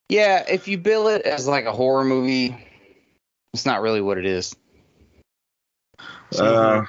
Yeah, 0.08 0.44
if 0.48 0.68
you 0.68 0.78
bill 0.78 1.08
it 1.08 1.22
as 1.22 1.46
like 1.46 1.66
a 1.66 1.72
horror 1.72 2.04
movie, 2.04 2.56
it's 3.52 3.66
not 3.66 3.82
really 3.82 4.00
what 4.00 4.18
it 4.18 4.26
is. 4.26 4.54
Uh, 6.38 6.84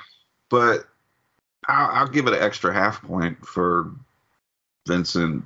but 0.49 0.85
I'll, 1.68 1.91
I'll 1.91 2.07
give 2.07 2.27
it 2.27 2.34
an 2.34 2.41
extra 2.41 2.73
half 2.73 3.02
point 3.02 3.45
for 3.45 3.91
Vincent, 4.88 5.45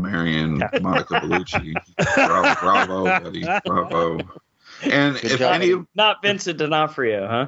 Marion, 0.00 0.58
Monica 0.80 1.14
Bellucci. 1.20 1.74
bravo, 2.14 2.60
bravo, 2.60 3.04
buddy, 3.24 3.44
bravo. 3.64 4.18
And 4.82 5.14
Good 5.20 5.32
if 5.32 5.38
job. 5.38 5.54
any 5.54 5.70
of 5.70 5.86
Not 5.94 6.20
Vincent 6.22 6.58
D'Onofrio, 6.58 7.26
huh? 7.26 7.46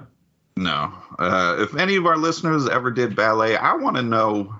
no, 0.57 0.93
uh, 1.19 1.57
if 1.59 1.77
any 1.77 1.97
of 1.97 2.07
our 2.07 2.17
listeners 2.17 2.67
ever 2.69 2.91
did 2.91 3.15
ballet, 3.15 3.57
I 3.57 3.75
want 3.75 3.97
to 3.97 4.03
know. 4.03 4.55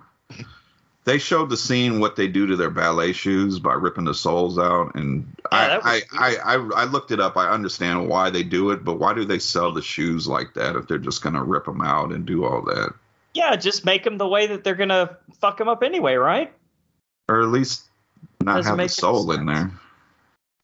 They 1.05 1.17
showed 1.17 1.49
the 1.49 1.57
scene 1.57 2.01
what 2.01 2.17
they 2.17 2.29
do 2.29 2.47
to 2.49 2.55
their 2.57 2.69
ballet 2.69 3.13
shoes 3.13 3.59
by 3.59 3.73
ripping 3.73 4.05
the 4.05 4.13
soles 4.13 4.59
out, 4.59 4.95
and 4.95 5.27
Yeah, 5.51 5.81
I, 5.83 5.97
was- 5.97 6.03
I, 6.13 6.37
I, 6.45 6.55
I 6.57 6.83
I 6.83 6.85
looked 6.85 7.11
it 7.13 7.21
up. 7.21 7.39
I 7.39 7.49
understand 7.49 8.07
why 8.09 8.29
they 8.29 8.43
do 8.43 8.71
it, 8.73 8.85
but 8.85 8.99
why 8.99 9.15
do 9.15 9.25
they 9.25 9.39
sell 9.39 9.73
the 9.73 9.81
shoes 9.81 10.29
like 10.29 10.53
that 10.55 10.77
if 10.77 10.87
they're 10.87 10.99
just 10.99 11.23
gonna 11.23 11.43
rip 11.43 11.65
them 11.65 11.81
out 11.81 12.13
and 12.13 12.27
do 12.27 12.45
all 12.45 12.61
that? 12.67 12.93
Yeah, 13.33 13.57
just 13.57 13.87
make 13.87 14.05
them 14.05 14.19
the 14.19 14.29
way 14.29 14.47
that 14.49 14.65
they're 14.65 14.75
gonna 14.75 15.17
fuck 15.41 15.57
them 15.57 15.69
up 15.69 15.83
anyway, 15.83 16.17
right? 16.17 16.53
Or 17.29 17.43
at 17.43 17.49
least 17.49 17.85
not 18.43 18.57
have 18.57 18.65
the 18.65 18.77
make 18.77 18.85
any 18.85 18.89
soul 18.89 19.31
in 19.33 19.47
there 19.47 19.71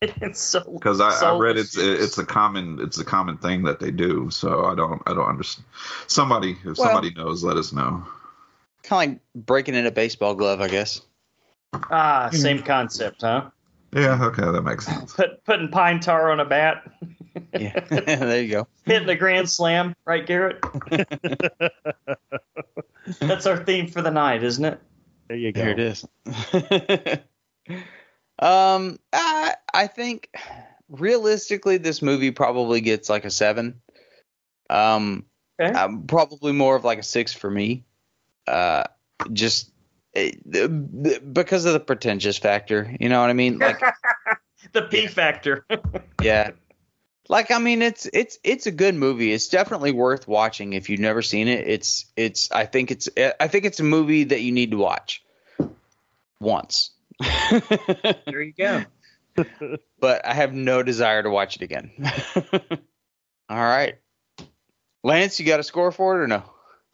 It's 0.03 0.41
so 0.41 0.61
because 0.75 1.01
I, 1.01 1.11
I 1.31 1.39
read 1.39 1.57
it's 1.57 1.75
shoes. 1.75 2.03
it's 2.05 2.19
a 2.19 2.27
common 2.27 2.79
it's 2.81 2.99
a 2.99 3.05
common 3.05 3.39
thing 3.39 3.63
that 3.65 3.81
they 3.81 3.91
do 3.91 4.29
so 4.31 4.65
i 4.67 4.75
don't 4.75 5.01
i 5.07 5.15
don't 5.15 5.27
understand 5.29 5.65
somebody 6.07 6.51
if 6.53 6.65
Well- 6.65 6.75
somebody 6.75 7.13
knows 7.15 7.43
let 7.45 7.57
us 7.57 7.73
know 7.73 8.05
Kind 8.83 9.13
of 9.13 9.19
like 9.35 9.47
breaking 9.47 9.75
in 9.77 9.87
a 9.87 9.91
baseball 9.91 10.35
glove, 10.35 10.61
I 10.61 10.69
guess. 10.69 11.01
ah 11.91 12.29
same 12.31 12.63
concept, 12.63 13.23
huh? 13.23 13.49
yeah 13.95 14.23
okay 14.25 14.43
that 14.51 14.61
makes 14.63 14.85
sense 14.85 15.13
Put 15.17 15.43
putting 15.45 15.69
pine 15.69 16.01
tar 16.01 16.31
on 16.31 16.39
a 16.41 16.45
bat, 16.45 16.83
Yeah, 17.59 17.81
there 17.89 18.43
you 18.43 18.51
go. 18.51 18.67
hitting 18.85 19.09
a 19.09 19.17
grand 19.17 19.49
slam, 19.49 19.95
right, 20.05 20.27
Garrett? 20.27 20.63
That's 23.21 23.47
our 23.47 23.65
theme 23.65 23.87
for 23.89 24.03
the 24.03 24.11
night, 24.11 24.43
isn't 24.43 24.65
it? 24.65 24.81
There 25.29 25.37
you 25.37 25.53
go. 25.53 25.61
There 25.61 25.71
it 25.71 25.79
is. 25.79 26.05
um, 28.39 28.99
I 29.13 29.55
I 29.73 29.87
think 29.87 30.29
realistically, 30.89 31.79
this 31.79 32.03
movie 32.03 32.31
probably 32.31 32.81
gets 32.81 33.09
like 33.09 33.25
a 33.25 33.31
seven. 33.31 33.81
Um, 34.71 35.27
Okay. 35.61 35.73
um, 35.73 36.03
probably 36.09 36.51
more 36.53 36.75
of 36.75 36.85
like 36.85 36.99
a 36.99 37.03
six 37.05 37.33
for 37.33 37.49
me. 37.49 37.85
Uh, 38.47 38.83
just 39.33 39.71
eh, 40.15 40.33
the- 40.45 40.67
the- 40.67 41.21
because 41.21 41.65
of 41.65 41.75
the 41.75 41.81
pretentious 41.81 42.37
factor. 42.39 42.93
You 42.99 43.09
know 43.09 43.21
what 43.21 43.31
I 43.31 43.35
mean? 43.35 43.61
Like, 43.61 43.81
the 44.73 44.83
P 44.83 45.07
factor. 45.07 45.65
yeah. 46.23 46.51
Like 47.29 47.51
I 47.51 47.59
mean 47.59 47.81
it's 47.81 48.07
it's 48.13 48.39
it's 48.45 48.67
a 48.67 48.71
good 48.71 48.95
movie. 48.95 49.33
It's 49.33 49.49
definitely 49.49 49.93
worth 49.93 50.29
watching 50.29 50.75
if 50.75 50.91
you've 50.91 51.01
never 51.01 51.23
seen 51.23 51.49
it. 51.49 51.67
It's 51.67 52.07
it's 52.17 52.51
I 52.53 52.67
think 52.67 52.91
it's 52.91 53.09
I 53.17 53.49
think 53.49 53.65
it's 53.65 53.81
a 53.81 53.85
movie 53.85 54.25
that 54.25 54.43
you 54.43 54.53
need 54.53 54.73
to 54.73 54.77
watch 54.77 55.25
once. 56.41 56.91
there 57.21 58.43
you 58.43 58.53
go. 58.53 58.85
but 60.01 60.27
I 60.27 60.35
have 60.35 60.53
no 60.53 60.83
desire 60.83 61.23
to 61.23 61.31
watch 61.31 61.57
it 61.57 61.63
again. 61.63 61.91
All 63.49 63.57
right. 63.57 63.97
Lance, 65.03 65.39
you 65.39 65.47
got 65.47 65.61
a 65.61 65.65
score 65.65 65.93
for 65.93 66.19
it 66.19 66.25
or 66.25 66.27
no? 66.27 66.43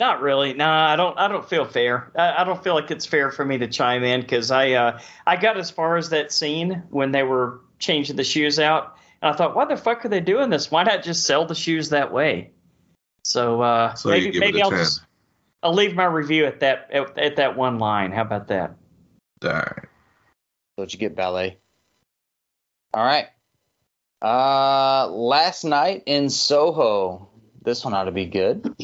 Not 0.01 0.23
really. 0.23 0.55
Nah, 0.55 0.93
I 0.93 0.97
don't. 0.97 1.19
I 1.19 1.29
don't 1.29 1.47
feel 1.47 1.67
fair. 1.67 2.11
I, 2.17 2.41
I 2.41 2.45
don't 2.45 2.63
feel 2.65 2.75
like 2.75 2.91
it's 2.91 3.05
fair 3.05 3.31
for 3.31 3.45
me 3.45 3.59
to 3.59 3.69
chime 3.69 4.03
in 4.03 4.23
because 4.23 4.51
I 4.51 4.73
uh, 4.73 5.01
I 5.27 5.37
got 5.37 5.59
as 5.59 5.71
far 5.71 5.99
as 5.99 6.09
that 6.11 6.33
scene 6.33 6.85
when 6.89 7.13
they 7.13 7.23
were 7.23 7.61
changing 7.79 8.17
the 8.17 8.25
shoes 8.25 8.59
out, 8.59 8.97
and 9.23 9.33
I 9.35 9.37
thought, 9.37 9.55
why 9.55 9.65
the 9.67 9.77
fuck 9.77 10.05
are 10.05 10.09
they 10.09 10.21
doing 10.21 10.51
this? 10.51 10.71
Why 10.71 10.83
not 10.83 11.03
just 11.03 11.25
sell 11.27 11.45
the 11.45 11.55
shoes 11.55 11.89
that 11.91 12.13
way? 12.13 12.53
So, 13.25 13.61
uh, 13.61 13.95
So 13.95 14.09
maybe 14.11 14.31
give 14.31 14.41
maybe 14.41 14.59
it 14.59 14.63
a 14.63 14.65
I'll 14.65 14.71
10. 14.71 14.79
just 14.79 15.03
I'll 15.63 15.75
leave 15.75 15.95
my 15.95 16.07
review 16.07 16.47
at 16.47 16.61
that 16.61 16.89
at, 16.91 17.19
at 17.19 17.37
that 17.37 17.57
one 17.57 17.79
line. 17.79 18.13
How 18.13 18.23
about 18.23 18.49
that? 18.49 18.75
All 19.45 19.51
right. 19.51 19.85
Let 20.79 20.93
you 20.95 20.99
get 20.99 21.15
ballet. 21.15 21.59
All 22.95 23.05
right. 23.05 23.27
Uh, 24.23 25.09
last 25.09 25.65
night 25.65 26.03
in 26.07 26.31
Soho. 26.31 27.29
This 27.63 27.85
one 27.85 27.93
ought 27.93 28.05
to 28.05 28.11
be 28.11 28.25
good. 28.25 28.75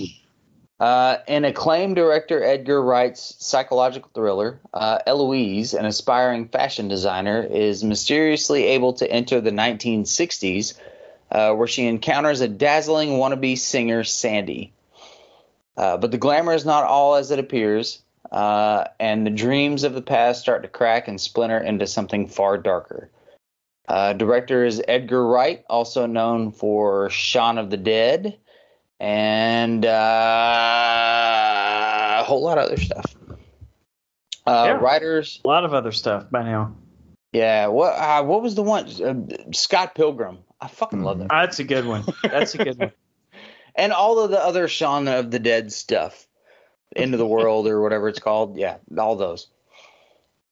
Uh, 0.78 1.16
an 1.26 1.46
acclaimed 1.46 1.96
director, 1.96 2.44
Edgar 2.44 2.82
Wright's 2.82 3.34
psychological 3.38 4.10
thriller, 4.14 4.60
uh, 4.74 4.98
Eloise, 5.06 5.72
an 5.72 5.86
aspiring 5.86 6.48
fashion 6.48 6.88
designer, 6.88 7.42
is 7.42 7.82
mysteriously 7.82 8.64
able 8.64 8.92
to 8.92 9.10
enter 9.10 9.40
the 9.40 9.50
1960s, 9.50 10.74
uh, 11.30 11.54
where 11.54 11.66
she 11.66 11.86
encounters 11.86 12.42
a 12.42 12.48
dazzling 12.48 13.12
wannabe 13.12 13.56
singer, 13.56 14.04
Sandy. 14.04 14.74
Uh, 15.78 15.96
but 15.96 16.10
the 16.10 16.18
glamour 16.18 16.52
is 16.52 16.66
not 16.66 16.84
all 16.84 17.14
as 17.14 17.30
it 17.30 17.38
appears, 17.38 18.02
uh, 18.30 18.84
and 19.00 19.26
the 19.26 19.30
dreams 19.30 19.82
of 19.82 19.94
the 19.94 20.02
past 20.02 20.42
start 20.42 20.60
to 20.62 20.68
crack 20.68 21.08
and 21.08 21.18
splinter 21.18 21.58
into 21.58 21.86
something 21.86 22.28
far 22.28 22.58
darker. 22.58 23.10
Uh, 23.88 24.12
director 24.12 24.64
is 24.64 24.82
Edgar 24.86 25.26
Wright, 25.26 25.64
also 25.70 26.04
known 26.04 26.52
for 26.52 27.08
Shaun 27.08 27.56
of 27.56 27.70
the 27.70 27.76
Dead, 27.78 28.36
and 29.00 29.84
uh, 31.06 32.18
a 32.20 32.24
whole 32.24 32.42
lot 32.42 32.58
of 32.58 32.64
other 32.66 32.76
stuff. 32.80 33.14
Uh, 34.46 34.64
Yeah. 34.66 34.72
Writers, 34.78 35.40
A 35.44 35.48
lot 35.48 35.64
of 35.64 35.74
other 35.74 35.92
stuff 35.92 36.30
by 36.30 36.42
now. 36.42 36.74
yeah. 37.32 37.66
What 37.66 37.94
uh, 37.98 38.22
what 38.24 38.42
was 38.42 38.54
the 38.54 38.62
one? 38.62 38.86
Uh, 39.02 39.14
Scott 39.52 39.94
Pilgrim. 39.94 40.38
I 40.60 40.68
fucking 40.68 41.02
love 41.02 41.18
that. 41.18 41.28
Ah, 41.30 41.42
That's 41.44 41.58
a 41.58 41.64
good 41.64 41.84
one. 41.86 42.04
That's 42.22 42.54
a 42.54 42.58
good 42.64 42.78
one. 42.78 42.92
and 43.74 43.92
all 43.92 44.18
of 44.20 44.30
the 44.30 44.40
other 44.42 44.68
Shaun 44.68 45.06
of 45.08 45.30
the 45.30 45.38
Dead 45.38 45.70
stuff, 45.72 46.26
Into 46.94 47.18
the 47.18 47.26
World 47.26 47.66
or 47.66 47.82
whatever 47.82 48.08
it's 48.08 48.20
called. 48.20 48.56
Yeah, 48.56 48.76
all 48.98 49.16
those. 49.16 49.48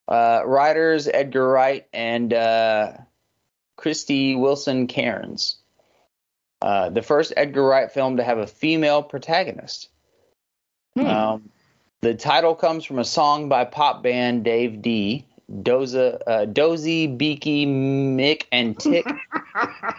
Uh, 0.07 0.43
writers 0.45 1.09
Edgar 1.09 1.49
Wright 1.49 1.87
and 1.95 2.35
uh, 2.35 2.93
Krysty 3.79 4.39
Wilson-Cairns. 4.39 5.57
Uh, 6.65 6.89
the 6.89 7.03
first 7.03 7.35
Edgar 7.37 7.63
Wright 7.63 7.93
film 7.93 8.17
to 8.17 8.25
have 8.25 8.39
a 8.39 8.47
female 8.47 9.03
protagonist. 9.03 9.91
Hmm. 10.97 11.07
Um, 11.07 11.51
the 12.01 12.15
title 12.15 12.55
comes 12.55 12.87
from 12.87 12.99
a 12.99 13.05
song 13.05 13.51
by 13.51 13.67
pop 13.67 14.03
band 14.03 14.45
Dave 14.45 14.81
Dee 14.81 15.27
Doza, 15.53 16.23
uh, 16.27 16.47
Dozy, 16.47 17.07
Beaky, 17.07 17.67
Mick, 17.67 18.45
and 18.51 18.79
Tich. 18.81 19.05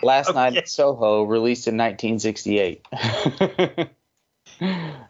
Last 0.02 0.34
night 0.34 0.54
Okay. 0.54 0.58
at 0.60 0.68
Soho, 0.70 1.22
released 1.24 1.68
in 1.68 1.78
1968. 1.78 2.84
that 2.92 3.90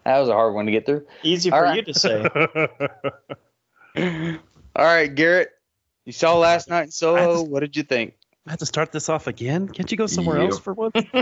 was 0.04 0.28
a 0.28 0.34
hard 0.34 0.52
one 0.54 0.66
to 0.66 0.72
get 0.72 0.84
through. 0.84 1.06
Easy 1.22 1.50
All 1.50 1.58
for 1.60 1.64
right. 1.64 1.76
you 1.76 1.82
to 1.90 1.94
say. 1.98 2.28
All 4.76 4.84
right, 4.84 5.14
Garrett, 5.14 5.52
you 6.04 6.12
saw 6.12 6.36
last 6.36 6.68
night 6.68 6.84
in 6.84 6.90
Soho. 6.90 7.38
Just- 7.40 7.48
what 7.50 7.60
did 7.60 7.76
you 7.76 7.82
think? 7.82 8.15
I 8.46 8.50
have 8.50 8.60
to 8.60 8.66
start 8.66 8.92
this 8.92 9.08
off 9.08 9.26
again. 9.26 9.68
Can't 9.68 9.90
you 9.90 9.96
go 9.96 10.06
somewhere 10.06 10.38
Yep. 10.40 10.50
else 10.52 10.58
for 10.60 10.72
once? 10.74 10.92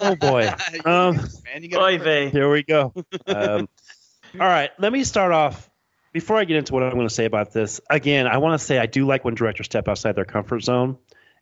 Oh 0.00 0.14
boy. 0.16 0.48
Um, 0.84 1.16
Man, 1.44 1.62
you 1.62 1.78
Oy 1.78 1.98
vey. 1.98 2.28
Here 2.30 2.50
we 2.50 2.62
go. 2.62 2.92
Um, 3.26 3.68
all 4.34 4.46
right, 4.46 4.70
let 4.78 4.92
me 4.92 5.04
start 5.04 5.32
off. 5.32 5.68
Before 6.12 6.36
I 6.36 6.44
get 6.44 6.56
into 6.58 6.72
what 6.74 6.84
I'm 6.84 6.92
going 6.94 7.08
to 7.08 7.14
say 7.14 7.24
about 7.24 7.52
this, 7.52 7.80
again, 7.90 8.28
I 8.28 8.38
want 8.38 8.58
to 8.60 8.64
say 8.64 8.78
I 8.78 8.86
do 8.86 9.04
like 9.04 9.24
when 9.24 9.34
directors 9.34 9.66
step 9.66 9.88
outside 9.88 10.14
their 10.14 10.24
comfort 10.24 10.60
zone, 10.60 10.96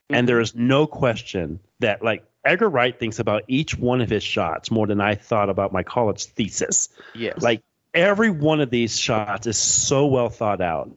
and 0.08 0.26
there 0.26 0.40
is 0.40 0.54
no 0.54 0.86
question 0.86 1.60
that 1.80 2.02
like 2.02 2.24
Edgar 2.44 2.70
Wright 2.70 2.98
thinks 2.98 3.18
about 3.18 3.42
each 3.48 3.76
one 3.78 4.00
of 4.00 4.08
his 4.08 4.22
shots 4.22 4.70
more 4.70 4.86
than 4.86 5.00
I 5.00 5.14
thought 5.16 5.50
about 5.50 5.72
my 5.74 5.82
college 5.82 6.24
thesis. 6.24 6.88
yes. 7.14 7.42
Like 7.42 7.62
every 7.92 8.30
one 8.30 8.60
of 8.62 8.70
these 8.70 8.98
shots 8.98 9.46
is 9.46 9.58
so 9.58 10.06
well 10.06 10.30
thought 10.30 10.62
out. 10.62 10.90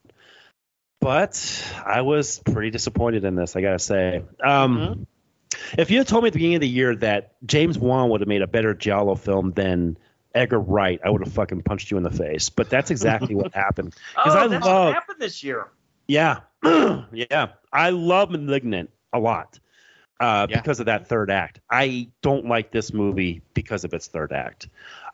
But 1.06 1.72
I 1.86 2.00
was 2.00 2.40
pretty 2.40 2.70
disappointed 2.70 3.22
in 3.24 3.36
this, 3.36 3.54
I 3.54 3.60
gotta 3.60 3.78
say. 3.78 4.24
Um, 4.42 5.06
If 5.78 5.92
you 5.92 5.98
had 5.98 6.08
told 6.08 6.24
me 6.24 6.26
at 6.26 6.32
the 6.32 6.38
beginning 6.38 6.56
of 6.56 6.60
the 6.62 6.68
year 6.68 6.96
that 6.96 7.34
James 7.46 7.78
Wan 7.78 8.10
would 8.10 8.22
have 8.22 8.26
made 8.28 8.42
a 8.42 8.48
better 8.48 8.74
Giallo 8.74 9.14
film 9.14 9.52
than 9.52 9.98
Edgar 10.34 10.58
Wright, 10.58 10.98
I 11.04 11.10
would 11.10 11.24
have 11.24 11.32
fucking 11.32 11.62
punched 11.62 11.92
you 11.92 11.96
in 11.96 12.02
the 12.02 12.10
face. 12.10 12.50
But 12.50 12.70
that's 12.70 12.90
exactly 12.90 13.36
what 13.36 13.54
happened. 13.54 13.94
Oh, 14.16 14.22
I 14.36 14.48
that's 14.48 14.66
love- 14.66 14.86
what 14.86 14.94
happened 14.94 15.20
this 15.20 15.44
year. 15.44 15.68
Yeah, 16.08 16.40
yeah. 16.64 17.50
I 17.72 17.90
love 17.90 18.30
*Malignant* 18.30 18.90
a 19.12 19.20
lot 19.20 19.60
uh, 20.18 20.48
Yeah. 20.50 20.56
because 20.60 20.80
of 20.80 20.86
that 20.86 21.06
third 21.08 21.30
act. 21.30 21.60
I 21.70 22.08
don't 22.20 22.46
like 22.46 22.72
this 22.72 22.92
movie 22.92 23.42
because 23.54 23.84
of 23.84 23.94
its 23.94 24.08
third 24.08 24.32
act. 24.32 24.68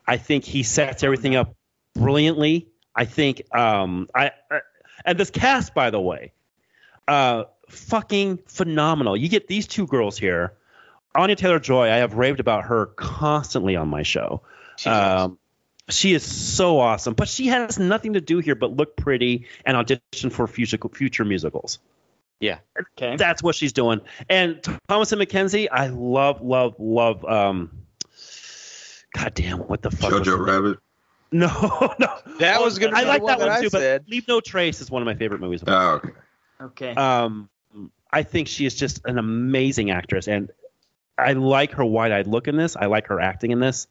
I 0.07 0.17
think 0.17 0.45
he 0.45 0.63
sets 0.63 1.03
everything 1.03 1.37
up 1.37 1.55
brilliantly. 1.95 2.69
I 2.95 3.05
think, 3.07 3.43
um, 3.55 4.09
I, 4.15 4.33
I 4.51 4.61
and 5.05 5.19
this 5.19 5.31
cast, 5.31 5.75
by 5.75 5.91
the 5.91 6.01
way, 6.01 6.33
uh, 7.09 7.45
fucking 7.69 8.39
phenomenal. 8.47 9.17
You 9.17 9.29
get 9.29 9.47
these 9.47 9.67
two 9.67 9.87
girls 9.87 10.19
here. 10.19 10.55
Anya 11.15 11.37
Taylor 11.37 11.59
Joy, 11.59 11.91
I 11.91 11.97
have 11.97 12.15
raved 12.15 12.41
about 12.41 12.65
her 12.65 12.87
constantly 12.87 13.77
on 13.77 13.89
my 13.89 14.03
show. 14.03 14.43
She's. 14.77 14.87
Um, 14.93 15.39
she 15.89 16.15
is 16.15 16.25
so 16.25 16.79
awesome, 16.79 17.15
but 17.15 17.29
she 17.29 17.49
has 17.49 17.79
nothing 17.79 18.13
to 18.15 18.21
do 18.21 18.39
here 18.39 18.55
but 18.55 18.75
look 18.75 18.97
pretty 18.97 19.47
and 19.67 19.77
audition 19.77 20.31
for 20.31 20.47
future 20.47 20.79
future 20.93 21.25
musicals. 21.25 21.81
Yeah, 22.41 22.59
okay. 22.81 23.17
That's 23.17 23.43
what 23.43 23.55
she's 23.55 23.73
doing. 23.73 24.01
And 24.29 24.63
Thomasin 24.63 25.23
McKenzie, 25.23 25.69
I 25.71 25.89
love, 25.89 26.41
love, 26.41 26.77
love. 26.79 27.25
Um, 27.25 27.83
God 29.17 29.35
damn, 29.35 29.59
what 29.59 29.83
the 29.83 29.91
fuck? 29.91 30.13
Jojo 30.13 30.35
it? 30.35 30.41
Rabbit. 30.41 30.79
No, 31.33 31.49
no. 31.99 32.09
That 32.39 32.61
was 32.61 32.79
gonna 32.79 32.97
I 32.97 33.03
be 33.03 33.09
like 33.09 33.23
the 33.23 33.27
that 33.27 33.39
one 33.39 33.49
one 33.49 33.49
that 33.49 33.59
I 33.59 33.63
too, 33.63 33.71
said. 33.71 34.05
but 34.05 34.11
Leave 34.11 34.29
No 34.29 34.41
Trace 34.41 34.81
is 34.81 34.91
one 34.91 35.03
of 35.03 35.07
my 35.07 35.15
favorite 35.15 35.41
movies. 35.41 35.65
Oh, 35.67 35.95
okay. 35.95 36.11
Okay. 36.61 36.95
Um, 36.95 37.49
I 38.13 38.23
think 38.23 38.49
she 38.49 38.67
is 38.67 38.75
just 38.75 39.01
an 39.07 39.19
amazing 39.19 39.91
actress, 39.91 40.29
and 40.29 40.51
I 41.17 41.33
like 41.33 41.73
her 41.73 41.85
wide-eyed 41.85 42.27
look 42.27 42.47
in 42.49 42.57
this. 42.57 42.77
I 42.77 42.87
like 42.87 43.07
her 43.09 43.21
acting 43.21 43.51
in 43.51 43.61
this. 43.61 43.87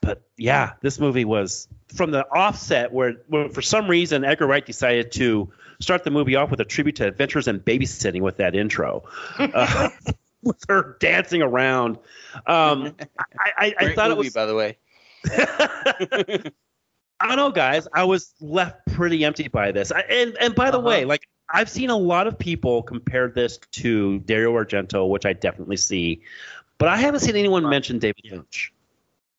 But 0.00 0.22
yeah, 0.36 0.74
this 0.80 0.98
movie 1.00 1.24
was 1.24 1.68
from 1.94 2.12
the 2.12 2.24
offset 2.28 2.92
where, 2.92 3.14
where 3.26 3.48
for 3.48 3.62
some 3.62 3.88
reason 3.88 4.24
Edgar 4.24 4.46
Wright 4.46 4.64
decided 4.64 5.12
to 5.12 5.52
start 5.80 6.04
the 6.04 6.10
movie 6.10 6.36
off 6.36 6.50
with 6.50 6.60
a 6.60 6.64
tribute 6.64 6.96
to 6.96 7.06
Adventures 7.06 7.48
in 7.48 7.60
Babysitting 7.60 8.20
with 8.20 8.36
that 8.36 8.54
intro, 8.54 9.04
uh, 9.38 9.90
with 10.42 10.62
her 10.68 10.96
dancing 11.00 11.42
around. 11.42 11.98
Um, 12.46 12.94
I, 13.18 13.50
I, 13.56 13.74
I 13.78 13.84
Great 13.84 13.96
thought 13.96 14.10
movie, 14.10 14.20
it 14.20 14.24
was 14.24 14.34
by 14.34 14.46
the 14.46 14.54
way. 14.54 14.78
I 17.20 17.26
don't 17.28 17.36
know, 17.36 17.50
guys. 17.50 17.88
I 17.92 18.04
was 18.04 18.32
left 18.40 18.86
pretty 18.92 19.24
empty 19.24 19.48
by 19.48 19.72
this. 19.72 19.90
I, 19.92 20.00
and 20.00 20.36
and 20.40 20.54
by 20.54 20.70
the 20.70 20.78
Uh-huh. 20.78 20.86
way, 20.88 21.04
like 21.04 21.28
I've 21.48 21.68
seen 21.68 21.90
a 21.90 21.96
lot 21.96 22.26
of 22.26 22.38
people 22.38 22.82
compare 22.82 23.28
this 23.28 23.58
to 23.72 24.18
Dario 24.20 24.52
Argento, 24.52 25.08
which 25.08 25.26
I 25.26 25.32
definitely 25.32 25.78
see, 25.78 26.22
but 26.78 26.88
I 26.88 26.96
haven't 26.96 27.20
seen 27.20 27.36
anyone 27.36 27.68
mention 27.68 27.98
David 27.98 28.24
Lynch. 28.30 28.72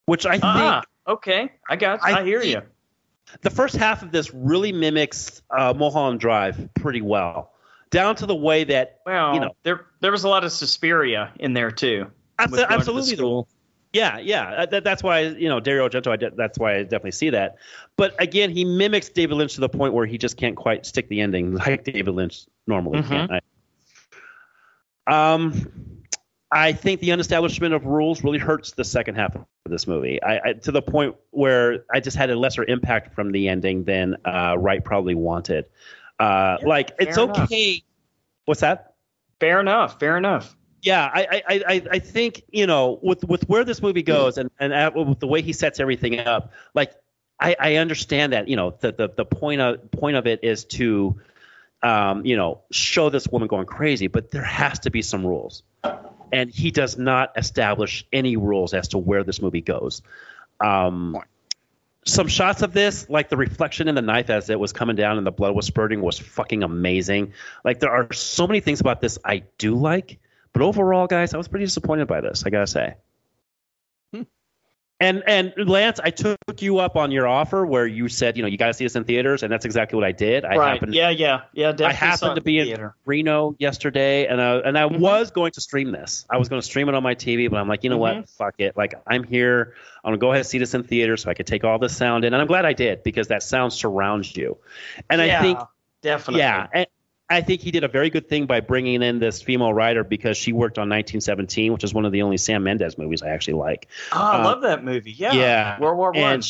Which 0.05 0.25
I 0.25 0.31
think 0.33 0.43
ah, 0.45 0.83
okay. 1.07 1.51
I 1.69 1.75
got. 1.75 1.99
I, 2.03 2.21
I 2.21 2.23
hear 2.25 2.41
you. 2.41 2.61
the 3.41 3.51
first 3.51 3.75
half 3.75 4.01
of 4.01 4.11
this 4.11 4.33
really 4.33 4.71
mimics 4.71 5.41
uh, 5.51 5.73
Mulholland 5.77 6.19
Drive 6.19 6.67
pretty 6.73 7.01
well, 7.01 7.53
down 7.91 8.15
to 8.15 8.25
the 8.25 8.35
way 8.35 8.63
that 8.65 9.01
Well, 9.05 9.35
you 9.35 9.39
know. 9.39 9.51
there 9.63 9.85
there 9.99 10.11
was 10.11 10.23
a 10.23 10.27
lot 10.29 10.43
of 10.43 10.51
Suspiria 10.51 11.31
in 11.39 11.53
there 11.53 11.69
too. 11.69 12.07
abso- 12.39 12.51
With 12.51 12.59
going 12.59 12.61
to 12.61 12.67
the 12.67 12.73
absolutely 12.73 13.15
school. 13.15 13.47
Yeah, 13.91 14.19
yeah. 14.19 14.43
Uh, 14.49 14.65
That, 14.67 14.83
that's 14.83 15.01
why 15.01 15.21
you 15.21 15.49
know 15.49 15.59
Dario 15.59 15.87
Argento. 15.89 16.11
I 16.11 16.15
de- 16.15 16.29
that's 16.35 16.59
why 16.59 16.75
I 16.75 16.83
definitely 16.83 17.11
see 17.11 17.31
that. 17.31 17.55
But 17.97 18.13
again, 18.21 18.51
he 18.51 18.63
mimics 18.63 19.09
David 19.09 19.35
Lynch 19.35 19.55
to 19.55 19.61
the 19.61 19.69
point 19.69 19.93
where 19.93 20.05
he 20.05 20.17
just 20.17 20.37
can't 20.37 20.55
quite 20.55 20.85
stick 20.85 21.09
the 21.09 21.21
ending 21.21 21.55
like 21.55 21.83
David 21.83 22.13
Lynch 22.13 22.45
normally 22.67 22.99
Mhm. 23.01 23.07
can. 23.07 23.39
I, 25.07 25.33
um, 25.33 26.03
I 26.51 26.73
think 26.73 26.99
the 26.99 27.11
unestablishment 27.11 27.73
of 27.73 27.85
rules 27.85 28.23
really 28.23 28.37
hurts 28.39 28.71
the 28.71 28.83
second 28.83 29.15
half 29.15 29.35
of 29.35 29.45
this 29.65 29.85
movie. 29.87 30.21
I, 30.21 30.39
I 30.49 30.53
to 30.53 30.71
the 30.71 30.81
point 30.81 31.15
where 31.31 31.85
I 31.93 31.99
just 31.99 32.17
had 32.17 32.29
a 32.29 32.35
lesser 32.35 32.63
impact 32.63 33.13
from 33.15 33.31
the 33.31 33.47
ending 33.49 33.83
than 33.83 34.17
uh, 34.25 34.55
Wright 34.57 34.83
probably 34.83 35.15
wanted. 35.15 35.65
Uh, 36.19 36.57
Yeah, 36.61 36.67
like 36.67 36.91
it's 36.99 37.17
enough. 37.17 37.39
okay. 37.51 37.83
What's 38.45 38.61
that? 38.61 38.93
Fair 39.39 39.59
enough. 39.59 39.99
Fair 39.99 40.17
enough. 40.17 40.55
Yeah, 40.81 41.03
I, 41.13 41.21
I, 41.21 41.63
I, 41.67 41.81
I- 41.91 41.99
think 41.99 42.43
you 42.51 42.65
know 42.67 42.99
with 43.01 43.23
with 43.23 43.47
where 43.49 43.63
this 43.65 43.81
movie 43.81 44.03
goes 44.03 44.37
and 44.37 44.49
and 44.59 44.73
at, 44.73 44.95
with 44.95 45.19
the 45.19 45.27
way 45.27 45.41
he 45.41 45.53
sets 45.53 45.79
everything 45.79 46.19
up, 46.19 46.53
like 46.73 46.93
I, 47.39 47.55
I 47.59 47.75
understand 47.75 48.33
that 48.33 48.47
you 48.47 48.55
know 48.55 48.75
the, 48.79 48.91
the 48.91 49.09
the 49.09 49.25
point 49.25 49.61
of 49.61 49.91
point 49.91 50.15
of 50.17 50.27
it 50.27 50.39
is 50.43 50.65
to, 50.65 51.19
um, 51.81 52.25
you 52.25 52.35
know, 52.37 52.61
show 52.71 53.09
this 53.09 53.27
woman 53.27 53.47
going 53.47 53.65
crazy, 53.65 54.07
but 54.07 54.31
there 54.31 54.43
has 54.43 54.79
to 54.79 54.89
be 54.91 55.01
some 55.01 55.25
rules, 55.25 55.63
and 56.31 56.49
he 56.49 56.71
does 56.71 56.97
not 56.97 57.33
establish 57.37 58.05
any 58.11 58.37
rules 58.37 58.73
as 58.73 58.89
to 58.89 58.97
where 58.97 59.23
this 59.23 59.41
movie 59.41 59.61
goes. 59.61 60.01
Um, 60.61 61.17
some 62.05 62.27
shots 62.27 62.61
of 62.61 62.73
this, 62.73 63.09
like 63.09 63.29
the 63.29 63.37
reflection 63.37 63.87
in 63.87 63.95
the 63.95 64.01
knife 64.01 64.29
as 64.29 64.49
it 64.49 64.59
was 64.59 64.73
coming 64.73 64.95
down 64.95 65.17
and 65.17 65.27
the 65.27 65.31
blood 65.31 65.53
was 65.55 65.65
spurting, 65.67 66.01
was 66.01 66.17
fucking 66.17 66.63
amazing. 66.63 67.33
Like 67.63 67.79
there 67.79 67.91
are 67.91 68.11
so 68.13 68.47
many 68.47 68.61
things 68.61 68.81
about 68.81 69.01
this 69.01 69.19
I 69.23 69.43
do 69.57 69.75
like, 69.75 70.19
but 70.53 70.61
overall, 70.61 71.07
guys, 71.07 71.33
I 71.33 71.37
was 71.37 71.47
pretty 71.47 71.65
disappointed 71.65 72.07
by 72.07 72.21
this. 72.21 72.43
I 72.45 72.49
gotta 72.49 72.67
say. 72.67 72.95
And 75.01 75.23
and 75.27 75.53
Lance, 75.57 76.01
I 76.03 76.09
took 76.09 76.37
you 76.59 76.79
up 76.79 76.97
on 76.97 77.09
your 77.11 77.25
offer 77.25 77.65
where 77.65 77.87
you 77.87 78.09
said, 78.09 78.35
you 78.35 78.43
know, 78.43 78.49
you 78.49 78.57
got 78.57 78.67
to 78.67 78.73
see 78.73 78.83
this 78.83 78.97
in 78.97 79.05
theaters, 79.05 79.43
and 79.43 79.51
that's 79.51 79.63
exactly 79.63 79.95
what 79.95 80.03
I 80.05 80.11
did. 80.11 80.43
I 80.43 80.57
right. 80.57 80.73
happened, 80.73 80.93
yeah. 80.93 81.09
Yeah. 81.09 81.43
Yeah. 81.53 81.71
Definitely 81.71 81.85
I 81.85 81.93
happened 81.93 82.35
to 82.35 82.41
be 82.41 82.59
in 82.59 82.65
theater. 82.65 82.95
Reno 83.05 83.55
yesterday, 83.59 84.27
and 84.27 84.41
I, 84.41 84.57
and 84.57 84.77
I 84.77 84.89
Mhm. 84.89 84.99
was 84.99 85.31
going 85.31 85.53
to 85.53 85.61
stream 85.61 85.93
this. 85.93 86.25
I 86.29 86.35
was 86.35 86.49
going 86.49 86.61
to 86.61 86.65
stream 86.67 86.89
it 86.89 86.95
on 86.95 87.01
my 87.01 87.15
TV, 87.15 87.49
but 87.49 87.61
I'm 87.61 87.69
like, 87.69 87.85
you 87.85 87.89
know 87.89 87.95
Mhm. 87.95 88.17
what? 88.17 88.29
Fuck 88.29 88.55
it. 88.57 88.75
Like 88.75 88.95
I'm 89.07 89.23
here. 89.23 89.73
I'm 90.03 90.09
gonna 90.09 90.17
go 90.17 90.31
ahead 90.31 90.39
and 90.41 90.47
see 90.47 90.57
this 90.57 90.73
in 90.73 90.83
theaters 90.83 91.23
so 91.23 91.29
I 91.29 91.33
could 91.33 91.47
take 91.47 91.63
all 91.63 91.79
the 91.79 91.87
sound 91.87 92.25
in, 92.25 92.33
and 92.33 92.41
I'm 92.41 92.47
glad 92.47 92.65
I 92.65 92.73
did 92.73 93.01
because 93.03 93.29
that 93.29 93.41
sound 93.41 93.71
surrounds 93.71 94.35
you. 94.35 94.57
And 95.09 95.21
yeah, 95.21 95.39
I 95.39 95.41
think 95.41 95.59
definitely. 96.01 96.41
yeah, 96.41 96.67
and 96.73 96.87
I 97.29 97.41
think 97.41 97.61
he 97.61 97.69
did 97.71 97.83
a 97.83 97.87
very 97.87 98.09
good 98.09 98.27
thing 98.27 98.47
by 98.47 98.59
bringing 98.59 99.03
in 99.03 99.19
this 99.19 99.41
female 99.41 99.73
writer 99.73 100.03
because 100.03 100.35
she 100.35 100.51
worked 100.51 100.77
on 100.79 100.89
1917, 100.89 101.71
which 101.71 101.83
is 101.83 101.93
one 101.93 102.05
of 102.05 102.11
the 102.11 102.23
only 102.23 102.37
Sam 102.37 102.63
Mendes 102.63 102.97
movies 102.97 103.21
I 103.21 103.29
actually 103.29 103.53
like. 103.55 103.87
Oh, 104.11 104.17
I 104.19 104.37
Uh, 104.37 104.43
love 104.45 104.61
that 104.61 104.83
movie. 104.83 105.11
Yeah. 105.11 105.33
yeah, 105.33 105.79
World 105.79 105.97
War 105.97 106.11
One. 106.11 106.41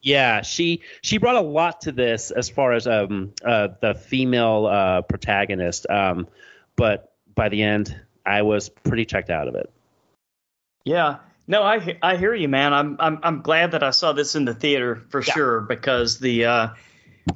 Yeah, 0.00 0.42
she 0.42 0.82
she 1.02 1.18
brought 1.18 1.34
a 1.36 1.40
lot 1.40 1.80
to 1.82 1.92
this 1.92 2.30
as 2.30 2.48
far 2.48 2.72
as 2.72 2.86
um 2.86 3.32
uh, 3.44 3.68
the 3.80 3.94
female 3.94 4.66
uh, 4.66 5.02
protagonist. 5.02 5.88
Um, 5.90 6.28
but 6.76 7.12
by 7.34 7.48
the 7.48 7.62
end, 7.62 7.98
I 8.24 8.42
was 8.42 8.68
pretty 8.68 9.06
checked 9.06 9.30
out 9.30 9.48
of 9.48 9.54
it. 9.54 9.70
Yeah. 10.84 11.16
No, 11.46 11.62
I 11.62 11.98
I 12.02 12.16
hear 12.16 12.34
you, 12.34 12.48
man. 12.48 12.72
I'm 12.74 12.96
I'm 13.00 13.18
I'm 13.22 13.40
glad 13.42 13.72
that 13.72 13.82
I 13.82 13.90
saw 13.90 14.12
this 14.12 14.34
in 14.36 14.44
the 14.44 14.54
theater 14.54 15.02
for 15.08 15.22
Yeah. 15.22 15.32
sure 15.32 15.60
because 15.62 16.18
the 16.18 16.44
uh 16.44 16.68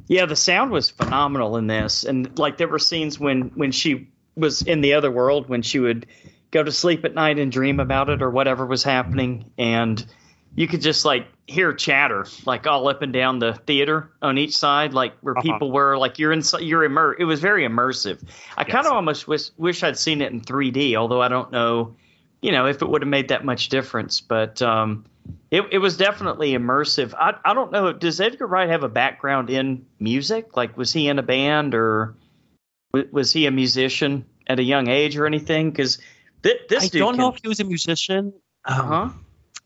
yeah, 0.09 0.27
the 0.27 0.37
sound 0.37 0.71
was 0.71 0.91
phenomenal 0.91 1.57
in 1.57 1.67
this. 1.67 2.05
And 2.05 2.39
like 2.39 2.57
there 2.57 2.69
were 2.69 2.79
scenes 2.79 3.19
when 3.19 3.53
when 3.55 3.73
she 3.73 4.09
was 4.37 4.63
in 4.63 4.81
the 4.81 4.95
other 4.95 5.11
world 5.11 5.49
when 5.49 5.63
she 5.63 5.79
would 5.79 6.07
go 6.51 6.63
to 6.63 6.73
sleep 6.73 7.05
at 7.05 7.15
night 7.15 7.39
and 7.39 7.51
dream 7.53 7.81
about 7.81 8.09
it 8.11 8.23
or 8.23 8.31
whatever 8.31 8.67
was 8.67 8.83
happening. 8.83 9.51
And 9.59 10.05
you 10.55 10.69
could 10.69 10.83
just 10.83 11.05
like 11.05 11.27
hear 11.47 11.73
chatter 11.73 12.27
like 12.47 12.67
all 12.67 12.89
up 12.89 13.01
and 13.03 13.13
down 13.13 13.39
the 13.39 13.55
theater 13.67 14.11
on 14.21 14.37
each 14.39 14.57
side 14.57 14.93
like 14.95 15.15
where 15.21 15.35
Uh-huh. 15.37 15.43
people 15.43 15.73
were 15.73 15.97
like 15.99 16.19
you're 16.19 16.33
in 16.33 16.43
you're 16.61 16.85
immer 16.85 17.15
it 17.19 17.25
was 17.25 17.41
very 17.41 17.67
immersive. 17.67 18.23
I 18.57 18.65
kind 18.65 18.87
of 18.87 18.93
almost 18.93 19.27
wish 19.27 19.51
wish 19.57 19.83
i'd 19.83 19.99
seen 19.99 20.21
it 20.23 20.31
in 20.31 20.41
3d 20.43 20.95
although 20.95 21.21
i 21.23 21.29
don't 21.29 21.51
know 21.53 21.97
you 22.43 22.53
know 22.53 22.67
if 22.67 22.81
it 22.83 22.89
would 22.89 23.03
have 23.03 23.09
made 23.09 23.29
that 23.29 23.45
much 23.45 23.71
difference. 23.71 24.21
But 24.21 24.61
um 24.63 25.05
it, 25.53 25.63
it 25.71 25.79
was 25.79 25.97
definitely 25.97 26.53
immersive 26.53 27.15
I, 27.15 27.35
I 27.45 27.55
don't 27.55 27.71
know 27.71 27.93
does 27.93 28.21
edgar 28.21 28.47
wright 28.47 28.69
have 28.71 28.83
a 28.83 28.89
background 28.89 29.51
in 29.51 29.87
music 30.01 30.57
like 30.57 30.77
was 30.77 30.93
he 30.93 31.07
in 31.09 31.19
a 31.21 31.23
band 31.23 31.75
or 31.77 32.17
w- 32.93 33.09
was 33.13 33.33
he 33.33 33.47
a 33.47 33.51
musician 33.53 34.25
at 34.49 34.59
a 34.59 34.63
young 34.65 34.89
age 34.89 35.17
or 35.17 35.27
anything 35.27 35.71
because 35.71 35.99
th- 36.43 36.63
this 36.69 36.85
I 36.85 36.89
dude 36.89 36.99
don't 37.01 37.17
know 37.17 37.29
if 37.29 37.39
he 37.43 37.49
was 37.49 37.61
a 37.61 37.65
musician. 37.65 38.33
Um, 38.65 38.81
uh-huh 38.93 39.09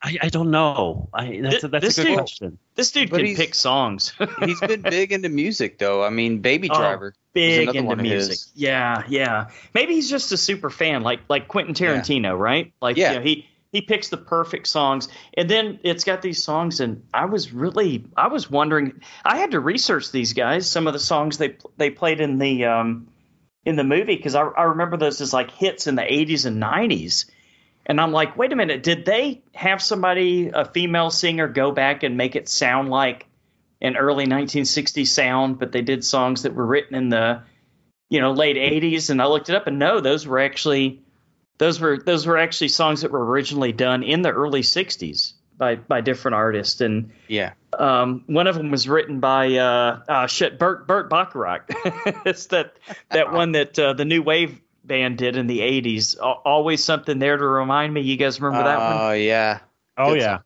I, 0.03 0.19
I 0.25 0.29
don't 0.29 0.51
know. 0.51 1.09
I, 1.15 1.41
that's 1.43 1.65
a, 1.65 1.69
that's 1.69 1.83
this 1.87 1.99
a 1.99 2.03
good 2.03 2.09
dude- 2.09 2.19
question. 2.19 2.59
this 2.75 2.93
dude 2.93 3.09
But 3.11 3.23
can 3.23 3.35
pick 3.35 3.55
songs 3.55 4.13
He's 4.45 4.61
been 4.61 4.83
big 4.83 5.11
into 5.11 5.31
music 5.31 5.79
though. 5.79 6.05
I 6.05 6.11
mean, 6.11 6.41
Baby 6.41 6.69
Oh, 6.71 6.77
Driver. 6.79 7.15
big 7.33 7.71
into 7.71 7.83
one 7.83 8.03
music. 8.03 8.31
his. 8.33 8.53
Yeah, 8.55 9.05
yeah. 9.09 9.49
Maybe 9.73 9.95
he's 9.95 10.11
just 10.11 10.31
a 10.33 10.37
super 10.37 10.69
fan, 10.69 11.03
like 11.03 11.21
like 11.31 11.49
Quentin 11.49 11.75
Tarantino, 11.75 12.39
right? 12.39 12.75
Like, 12.83 12.99
Yeah. 12.99 13.13
you 13.13 13.19
know, 13.19 13.25
he 13.25 13.47
he 13.77 13.83
picks 13.83 14.09
the 14.09 14.17
perfect 14.17 14.67
songs, 14.67 15.09
and 15.35 15.51
then 15.51 15.81
it's 15.83 16.05
got 16.05 16.23
these 16.23 16.43
songs. 16.43 16.81
And 16.81 17.03
I 17.13 17.27
was 17.27 17.53
really, 17.53 18.07
I 18.17 18.29
was 18.29 18.51
wondering. 18.51 19.03
I 19.23 19.37
had 19.37 19.51
to 19.51 19.61
research 19.61 20.11
these 20.11 20.33
guys, 20.33 20.71
some 20.71 20.87
of 20.87 20.95
the 20.95 20.99
songs 20.99 21.37
they 21.37 21.59
they 21.77 21.91
played 21.91 22.23
in 22.23 22.39
the 22.39 22.65
um 22.65 23.09
in 23.67 23.77
the 23.77 23.85
movie 23.85 24.17
because 24.17 24.35
I 24.35 24.45
I 24.45 24.63
remember 24.63 24.97
those 24.97 25.21
as 25.21 25.35
like 25.35 25.51
hits 25.51 25.87
in 25.87 25.95
the 25.95 26.03
'80s 26.03 26.47
and 26.47 26.63
'90s. 26.63 27.27
And 27.85 28.01
I'm 28.01 28.13
like, 28.13 28.39
wait 28.39 28.53
a 28.53 28.57
minute, 28.57 28.83
did 28.83 29.05
they 29.05 29.43
have 29.55 29.83
somebody, 29.83 30.51
a 30.53 30.65
female 30.65 31.11
singer, 31.11 31.47
go 31.47 31.71
back 31.71 32.03
and 32.03 32.17
make 32.17 32.35
it 32.35 32.49
sound 32.49 32.89
like 32.89 33.27
an 33.83 33.97
early 33.97 34.27
1960s 34.27 35.07
sound, 35.07 35.59
but 35.59 35.71
they 35.71 35.83
did 35.83 36.03
songs 36.03 36.43
that 36.43 36.55
were 36.55 36.67
written 36.67 36.97
in 36.97 37.11
the, 37.11 37.43
you 38.09 38.21
know, 38.21 38.33
late 38.33 38.57
80s? 38.57 39.11
And 39.11 39.23
I 39.23 39.27
looked 39.27 39.51
it 39.51 39.55
up, 39.55 39.69
and 39.69 39.79
no, 39.79 40.01
those 40.01 40.27
were 40.27 40.41
actually, 40.41 41.05
those 41.59 41.81
were 41.81 41.99
those 41.99 42.27
were 42.27 42.39
actually 42.39 42.69
songs 42.69 43.03
that 43.03 43.11
were 43.11 43.25
originally 43.25 43.73
done 43.73 44.03
in 44.03 44.23
the 44.23 44.31
early 44.31 44.63
60s 44.63 45.33
by 45.57 45.77
by 45.77 46.01
different 46.01 46.35
artists. 46.35 46.81
And 46.81 47.13
Yeah. 47.29 47.53
um, 47.79 48.25
one 48.27 48.47
of 48.47 48.57
them 48.57 48.71
was 48.71 48.89
written 48.89 49.21
by 49.21 49.55
uh, 49.57 50.01
uh, 50.09 50.27
shit 50.27 50.59
Burt 50.59 50.87
Burt 50.87 51.09
Bacharach. 51.11 51.65
it's 52.27 52.47
that 52.47 52.75
that 53.11 53.33
one 53.33 53.53
that 53.53 53.79
uh, 53.79 53.93
the 53.95 54.05
new 54.05 54.23
wave 54.23 54.61
band 54.85 55.19
did 55.19 55.37
in 55.37 55.47
the 55.47 55.61
80s. 55.61 56.19
Al- 56.21 56.43
Always 56.45 56.85
something 56.85 57.19
there 57.19 57.37
to 57.37 57.45
remind 57.45 57.93
me. 57.93 58.03
You 58.03 58.17
guys 58.17 58.41
remember 58.41 58.69
that 58.69 58.79
one? 58.79 59.03
Oh 59.03 59.13
yeah. 59.13 59.61
Oh 59.97 60.13
Good 60.13 60.21
yeah. 60.23 60.39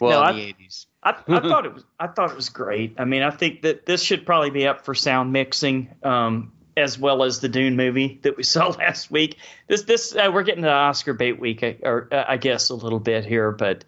Well, 0.00 0.22
No, 0.22 0.28
in 0.30 0.36
I- 0.36 0.40
eighties. 0.40 0.86
I, 1.06 1.10
I 1.28 1.40
thought 1.40 1.66
it 1.66 1.74
was 1.74 1.84
I 2.00 2.06
thought 2.06 2.30
it 2.30 2.36
was 2.36 2.48
great. 2.48 2.94
I 2.96 3.04
mean, 3.04 3.20
I 3.22 3.30
think 3.30 3.60
that 3.62 3.84
this 3.84 4.02
should 4.02 4.24
probably 4.24 4.48
be 4.48 4.66
up 4.66 4.86
for 4.86 4.94
sound 4.94 5.34
mixing, 5.34 5.90
um, 6.02 6.53
as 6.76 6.98
well 6.98 7.22
as 7.22 7.40
the 7.40 7.48
Dune 7.48 7.76
movie 7.76 8.18
that 8.22 8.36
we 8.36 8.42
saw 8.54 8.68
last 8.68 9.10
week. 9.10 9.38
This 9.68 9.82
this 9.82 10.14
uh, 10.14 10.30
we're 10.32 10.42
getting 10.42 10.64
to 10.64 10.70
Oscar 10.70 11.12
bait 11.12 11.38
week, 11.38 11.62
I- 11.62 11.78
or 11.82 12.08
uh, 12.12 12.24
I 12.28 12.36
guess 12.36 12.70
a 12.70 12.74
little 12.74 13.00
bit 13.00 13.24
here, 13.24 13.52
but 13.52 13.84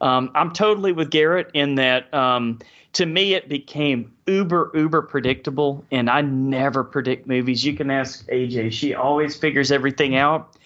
um, 0.00 0.30
I'm 0.34 0.52
totally 0.52 0.92
with 0.92 1.10
Garrett 1.10 1.50
in 1.54 1.76
that. 1.76 2.12
Um, 2.12 2.58
to 2.94 3.06
me, 3.06 3.32
it 3.34 3.48
became 3.48 4.12
uber 4.26 4.70
uber 4.74 5.02
predictable, 5.02 5.84
and 5.90 6.10
I 6.10 6.20
never 6.20 6.84
predict 6.84 7.26
movies. 7.26 7.64
You 7.64 7.74
can 7.74 7.90
ask 7.90 8.26
AJ; 8.28 8.72
she 8.72 8.94
always 8.94 9.36
figures 9.36 9.72
everything 9.72 10.16
out. 10.16 10.56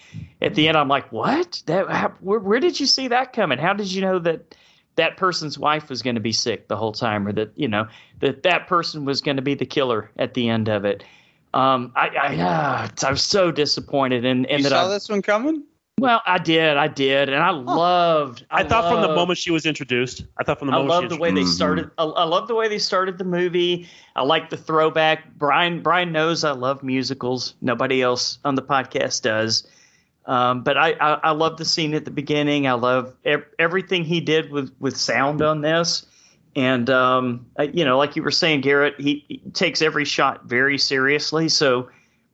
At 0.41 0.55
the 0.55 0.67
end, 0.67 0.75
I'm 0.77 0.87
like, 0.87 1.11
"What? 1.11 1.61
That? 1.67 1.89
How, 1.89 2.09
where, 2.19 2.39
where 2.39 2.59
did 2.59 2.79
you 2.79 2.85
see 2.85 3.09
that 3.09 3.31
coming? 3.33 3.57
How 3.59 3.73
did 3.73 3.91
you 3.91 4.01
know 4.01 4.19
that?" 4.19 4.55
that 4.97 5.15
person's 5.15 5.59
wife 5.59 5.89
was 5.89 6.01
going 6.01 6.15
to 6.15 6.21
be 6.21 6.31
sick 6.31 6.67
the 6.67 6.75
whole 6.75 6.91
time, 6.91 7.27
or 7.27 7.31
that 7.31 7.51
you 7.55 7.67
know 7.67 7.87
that 8.19 8.41
that 8.41 8.65
person 8.67 9.05
was 9.05 9.21
going 9.21 9.37
to 9.37 9.43
be 9.43 9.53
the 9.53 9.63
killer 9.65 10.09
at 10.17 10.33
the 10.33 10.49
end 10.49 10.67
of 10.67 10.85
it. 10.85 11.03
Um, 11.57 11.91
I, 11.95 12.09
I, 12.09 12.37
uh, 12.37 12.87
I 13.07 13.09
was 13.09 13.23
so 13.23 13.51
disappointed, 13.51 14.25
and 14.25 14.45
and 14.45 14.59
You 14.59 14.69
that 14.69 14.75
saw 14.75 14.85
I, 14.85 14.89
this 14.89 15.09
one 15.09 15.23
coming? 15.23 15.63
well, 15.99 16.21
I 16.27 16.37
did, 16.37 16.77
I 16.77 16.87
did, 16.87 17.29
and 17.29 17.41
I 17.41 17.49
loved. 17.49 18.45
I, 18.51 18.63
thought 18.63 18.91
from 18.91 19.01
the 19.01 19.15
moment 19.15 19.39
she 19.39 19.49
was 19.49 19.65
introduced. 19.65 20.23
I 20.37 20.43
thought 20.43 20.59
from 20.59 20.67
the 20.67 20.73
I 20.73 20.75
moment 20.75 20.89
love 20.91 21.03
she 21.05 21.07
the 21.07 21.17
way 21.17 21.31
they 21.31 21.45
started. 21.45 21.89
I, 21.97 22.03
I 22.03 22.25
love 22.25 22.47
the 22.47 22.53
way 22.53 22.67
they 22.67 22.77
started 22.77 23.17
the 23.17 23.23
movie. 23.23 23.89
I 24.15 24.21
like 24.21 24.51
the 24.51 24.57
throwback. 24.57 25.33
Brian 25.33 25.81
Brian 25.81 26.11
knows 26.11 26.43
I 26.43 26.51
love 26.51 26.83
musicals. 26.83 27.55
Nobody 27.59 28.03
else 28.03 28.37
on 28.45 28.53
the 28.53 28.61
podcast 28.61 29.23
does. 29.23 29.67
Um, 30.27 30.61
but 30.61 30.77
I, 30.77 30.91
I 30.91 31.13
I 31.23 31.31
love 31.31 31.57
the 31.57 31.65
scene 31.65 31.95
at 31.95 32.05
the 32.05 32.11
beginning. 32.11 32.67
I 32.67 32.73
love 32.73 33.15
ev- 33.25 33.47
everything 33.57 34.03
he 34.03 34.21
did 34.21 34.51
with 34.51 34.75
with 34.79 34.95
sound 34.95 35.41
on 35.41 35.61
this. 35.61 36.05
And 36.57 36.89
um, 36.89 37.45
you 37.71 37.85
know, 37.85 37.99
like 37.99 38.15
you 38.15 38.23
were 38.23 38.31
saying, 38.31 38.61
Garrett, 38.61 38.99
he, 38.99 39.23
he 39.27 39.37
takes 39.51 39.83
every 39.83 40.05
shot 40.05 40.45
very 40.45 40.79
seriously. 40.79 41.49
So 41.49 41.89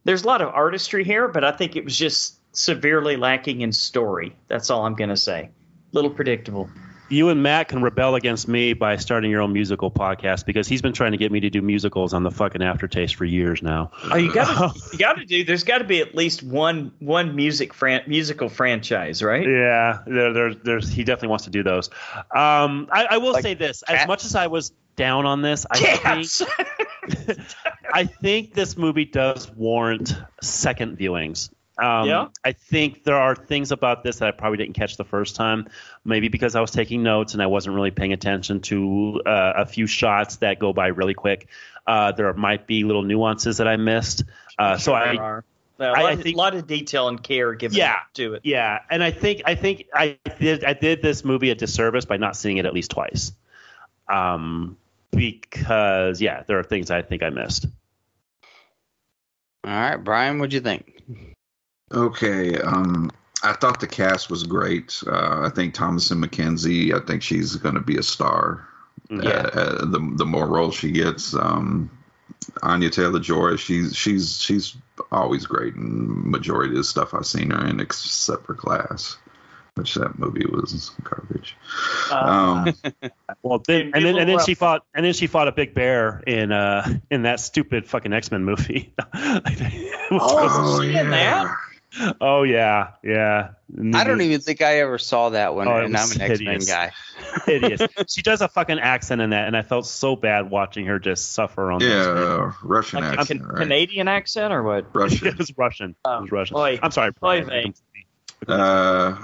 there's 0.05 0.23
a 0.23 0.27
lot 0.27 0.41
of 0.41 0.47
artistry 0.47 1.03
here, 1.03 1.27
but 1.27 1.43
I 1.43 1.51
think 1.51 1.75
it 1.75 1.83
was 1.83 1.97
just 1.97 2.39
severely 2.55 3.17
lacking 3.17 3.59
in 3.59 3.73
story. 3.73 4.33
That's 4.47 4.69
all 4.69 4.85
I'm 4.85 4.95
going 4.95 5.09
to 5.09 5.17
say. 5.17 5.49
Little 5.91 6.09
predictable. 6.09 6.69
You 7.09 7.29
and 7.29 7.43
Matt 7.43 7.67
can 7.67 7.81
rebel 7.81 8.15
against 8.15 8.47
me 8.47 8.73
by 8.73 8.95
starting 8.95 9.29
your 9.29 9.41
own 9.41 9.53
musical 9.53 9.91
podcast 9.91 10.45
because 10.45 10.67
he's 10.67 10.81
been 10.81 10.93
trying 10.93 11.11
to 11.11 11.17
get 11.17 11.31
me 11.31 11.39
to 11.41 11.49
do 11.49 11.61
musicals 11.61 12.13
on 12.13 12.23
the 12.23 12.31
fucking 12.31 12.61
aftertaste 12.63 13.15
for 13.15 13.25
years 13.25 13.61
now. 13.61 13.91
Oh, 14.11 14.15
you 14.15 14.33
got 14.33 14.73
to 14.73 14.79
you 14.93 14.97
got 14.97 15.13
to 15.17 15.25
do. 15.25 15.43
There's 15.43 15.63
got 15.63 15.79
to 15.79 15.83
be 15.83 15.99
at 16.01 16.15
least 16.15 16.41
one 16.43 16.91
one 16.99 17.35
music 17.35 17.73
fran- 17.73 18.03
musical 18.07 18.49
franchise, 18.49 19.21
right? 19.21 19.47
Yeah, 19.47 19.99
there, 20.07 20.33
there, 20.33 20.53
there's 20.55 20.89
he 20.89 21.03
definitely 21.03 21.29
wants 21.29 21.43
to 21.45 21.51
do 21.51 21.61
those. 21.63 21.89
Um, 22.35 22.87
I, 22.91 23.07
I 23.11 23.17
will 23.17 23.33
Like 23.33 23.43
say 23.43 23.53
this: 23.53 23.83
Cats? 23.87 24.01
as 24.01 24.07
much 24.07 24.25
as 24.25 24.35
I 24.35 24.47
was 24.47 24.71
down 24.95 25.25
on 25.25 25.41
this, 25.41 25.65
I 25.69 25.77
Cats. 25.77 26.43
think 26.43 27.39
I 27.93 28.05
think 28.05 28.53
this 28.53 28.77
movie 28.77 29.05
does 29.05 29.51
warrant 29.51 30.15
second 30.41 30.97
viewings. 30.97 31.49
Um, 31.77 32.07
Yeah? 32.07 32.27
I 32.45 32.51
think 32.51 33.03
there 33.03 33.15
are 33.15 33.35
things 33.35 33.71
about 33.71 34.03
this 34.03 34.19
that 34.19 34.27
I 34.27 34.31
probably 34.31 34.57
didn't 34.57 34.75
catch 34.75 34.95
the 34.97 35.03
first 35.03 35.35
time. 35.35 35.67
Maybe 36.05 36.27
because 36.27 36.55
I 36.55 36.61
was 36.61 36.71
taking 36.71 37.01
notes 37.03 37.33
and 37.33 37.41
I 37.41 37.47
wasn't 37.47 37.75
really 37.75 37.91
paying 37.91 38.13
attention 38.13 38.61
to 38.61 39.21
uh, 39.25 39.53
a 39.57 39.65
few 39.65 39.87
shots 39.87 40.35
that 40.37 40.59
go 40.59 40.71
by 40.73 40.87
really 40.87 41.13
quick. 41.15 41.47
Uh, 41.87 42.11
there 42.11 42.31
might 42.33 42.67
be 42.67 42.83
little 42.83 43.01
nuances 43.03 43.57
that 43.57 43.67
I 43.67 43.77
missed. 43.77 44.23
Uh, 44.59 44.77
so 44.77 44.93
I, 44.93 45.13
There 45.15 45.23
are. 45.23 45.43
A 45.79 45.83
I- 45.85 45.87
lot, 45.89 45.97
I 45.97 46.11
of- 46.13 46.21
think- 46.21 46.37
lot 46.37 46.55
of 46.55 46.67
detail 46.67 47.07
and 47.07 47.21
care 47.21 47.53
given 47.55 47.77
Yeah. 47.77 47.97
to 48.13 48.35
it. 48.35 48.41
Yeah, 48.43 48.79
and 48.91 49.03
I 49.03 49.09
think 49.11 49.41
I 49.45 49.55
think 49.55 49.85
I 49.93 50.19
did 50.39 50.63
I 50.63 50.73
did 50.73 51.01
this 51.01 51.25
movie 51.25 51.49
a 51.49 51.55
disservice 51.55 52.05
by 52.05 52.17
not 52.17 52.35
seeing 52.37 52.57
it 52.57 52.65
at 52.65 52.73
least 52.73 52.91
twice. 52.91 53.33
Um, 54.07 54.77
because 55.11 56.21
yeah, 56.21 56.43
there 56.43 56.59
are 56.59 56.63
things 56.63 56.91
I 56.91 57.01
think 57.01 57.23
I 57.23 57.31
missed. 57.31 57.65
All 59.65 59.71
right, 59.71 59.97
Brian, 59.97 60.37
what'd 60.39 60.53
you 60.53 60.59
think? 60.61 61.01
Okay. 61.93 62.57
Um, 62.59 63.11
I 63.43 63.53
thought 63.53 63.79
the 63.79 63.87
cast 63.87 64.29
was 64.29 64.43
great. 64.43 65.01
Uh, 65.05 65.41
I 65.43 65.49
think 65.49 65.75
Thomasin 65.75 66.23
McKenzie. 66.23 66.93
I 66.93 67.05
think 67.05 67.21
she's 67.21 67.55
going 67.57 67.75
to 67.75 67.81
be 67.81 67.97
a 67.97 68.03
star. 68.03 68.67
Yeah. 69.09 69.29
Uh, 69.29 69.59
uh, 69.59 69.85
the 69.85 70.13
the 70.15 70.25
more 70.25 70.47
roles 70.47 70.75
she 70.75 70.91
gets, 70.91 71.33
um, 71.35 71.91
Anya 72.61 72.89
Taylor 72.89 73.19
Joy. 73.19 73.57
She's 73.57 73.95
she's 73.95 74.39
she's 74.41 74.75
always 75.11 75.45
great 75.45 75.75
in 75.75 76.29
majority 76.31 76.71
of 76.71 76.77
the 76.77 76.83
stuff 76.83 77.13
I've 77.13 77.25
seen 77.25 77.51
her 77.51 77.67
in, 77.67 77.79
except 77.79 78.45
for 78.45 78.53
Glass, 78.53 79.17
which 79.75 79.95
that 79.95 80.17
movie 80.17 80.45
was 80.45 80.91
garbage. 81.03 81.55
Uh, 82.11 82.71
Um, 82.71 82.73
Well, 83.43 83.59
then, 83.67 83.91
and 83.93 84.05
then 84.05 84.17
and 84.17 84.29
then 84.29 84.39
she 84.39 84.53
fought 84.55 84.85
and 84.95 85.05
then 85.05 85.13
she 85.13 85.27
fought 85.27 85.49
a 85.49 85.51
big 85.51 85.73
bear 85.73 86.23
in 86.25 86.51
uh 86.53 86.87
in 87.11 87.23
that 87.23 87.41
stupid 87.41 87.85
fucking 87.85 88.13
X 88.13 88.31
Men 88.31 88.45
movie. 88.45 88.93
Oh, 90.11 90.81
she 90.81 90.95
in 90.95 91.09
that? 91.11 91.55
Oh 92.19 92.43
yeah, 92.43 92.91
yeah. 93.03 93.51
I 93.93 94.03
don't 94.03 94.21
even 94.21 94.41
think 94.41 94.61
I 94.61 94.79
ever 94.79 94.97
saw 94.97 95.29
that 95.29 95.53
one, 95.55 95.67
Oh, 95.67 95.77
it 95.77 95.85
and 95.85 95.95
I'm 95.95 96.03
was 96.09 96.15
an 96.15 96.21
X 96.23 96.41
Men 96.41 96.59
guy. 96.59 96.91
Hideous. 97.45 97.81
she 98.07 98.21
does 98.21 98.41
a 98.41 98.47
fucking 98.47 98.79
accent 98.79 99.21
in 99.21 99.29
that, 99.31 99.47
and 99.47 99.55
I 99.55 99.61
felt 99.61 99.85
so 99.85 100.15
bad 100.15 100.49
watching 100.49 100.85
her 100.87 100.97
just 100.99 101.33
suffer 101.33 101.71
on. 101.71 101.81
yeah, 101.81 101.89
uh, 102.07 102.51
Russian 102.63 103.01
like 103.03 103.19
accent, 103.19 103.41
can- 103.41 103.47
right? 103.49 103.57
Canadian 103.61 104.07
accent 104.07 104.51
or 104.53 104.63
what? 104.63 104.87
Russian. 104.95 105.27
it 105.27 105.37
was 105.37 105.55
Russian. 105.57 105.95
It 106.05 106.21
was 106.21 106.31
Russian. 106.31 106.57
Oy. 106.57 106.79
I'm 106.81 106.91
sorry. 106.91 107.11
Oy 107.23 107.43
Brian. 107.43 107.73
Uh, 108.47 109.15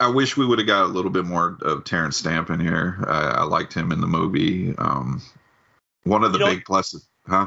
I 0.00 0.08
wish 0.10 0.36
we 0.36 0.46
would 0.46 0.58
have 0.58 0.66
got 0.68 0.82
a 0.84 0.86
little 0.88 1.10
bit 1.10 1.24
more 1.24 1.58
of 1.62 1.84
Terence 1.84 2.16
Stamp 2.16 2.50
in 2.50 2.60
here. 2.60 3.04
I, 3.08 3.20
I 3.38 3.42
liked 3.44 3.72
him 3.74 3.90
in 3.92 4.00
the 4.00 4.06
movie. 4.06 4.74
Um, 4.76 5.22
one 6.04 6.24
of 6.24 6.32
the 6.32 6.38
You 6.38 6.44
big 6.46 6.64
pluses, 6.64 7.06
huh? 7.26 7.46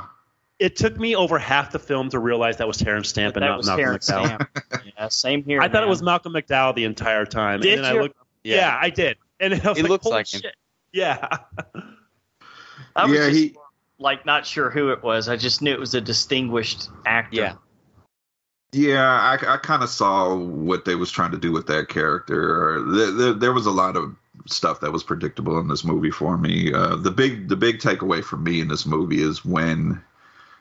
It 0.62 0.76
took 0.76 0.96
me 0.98 1.16
over 1.16 1.40
half 1.40 1.72
the 1.72 1.80
film 1.80 2.10
to 2.12 2.20
realize 2.20 2.58
that 2.58 2.68
was 2.68 2.78
Terence 2.78 3.10
Stamp 3.10 3.36
and 3.36 3.44
not 3.44 3.58
was 3.58 3.66
Malcolm 3.66 3.84
Terence 3.84 4.10
McDowell. 4.12 4.26
Stamp. 4.26 4.86
yeah, 4.98 5.08
same 5.08 5.44
here. 5.44 5.60
I 5.60 5.68
thought 5.68 5.82
it 5.82 5.90
was 5.90 6.04
Malcolm 6.04 6.34
McDowell 6.34 6.76
the 6.76 6.84
entire 6.84 7.26
time. 7.26 7.62
Did 7.62 7.80
and 7.80 7.84
then 7.86 7.94
you? 7.96 8.00
I 8.00 8.04
looked, 8.04 8.16
yeah. 8.44 8.78
I 8.80 8.90
did. 8.92 9.18
And 9.40 9.54
I 9.56 9.70
was 9.70 9.78
He 9.78 9.82
like, 9.84 9.90
looks 9.90 10.04
holy 10.04 10.16
like 10.18 10.32
him. 10.34 10.42
shit. 10.42 10.56
Yeah. 10.94 11.38
I 12.96 13.06
was 13.06 13.12
Yeah, 13.14 13.26
just, 13.30 13.40
he- 13.40 13.56
like 13.98 14.26
not 14.26 14.46
sure 14.46 14.70
who 14.70 14.90
it 14.92 15.02
was. 15.04 15.30
I 15.30 15.36
just 15.36 15.62
knew 15.64 15.72
it 15.74 15.80
was 15.80 15.96
a 15.96 16.02
distinguished 16.02 16.90
actor. 17.06 17.36
Yeah. 17.38 17.54
Yeah, 18.74 19.04
I, 19.04 19.34
I 19.56 19.58
kind 19.58 19.84
of 19.84 19.90
saw 19.90 20.34
what 20.36 20.86
they 20.86 20.96
was 20.96 21.12
trying 21.12 21.32
to 21.32 21.38
do 21.38 21.52
with 21.52 21.68
that 21.68 21.90
character. 21.90 22.82
There, 22.88 23.12
there, 23.12 23.34
there 23.34 23.54
was 23.54 23.66
a 23.66 23.72
lot 23.72 23.98
of 23.98 24.16
stuff 24.48 24.80
that 24.80 24.92
was 24.92 25.04
predictable 25.04 25.60
in 25.60 25.68
this 25.68 25.84
movie 25.84 26.12
for 26.12 26.38
me. 26.38 26.72
Uh, 26.74 26.96
the 26.96 27.12
big 27.12 27.50
the 27.50 27.58
big 27.58 27.80
takeaway 27.80 28.24
for 28.24 28.38
me 28.38 28.62
in 28.62 28.70
this 28.70 28.86
movie 28.86 29.22
is 29.22 29.44
when 29.44 30.02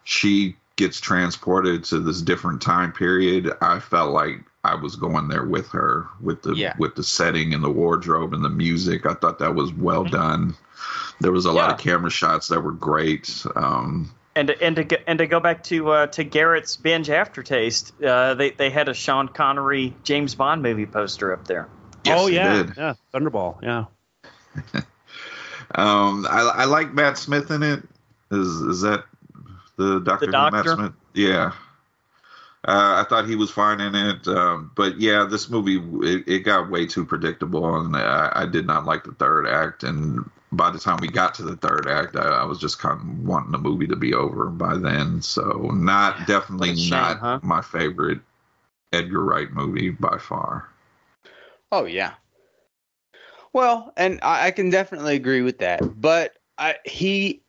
she 0.05 0.57
gets 0.77 1.01
transported 1.01 1.85
to 1.85 2.01
this 2.01 2.23
different 2.23 2.63
time 2.63 2.93
period. 2.93 3.53
I 3.61 3.81
felt 3.81 4.13
like 4.13 4.41
I 4.65 4.75
was 4.75 4.97
going 4.97 5.29
there 5.29 5.45
with 5.45 5.69
her 5.71 6.07
with 6.21 6.43
the 6.43 6.55
Yeah. 6.55 6.75
with 6.79 6.95
the 6.95 7.03
setting 7.05 7.55
and 7.55 7.63
the 7.65 7.71
wardrobe 7.71 8.33
and 8.35 8.45
the 8.45 8.49
music. 8.51 9.07
I 9.07 9.15
thought 9.15 9.39
that 9.41 9.55
was 9.55 9.73
well 9.73 10.05
done. 10.05 10.55
There 11.21 11.33
was 11.33 11.45
a 11.47 11.53
lot 11.53 11.71
of 11.73 11.79
camera 11.79 12.11
shots 12.11 12.49
that 12.49 12.61
were 12.61 12.73
great. 12.73 13.45
Um, 13.55 14.11
And 14.37 14.51
and 14.51 14.77
to 14.77 14.85
go- 14.85 14.97
and 15.07 15.19
to 15.19 15.27
go 15.27 15.41
back 15.41 15.65
to 15.65 15.91
uh, 15.91 16.07
to 16.09 16.25
Garrett's 16.25 16.77
binge 16.77 17.11
aftertaste, 17.11 17.93
uh, 18.03 18.35
they 18.35 18.51
they 18.51 18.71
had 18.71 18.89
a 18.89 18.95
Sean 18.95 19.29
Connery 19.29 19.95
James 20.05 20.35
Bond 20.35 20.63
movie 20.63 20.87
poster 20.87 21.33
up 21.33 21.47
there. 21.47 21.69
yes, 22.05 22.19
oh 22.21 22.27
yeah. 22.29 22.53
did. 22.63 22.73
Yeah. 22.77 22.95
Thunderball. 23.13 23.63
Yeah. 23.63 23.85
Um, 25.73 26.27
I, 26.29 26.41
I 26.55 26.65
like 26.65 26.93
Matt 26.93 27.17
Smith 27.17 27.51
in 27.53 27.63
it. 27.63 27.83
Is 28.33 28.49
is 28.49 28.81
that 28.83 29.05
the 29.81 30.01
Doctor? 30.01 30.27
Matt 30.27 30.53
Doctor? 30.53 30.75
Smith? 30.75 30.93
Yeah. 31.15 31.53
Uh, 32.69 33.03
I 33.03 33.09
thought 33.09 33.27
he 33.27 33.37
was 33.37 33.51
fine 33.51 33.81
in 33.81 33.95
it, 33.95 34.29
um, 34.29 34.71
but 34.77 35.01
yeah, 35.01 35.25
this 35.25 35.49
movie 35.49 35.81
it, 36.07 36.29
it 36.29 36.39
got 36.41 36.71
way 36.71 36.85
too 36.85 37.07
predictable, 37.07 37.81
and 37.81 37.97
I, 37.97 38.31
I 38.35 38.47
did 38.47 38.67
not 38.67 38.85
like 38.85 39.03
the 39.03 39.13
third 39.13 39.47
act. 39.47 39.83
And 39.83 40.29
by 40.53 40.71
the 40.71 40.79
time 40.79 40.99
we 41.01 41.09
got 41.09 41.33
to 41.37 41.43
the 41.43 41.57
third 41.57 41.89
act, 41.89 42.17
I, 42.17 42.21
I 42.29 42.45
was 42.45 42.59
just 42.59 42.79
kind 42.79 43.01
of 43.01 43.27
wanting 43.27 43.53
the 43.53 43.59
movie 43.59 43.87
to 43.87 43.97
be 43.97 44.13
over 44.13 44.51
by 44.51 44.77
then. 44.77 45.23
So, 45.23 45.71
not 45.73 46.27
definitely 46.27 46.77
shame, 46.77 46.91
not 46.91 47.19
huh? 47.19 47.41
my 47.43 47.63
favorite 47.63 48.21
Edgar 48.93 49.25
Wright 49.25 49.51
movie 49.51 49.89
by 49.89 50.19
far. 50.19 50.69
Oh 51.73 51.87
yeah. 51.87 52.13
Well, 53.55 53.91
and 53.97 54.21
I, 54.23 54.49
I 54.49 54.51
can 54.51 54.69
definitely 54.69 55.17
agree 55.17 55.41
with 55.41 55.59
that. 55.59 55.81
But 55.99 56.35
I, 56.59 56.77
he, 56.85 57.43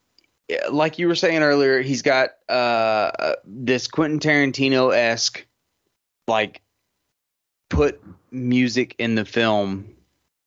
like 0.72 1.00
you 1.00 1.08
were 1.08 1.16
saying 1.16 1.42
earlier, 1.44 1.82
he's 1.82 2.02
got 2.02 2.30
uh, 2.50 3.34
this 3.46 3.88
Quentin 3.88 4.20
Tarantino 4.20 4.96
esque, 4.96 5.46
like, 6.28 6.62
put 7.70 8.02
music 8.32 8.96
in 8.98 9.16
the 9.16 9.26
film 9.26 9.94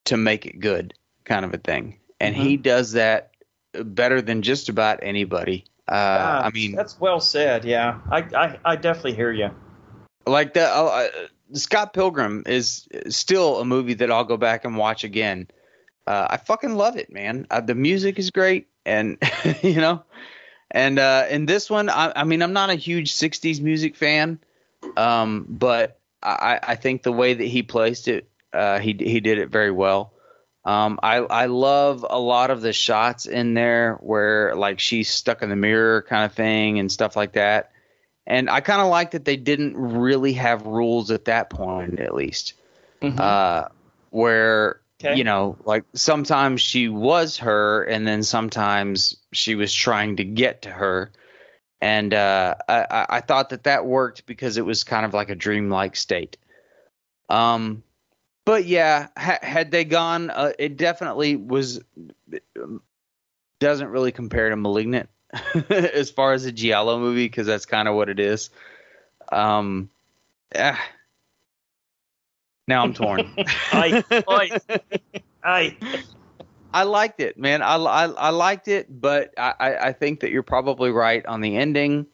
to 0.04 0.16
make 0.16 0.46
it 0.46 0.60
good, 0.60 0.94
kind 1.24 1.44
of 1.44 1.54
a 1.54 1.58
thing. 1.58 1.98
And 2.20 2.34
he 2.34 2.56
does 2.56 2.92
that 2.92 3.32
better 3.72 4.22
than 4.22 4.42
just 4.42 4.68
about 4.68 5.00
anybody. 5.02 5.64
Uh, 5.88 5.92
Ah, 5.92 6.44
I 6.44 6.50
mean, 6.50 6.74
that's 6.74 6.98
well 6.98 7.20
said. 7.20 7.64
Yeah, 7.64 7.98
I 8.10 8.18
I, 8.18 8.58
I 8.64 8.76
definitely 8.76 9.14
hear 9.14 9.32
you. 9.32 9.50
like 10.26 10.54
the 10.54 10.66
uh, 10.66 10.84
uh, 10.84 11.26
Scott 11.52 11.92
Pilgrim 11.92 12.42
is 12.46 12.88
still 13.08 13.60
a 13.60 13.64
movie 13.64 13.94
that 13.94 14.10
I'll 14.10 14.24
go 14.24 14.38
back 14.38 14.64
and 14.64 14.78
watch 14.78 15.04
again. 15.04 15.48
Uh, 16.06 16.28
I 16.30 16.36
fucking 16.38 16.76
love 16.76 16.96
it, 16.96 17.12
man. 17.12 17.46
Uh, 17.50 17.60
the 17.60 17.74
music 17.74 18.18
is 18.18 18.30
great, 18.30 18.68
and 18.84 19.18
you 19.62 19.76
know, 19.76 20.02
and 20.70 20.98
uh, 20.98 21.26
in 21.30 21.46
this 21.46 21.70
one, 21.70 21.88
I, 21.88 22.12
I 22.16 22.24
mean, 22.24 22.42
I'm 22.42 22.52
not 22.52 22.70
a 22.70 22.74
huge 22.74 23.12
'60s 23.12 23.60
music 23.60 23.96
fan, 23.96 24.38
um, 24.96 25.46
but 25.48 25.98
I, 26.22 26.58
I 26.62 26.74
think 26.74 27.02
the 27.02 27.12
way 27.12 27.34
that 27.34 27.44
he 27.44 27.62
placed 27.62 28.08
it, 28.08 28.28
uh, 28.52 28.78
he 28.78 28.96
he 28.98 29.20
did 29.20 29.38
it 29.38 29.50
very 29.50 29.70
well. 29.70 30.12
Um, 30.64 30.98
I 31.02 31.16
I 31.16 31.46
love 31.46 32.06
a 32.08 32.18
lot 32.18 32.50
of 32.50 32.62
the 32.62 32.72
shots 32.72 33.26
in 33.26 33.54
there 33.54 33.96
where 34.00 34.54
like 34.54 34.80
she's 34.80 35.10
stuck 35.10 35.42
in 35.42 35.50
the 35.50 35.56
mirror 35.56 36.02
kind 36.02 36.24
of 36.24 36.32
thing 36.32 36.78
and 36.78 36.90
stuff 36.90 37.16
like 37.16 37.32
that. 37.34 37.70
And 38.26 38.48
I 38.48 38.60
kind 38.60 38.80
of 38.80 38.88
like 38.88 39.10
that 39.10 39.26
they 39.26 39.36
didn't 39.36 39.76
really 39.76 40.32
have 40.32 40.64
rules 40.64 41.10
at 41.10 41.26
that 41.26 41.50
point, 41.50 42.00
at 42.00 42.14
least. 42.14 42.54
Uh, 43.20 43.68
where 44.08 44.80
Okay. 45.04 45.16
you 45.16 45.24
know, 45.24 45.56
like 45.64 45.84
sometimes 45.94 46.60
she 46.60 46.88
was 46.88 47.38
her, 47.38 47.84
and 47.84 48.06
then 48.06 48.22
sometimes 48.22 49.16
she 49.32 49.54
was 49.54 49.72
trying 49.72 50.16
to 50.16 50.24
get 50.24 50.62
to 50.62 50.70
her. 50.70 51.12
And 51.80 52.14
uh, 52.14 52.54
I, 52.68 53.06
I- 53.10 53.20
thought 53.20 53.50
that 53.50 53.64
that 53.64 53.84
worked 53.84 54.24
because 54.26 54.56
it 54.56 54.64
was 54.64 54.84
kind 54.84 55.04
of 55.04 55.12
like 55.12 55.28
a 55.28 55.34
dreamlike 55.34 55.96
state. 55.96 56.38
Um, 57.28 57.82
but 58.46 58.64
yeah, 58.64 59.08
ha- 59.16 59.38
had 59.42 59.70
they 59.70 59.84
gone, 59.84 60.30
uh, 60.30 60.52
it 60.58 60.76
definitely 60.76 61.36
was. 61.36 61.80
Doesn't 63.60 63.88
really 63.88 64.12
compare 64.12 64.50
to 64.50 64.56
*Malignant* 64.56 65.08
as 65.70 66.10
far 66.10 66.32
as 66.32 66.44
a 66.44 66.52
giallo 66.52 66.98
movie 66.98 67.26
because 67.26 67.46
that's 67.46 67.66
kind 67.66 67.88
of 67.88 67.94
what 67.94 68.08
it 68.08 68.20
is. 68.20 68.50
Um, 69.30 69.90
ah. 70.54 70.80
Now 72.66 72.82
I'm 72.82 72.94
torn. 72.94 73.30
I, 73.72 74.04
I, 74.28 74.60
I, 75.42 75.76
I 76.72 76.82
liked 76.82 77.20
it, 77.20 77.38
man. 77.38 77.62
I, 77.62 77.76
I, 77.76 78.04
I 78.06 78.30
liked 78.30 78.68
it, 78.68 78.88
but 78.88 79.32
I, 79.38 79.54
I 79.60 79.76
I 79.88 79.92
think 79.92 80.20
that 80.20 80.30
you're 80.30 80.42
probably 80.42 80.90
right 80.90 81.24
on 81.24 81.40
the 81.40 81.56
ending. 81.56 82.06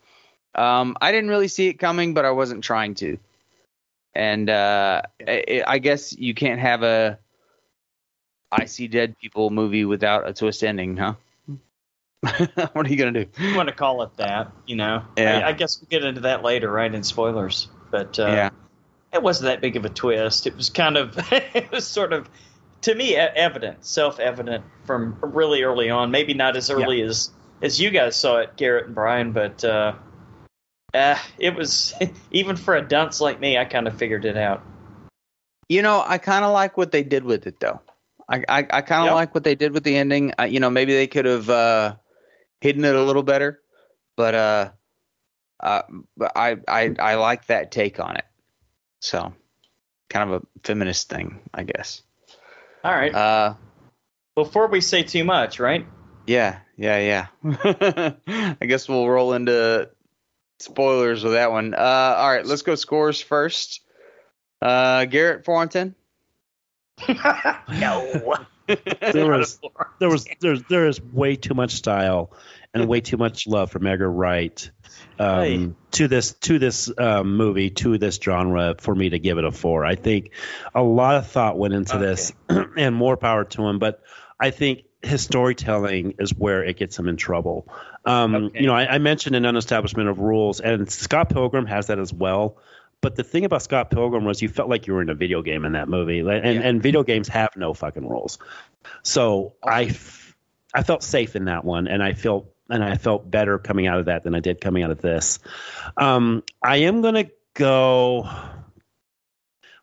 Um, 0.54 0.96
I 1.00 1.12
didn't 1.12 1.30
really 1.30 1.48
see 1.48 1.68
it 1.68 1.74
coming, 1.74 2.14
but 2.14 2.24
I 2.24 2.32
wasn't 2.32 2.64
trying 2.64 2.94
to. 2.96 3.18
And 4.14 4.50
uh, 4.50 5.02
I, 5.26 5.62
I 5.66 5.78
guess 5.78 6.12
you 6.12 6.34
can't 6.34 6.60
have 6.60 6.82
a 6.82 7.18
I 8.52 8.64
see 8.64 8.88
dead 8.88 9.16
people 9.18 9.50
movie 9.50 9.84
without 9.84 10.28
a 10.28 10.32
twist 10.32 10.64
ending, 10.64 10.96
huh? 10.96 11.14
what 12.20 12.86
are 12.86 12.88
you 12.88 12.96
gonna 12.96 13.24
do? 13.24 13.26
You 13.38 13.56
want 13.56 13.68
to 13.68 13.74
call 13.74 14.02
it 14.02 14.16
that, 14.16 14.52
you 14.66 14.76
know? 14.76 15.04
Yeah. 15.16 15.38
I, 15.38 15.48
I 15.48 15.52
guess 15.52 15.80
we'll 15.80 15.88
get 15.88 16.04
into 16.04 16.22
that 16.22 16.42
later, 16.42 16.70
right? 16.70 16.92
In 16.92 17.02
spoilers, 17.02 17.68
but 17.90 18.18
uh, 18.18 18.26
yeah, 18.26 18.50
it 19.12 19.22
wasn't 19.22 19.46
that 19.46 19.60
big 19.60 19.76
of 19.76 19.84
a 19.84 19.88
twist. 19.88 20.46
It 20.46 20.56
was 20.56 20.70
kind 20.70 20.96
of, 20.96 21.18
it 21.32 21.70
was 21.70 21.86
sort 21.86 22.12
of, 22.12 22.28
to 22.82 22.94
me, 22.94 23.16
evident, 23.16 23.84
self-evident 23.84 24.64
from 24.84 25.18
really 25.22 25.62
early 25.62 25.90
on. 25.90 26.10
Maybe 26.10 26.34
not 26.34 26.56
as 26.56 26.70
early 26.70 27.02
as 27.02 27.30
as 27.62 27.78
you 27.78 27.90
guys 27.90 28.16
saw 28.16 28.38
it, 28.38 28.56
Garrett 28.56 28.86
and 28.86 28.94
Brian, 28.94 29.32
but 29.32 29.62
uh, 29.64 29.92
uh, 30.94 31.18
it 31.38 31.54
was 31.54 31.92
even 32.30 32.56
for 32.56 32.74
a 32.76 32.82
dunce 32.82 33.20
like 33.20 33.38
me. 33.38 33.58
I 33.58 33.64
kind 33.66 33.86
of 33.86 33.98
figured 33.98 34.24
it 34.24 34.36
out. 34.36 34.62
you 35.68 35.82
know, 35.82 36.02
I 36.06 36.16
kind 36.18 36.44
of 36.44 36.52
like 36.52 36.76
what 36.78 36.90
they 36.90 37.02
did 37.02 37.24
with 37.24 37.46
it, 37.46 37.60
though. 37.60 37.80
I 38.30 38.44
I, 38.48 38.58
I 38.70 38.80
kind 38.80 39.02
of 39.02 39.06
Yep. 39.08 39.14
like 39.14 39.34
what 39.34 39.44
they 39.44 39.54
did 39.54 39.72
with 39.72 39.84
the 39.84 39.96
ending. 39.96 40.32
Uh, 40.38 40.44
you 40.44 40.58
know, 40.60 40.70
maybe 40.70 40.94
they 40.94 41.06
could 41.06 41.26
have 41.26 41.50
uh, 41.50 41.96
hidden 42.62 42.84
it 42.86 42.94
a 42.94 43.02
little 43.02 43.22
better, 43.22 43.60
but 44.16 44.34
uh, 44.34 44.70
uh, 45.62 45.82
but 46.16 46.32
I 46.34 46.56
I 46.66 46.94
I 46.98 47.14
like 47.16 47.46
that 47.48 47.70
take 47.72 48.00
on 48.00 48.16
it. 48.16 48.24
So, 49.00 49.32
kind 50.08 50.30
of 50.30 50.42
a 50.42 50.46
feminist 50.64 51.08
thing, 51.08 51.40
I 51.52 51.64
guess. 51.64 52.02
All 52.84 52.92
right. 52.92 53.14
Uh, 53.14 53.54
Before 54.34 54.68
we 54.68 54.80
say 54.80 55.02
too 55.02 55.24
much, 55.24 55.58
right? 55.60 55.86
Yeah, 56.26 56.58
yeah, 56.76 57.26
yeah. 57.44 58.12
I 58.60 58.66
guess 58.66 58.88
we'll 58.88 59.08
roll 59.08 59.32
into 59.32 59.90
spoilers 60.58 61.24
with 61.24 61.32
that 61.32 61.50
one. 61.50 61.74
Uh, 61.74 62.14
all 62.18 62.30
right, 62.30 62.46
let's 62.46 62.62
go 62.62 62.74
scores 62.74 63.20
first. 63.20 63.80
Uh, 64.62 65.06
Garrett, 65.06 65.44
four 65.44 65.56
on 65.56 65.68
ten. 65.68 65.94
no. 67.08 68.36
There 68.68 69.26
was 69.30 69.58
there 69.98 70.08
was 70.08 70.26
there's 70.40 70.62
there 70.64 70.86
is 70.86 71.00
way 71.00 71.36
too 71.36 71.54
much 71.54 71.72
style 71.72 72.30
and 72.74 72.86
way 72.88 73.00
too 73.00 73.16
much 73.16 73.46
love 73.46 73.70
from 73.70 73.86
Edgar 73.86 74.10
Wright 74.10 74.70
um, 75.18 75.40
Hey. 75.42 75.70
to 75.92 76.08
this 76.08 76.32
to 76.34 76.58
this 76.58 76.90
um, 76.98 77.36
movie 77.36 77.70
to 77.70 77.98
this 77.98 78.16
genre 78.22 78.74
for 78.78 78.94
me 78.94 79.10
to 79.10 79.18
give 79.18 79.38
it 79.38 79.44
a 79.44 79.50
four. 79.50 79.84
I 79.84 79.94
think 79.96 80.30
a 80.74 80.82
lot 80.82 81.16
of 81.16 81.26
thought 81.26 81.58
went 81.58 81.74
into 81.74 81.98
this, 81.98 82.32
and 82.76 82.94
more 82.94 83.16
power 83.16 83.44
to 83.44 83.66
him. 83.66 83.78
But 83.78 84.02
I 84.38 84.50
think 84.50 84.84
his 85.02 85.22
storytelling 85.22 86.14
is 86.18 86.34
where 86.34 86.62
it 86.64 86.76
gets 86.76 86.98
him 86.98 87.08
in 87.08 87.16
trouble. 87.16 87.66
Um, 88.04 88.34
Okay. 88.34 88.60
You 88.60 88.66
know, 88.66 88.74
I, 88.74 88.94
I 88.94 88.98
mentioned 88.98 89.34
an 89.36 89.44
unestablishment 89.46 90.08
of 90.08 90.20
rules, 90.20 90.60
and 90.60 90.90
Scott 90.90 91.30
Pilgrim 91.30 91.66
has 91.66 91.88
that 91.88 91.98
as 91.98 92.12
well. 92.12 92.58
But 93.02 93.16
the 93.16 93.24
thing 93.24 93.46
about 93.46 93.62
Scott 93.62 93.90
Pilgrim 93.90 94.24
was 94.26 94.42
you 94.42 94.48
felt 94.50 94.68
like 94.68 94.86
you 94.86 94.92
were 94.92 95.00
in 95.00 95.08
a 95.08 95.14
video 95.14 95.40
game 95.40 95.64
in 95.64 95.72
that 95.72 95.88
movie, 95.88 96.18
and, 96.20 96.28
Yeah. 96.28 96.40
and 96.68 96.82
video 96.82 97.02
games 97.02 97.28
have 97.28 97.56
no 97.56 97.72
fucking 97.72 98.06
rules. 98.06 98.38
So 99.02 99.54
I, 99.62 99.84
f- 99.84 100.36
I 100.74 100.82
felt 100.82 101.02
safe 101.02 101.34
in 101.36 101.46
that 101.46 101.64
one, 101.64 101.88
and 101.88 102.02
I 102.02 102.12
feel 102.12 102.48
and 102.70 102.82
I 102.82 102.96
felt 102.96 103.30
better 103.30 103.58
coming 103.58 103.86
out 103.86 103.98
of 104.00 104.06
that 104.06 104.24
than 104.24 104.34
I 104.34 104.40
did 104.40 104.60
coming 104.60 104.82
out 104.82 104.90
of 104.90 105.00
this. 105.00 105.38
Um, 105.96 106.42
I 106.62 106.78
am 106.78 107.02
gonna 107.02 107.26
go 107.54 108.28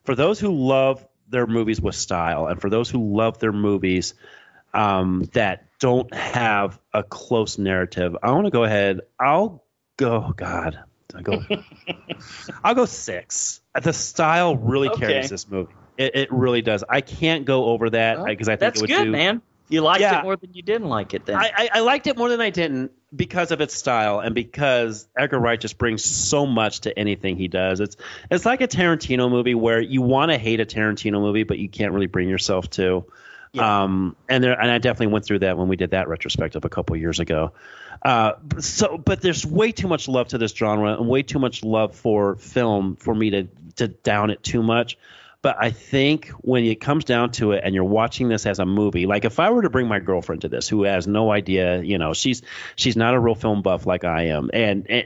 for 0.03 0.15
those 0.15 0.39
who 0.39 0.51
love 0.53 1.05
their 1.29 1.45
movies 1.47 1.81
with 1.81 1.95
style, 1.95 2.47
and 2.47 2.59
for 2.61 2.69
those 2.69 2.89
who 2.89 3.15
love 3.15 3.39
their 3.39 3.51
movies 3.51 4.13
um, 4.73 5.23
that 5.33 5.65
don't 5.79 6.13
have 6.13 6.79
a 6.93 7.03
close 7.03 7.57
narrative. 7.57 8.15
I 8.23 8.31
want 8.31 8.45
to 8.45 8.51
go 8.51 8.63
ahead. 8.63 9.01
I'll 9.19 9.63
go. 9.97 10.33
God, 10.35 10.79
I 11.15 11.21
go. 11.21 11.43
I'll 12.63 12.75
go 12.75 12.85
six. 12.85 13.61
The 13.81 13.93
style 13.93 14.55
really 14.55 14.87
Okay. 14.89 14.99
carries 14.99 15.29
this 15.29 15.47
movie. 15.47 15.73
It, 15.97 16.15
it 16.15 16.31
really 16.31 16.61
does. 16.61 16.83
I 16.87 17.01
can't 17.01 17.45
go 17.45 17.65
over 17.65 17.89
that 17.89 18.17
Well, 18.17 18.27
because 18.27 18.47
I 18.47 18.55
think 18.55 18.59
That's 18.61 18.77
it 18.77 18.81
would 18.81 18.89
good, 18.89 19.05
do. 19.05 19.11
man. 19.11 19.41
You 19.69 19.81
liked 19.81 20.01
Yeah. 20.01 20.19
it 20.19 20.23
more 20.23 20.35
than 20.35 20.53
you 20.53 20.61
didn't 20.61 20.87
like 20.87 21.13
it 21.13 21.25
then. 21.25 21.35
I, 21.37 21.51
I, 21.55 21.69
I 21.75 21.79
liked 21.81 22.07
it 22.07 22.17
more 22.17 22.29
than 22.29 22.39
I 22.41 22.49
didn't 22.49 22.91
because 23.15 23.51
of 23.51 23.61
its 23.61 23.75
style 23.75 24.19
and 24.19 24.33
because 24.35 25.07
Edgar 25.17 25.39
Wright 25.39 25.59
just 25.59 25.77
brings 25.77 26.03
so 26.03 26.45
much 26.45 26.81
to 26.81 26.97
anything 26.97 27.37
he 27.37 27.47
does. 27.47 27.79
It's 27.79 27.97
it's 28.31 28.45
like 28.45 28.61
a 28.61 28.67
Tarantino 28.67 29.29
movie 29.29 29.55
where 29.55 29.81
you 29.81 30.01
want 30.01 30.31
to 30.31 30.37
hate 30.37 30.59
a 30.59 30.65
Tarantino 30.65 31.19
movie, 31.21 31.43
but 31.43 31.57
you 31.57 31.69
can't 31.69 31.93
really 31.93 32.07
bring 32.07 32.29
yourself 32.29 32.69
to. 32.71 33.05
Yeah. 33.53 33.83
Um, 33.83 34.15
and 34.29 34.43
there, 34.43 34.59
and 34.59 34.69
I 34.69 34.77
definitely 34.77 35.13
went 35.13 35.25
through 35.25 35.39
that 35.39 35.57
when 35.57 35.67
we 35.67 35.77
did 35.77 35.91
that 35.91 36.07
retrospective 36.09 36.65
a 36.65 36.69
couple 36.69 36.95
years 36.97 37.19
ago. 37.19 37.53
Uh, 38.03 38.33
so, 38.59 38.97
but 38.97 39.21
there's 39.21 39.45
way 39.45 39.71
too 39.71 39.87
much 39.87 40.07
love 40.07 40.27
to 40.29 40.37
this 40.37 40.53
genre 40.53 40.93
and 40.93 41.07
way 41.07 41.23
too 41.23 41.39
much 41.39 41.63
love 41.63 41.95
for 41.95 42.35
film 42.35 42.95
for 42.97 43.15
me 43.15 43.29
to 43.31 43.47
to 43.77 43.87
down 43.87 44.29
it 44.29 44.43
too 44.43 44.61
much. 44.61 44.97
But 45.41 45.57
I 45.59 45.71
think 45.71 46.29
when 46.41 46.65
it 46.65 46.81
comes 46.81 47.05
down 47.05 47.31
to 47.33 47.51
it, 47.51 47.61
and 47.63 47.73
you're 47.75 47.83
watching 47.83 48.27
this 48.27 48.45
as 48.45 48.59
a 48.59 48.65
movie, 48.65 49.05
like 49.05 49.23
if 49.25 49.39
I 49.39 49.51
were 49.51 49.61
to 49.61 49.69
bring 49.69 49.87
my 49.87 49.99
girlfriend 49.99 50.41
to 50.41 50.49
this, 50.49 50.67
who 50.67 50.83
has 50.83 51.07
no 51.07 51.31
idea, 51.31 51.81
you 51.81 51.97
know, 51.97 52.13
she's 52.13 52.41
she's 52.75 52.97
not 52.97 53.13
a 53.13 53.19
real 53.19 53.35
film 53.35 53.61
buff 53.61 53.85
like 53.85 54.03
I 54.03 54.27
am, 54.27 54.49
and, 54.53 54.89
and 54.89 55.05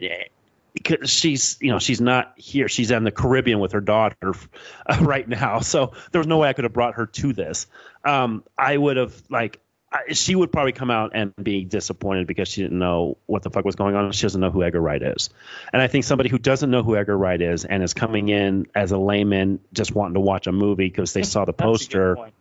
because 0.73 1.09
she's 1.09 1.57
you 1.61 1.71
know 1.71 1.79
she's 1.79 2.01
not 2.01 2.33
here. 2.37 2.67
She's 2.67 2.91
in 2.91 3.03
the 3.03 3.11
caribbean 3.11 3.59
with 3.59 3.73
her 3.73 3.81
daughter 3.81 4.33
right 5.01 5.27
now. 5.27 5.59
So 5.59 5.93
there 6.11 6.19
was 6.19 6.27
no 6.27 6.37
way 6.37 6.49
i 6.49 6.53
could 6.53 6.63
have 6.63 6.73
brought 6.73 6.95
her 6.95 7.07
to 7.07 7.33
this. 7.33 7.67
Um, 8.05 8.43
i 8.57 8.75
would 8.75 8.97
have 8.97 9.13
like 9.29 9.59
I, 9.91 10.13
she 10.13 10.35
would 10.35 10.51
probably 10.51 10.71
come 10.71 10.89
out 10.89 11.11
and 11.13 11.33
be 11.35 11.65
disappointed 11.65 12.25
because 12.25 12.47
she 12.47 12.61
didn't 12.61 12.79
know 12.79 13.17
what 13.25 13.43
the 13.43 13.49
fuck 13.49 13.65
was 13.65 13.75
going 13.75 13.95
on. 13.95 14.11
She 14.13 14.21
doesn't 14.23 14.39
know 14.39 14.49
who 14.49 14.63
edgar 14.63 14.79
wright 14.79 15.01
is. 15.01 15.29
And 15.73 15.81
i 15.81 15.87
think 15.87 16.05
somebody 16.05 16.29
who 16.29 16.39
doesn't 16.39 16.69
know 16.71 16.83
who 16.83 16.95
edgar 16.95 17.17
wright 17.17 17.41
is 17.41 17.65
and 17.65 17.83
is 17.83 17.93
coming 17.93 18.29
in 18.29 18.67
as 18.73 18.91
a 18.91 18.97
layman 18.97 19.59
just 19.73 19.93
wanting 19.93 20.13
to 20.13 20.19
watch 20.21 20.47
a 20.47 20.51
movie 20.51 20.87
because 20.87 21.13
they 21.13 21.23
saw 21.23 21.45
the 21.45 21.51
That's 21.57 21.59
a 21.59 21.63
good 21.63 21.73
poster 21.73 22.31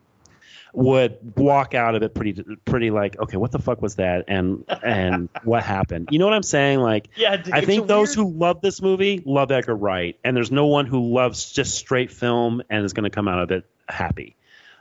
would 0.73 1.37
walk 1.37 1.75
out 1.75 1.95
of 1.95 2.03
it 2.03 2.15
pretty 2.15 2.45
pretty 2.65 2.91
like 2.91 3.19
okay 3.19 3.37
what 3.37 3.51
the 3.51 3.59
fuck 3.59 3.83
was 3.83 3.97
that? 3.97 4.27
And 4.29 4.65
and 4.83 5.29
what 5.43 5.63
happened? 5.63 6.09
You 6.13 6.19
know 6.19 6.27
what 6.27 6.35
i'm 6.35 6.43
saying? 6.43 6.81
Like 6.81 7.09
Yeah, 7.17 7.43
I 7.53 7.65
think 7.65 7.87
those 7.87 8.17
weird- 8.17 8.29
who 8.29 8.39
love 8.39 8.61
this 8.61 8.81
movie 8.81 9.23
love 9.25 9.51
Edgar 9.51 9.75
Wright, 9.75 10.17
and 10.25 10.37
there's 10.37 10.51
no 10.51 10.67
one 10.67 10.87
who 10.87 11.13
loves 11.13 11.51
just 11.51 11.75
straight 11.75 12.11
film 12.11 12.63
and 12.71 12.85
is 12.85 12.93
going 12.93 13.05
to 13.05 13.11
come 13.11 13.29
out 13.29 13.41
of 13.41 13.51
it 13.51 13.65
happy. 13.89 14.37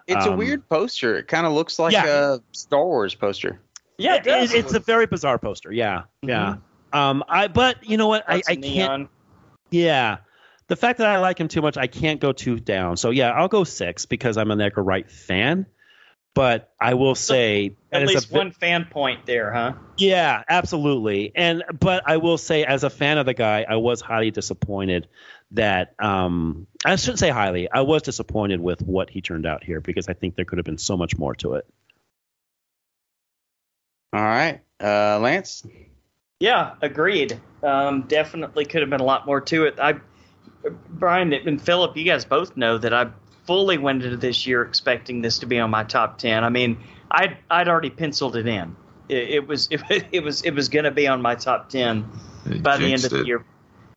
It's 0.09 0.25
a 0.25 0.31
Um, 0.31 0.37
weird 0.37 0.67
poster. 0.67 1.17
It 1.17 1.27
kind 1.27 1.45
of 1.45 1.53
looks 1.53 1.77
like 1.79 1.93
Yeah. 1.93 2.33
a 2.35 2.39
Star 2.51 2.83
Wars 2.85 3.15
poster. 3.15 3.61
Yeah, 3.97 4.15
it 4.15 4.23
does. 4.23 4.53
it's 4.53 4.73
a 4.73 4.79
very 4.79 5.05
bizarre 5.05 5.37
poster. 5.37 5.71
Yeah, 5.71 6.03
yeah. 6.21 6.55
Um, 6.93 7.23
I 7.27 7.47
but 7.47 7.87
you 7.87 7.97
know 7.97 8.07
what? 8.07 8.23
I, 8.27 8.41
I 8.47 8.53
of 8.53 8.61
can't. 8.61 9.09
Yeah, 9.71 10.17
the 10.67 10.75
fact 10.75 10.97
that 10.99 11.07
I 11.07 11.19
like 11.19 11.39
him 11.39 11.47
too 11.47 11.61
much, 11.61 11.77
I 11.77 11.87
can't 11.87 12.19
go 12.19 12.31
too 12.31 12.59
down. 12.59 12.97
So 12.97 13.09
yeah, 13.11 13.31
I'll 13.31 13.47
go 13.49 13.63
six 13.63 14.05
because 14.05 14.37
I'm 14.37 14.49
an 14.51 14.59
Edgar 14.61 14.83
Wright 14.83 15.09
fan. 15.09 15.65
But 16.35 16.71
I 16.79 16.93
will 16.93 17.15
say 17.15 17.75
that 17.91 17.97
At 17.97 18.03
is 18.03 18.09
a 18.11 18.13
least 18.13 18.29
bit- 18.29 18.37
one 18.37 18.51
fan 18.51 18.85
point 18.85 19.25
there, 19.25 19.51
huh? 19.51 19.73
Yeah, 19.97 20.43
absolutely. 20.47 21.31
And 21.35 21.63
but 21.79 22.03
I 22.05 22.17
will 22.17 22.37
say, 22.37 22.63
as 22.63 22.83
a 22.83 22.89
fan 22.89 23.17
of 23.17 23.25
the 23.25 23.33
guy, 23.33 23.65
I 23.67 23.75
was 23.77 23.99
highly 23.99 24.31
disappointed 24.31 25.07
that 25.51 25.95
um, 25.99 26.67
I 26.85 26.95
shouldn't 26.95 27.19
say 27.19 27.29
highly. 27.29 27.69
I 27.69 27.81
was 27.81 28.03
disappointed 28.03 28.61
with 28.61 28.81
what 28.81 29.09
he 29.09 29.21
turned 29.21 29.45
out 29.45 29.63
here 29.63 29.81
because 29.81 30.07
I 30.07 30.13
think 30.13 30.35
there 30.35 30.45
could 30.45 30.59
have 30.59 30.65
been 30.65 30.77
so 30.77 30.95
much 30.95 31.17
more 31.17 31.35
to 31.35 31.55
it. 31.55 31.65
All 34.13 34.21
right, 34.21 34.61
uh, 34.81 35.19
Lance. 35.19 35.65
Yeah, 36.39 36.75
agreed. 36.81 37.39
Um, 37.61 38.03
definitely 38.03 38.65
could 38.65 38.81
have 38.81 38.89
been 38.89 39.01
a 39.01 39.05
lot 39.05 39.25
more 39.25 39.41
to 39.41 39.65
it. 39.65 39.77
I, 39.79 39.95
Brian 40.89 41.33
and 41.33 41.61
Philip, 41.61 41.97
you 41.97 42.05
guys 42.05 42.23
both 42.25 42.55
know 42.55 42.77
that 42.77 42.93
I 42.93 43.07
fully 43.49 43.79
went 43.79 44.03
into 44.03 44.15
this 44.15 44.45
year 44.45 44.61
expecting 44.61 45.23
this 45.23 45.39
to 45.39 45.47
be 45.47 45.57
on 45.57 45.71
my 45.71 45.83
top 45.83 46.19
ten. 46.19 46.43
I 46.43 46.49
mean, 46.49 46.77
I'd 47.09 47.35
I'd 47.49 47.67
already 47.67 47.89
penciled 47.89 48.35
it 48.35 48.45
in. 48.45 48.75
It, 49.09 49.29
it 49.29 49.47
was 49.47 49.67
it, 49.71 49.81
it 50.11 50.23
was 50.23 50.43
it 50.43 50.51
was 50.51 50.69
going 50.69 50.85
to 50.85 50.91
be 50.91 51.07
on 51.07 51.23
my 51.23 51.33
top 51.33 51.67
ten 51.67 52.07
by 52.61 52.77
the 52.77 52.93
end 52.93 53.05
of 53.05 53.09
the 53.09 53.21
it. 53.21 53.25
year. 53.25 53.43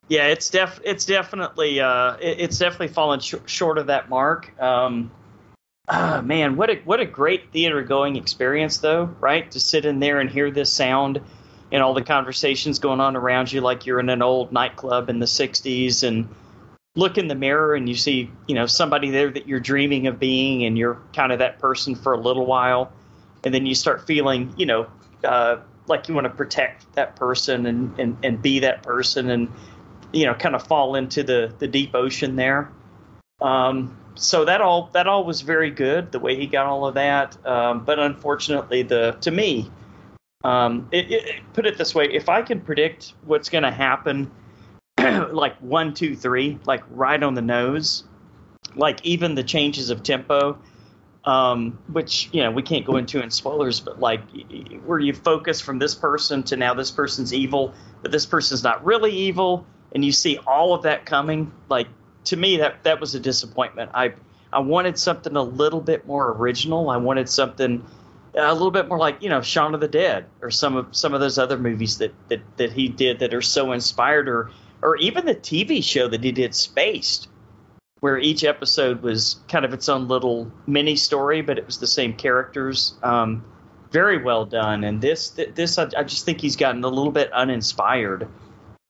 Yeah, 0.09 0.29
it's 0.29 0.49
def 0.49 0.81
it's 0.85 1.05
definitely 1.05 1.81
uh 1.81 2.15
it, 2.15 2.41
it's 2.41 2.57
definitely 2.57 2.89
fallen 2.89 3.21
sh- 3.21 3.35
short 3.45 3.77
of 3.77 3.89
that 3.89 4.09
mark. 4.09 4.59
Um, 4.59 5.11
ah, 5.87 6.23
man, 6.25 6.57
what 6.57 6.71
a 6.71 6.77
what 6.77 7.01
a 7.01 7.05
great 7.05 7.53
theater 7.53 7.83
going 7.83 8.17
experience 8.17 8.79
though, 8.79 9.05
right? 9.21 9.51
To 9.51 9.61
sit 9.61 9.85
in 9.85 10.01
there 10.01 10.19
and 10.19 10.31
hear 10.31 10.51
this 10.51 10.73
sound 10.73 11.21
and 11.71 11.83
all 11.83 11.93
the 11.93 12.03
conversations 12.03 12.79
going 12.79 13.01
on 13.01 13.17
around 13.17 13.53
you 13.53 13.61
like 13.61 13.85
you're 13.85 14.01
in 14.01 14.09
an 14.09 14.23
old 14.23 14.51
nightclub 14.51 15.11
in 15.11 15.19
the 15.19 15.27
60s 15.27 16.03
and 16.09 16.27
look 16.95 17.17
in 17.17 17.29
the 17.29 17.35
mirror 17.35 17.75
and 17.75 17.89
you 17.89 17.95
see, 17.95 18.31
you 18.47 18.55
know, 18.55 18.67
somebody 18.67 19.11
there 19.11 19.31
that 19.31 19.49
you're 19.49 19.61
dreaming 19.61 20.07
of 20.07 20.19
being 20.19 20.65
and 20.65 20.77
you're 20.77 21.01
kind 21.15 21.33
of 21.33 21.39
that 21.39 21.59
person 21.59 21.95
for 21.95 22.13
a 22.13 22.19
little 22.19 22.47
while. 22.47 22.93
And 23.45 23.55
then 23.55 23.67
you 23.67 23.75
start 23.75 24.07
feeling, 24.07 24.53
you 24.57 24.67
know, 24.67 24.87
uh, 25.25 25.57
like 25.87 26.09
you 26.09 26.15
want 26.15 26.27
to 26.27 26.31
protect 26.31 26.93
that 26.95 27.17
person 27.17 27.67
and, 27.67 27.99
and, 27.99 28.17
and 28.23 28.43
be 28.43 28.61
that 28.61 28.83
person 28.83 29.31
and 29.31 29.49
you 30.13 30.27
know 30.27 30.35
kind 30.35 30.55
of 30.55 30.67
fall 30.67 30.95
into 30.95 31.23
the 31.23 31.53
the 31.59 31.67
deep 31.67 31.95
ocean 31.95 32.37
there. 32.37 32.71
Um, 33.41 33.97
so 34.15 34.45
that 34.45 34.61
all 34.61 34.91
that 34.93 35.07
all 35.07 35.25
was 35.25 35.41
very 35.41 35.71
good 35.71 36.13
the 36.13 36.19
way 36.19 36.37
he 36.37 36.47
got 36.47 36.67
all 36.67 36.87
of 36.87 36.95
that. 36.95 37.45
Um, 37.47 37.85
but 37.85 37.99
unfortunately 37.99 38.83
the 38.83 39.17
to 39.23 39.31
me 39.31 39.71
um, 40.45 40.89
it, 40.93 41.11
it, 41.11 41.43
put 41.53 41.67
it 41.67 41.79
this 41.79 41.95
way 41.95 42.07
if 42.13 42.29
i 42.29 42.43
can 42.43 42.61
predict 42.61 43.15
what's 43.25 43.49
going 43.49 43.63
to 43.63 43.71
happen 43.71 44.29
like 45.33 45.57
one 45.59 45.95
two 45.95 46.17
three 46.17 46.59
like 46.65 46.83
right 46.91 47.23
on 47.23 47.35
the 47.35 47.43
nose 47.43 48.05
like 48.75 49.05
even 49.05 49.35
the 49.35 49.45
changes 49.45 49.91
of 49.91 50.03
tempo 50.03 50.59
um, 51.25 51.79
which 51.93 52.29
you 52.33 52.43
know 52.43 52.51
we 52.51 52.63
can't 52.63 52.85
go 52.85 52.97
into 52.97 53.23
in 53.23 53.31
spoilers, 53.31 53.81
but 53.81 54.01
like 54.01 54.23
where 54.85 54.99
you 54.99 55.13
focus 55.13 55.61
from 55.61 55.79
this 55.79 55.95
person 55.95 56.43
to 56.45 56.57
now 56.57 56.75
this 56.75 56.91
person's 56.91 57.33
evil, 57.33 57.75
but 58.03 58.11
this 58.11 58.27
person's 58.27 58.63
not 58.63 58.85
really 58.85 59.13
evil, 59.13 59.65
and 59.95 60.05
you 60.05 60.13
see 60.13 60.39
all 60.39 60.75
of 60.75 60.83
that 60.83 61.07
coming. 61.07 61.53
Like 61.69 61.87
to 62.25 62.37
me, 62.37 62.59
that 62.59 62.83
that 62.85 63.01
was 63.01 63.15
a 63.15 63.21
disappointment. 63.21 63.93
I 63.95 64.15
I 64.53 64.61
wanted 64.61 64.99
something 64.99 65.37
a 65.37 65.43
little 65.43 65.81
bit 65.81 66.07
more 66.07 66.29
original. 66.33 66.91
I 66.91 66.97
wanted 66.97 67.29
something 67.29 67.87
a 68.35 68.53
little 68.53 68.71
bit 68.73 68.89
more 68.89 68.99
like 68.99 69.23
you 69.23 69.29
know 69.29 69.43
Shaun 69.43 69.75
of 69.75 69.81
the 69.81 69.89
Dead 69.89 70.27
or 70.41 70.51
some 70.51 70.75
of 70.75 70.89
some 70.97 71.15
of 71.15 71.21
those 71.21 71.39
other 71.39 71.59
movies 71.59 71.99
that 71.99 72.13
that 72.29 72.41
that 72.57 72.73
he 72.73 72.89
did 72.89 73.21
that 73.21 73.33
are 73.33 73.43
so 73.43 73.71
inspired, 73.71 74.29
or 74.29 74.51
or 74.83 74.97
even 74.97 75.27
the 75.27 75.35
TV 75.35 75.83
show 75.83 76.09
that 76.09 76.23
he 76.23 76.33
did, 76.33 76.55
Spaced 76.55 77.29
where 78.03 78.19
each 78.19 78.43
episode 78.43 79.01
was 79.01 79.37
kind 79.47 79.65
of 79.65 79.73
its 79.73 79.89
own 79.89 80.09
little 80.09 80.51
mini 80.67 80.97
story, 80.97 81.41
but 81.41 81.57
it 81.57 81.65
was 81.65 81.79
the 81.79 81.87
same 81.87 82.13
characters. 82.13 82.95
Um, 83.01 83.45
very 83.93 84.21
well 84.21 84.45
done. 84.45 84.83
And 84.83 85.01
this, 85.01 85.31
this, 85.31 85.79
I, 85.79 85.85
I, 85.97 86.03
just 86.03 86.25
think 86.25 86.41
he's 86.41 86.57
gotten 86.57 86.83
a 86.83 86.89
little 86.89 87.13
bit 87.13 87.33
uninspired. 87.33 88.27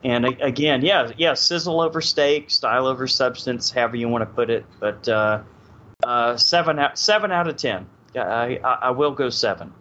And 0.03 0.25
again, 0.25 0.81
yeah, 0.81 1.11
yeah, 1.15 1.35
sizzle 1.35 1.79
over 1.79 2.01
steak, 2.01 2.49
style 2.49 2.87
over 2.87 3.07
substance, 3.07 3.69
however 3.69 3.97
you 3.97 4.09
want 4.09 4.23
to 4.23 4.33
put 4.33 4.49
it. 4.49 4.65
But 4.79 5.07
uh, 5.07 5.43
uh, 6.03 6.35
seven 6.35 6.79
out, 6.79 6.97
seven 6.97 7.31
out 7.31 7.47
of 7.47 7.55
ten. 7.55 7.85
I, 8.15 8.59
I, 8.63 8.73
I 8.81 8.89
will 8.89 9.11
go 9.11 9.29
seven. 9.29 9.71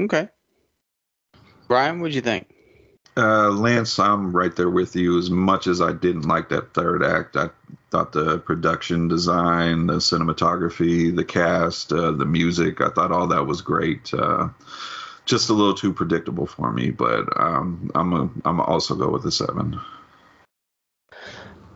Okay. 0.00 0.28
Brian, 1.68 2.00
what'd 2.00 2.16
you 2.16 2.22
think? 2.22 2.52
Uh, 3.18 3.50
Lance, 3.50 3.98
I'm 3.98 4.36
right 4.36 4.54
there 4.54 4.68
with 4.68 4.94
you. 4.94 5.18
As 5.18 5.30
much 5.30 5.66
as 5.66 5.80
I 5.80 5.92
didn't 5.92 6.28
like 6.28 6.50
that 6.50 6.74
third 6.74 7.02
act, 7.02 7.36
I 7.36 7.48
thought 7.90 8.12
the 8.12 8.38
production 8.38 9.08
design, 9.08 9.86
the 9.86 9.94
cinematography, 9.94 11.14
the 11.14 11.24
cast, 11.24 11.92
uh, 11.92 12.10
the 12.12 12.26
music, 12.26 12.82
I 12.82 12.90
thought 12.90 13.12
all 13.12 13.28
that 13.28 13.46
was 13.46 13.62
great. 13.62 14.12
Uh, 14.12 14.48
just 15.24 15.48
a 15.48 15.54
little 15.54 15.74
too 15.74 15.94
predictable 15.94 16.46
for 16.46 16.70
me, 16.70 16.90
but 16.90 17.40
um, 17.40 17.90
I'm 17.94 18.12
a, 18.12 18.30
I'm 18.44 18.60
also 18.60 18.94
go 18.94 19.08
with 19.08 19.24
a 19.24 19.32
seven. 19.32 19.80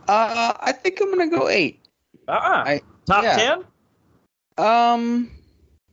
Uh, 0.07 0.53
I 0.59 0.71
think 0.73 1.01
I'm 1.01 1.09
gonna 1.09 1.27
go 1.27 1.49
eight. 1.49 1.79
Uh-uh. 2.27 2.79
Top 3.07 3.23
yeah. 3.23 3.63
ten? 4.57 4.65
Um, 4.65 5.31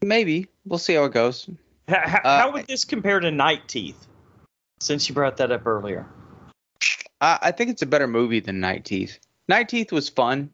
maybe. 0.01 0.47
We'll 0.65 0.79
see 0.79 0.93
how 0.93 1.05
it 1.05 1.13
goes. 1.13 1.49
How, 1.87 2.21
how 2.23 2.49
uh, 2.49 2.51
would 2.53 2.67
this 2.67 2.85
compare 2.85 3.19
to 3.19 3.31
Night 3.31 3.67
Teeth? 3.67 4.07
Since 4.79 5.09
you 5.09 5.15
brought 5.15 5.37
that 5.37 5.51
up 5.51 5.65
earlier, 5.67 6.07
I, 7.21 7.39
I 7.41 7.51
think 7.51 7.69
it's 7.69 7.81
a 7.81 7.85
better 7.85 8.07
movie 8.07 8.39
than 8.39 8.59
Night 8.59 8.85
Teeth. 8.85 9.19
Night 9.47 9.69
Teeth 9.69 9.91
was 9.91 10.09
fun. 10.09 10.51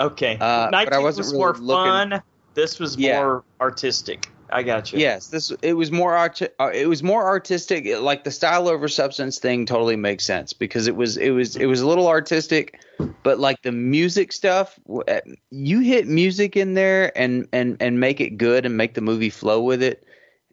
Okay, 0.00 0.36
uh, 0.38 0.70
Night 0.70 0.90
Teeth 0.90 1.02
was 1.02 1.18
really 1.18 1.38
more 1.38 1.52
looking... 1.54 2.10
fun. 2.10 2.22
This 2.54 2.78
was 2.78 2.96
yeah. 2.96 3.18
more 3.18 3.44
artistic. 3.60 4.30
I 4.50 4.62
got 4.62 4.92
you. 4.92 4.98
Yes, 4.98 5.28
this 5.28 5.50
it 5.62 5.72
was 5.74 5.90
more 5.90 6.14
art. 6.14 6.40
Uh, 6.60 6.70
it 6.72 6.88
was 6.88 7.02
more 7.02 7.24
artistic. 7.26 7.86
Like 7.98 8.24
the 8.24 8.30
style 8.30 8.68
over 8.68 8.88
substance 8.88 9.38
thing 9.38 9.66
totally 9.66 9.96
makes 9.96 10.24
sense 10.24 10.52
because 10.52 10.86
it 10.86 10.94
was 10.94 11.16
it 11.16 11.30
was 11.30 11.56
it 11.56 11.66
was 11.66 11.80
a 11.80 11.86
little 11.86 12.08
artistic, 12.08 12.80
but 13.22 13.38
like 13.38 13.62
the 13.62 13.72
music 13.72 14.32
stuff, 14.32 14.78
uh, 15.08 15.20
you 15.50 15.80
hit 15.80 16.06
music 16.06 16.56
in 16.56 16.74
there 16.74 17.16
and 17.18 17.48
and 17.52 17.76
and 17.80 17.98
make 17.98 18.20
it 18.20 18.38
good 18.38 18.64
and 18.64 18.76
make 18.76 18.94
the 18.94 19.00
movie 19.00 19.30
flow 19.30 19.60
with 19.60 19.82
it, 19.82 20.04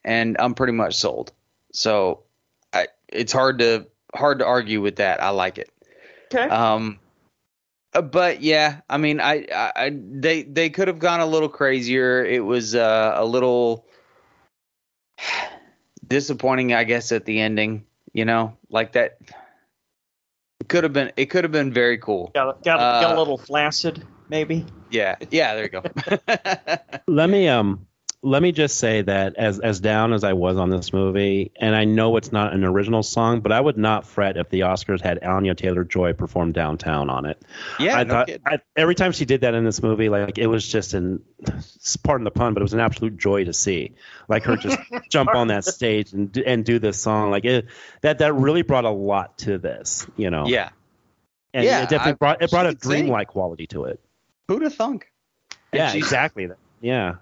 and 0.03 0.35
I'm 0.39 0.55
pretty 0.55 0.73
much 0.73 0.95
sold. 0.95 1.31
So 1.71 2.22
it's 3.14 3.31
hard 3.31 3.60
to 3.60 3.88
hard 4.14 4.40
to 4.40 4.45
argue 4.45 4.81
with 4.81 4.98
that. 4.98 5.22
I 5.22 5.30
like 5.30 5.57
it. 5.57 5.69
Okay. 6.34 6.48
Um, 6.48 6.99
uh, 7.94 8.02
but 8.02 8.41
yeah, 8.41 8.81
I 8.90 8.98
mean, 8.98 9.19
I, 9.22 9.45
I 9.53 9.91
they 9.95 10.44
they 10.44 10.69
could 10.69 10.88
have 10.88 10.99
gone 10.99 11.19
a 11.19 11.26
little 11.26 11.49
crazier. 11.49 12.26
It 12.26 12.44
was 12.44 12.76
uh, 12.76 13.14
a 13.15 13.26
little 13.26 13.85
disappointing, 16.07 16.73
I 16.73 16.84
guess, 16.84 17.11
at 17.11 17.26
the 17.26 17.40
ending. 17.40 17.85
You 18.14 18.26
know, 18.26 18.57
like 18.69 18.94
that. 18.94 19.18
It 20.60 20.69
could 20.69 20.84
have 20.84 20.94
been. 20.94 21.11
It 21.18 21.27
could 21.27 21.44
have 21.44 21.52
been 21.52 21.73
very 21.73 21.98
cool. 21.98 22.31
Got, 22.34 22.64
got, 22.64 22.80
uh, 22.80 23.02
got 23.02 23.15
a 23.15 23.19
little 23.19 23.38
flaccid, 23.38 24.06
maybe. 24.30 24.65
Yeah. 24.90 25.15
Yeah. 25.30 25.56
There 25.56 25.64
you 25.64 25.69
go. 25.69 25.84
Let 27.07 27.30
me 27.30 27.48
um 27.48 27.85
let 28.25 28.41
me 28.41 28.53
just 28.53 28.77
say 28.77 29.01
that 29.01 29.35
as 29.35 29.59
as 29.59 29.81
down 29.81 30.13
as 30.13 30.23
I 30.23 30.31
was 30.31 30.57
on 30.57 30.69
this 30.69 30.93
movie, 30.93 31.51
and 31.57 31.75
I 31.75 31.83
know 31.83 32.15
it's 32.15 32.31
not 32.31 32.53
an 32.53 32.63
original 32.63 33.03
song, 33.03 33.41
but 33.41 33.51
I 33.51 33.59
would 33.59 33.77
not 33.77 34.07
fret 34.07 34.37
if 34.37 34.49
the 34.49 34.61
Oscars 34.61 35.01
had 35.01 35.21
Anya 35.21 35.53
Taylor 35.55 35.83
Joy 35.83 36.13
perform 36.13 36.53
downtown 36.53 37.09
on 37.09 37.25
it. 37.25 37.41
Yeah, 37.79 37.97
I 37.97 38.03
no 38.05 38.13
thought 38.13 38.29
I, 38.45 38.59
every 38.77 38.95
time 38.95 39.11
she 39.11 39.25
did 39.25 39.41
that 39.41 39.53
in 39.55 39.65
this 39.65 39.83
movie, 39.83 40.07
like 40.07 40.37
it 40.37 40.47
was 40.47 40.65
just 40.65 40.93
an 40.93 41.21
pardon 42.03 42.23
the 42.23 42.31
pun, 42.31 42.53
but 42.53 42.61
it 42.61 42.63
was 42.63 42.73
an 42.73 42.79
absolute 42.79 43.17
joy 43.17 43.43
to 43.43 43.51
see, 43.51 43.91
like 44.29 44.43
her 44.43 44.55
just 44.55 44.79
jump 45.09 45.35
on 45.35 45.49
that 45.49 45.65
stage 45.65 46.13
and 46.13 46.35
and 46.37 46.63
do 46.63 46.79
this 46.79 46.97
song. 47.01 47.29
Like 47.29 47.43
it, 47.43 47.67
that 48.01 48.19
that 48.19 48.33
really 48.33 48.61
brought 48.61 48.85
a 48.85 48.89
lot 48.89 49.37
to 49.39 49.57
this, 49.57 50.07
you 50.15 50.29
know. 50.29 50.47
Yeah, 50.47 50.69
and 51.53 51.65
yeah, 51.65 51.83
it 51.83 51.89
definitely 51.89 52.13
I, 52.13 52.15
brought 52.15 52.41
it 52.41 52.49
brought 52.51 52.67
a 52.67 52.73
dreamlike 52.73 53.27
quality 53.27 53.67
to 53.67 53.83
it. 53.83 53.99
Have 54.47 54.75
thunk? 54.75 55.11
Yeah, 55.73 55.93
exactly. 55.93 56.49
Yeah 56.79 57.15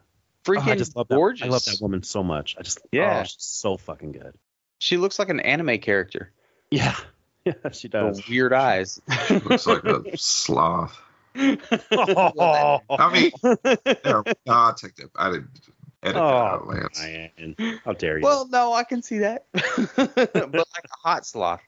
freaking 0.44 0.68
oh, 0.68 0.72
I 0.72 0.76
just 0.76 0.96
love 0.96 1.08
gorgeous. 1.08 1.42
That. 1.42 1.48
I 1.48 1.52
love 1.52 1.66
that 1.66 1.78
woman 1.82 2.04
so 2.04 2.24
much. 2.24 2.56
I 2.58 2.64
just 2.64 2.80
oh, 2.84 2.90
yeah, 2.92 3.22
oh, 3.22 3.24
she's 3.24 3.36
so 3.40 3.78
fucking 3.78 4.12
good. 4.12 4.36
She 4.80 4.98
looks 4.98 5.20
like 5.20 5.30
an 5.30 5.40
anime 5.40 5.80
character. 5.80 6.32
Yeah, 6.70 6.96
yeah, 7.46 7.54
she 7.72 7.88
does. 7.88 8.18
The 8.18 8.24
weird 8.30 8.54
eyes. 8.54 9.02
She 9.28 9.40
looks 9.40 9.68
like 9.68 9.84
a 9.84 10.04
sloth. 10.18 11.00
oh. 11.36 12.80
I 12.90 13.14
mean, 13.14 13.32
no, 14.06 14.24
I'll 14.48 14.74
take 14.74 14.96
that. 14.96 15.10
I 15.16 15.32
didn't 15.32 15.50
edit 16.04 16.18
oh, 16.18 16.28
that 16.28 16.34
out, 16.34 16.68
Lance. 16.68 17.00
Man. 17.00 17.80
How 17.86 17.94
dare 17.94 18.18
you? 18.18 18.24
Well, 18.24 18.48
no, 18.48 18.74
I 18.74 18.84
can 18.84 19.02
see 19.02 19.20
that, 19.20 19.46
but 19.54 20.38
like 20.38 20.86
a 20.86 20.98
hot 21.08 21.26
sloth. 21.26 21.62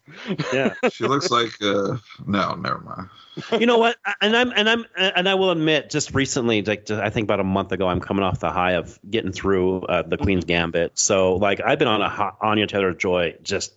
Yeah, 0.53 0.73
she 0.91 1.05
looks 1.05 1.30
like. 1.31 1.51
Uh, 1.61 1.97
no, 2.26 2.55
never 2.55 2.80
mind. 2.80 3.10
You 3.60 3.65
know 3.65 3.77
what? 3.77 3.97
And 4.22 4.35
I'm 4.35 4.51
and 4.51 4.69
I'm 4.69 4.85
and 4.97 5.27
I 5.27 5.35
will 5.35 5.51
admit, 5.51 5.89
just 5.89 6.14
recently, 6.14 6.61
like 6.61 6.89
I 6.91 7.10
think 7.10 7.26
about 7.26 7.39
a 7.39 7.45
month 7.45 7.72
ago, 7.72 7.88
I'm 7.88 7.99
coming 7.99 8.23
off 8.23 8.39
the 8.39 8.51
high 8.51 8.73
of 8.73 8.99
getting 9.07 9.31
through 9.31 9.81
uh, 9.81 10.01
the 10.03 10.18
Queen's 10.18 10.45
Gambit. 10.45 10.97
So 10.97 11.35
like 11.35 11.61
I've 11.61 11.80
been 11.80 11.88
on 11.88 12.01
a 12.01 12.10
hot, 12.10 12.38
Anya 12.41 12.68
Taylor 12.68 12.93
Joy 12.93 13.35
just 13.43 13.73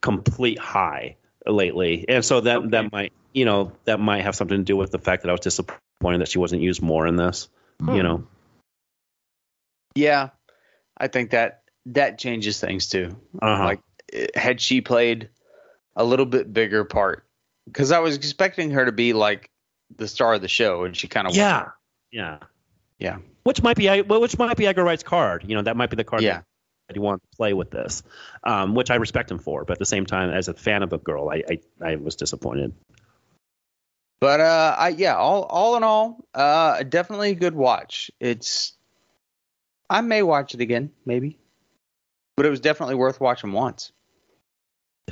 complete 0.00 0.58
high 0.58 1.16
lately, 1.46 2.04
and 2.08 2.24
so 2.24 2.40
that 2.40 2.58
okay. 2.58 2.68
that 2.68 2.92
might 2.92 3.12
you 3.32 3.44
know 3.44 3.72
that 3.84 4.00
might 4.00 4.22
have 4.22 4.34
something 4.34 4.58
to 4.58 4.64
do 4.64 4.76
with 4.76 4.90
the 4.90 4.98
fact 4.98 5.22
that 5.22 5.28
I 5.28 5.32
was 5.32 5.40
disappointed 5.40 6.20
that 6.20 6.28
she 6.28 6.38
wasn't 6.38 6.62
used 6.62 6.82
more 6.82 7.06
in 7.06 7.16
this. 7.16 7.48
Hmm. 7.80 7.94
You 7.94 8.02
know. 8.02 8.26
Yeah, 9.94 10.30
I 10.96 11.08
think 11.08 11.30
that 11.30 11.62
that 11.86 12.18
changes 12.18 12.60
things 12.60 12.88
too. 12.88 13.16
Uh-huh. 13.40 13.64
Like 13.64 13.80
had 14.34 14.60
she 14.60 14.80
played 14.80 15.30
a 15.96 16.04
little 16.04 16.26
bit 16.26 16.52
bigger 16.52 16.84
part 16.84 17.24
because 17.66 17.92
I 17.92 18.00
was 18.00 18.16
expecting 18.16 18.72
her 18.72 18.84
to 18.84 18.92
be 18.92 19.12
like 19.12 19.50
the 19.96 20.08
star 20.08 20.34
of 20.34 20.42
the 20.42 20.48
show, 20.48 20.84
and 20.84 20.96
she 20.96 21.08
kind 21.08 21.26
of 21.26 21.34
yeah, 21.34 21.54
wasn't. 21.54 21.72
yeah, 22.12 22.38
yeah. 22.98 23.18
Which 23.42 23.62
might 23.62 23.76
be 23.76 24.02
which 24.02 24.38
might 24.38 24.56
be 24.56 24.66
Edgar 24.66 24.84
Wright's 24.84 25.02
card. 25.02 25.44
You 25.46 25.56
know, 25.56 25.62
that 25.62 25.76
might 25.76 25.90
be 25.90 25.96
the 25.96 26.04
card. 26.04 26.22
Yeah. 26.22 26.42
That 26.88 26.96
he 26.96 27.00
wanted 27.00 27.22
to 27.30 27.36
play 27.36 27.52
with 27.52 27.70
this, 27.70 28.02
um, 28.42 28.74
which 28.74 28.90
I 28.90 28.96
respect 28.96 29.30
him 29.30 29.38
for. 29.38 29.64
But 29.64 29.74
at 29.74 29.78
the 29.78 29.86
same 29.86 30.06
time, 30.06 30.30
as 30.30 30.48
a 30.48 30.54
fan 30.54 30.82
of 30.82 30.90
the 30.90 30.98
girl, 30.98 31.30
I 31.30 31.44
I, 31.48 31.60
I 31.80 31.96
was 31.96 32.16
disappointed. 32.16 32.74
But 34.20 34.40
uh, 34.40 34.74
I 34.76 34.88
yeah, 34.88 35.14
all 35.14 35.44
all 35.44 35.76
in 35.76 35.84
all, 35.84 36.24
uh, 36.34 36.82
definitely 36.82 37.30
a 37.30 37.36
good 37.36 37.54
watch. 37.54 38.10
It's 38.18 38.72
I 39.90 40.00
may 40.02 40.22
watch 40.22 40.54
it 40.54 40.60
again, 40.60 40.92
maybe, 41.04 41.40
but 42.36 42.46
it 42.46 42.50
was 42.50 42.60
definitely 42.60 42.94
worth 42.94 43.20
watching 43.20 43.50
once. 43.50 43.90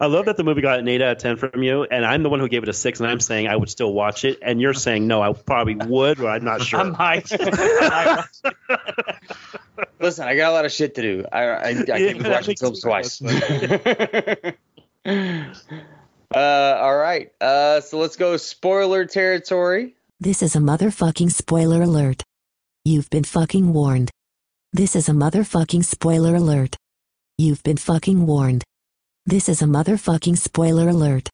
I 0.00 0.06
love 0.06 0.26
that 0.26 0.36
the 0.36 0.44
movie 0.44 0.62
got 0.62 0.78
an 0.78 0.86
eight 0.86 1.02
out 1.02 1.16
of 1.16 1.18
ten 1.18 1.36
from 1.36 1.60
you, 1.60 1.82
and 1.82 2.06
I'm 2.06 2.22
the 2.22 2.30
one 2.30 2.38
who 2.38 2.48
gave 2.48 2.62
it 2.62 2.68
a 2.68 2.72
six, 2.72 3.00
and 3.00 3.10
I'm 3.10 3.18
saying 3.18 3.48
I 3.48 3.56
would 3.56 3.68
still 3.68 3.92
watch 3.92 4.24
it, 4.24 4.38
and 4.40 4.60
you're 4.60 4.74
saying 4.74 5.08
no, 5.08 5.20
I 5.20 5.32
probably 5.32 5.74
would, 5.74 6.18
but 6.18 6.28
I'm 6.28 6.44
not 6.44 6.62
sure. 6.62 6.78
I 6.80 6.84
might. 6.84 7.28
Listen, 10.00 10.28
I 10.28 10.36
got 10.36 10.50
a 10.50 10.54
lot 10.54 10.64
of 10.64 10.72
shit 10.72 10.94
to 10.94 11.02
do. 11.02 11.24
I 11.32 11.42
I, 11.42 11.68
I 11.70 11.84
can't 11.84 12.22
be 12.22 12.30
watching 12.30 12.54
films 12.56 12.80
twice. 12.80 13.20
uh, 13.20 14.52
all 16.32 16.96
right, 16.96 17.32
uh, 17.40 17.80
so 17.80 17.98
let's 17.98 18.14
go 18.14 18.36
spoiler 18.36 19.04
territory. 19.04 19.96
This 20.20 20.42
is 20.42 20.54
a 20.54 20.60
motherfucking 20.60 21.32
spoiler 21.32 21.82
alert. 21.82 22.22
You've 22.86 23.10
been 23.10 23.24
fucking 23.24 23.72
warned. 23.72 24.12
This 24.72 24.94
is 24.94 25.08
a 25.08 25.12
motherfucking 25.12 25.84
spoiler 25.84 26.36
alert. 26.36 26.76
You've 27.36 27.60
been 27.64 27.78
fucking 27.78 28.26
warned. 28.26 28.62
This 29.24 29.48
is 29.48 29.60
a 29.60 29.64
motherfucking 29.64 30.38
spoiler 30.38 30.90
alert. 30.90 31.28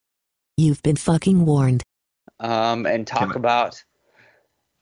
You've 0.57 0.83
been 0.83 0.97
fucking 0.97 1.45
warned. 1.45 1.83
Um, 2.41 2.87
and 2.87 3.07
talk 3.07 3.33
I, 3.33 3.35
about 3.35 3.85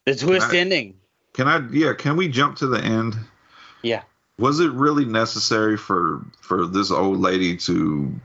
the 0.05 0.15
twist 0.15 0.53
I, 0.53 0.59
ending. 0.59 0.95
Can 1.33 1.49
I? 1.49 1.59
Yeah. 1.71 1.91
Can 1.93 2.15
we 2.15 2.29
jump 2.29 2.55
to 2.59 2.67
the 2.67 2.79
end? 2.79 3.17
Yeah. 3.81 4.03
Was 4.39 4.61
it 4.61 4.71
really 4.71 5.03
necessary 5.03 5.75
for 5.75 6.25
for 6.39 6.65
this 6.65 6.89
old 6.89 7.19
lady 7.19 7.57
to 7.57 8.15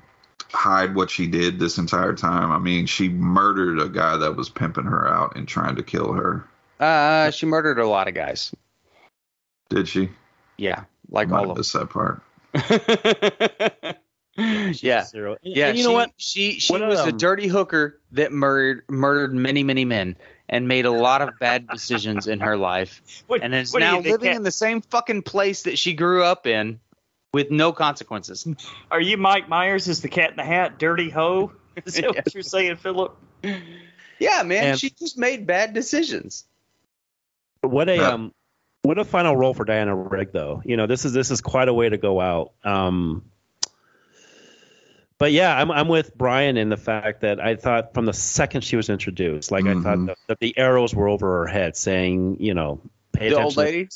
hide 0.52 0.94
what 0.94 1.10
she 1.10 1.27
did 1.27 1.59
this 1.59 1.78
entire 1.78 2.14
time? 2.14 2.52
I 2.52 2.59
mean, 2.60 2.86
she 2.86 3.09
murdered 3.09 3.81
a 3.81 3.89
guy 3.89 4.16
that 4.18 4.36
was 4.36 4.48
pimping 4.48 4.85
her 4.85 5.09
out 5.09 5.35
and 5.35 5.48
trying 5.48 5.74
to 5.74 5.82
kill 5.82 6.12
her. 6.12 6.47
Uh, 6.78 7.31
she 7.31 7.47
murdered 7.47 7.78
a 7.78 7.86
lot 7.86 8.09
of 8.09 8.15
guys. 8.15 8.53
Did 9.70 9.89
she? 9.89 10.11
Yeah, 10.57 10.85
like 11.11 11.28
Might 11.28 11.39
all 11.39 11.43
have 11.44 11.51
of 11.53 11.57
missed 11.59 11.73
that 11.73 11.90
part. 11.90 12.23
yeah. 14.36 15.05
Zero. 15.05 15.36
And- 15.44 15.57
Yeah, 15.57 15.69
and 15.69 15.77
you 15.78 15.82
she, 15.85 15.89
know 15.89 15.94
what? 15.94 16.11
She 16.16 16.59
she 16.61 16.73
What, 16.73 16.82
was 16.86 17.01
a 17.01 17.09
um, 17.11 17.16
dirty 17.16 17.47
hooker 17.48 17.98
that 18.12 18.32
murdered 18.32 18.85
murdered 18.89 19.35
many 19.35 19.62
many 19.62 19.85
men 19.85 20.16
and 20.48 20.69
made 20.69 20.85
a 20.86 20.90
lot 20.90 21.23
of 21.23 21.31
bad 21.40 21.66
decisions 21.69 22.27
in 22.28 22.40
her 22.40 22.57
life, 22.57 23.03
What- 23.27 23.43
and 23.43 23.55
is 23.55 23.73
what 23.73 23.81
you 23.82 23.86
now 23.89 23.94
think, 24.03 24.07
living 24.12 24.28
Cat? 24.28 24.36
in 24.36 24.43
the 24.43 24.51
same 24.53 24.81
fucking 24.82 25.23
place 25.23 25.62
that 25.65 25.78
she 25.78 25.94
grew 25.94 26.23
up 26.23 26.47
in, 26.47 26.78
with 27.32 27.51
no 27.51 27.73
consequences. 27.73 28.47
Are 28.90 29.01
you 29.01 29.16
Mike 29.16 29.48
Myers 29.48 29.89
as 29.89 30.01
the 30.03 30.09
Cat 30.09 30.31
in 30.31 30.36
the 30.36 30.44
Hat, 30.44 30.78
dirty 30.78 31.11
hoe? 31.11 31.53
Is 31.85 31.94
that 31.94 32.07
what 32.15 32.32
you're 32.35 32.43
saying, 32.43 32.77
Philip? 32.77 33.16
Yeah, 34.19 34.43
man, 34.44 34.65
And- 34.65 34.78
she 34.81 34.90
just 34.90 35.19
made 35.19 35.47
bad 35.47 35.74
decisions. 35.74 36.44
What 37.62 37.88
a 37.88 37.96
Yeah. 37.96 38.08
um, 38.10 38.32
what 38.82 38.98
a 38.98 39.04
final 39.04 39.36
role 39.36 39.52
for 39.54 39.64
Diana 39.64 39.94
Rigg, 39.96 40.32
though. 40.32 40.62
You 40.64 40.76
know, 40.76 40.86
this 40.86 41.04
is 41.04 41.12
this 41.12 41.30
is 41.30 41.40
quite 41.40 41.68
a 41.68 41.74
way 41.74 41.88
to 41.88 41.96
go 41.98 42.20
out. 42.20 42.52
Um, 42.64 43.24
but 45.18 45.32
yeah, 45.32 45.56
I'm 45.56 45.70
I'm 45.70 45.88
with 45.88 46.16
Brian 46.16 46.56
in 46.56 46.68
the 46.68 46.76
fact 46.76 47.22
that 47.22 47.40
I 47.40 47.56
thought 47.56 47.94
from 47.94 48.04
the 48.06 48.12
second 48.12 48.62
she 48.62 48.76
was 48.76 48.90
introduced, 48.90 49.50
like 49.50 49.64
I 49.64 49.74
thought 49.74 49.98
Mhm. 49.98 50.06
that, 50.08 50.18
that 50.28 50.40
the 50.40 50.56
arrows 50.58 50.94
were 50.94 51.08
over 51.08 51.38
her 51.38 51.46
head, 51.46 51.76
saying, 51.76 52.36
you 52.40 52.54
know, 52.54 52.80
pay 53.12 53.30
The 53.30 53.36
attention. 53.36 53.44
old 53.44 53.54
to- 53.54 53.60
lady. 53.60 53.88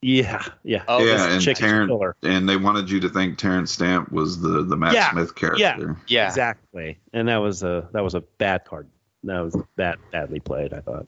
yeah, 0.00 0.42
yeah. 0.64 0.84
Oh, 0.88 1.04
yeah, 1.04 1.32
and 1.32 1.42
chick 1.42 1.58
is 1.58 1.64
a 1.64 1.66
Terence, 1.68 1.90
killer. 1.90 2.16
and 2.22 2.48
they 2.48 2.56
wanted 2.56 2.90
you 2.90 3.00
to 3.00 3.08
think 3.10 3.36
Terence 3.36 3.70
Stamp 3.72 4.10
was 4.10 4.40
the 4.40 4.62
the 4.64 4.76
Matt 4.76 4.94
Yeah, 4.94 5.10
Smith 5.12 5.34
character. 5.34 5.96
Yeah, 6.08 6.26
Exactly, 6.28 6.98
and 7.12 7.28
that 7.28 7.38
was 7.38 7.62
a 7.62 7.88
that 7.92 8.02
was 8.02 8.14
a 8.14 8.20
bad 8.22 8.64
card. 8.64 8.88
That 9.24 9.40
was 9.40 9.56
bad, 9.76 9.98
badly 10.12 10.40
played. 10.40 10.72
I 10.72 10.80
thought. 10.80 11.06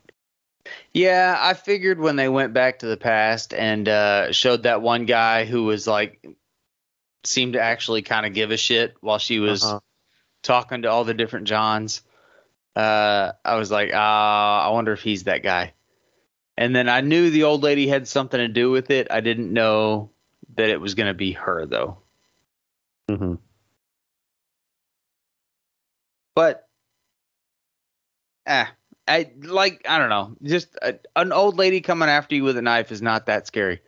Yeah, 0.93 1.37
I 1.39 1.55
figured 1.55 1.99
when 2.01 2.17
they 2.17 2.29
went 2.29 2.53
back 2.53 2.81
to 2.81 2.87
the 2.87 2.97
past 2.97 3.55
and 3.55 3.89
uh, 3.89 4.33
showed 4.33 4.65
that 4.65 4.83
one 4.83 5.07
guy 5.07 5.45
who 5.45 5.65
was 5.65 5.87
like 5.87 6.25
seemed 7.25 7.53
to 7.55 7.61
actually 7.61 8.03
kind 8.03 8.27
of 8.27 8.35
give 8.35 8.51
a 8.51 8.57
shit 8.57 8.95
while 9.01 9.19
she 9.19 9.39
was 9.41 9.63
Uh-huh. 9.65 9.81
talking 10.43 10.83
to 10.83 10.91
all 10.91 11.05
the 11.05 11.15
different 11.15 11.47
Johns. 11.47 12.03
Uh, 12.75 13.33
I 13.45 13.57
was 13.57 13.71
like, 13.71 13.91
ah, 13.95 14.67
I 14.69 14.71
wonder 14.71 14.93
if 14.93 15.03
he's 15.03 15.25
that 15.25 15.43
guy. 15.43 15.75
And 16.57 16.75
then 16.75 16.89
I 16.89 17.01
knew 17.01 17.31
the 17.31 17.45
old 17.45 17.63
lady 17.63 17.89
had 17.89 18.07
something 18.09 18.39
to 18.39 18.49
do 18.49 18.71
with 18.71 18.91
it. 18.91 19.09
I 19.11 19.21
didn't 19.21 19.53
know 19.53 20.11
that 20.57 20.69
it 20.71 20.81
was 20.81 20.95
going 20.95 21.09
to 21.09 21.15
be 21.15 21.33
her 21.33 21.67
though. 21.67 21.99
hmm 23.09 23.35
But, 26.35 26.69
ah, 28.47 28.73
I 29.11 29.31
like 29.43 29.83
I 29.89 29.99
don't 29.99 30.09
know. 30.09 30.37
Just 30.43 30.69
a, 30.81 30.95
an 31.17 31.33
old 31.33 31.59
lady 31.59 31.81
coming 31.81 32.09
after 32.09 32.35
you 32.37 32.45
with 32.45 32.57
a 32.57 32.63
knife 32.63 32.93
is 32.93 33.03
not 33.03 33.27
that 33.27 33.47
scary. 33.47 33.81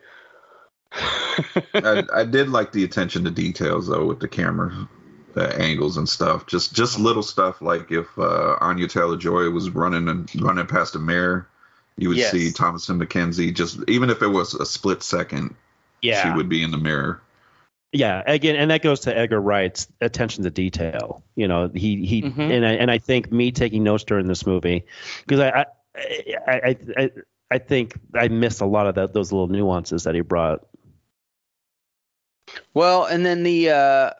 I, 0.92 2.02
I 2.14 2.24
did 2.24 2.48
like 2.48 2.72
the 2.72 2.84
attention 2.84 3.24
to 3.24 3.30
details 3.30 3.86
though 3.86 4.04
with 4.06 4.20
the 4.20 4.28
camera 4.28 4.88
the 5.34 5.58
angles 5.60 5.96
and 5.96 6.08
stuff. 6.08 6.46
Just 6.46 6.74
just 6.74 6.98
little 6.98 7.22
stuff 7.22 7.62
like 7.62 7.90
if 7.90 8.06
uh, 8.18 8.56
Anya 8.60 8.88
Taylor 8.88 9.16
Joy 9.16 9.48
was 9.50 9.70
running 9.70 10.08
and 10.08 10.28
running 10.42 10.66
past 10.66 10.94
a 10.94 10.98
mirror, 10.98 11.48
you 11.96 12.08
would 12.08 12.18
Yes. 12.18 12.32
see 12.32 12.50
Thomasin 12.50 13.02
McKenzie. 13.02 13.54
Just 13.54 13.78
even 13.88 14.10
if 14.10 14.22
it 14.22 14.26
was 14.28 14.54
a 14.54 14.66
split 14.66 15.02
second, 15.02 15.54
Yeah, 16.02 16.22
she 16.22 16.36
would 16.36 16.48
be 16.48 16.62
in 16.62 16.70
the 16.70 16.78
mirror. 16.78 17.22
Yeah, 17.94 18.22
again, 18.26 18.56
and 18.56 18.70
that 18.70 18.80
goes 18.82 19.00
to 19.00 19.14
Edgar 19.16 19.38
Wright's 19.40 19.86
attention 20.00 20.44
to 20.44 20.50
detail. 20.50 21.22
You 21.36 21.46
know, 21.46 21.68
he 21.74 22.06
he 22.06 22.22
Mhm. 22.22 22.50
and 22.50 22.66
I 22.66 22.72
and 22.72 22.90
I 22.90 22.96
think 22.98 23.30
me 23.30 23.52
taking 23.52 23.82
notes 23.84 24.04
during 24.04 24.26
this 24.26 24.46
movie 24.46 24.86
because 25.26 25.40
I 25.40 25.66
I, 25.94 26.42
I 26.46 26.76
I 26.96 27.10
I 27.50 27.58
think 27.58 27.98
I 28.14 28.28
missed 28.28 28.62
a 28.62 28.66
lot 28.66 28.86
of 28.86 28.94
that 28.94 29.12
those 29.12 29.30
little 29.30 29.48
nuances 29.48 30.04
that 30.04 30.14
he 30.14 30.22
brought. 30.22 30.66
Well, 32.74 33.04
and 33.04 33.24
then 33.24 33.42
the 33.42 33.70
uh 33.70 34.10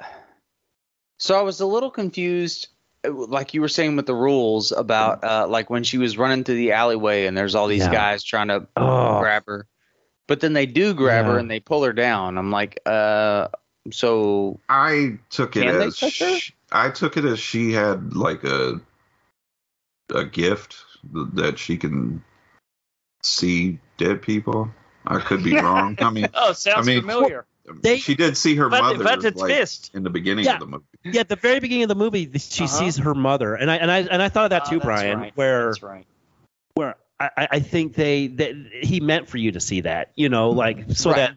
so 1.18 1.38
I 1.38 1.42
was 1.42 1.60
a 1.60 1.66
little 1.66 1.90
confused 1.90 2.68
like 3.04 3.54
you 3.54 3.60
were 3.60 3.68
saying 3.68 3.96
with 3.96 4.06
the 4.06 4.14
rules 4.14 4.70
about 4.70 5.24
uh 5.24 5.46
like 5.48 5.70
when 5.70 5.82
she 5.82 5.96
was 5.98 6.18
running 6.18 6.44
through 6.44 6.56
the 6.56 6.72
alleyway 6.72 7.24
and 7.26 7.36
there's 7.36 7.54
all 7.54 7.68
these 7.68 7.84
Yeah. 7.84 7.92
guys 7.92 8.22
trying 8.22 8.48
to 8.48 8.66
Oh, 8.76 9.18
grab 9.18 9.44
her. 9.46 9.66
But 10.28 10.40
then 10.40 10.52
they 10.52 10.66
do 10.66 10.94
grab 10.94 11.24
her 11.24 11.38
and 11.38 11.50
they 11.50 11.58
pull 11.60 11.82
her 11.84 11.92
down. 11.92 12.38
I'm 12.38 12.50
like, 12.50 12.78
uh 12.86 13.48
so 13.90 14.60
I 14.68 15.18
took 15.30 15.56
it 15.56 15.66
as 15.66 15.98
touch 15.98 16.18
her? 16.20 16.38
sh- 16.38 16.52
I 16.70 16.90
took 16.90 17.16
it 17.16 17.24
as 17.24 17.38
she 17.40 17.72
had 17.72 18.14
like 18.14 18.44
a 18.44 18.80
a 20.14 20.24
gift 20.24 20.76
that 21.12 21.58
she 21.58 21.76
can 21.78 22.22
see 23.22 23.78
dead 23.98 24.22
people. 24.22 24.70
I 25.06 25.18
could 25.18 25.42
be 25.42 25.54
wrong. 25.56 25.96
I 26.00 26.10
mean, 26.10 26.28
Oh, 26.34 26.52
sounds 26.52 26.86
I 26.88 26.92
mean, 26.92 27.00
familiar. 27.00 27.44
They- 27.80 27.98
she 27.98 28.14
did 28.14 28.36
see 28.36 28.56
her 28.56 28.68
Vet- 28.68 28.82
mother 28.82 29.04
Veterans 29.04 29.36
like, 29.36 29.50
Fist. 29.50 29.90
in 29.94 30.02
the 30.02 30.10
beginning 30.10 30.44
Yeah. 30.44 30.54
of 30.54 30.60
the 30.60 30.66
movie. 30.66 30.84
yeah, 31.04 31.20
at 31.20 31.28
the 31.28 31.36
very 31.36 31.60
beginning 31.60 31.84
of 31.84 31.88
the 31.88 31.94
movie, 31.94 32.30
she 32.38 32.64
Uh-huh. 32.64 32.66
sees 32.78 32.96
her 32.98 33.14
mother, 33.14 33.54
and 33.54 33.70
I 33.70 33.76
and 33.76 33.90
I 33.90 33.98
and 34.00 34.20
I 34.22 34.28
thought 34.28 34.44
of 34.44 34.50
that 34.50 34.64
Oh, 34.66 34.70
too, 34.70 34.76
that's 34.76 34.84
Brian. 34.84 35.18
right. 35.20 35.32
Where 35.36 35.66
That's 35.66 35.82
right. 35.82 36.06
where 36.74 36.96
I, 37.20 37.30
I 37.36 37.48
I 37.52 37.60
think 37.60 37.94
they 37.94 38.26
that 38.28 38.54
he 38.82 39.00
meant 39.00 39.28
for 39.28 39.38
you 39.38 39.52
to 39.52 39.60
see 39.60 39.82
that, 39.82 40.10
you 40.16 40.28
know, 40.28 40.50
like 40.50 40.92
so 40.92 41.10
Right. 41.10 41.16
that 41.16 41.36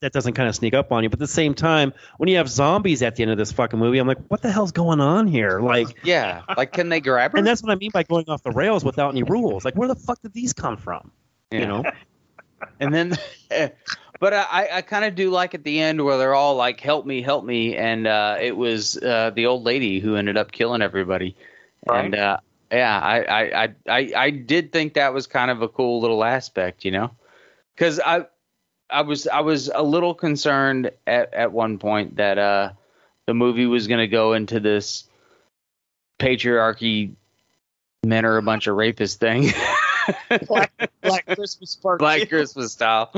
that 0.00 0.12
doesn't 0.12 0.34
kind 0.34 0.48
of 0.48 0.54
sneak 0.54 0.74
up 0.74 0.92
on 0.92 1.02
you. 1.02 1.08
But 1.08 1.16
at 1.16 1.20
the 1.20 1.26
same 1.26 1.54
time, 1.54 1.92
when 2.18 2.28
you 2.28 2.36
have 2.36 2.48
zombies 2.48 3.02
at 3.02 3.16
the 3.16 3.22
end 3.22 3.32
of 3.32 3.38
this 3.38 3.52
fucking 3.52 3.78
movie, 3.78 3.98
I'm 3.98 4.06
like, 4.06 4.18
what 4.28 4.42
the 4.42 4.50
hell's 4.50 4.72
going 4.72 5.00
on 5.00 5.26
here? 5.26 5.60
Like, 5.60 5.88
yeah, 6.04 6.42
like 6.56 6.72
can 6.72 6.88
they 6.88 7.00
grab 7.00 7.32
her? 7.32 7.38
and 7.38 7.46
that's 7.46 7.62
what 7.62 7.72
I 7.72 7.74
mean 7.76 7.90
by 7.92 8.02
going 8.02 8.28
off 8.28 8.42
the 8.42 8.52
rails 8.52 8.84
without 8.84 9.10
any 9.10 9.22
rules. 9.22 9.64
Like, 9.64 9.74
where 9.74 9.88
the 9.88 9.96
fuck 9.96 10.20
did 10.22 10.32
these 10.32 10.52
come 10.52 10.76
from? 10.76 11.10
Yeah. 11.50 11.60
You 11.60 11.66
know? 11.66 11.84
And 12.78 12.92
then, 12.92 13.16
but 14.20 14.34
I, 14.34 14.68
I 14.70 14.82
kind 14.82 15.06
of 15.06 15.14
do 15.14 15.30
like 15.30 15.54
at 15.54 15.64
the 15.64 15.80
end 15.80 16.04
where 16.04 16.18
they're 16.18 16.34
all 16.34 16.56
like, 16.56 16.78
"Help 16.78 17.06
me, 17.06 17.22
help 17.22 17.42
me," 17.42 17.74
and 17.74 18.06
uh, 18.06 18.36
it 18.38 18.54
was 18.54 18.98
uh, 18.98 19.30
the 19.34 19.46
old 19.46 19.64
lady 19.64 19.98
who 19.98 20.16
ended 20.16 20.36
up 20.36 20.52
killing 20.52 20.82
everybody. 20.82 21.36
Right. 21.86 22.04
And 22.04 22.14
uh, 22.14 22.36
yeah, 22.70 23.00
I, 23.00 23.22
I, 23.22 23.64
I, 23.64 23.74
I, 23.88 24.12
I 24.16 24.30
did 24.30 24.72
think 24.72 24.94
that 24.94 25.12
was 25.12 25.26
kind 25.26 25.50
of 25.50 25.62
a 25.62 25.68
cool 25.68 26.00
little 26.00 26.22
aspect, 26.22 26.84
you 26.84 26.90
know, 26.90 27.10
because 27.74 27.98
I, 27.98 28.26
I 28.92 29.02
was, 29.02 29.26
I 29.26 29.40
was 29.40 29.70
a 29.72 29.82
little 29.82 30.14
concerned 30.14 30.90
at 31.06 31.32
at 31.34 31.52
one 31.52 31.78
point 31.78 32.16
that 32.16 32.38
uh, 32.38 32.72
the 33.26 33.34
movie 33.34 33.66
was 33.66 33.86
going 33.86 34.00
to 34.00 34.08
go 34.08 34.32
into 34.32 34.60
this 34.60 35.08
patriarchy, 36.18 37.14
men 38.04 38.24
are 38.24 38.36
a 38.36 38.42
bunch 38.42 38.66
of 38.66 38.76
rapists 38.76 39.16
thing. 39.16 39.52
Black, 40.46 40.72
Black 41.02 41.26
Christmas 41.34 41.76
party. 41.76 42.02
Black 42.02 42.28
Christmas 42.28 42.72
style. 42.72 43.10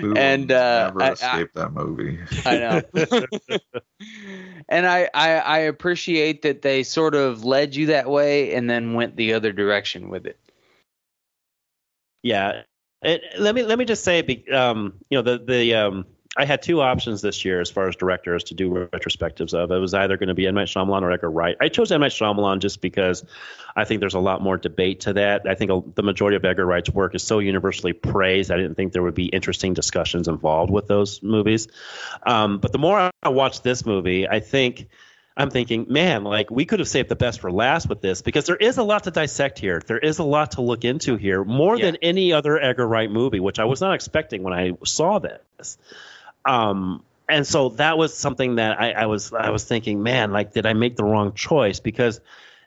Who 0.00 0.14
and 0.14 0.50
uh, 0.52 0.86
never 0.86 1.02
I, 1.02 1.08
I, 1.08 1.12
escape 1.12 1.50
that 1.54 1.72
movie. 1.72 2.18
I 2.46 2.58
know. 2.58 2.82
and 4.68 4.86
I, 4.86 5.10
I 5.12 5.30
I 5.38 5.58
appreciate 5.58 6.42
that 6.42 6.62
they 6.62 6.84
sort 6.84 7.14
of 7.16 7.44
led 7.44 7.74
you 7.74 7.86
that 7.86 8.08
way 8.08 8.54
and 8.54 8.70
then 8.70 8.94
went 8.94 9.16
the 9.16 9.34
other 9.34 9.52
direction 9.52 10.08
with 10.10 10.26
it. 10.26 10.38
Yeah. 12.22 12.62
It, 13.02 13.22
let 13.38 13.54
me 13.54 13.62
let 13.62 13.78
me 13.78 13.84
just 13.84 14.02
say, 14.02 14.44
um, 14.52 14.94
you 15.08 15.18
know, 15.18 15.22
the 15.22 15.44
the 15.44 15.74
um, 15.74 16.06
I 16.36 16.44
had 16.44 16.62
two 16.62 16.80
options 16.80 17.20
this 17.20 17.44
year 17.44 17.60
as 17.60 17.70
far 17.70 17.88
as 17.88 17.96
directors 17.96 18.44
to 18.44 18.54
do 18.54 18.70
retrospectives 18.70 19.54
of. 19.54 19.70
It 19.70 19.78
was 19.78 19.94
either 19.94 20.16
going 20.16 20.28
to 20.28 20.34
be 20.34 20.46
M 20.46 20.54
Night 20.54 20.68
Shyamalan 20.68 21.02
or 21.02 21.10
Edgar 21.10 21.30
Wright. 21.30 21.56
I 21.60 21.68
chose 21.68 21.90
M 21.90 22.00
Night 22.00 22.12
Shyamalan 22.12 22.60
just 22.60 22.80
because 22.80 23.24
I 23.74 23.84
think 23.84 24.00
there's 24.00 24.14
a 24.14 24.20
lot 24.20 24.42
more 24.42 24.56
debate 24.56 25.00
to 25.00 25.14
that. 25.14 25.48
I 25.48 25.54
think 25.54 25.70
a, 25.70 25.82
the 25.94 26.02
majority 26.02 26.36
of 26.36 26.44
Edgar 26.44 26.66
Wright's 26.66 26.90
work 26.90 27.14
is 27.14 27.22
so 27.22 27.38
universally 27.40 27.92
praised. 27.92 28.50
I 28.50 28.56
didn't 28.56 28.74
think 28.74 28.92
there 28.92 29.02
would 29.02 29.14
be 29.14 29.26
interesting 29.26 29.74
discussions 29.74 30.28
involved 30.28 30.70
with 30.70 30.86
those 30.86 31.22
movies. 31.22 31.66
Um, 32.24 32.58
but 32.58 32.72
the 32.72 32.78
more 32.78 33.10
I 33.22 33.28
watch 33.28 33.62
this 33.62 33.86
movie, 33.86 34.28
I 34.28 34.40
think. 34.40 34.88
I'm 35.38 35.50
thinking, 35.50 35.86
man, 35.88 36.24
like 36.24 36.50
we 36.50 36.64
could 36.64 36.80
have 36.80 36.88
saved 36.88 37.08
the 37.08 37.16
best 37.16 37.40
for 37.40 37.50
last 37.52 37.88
with 37.88 38.00
this 38.00 38.22
because 38.22 38.46
there 38.46 38.56
is 38.56 38.76
a 38.76 38.82
lot 38.82 39.04
to 39.04 39.12
dissect 39.12 39.58
here. 39.60 39.80
There 39.86 39.98
is 39.98 40.18
a 40.18 40.24
lot 40.24 40.52
to 40.52 40.62
look 40.62 40.84
into 40.84 41.16
here, 41.16 41.44
more 41.44 41.76
Yeah. 41.76 41.86
than 41.86 41.96
any 42.02 42.32
other 42.32 42.60
Edgar 42.60 42.86
Wright 42.86 43.10
movie, 43.10 43.38
which 43.38 43.60
I 43.60 43.64
was 43.64 43.80
not 43.80 43.94
expecting 43.94 44.42
when 44.42 44.52
I 44.52 44.72
saw 44.84 45.20
this. 45.20 45.78
Um, 46.44 47.04
and 47.28 47.46
so 47.46 47.68
that 47.70 47.96
was 47.98 48.14
something 48.14 48.56
that 48.56 48.80
I, 48.80 48.92
I 48.92 49.06
was 49.06 49.32
I 49.32 49.50
was 49.50 49.64
thinking, 49.64 50.02
man, 50.02 50.32
like 50.32 50.52
did 50.52 50.66
I 50.66 50.72
make 50.72 50.96
the 50.96 51.04
wrong 51.04 51.34
choice? 51.34 51.78
Because 51.78 52.20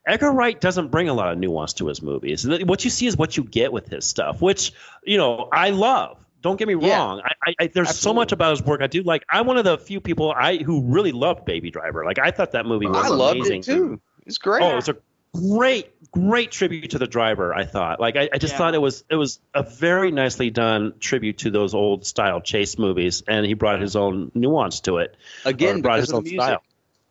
Edgar 0.05 0.31
Wright 0.31 0.59
doesn't 0.59 0.89
bring 0.89 1.09
a 1.09 1.13
lot 1.13 1.33
of 1.33 1.39
nuance 1.39 1.73
to 1.73 1.87
his 1.87 2.01
movies. 2.01 2.47
What 2.47 2.83
you 2.85 2.89
see 2.89 3.07
is 3.07 3.17
what 3.17 3.35
you 3.35 3.43
get 3.43 3.73
with 3.73 3.89
his 3.89 4.05
stuff, 4.05 4.41
which 4.41 4.71
you 5.03 5.17
know 5.17 5.49
I 5.51 5.71
love. 5.71 6.20
Don't 6.41 6.57
get 6.57 6.67
me 6.67 6.73
Yeah. 6.75 6.97
wrong. 6.97 7.21
I, 7.23 7.31
I, 7.49 7.55
I, 7.59 7.67
there's 7.67 7.97
so 7.97 8.13
much 8.13 8.31
about 8.31 8.51
his 8.51 8.63
work 8.63 8.81
I 8.81 8.87
do 8.87 9.03
like. 9.03 9.23
I'm 9.29 9.45
one 9.45 9.57
of 9.57 9.63
the 9.63 9.77
few 9.77 10.01
people 10.01 10.31
I 10.31 10.57
who 10.57 10.83
really 10.83 11.11
loved 11.11 11.45
Baby 11.45 11.69
Driver. 11.71 12.03
Like 12.05 12.19
I 12.19 12.31
thought 12.31 12.53
that 12.53 12.65
movie 12.65 12.87
was 12.87 12.97
I 12.97 13.09
loved 13.09 13.37
amazing. 13.37 13.61
it 13.61 13.65
too. 13.65 14.01
It's 14.25 14.37
great. 14.37 14.63
Oh, 14.63 14.77
it's 14.77 14.89
a 14.89 14.97
great, 15.33 16.11
great 16.11 16.51
tribute 16.51 16.91
to 16.91 16.99
the 16.99 17.07
driver. 17.07 17.53
I 17.53 17.65
thought. 17.65 17.99
Like 17.99 18.15
I, 18.15 18.29
I 18.33 18.37
just 18.37 18.53
Yeah. 18.53 18.57
thought 18.57 18.75
it 18.75 18.81
was 18.81 19.03
it 19.09 19.15
was 19.15 19.39
a 19.53 19.63
very 19.63 20.11
nicely 20.11 20.49
done 20.49 20.93
tribute 20.99 21.39
to 21.39 21.51
those 21.51 21.73
old 21.73 22.05
style 22.05 22.41
chase 22.41 22.77
movies, 22.77 23.23
and 23.27 23.45
he 23.45 23.53
brought 23.53 23.79
his 23.79 23.95
own 23.95 24.31
nuance 24.33 24.81
to 24.81 24.97
it. 24.97 25.15
Again, 25.45 25.81
brought 25.81 25.99
his 25.99 26.09
of 26.09 26.15
own 26.15 26.23
the 26.23 26.31
music. 26.31 26.41
style. 26.43 26.63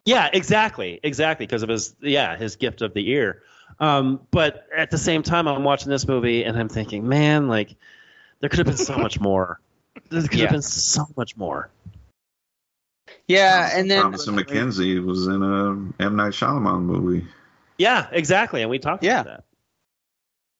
Yeah, 0.04 0.28
exactly, 0.32 0.98
exactly, 1.02 1.46
because 1.46 1.62
of 1.62 1.68
his 1.68 1.94
yeah 2.00 2.36
his 2.36 2.56
gift 2.56 2.82
of 2.82 2.94
the 2.94 3.10
ear. 3.10 3.42
Um, 3.78 4.20
but 4.30 4.66
at 4.76 4.90
the 4.90 4.98
same 4.98 5.22
time, 5.22 5.46
I'm 5.46 5.64
watching 5.64 5.88
this 5.88 6.06
movie 6.06 6.44
and 6.44 6.58
I'm 6.58 6.68
thinking, 6.68 7.08
man, 7.08 7.48
like 7.48 7.76
There 8.40 8.48
could 8.48 8.58
have 8.58 8.66
been 8.66 8.76
so 8.76 8.96
much 8.96 9.20
more. 9.28 9.60
There 10.08 10.22
could 10.22 10.34
Yeah. 10.34 10.44
have 10.46 10.52
been 10.52 10.62
so 10.62 11.06
much 11.16 11.36
more. 11.36 11.70
Yeah, 13.26 13.70
and 13.72 13.90
then 13.90 14.02
Thomasin 14.04 14.38
McKenzie 14.38 15.04
was 15.04 15.26
in 15.26 15.42
a 15.42 16.02
M 16.04 16.16
Night 16.16 16.32
Shyamalan 16.32 16.82
movie. 16.82 17.26
Yeah, 17.78 18.06
exactly. 18.12 18.62
And 18.62 18.70
we 18.70 18.78
talked 18.78 19.02
Yeah. 19.04 19.20
about 19.20 19.24
that. 19.36 19.44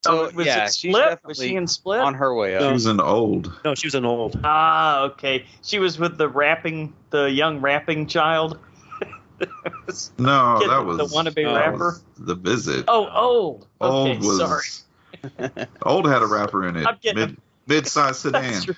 so 0.05 0.29
Oh, 0.29 0.31
was 0.35 0.47
yeah, 0.47 0.65
it 0.67 0.75
she's 0.75 0.95
Split? 0.95 1.19
Was 1.25 1.39
she 1.39 1.55
in 1.57 1.67
Split? 1.67 2.01
on 2.01 2.15
her 2.15 2.35
way 2.35 2.57
up. 2.57 2.63
She 2.63 2.73
was 2.73 2.87
in 2.87 3.01
Old. 3.01 3.53
No, 3.65 3.75
she 3.75 3.87
was 3.87 3.95
an 3.95 4.05
old. 4.05 4.39
Ah, 4.45 5.03
okay. 5.03 5.45
She 5.63 5.79
was 5.79 5.99
with 5.99 6.17
the 6.17 6.29
rapping, 6.29 6.95
the 7.11 7.25
young 7.31 7.61
rapping 7.61 8.07
child. 8.07 8.59
No, 10.19 10.59
Kid, 10.61 10.69
that 10.71 10.85
was 10.85 10.99
the 10.99 11.07
wannabe 11.07 11.35
that 11.47 11.55
rapper? 11.71 11.79
was 11.79 12.03
The 12.19 12.35
Visit. 12.35 12.85
Oh, 12.89 13.09
old. 13.09 13.67
Okay, 13.81 14.11
Old 14.13 14.19
was 14.19 14.39
sorry. 14.39 15.67
Old 15.83 16.07
had 16.07 16.21
a 16.23 16.27
rapper 16.27 16.69
in 16.69 16.77
it. 16.77 16.87
I'm 16.87 16.99
getting- 17.01 17.21
Mid 17.21 17.37
mid-sized 17.67 18.17
sedan. 18.21 18.43
That's 18.53 18.65
true. 18.65 18.75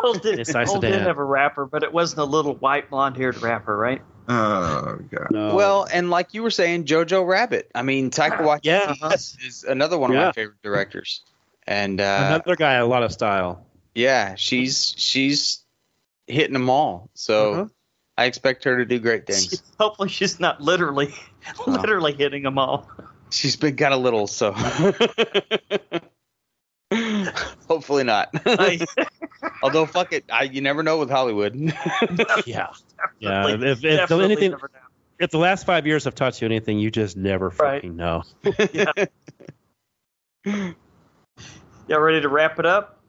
Old 0.00 0.22
did, 0.22 0.38
It's 0.38 0.54
old 0.54 0.68
sedan. 0.68 0.92
did 0.92 1.02
have 1.02 1.18
a 1.18 1.24
rapper, 1.24 1.66
but 1.66 1.82
it 1.82 1.92
wasn't 1.92 2.20
a 2.20 2.24
little 2.24 2.54
white 2.54 2.88
blonde-haired 2.90 3.42
rapper, 3.42 3.76
right? 3.76 4.00
Oh 4.28 4.98
god. 5.10 5.28
No. 5.30 5.54
Well, 5.54 5.86
and 5.92 6.10
like 6.10 6.34
you 6.34 6.42
were 6.42 6.50
saying, 6.50 6.84
Jojo 6.84 7.26
Rabbit. 7.26 7.70
I 7.74 7.82
mean, 7.82 8.10
Taika 8.10 8.38
Waititi 8.38 8.60
Yeah. 8.64 8.94
is 9.12 9.64
another 9.66 9.98
one 9.98 10.10
of 10.10 10.16
Yeah. 10.16 10.26
my 10.26 10.32
favorite 10.32 10.62
directors. 10.62 11.22
And 11.66 12.00
uh, 12.00 12.24
another 12.26 12.54
guy, 12.54 12.74
a 12.74 12.86
lot 12.86 13.02
of 13.02 13.12
style. 13.12 13.66
yeah, 13.94 14.34
she's 14.36 14.94
she's 14.96 15.64
hitting 16.26 16.52
them 16.52 16.68
all. 16.70 17.10
So 17.14 17.52
Uh-huh. 17.52 17.66
I 18.18 18.24
expect 18.26 18.64
her 18.64 18.76
to 18.78 18.84
do 18.84 18.98
great 18.98 19.26
things. 19.26 19.62
Hopefully, 19.80 20.08
she's 20.08 20.38
not 20.40 20.60
literally, 20.60 21.14
literally 21.66 22.12
hitting 22.12 22.42
them 22.42 22.58
all. 22.58 22.88
She's 23.30 23.56
been 23.56 23.76
got 23.76 23.92
a 23.92 23.96
little, 23.96 24.26
so 24.26 24.54
hopefully 27.68 28.04
not. 28.04 28.34
Although 29.62 29.86
fuck 29.86 30.12
it, 30.12 30.24
I, 30.32 30.44
you 30.44 30.60
never 30.60 30.82
know 30.82 30.98
with 30.98 31.10
Hollywood. 31.10 31.54
Yeah. 32.46 32.68
Yeah. 33.20 33.48
If, 33.48 33.62
if, 33.62 33.80
definitely 33.82 34.24
anything, 34.26 34.54
if 35.18 35.30
the 35.30 35.38
last 35.38 35.66
five 35.66 35.86
years 35.86 36.04
have 36.04 36.14
taught 36.14 36.40
you 36.40 36.46
anything, 36.46 36.78
you 36.78 36.90
just 36.90 37.16
never 37.16 37.48
Right. 37.50 37.76
fucking 37.82 37.96
know. 37.96 38.22
yeah. 38.72 38.92
Y'all 41.88 42.00
ready 42.00 42.20
to 42.20 42.28
wrap 42.28 42.58
it 42.58 42.66
up? 42.66 43.00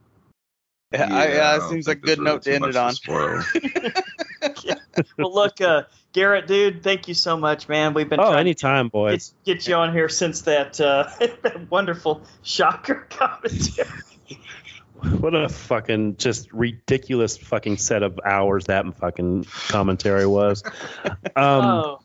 I, 0.93 0.97
I 0.97 1.37
uh, 1.37 1.59
don't 1.59 1.69
seems 1.69 1.87
like 1.87 1.97
a 1.97 2.01
good 2.01 2.17
really 2.19 2.31
note 2.31 2.41
to 2.43 2.53
end 2.55 2.65
it 2.65 2.75
on. 2.75 2.93
spoil. 2.93 3.43
Well, 5.17 5.33
look, 5.33 5.61
uh, 5.61 5.83
Garrett, 6.13 6.47
dude, 6.47 6.81
thank 6.83 7.07
you 7.07 7.13
so 7.13 7.37
much, 7.37 7.69
man. 7.69 7.93
We've 7.93 8.09
been 8.09 8.19
Oh, 8.19 8.23
trying 8.31 8.39
anytime, 8.39 8.87
boys. 8.89 9.33
get, 9.45 9.57
get 9.59 9.67
you 9.67 9.75
on 9.75 9.93
here 9.93 10.09
since 10.09 10.41
that, 10.43 10.79
uh, 10.81 11.09
that 11.19 11.69
wonderful 11.69 12.23
shocker 12.41 13.05
commentary. 13.09 13.87
What 15.19 15.33
a 15.33 15.47
fucking 15.47 16.17
just 16.17 16.51
ridiculous 16.51 17.37
fucking 17.37 17.77
set 17.77 18.03
of 18.03 18.19
hours 18.25 18.65
that 18.65 18.85
fucking 18.97 19.45
commentary 19.69 20.25
was. 20.25 20.63
Um, 21.35 21.65
oh, 21.65 21.99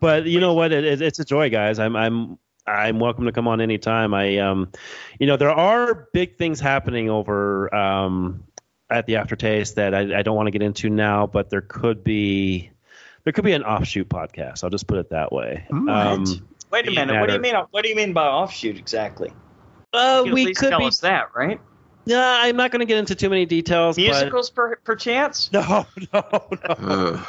but 0.00 0.24
you 0.24 0.40
know 0.40 0.54
what? 0.54 0.72
It, 0.72 0.84
it, 0.84 1.02
it's 1.02 1.18
a 1.18 1.24
joy, 1.24 1.50
guys. 1.50 1.78
I'm 1.78 1.94
I'm 1.94 2.38
I'm 2.66 2.98
welcome 2.98 3.26
to 3.26 3.32
come 3.32 3.46
on 3.46 3.60
anytime. 3.60 4.14
I 4.14 4.38
um, 4.38 4.70
you 5.18 5.26
know, 5.26 5.36
there 5.36 5.50
are 5.50 6.08
big 6.14 6.36
things 6.38 6.60
happening 6.60 7.10
over 7.10 7.72
um 7.74 8.44
at 8.88 9.06
the 9.06 9.16
aftertaste 9.16 9.76
that 9.76 9.94
I, 9.94 10.18
I 10.18 10.22
don't 10.22 10.36
want 10.36 10.46
to 10.46 10.50
get 10.50 10.62
into 10.62 10.88
now, 10.88 11.26
but 11.26 11.50
there 11.50 11.60
could 11.60 12.02
be 12.02 12.70
there 13.24 13.32
could 13.32 13.44
be 13.44 13.52
an 13.52 13.62
offshoot 13.62 14.08
podcast. 14.08 14.64
I'll 14.64 14.70
just 14.70 14.86
put 14.86 14.98
it 14.98 15.10
that 15.10 15.32
way. 15.32 15.66
Um, 15.70 16.24
wait 16.70 16.86
a 16.86 16.90
be 16.90 16.96
minute. 16.96 17.20
What 17.20 17.28
do 17.28 17.34
you 17.34 17.40
mean? 17.40 17.54
What 17.70 17.82
do 17.82 17.88
you 17.88 17.96
mean 17.96 18.12
by 18.12 18.26
offshoot 18.26 18.78
exactly? 18.78 19.32
Uh, 19.92 20.22
You 20.24 20.30
at 20.30 20.34
we 20.34 20.46
least 20.46 20.60
could 20.60 20.70
tell 20.70 20.78
be. 20.80 20.86
us 20.86 21.00
that, 21.00 21.34
right? 21.34 21.60
Yeah, 22.06 22.40
I'm 22.42 22.56
not 22.56 22.70
going 22.70 22.80
to 22.80 22.86
get 22.86 22.98
into 22.98 23.14
too 23.14 23.28
many 23.30 23.46
details. 23.46 23.96
but- 23.96 24.02
Musicals, 24.02 24.50
per, 24.50 24.76
perchance. 24.76 25.50
No, 25.52 25.86
no, 26.12 26.24
no. 26.80 27.22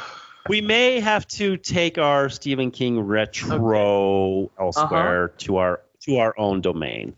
We 0.48 0.60
may 0.60 0.98
have 0.98 1.28
to 1.28 1.56
take 1.56 1.98
our 1.98 2.28
Stephen 2.28 2.70
King 2.72 2.98
retro 3.00 4.50
elsewhere 4.58 5.24
Uh-huh. 5.26 5.34
to 5.38 5.56
our 5.58 5.80
to 6.00 6.16
our 6.16 6.34
own 6.36 6.60
domain. 6.62 7.14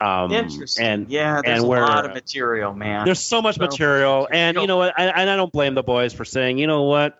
Um, 0.00 0.30
Interesting. 0.32 0.84
And 0.86 1.08
yeah, 1.08 1.40
there's 1.44 1.58
and 1.58 1.64
a 1.64 1.68
we're- 1.68 1.82
lot 1.82 2.04
of 2.04 2.12
material, 2.14 2.72
man. 2.72 3.04
there's 3.04 3.18
so 3.20 3.42
much 3.42 3.56
So- 3.56 3.64
material, 3.64 4.28
and 4.30 4.56
you 4.56 4.66
know 4.68 4.76
what? 4.76 4.94
I, 4.98 5.06
and 5.06 5.28
I 5.30 5.34
don't 5.36 5.52
blame 5.52 5.74
the 5.74 5.82
boys 5.82 6.12
for 6.12 6.24
saying, 6.24 6.58
you 6.58 6.66
know 6.68 6.82
what? 6.82 7.18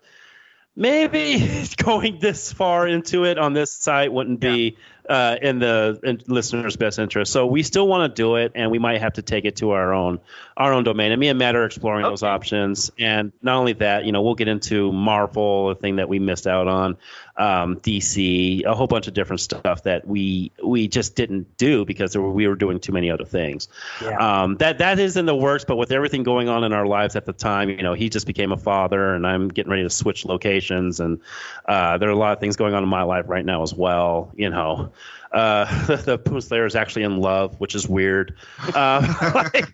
Maybe 0.76 1.66
going 1.76 2.18
this 2.20 2.52
far 2.52 2.86
into 2.86 3.24
it 3.24 3.36
on 3.38 3.52
this 3.52 3.72
site 3.72 4.12
wouldn't 4.12 4.40
be 4.40 4.76
uh, 5.08 5.36
in 5.40 5.58
the 5.58 5.98
in 6.02 6.22
listener's 6.26 6.76
best 6.76 6.98
interest. 6.98 7.32
So 7.32 7.46
we 7.46 7.62
still 7.62 7.86
want 7.86 8.14
to 8.14 8.22
do 8.22 8.36
it, 8.36 8.52
and 8.54 8.70
we 8.70 8.78
might 8.78 9.00
have 9.00 9.14
to 9.14 9.22
take 9.22 9.44
it 9.44 9.56
to 9.56 9.70
our 9.70 9.92
own 9.92 10.20
our 10.56 10.72
own 10.72 10.84
domain. 10.84 11.12
And 11.12 11.20
me 11.20 11.28
and 11.28 11.38
Matt 11.38 11.56
are 11.56 11.64
exploring 11.64 12.02
those 12.02 12.22
options. 12.22 12.90
And 12.98 13.32
not 13.42 13.56
only 13.56 13.72
that, 13.74 14.04
you 14.04 14.12
know, 14.12 14.22
we'll 14.22 14.34
get 14.34 14.48
into 14.48 14.92
Marvel, 14.92 15.70
a 15.70 15.74
thing 15.74 15.96
that 15.96 16.08
we 16.08 16.18
missed 16.18 16.46
out 16.46 16.68
on, 16.68 16.96
um, 17.36 17.76
DC, 17.76 18.64
a 18.64 18.74
whole 18.74 18.86
bunch 18.86 19.08
of 19.08 19.14
different 19.14 19.40
stuff 19.40 19.84
that 19.84 20.06
we 20.06 20.52
we 20.62 20.88
just 20.88 21.16
didn't 21.16 21.56
do 21.56 21.84
because 21.84 22.12
there 22.12 22.22
were, 22.22 22.30
we 22.30 22.46
were 22.46 22.54
doing 22.54 22.80
too 22.80 22.92
many 22.92 23.10
other 23.10 23.24
things. 23.24 23.68
Yeah. 24.02 24.42
Um, 24.42 24.56
that 24.56 24.78
that 24.78 24.98
is 24.98 25.16
in 25.16 25.26
the 25.26 25.34
works, 25.34 25.64
but 25.64 25.76
with 25.76 25.92
everything 25.92 26.22
going 26.22 26.48
on 26.48 26.64
in 26.64 26.72
our 26.72 26.86
lives 26.86 27.16
at 27.16 27.24
the 27.24 27.32
time, 27.32 27.70
you 27.70 27.82
know, 27.82 27.94
he 27.94 28.08
just 28.08 28.26
became 28.26 28.52
a 28.52 28.58
father, 28.58 29.14
and 29.14 29.26
I'm 29.26 29.48
getting 29.48 29.70
ready 29.70 29.84
to 29.84 29.90
switch 29.90 30.24
locations, 30.24 31.00
and 31.00 31.20
uh, 31.66 31.98
there 31.98 32.08
are 32.08 32.12
a 32.12 32.16
lot 32.16 32.32
of 32.32 32.40
things 32.40 32.56
going 32.56 32.74
on 32.74 32.82
in 32.82 32.88
my 32.88 33.02
life 33.02 33.28
right 33.28 33.44
now 33.44 33.62
as 33.62 33.74
well. 33.74 34.30
You 34.36 34.50
know, 34.50 34.92
uh, 35.32 35.86
the, 35.86 35.96
the 36.04 36.18
Poon 36.18 36.40
Slayer 36.40 36.66
is 36.66 36.76
actually 36.76 37.04
in 37.04 37.18
love, 37.18 37.58
which 37.58 37.74
is 37.74 37.88
weird. 37.88 38.36
Uh, 38.74 39.42
like, 39.54 39.66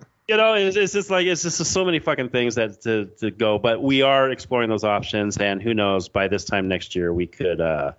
you 0.28 0.36
know, 0.36 0.54
it's, 0.54 0.76
it's 0.76 0.92
just 0.92 1.10
like 1.10 1.26
it's 1.26 1.42
just 1.42 1.64
so 1.64 1.84
many 1.84 1.98
fucking 1.98 2.28
things 2.28 2.56
that 2.56 2.82
to, 2.82 3.06
to 3.20 3.30
go. 3.30 3.58
But 3.58 3.82
we 3.82 4.02
are 4.02 4.30
exploring 4.30 4.68
those 4.68 4.84
options, 4.84 5.38
and 5.38 5.62
who 5.62 5.72
knows? 5.72 6.08
By 6.08 6.28
this 6.28 6.44
time 6.44 6.68
next 6.68 6.94
year, 6.94 7.12
we 7.12 7.26
could, 7.26 7.60
uh, 7.60 7.92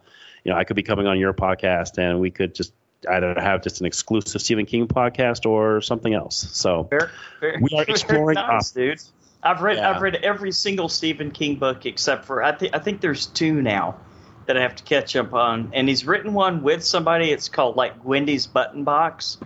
you 0.43 0.51
know, 0.51 0.57
I 0.57 0.64
could 0.64 0.76
be 0.76 0.84
coming 0.84 1.07
on 1.07 1.19
your 1.19 1.34
podcast, 1.34 1.97
and 1.97 2.19
we 2.19 2.30
could 2.30 2.53
just 2.53 2.73
either 3.10 3.34
have 3.34 3.64
just 3.64 3.80
an 3.80 3.88
exclusive 3.88 4.41
Stephen 4.41 4.65
King 4.65 4.88
podcast 4.88 5.45
or 5.45 5.81
something 5.81 6.14
else. 6.14 6.38
So 6.38 6.84
Very, 6.84 7.10
very, 7.39 7.61
We 7.61 7.77
are 7.77 7.84
exploring 7.88 8.35
nice, 8.35 8.72
dude. 8.72 9.01
I've 9.41 9.61
read 9.61 9.77
Yeah. 9.77 9.89
I've 9.89 10.01
read 10.01 10.15
every 10.18 10.51
single 10.51 10.89
Stephen 10.89 11.31
King 11.31 11.56
book 11.56 11.85
except 11.85 12.26
for 12.26 12.43
I 12.43 12.51
think 12.51 12.76
I 12.76 12.80
think 12.80 13.01
there's 13.01 13.26
two 13.26 13.61
now 13.61 13.97
that 14.45 14.57
I 14.57 14.61
have 14.61 14.76
to 14.76 14.84
catch 14.84 15.15
up 15.15 15.34
on. 15.34 15.72
And 15.73 15.88
he's 15.88 16.06
written 16.06 16.34
one 16.34 16.61
with 16.61 16.84
somebody. 16.84 17.31
It's 17.31 17.49
called 17.49 17.76
like 17.76 18.01
Gwendy's 18.01 18.47
Button 18.47 18.84
Box. 18.84 19.38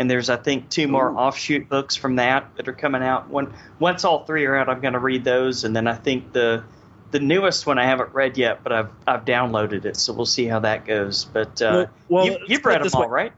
And 0.00 0.10
there's 0.10 0.30
I 0.30 0.36
think 0.36 0.70
two 0.70 0.88
more 0.88 1.14
offshoot 1.14 1.68
books 1.68 1.94
from 1.94 2.16
that 2.16 2.56
that 2.56 2.66
are 2.68 2.72
coming 2.72 3.02
out. 3.02 3.28
When 3.28 3.52
once 3.78 4.02
all 4.02 4.24
three 4.24 4.46
are 4.46 4.56
out, 4.56 4.70
I'm 4.70 4.80
going 4.80 4.94
to 4.94 4.98
read 4.98 5.24
those. 5.24 5.64
And 5.64 5.76
then 5.76 5.86
I 5.86 5.94
think 5.94 6.32
the 6.32 6.64
the 7.10 7.20
newest 7.20 7.66
one 7.66 7.78
I 7.78 7.84
haven't 7.84 8.14
read 8.14 8.38
yet, 8.38 8.62
but 8.62 8.72
I've 8.72 8.88
I've 9.06 9.26
downloaded 9.26 9.84
it, 9.84 9.96
so 9.98 10.14
we'll 10.14 10.24
see 10.24 10.46
how 10.46 10.60
that 10.60 10.86
goes. 10.86 11.26
But 11.26 11.60
uh, 11.60 11.86
well, 12.08 12.24
you, 12.24 12.38
you've 12.48 12.62
put 12.62 12.72
it 12.72 12.78
read 12.80 12.84
them 12.90 12.94
all, 12.94 13.02
way. 13.02 13.08
right? 13.08 13.32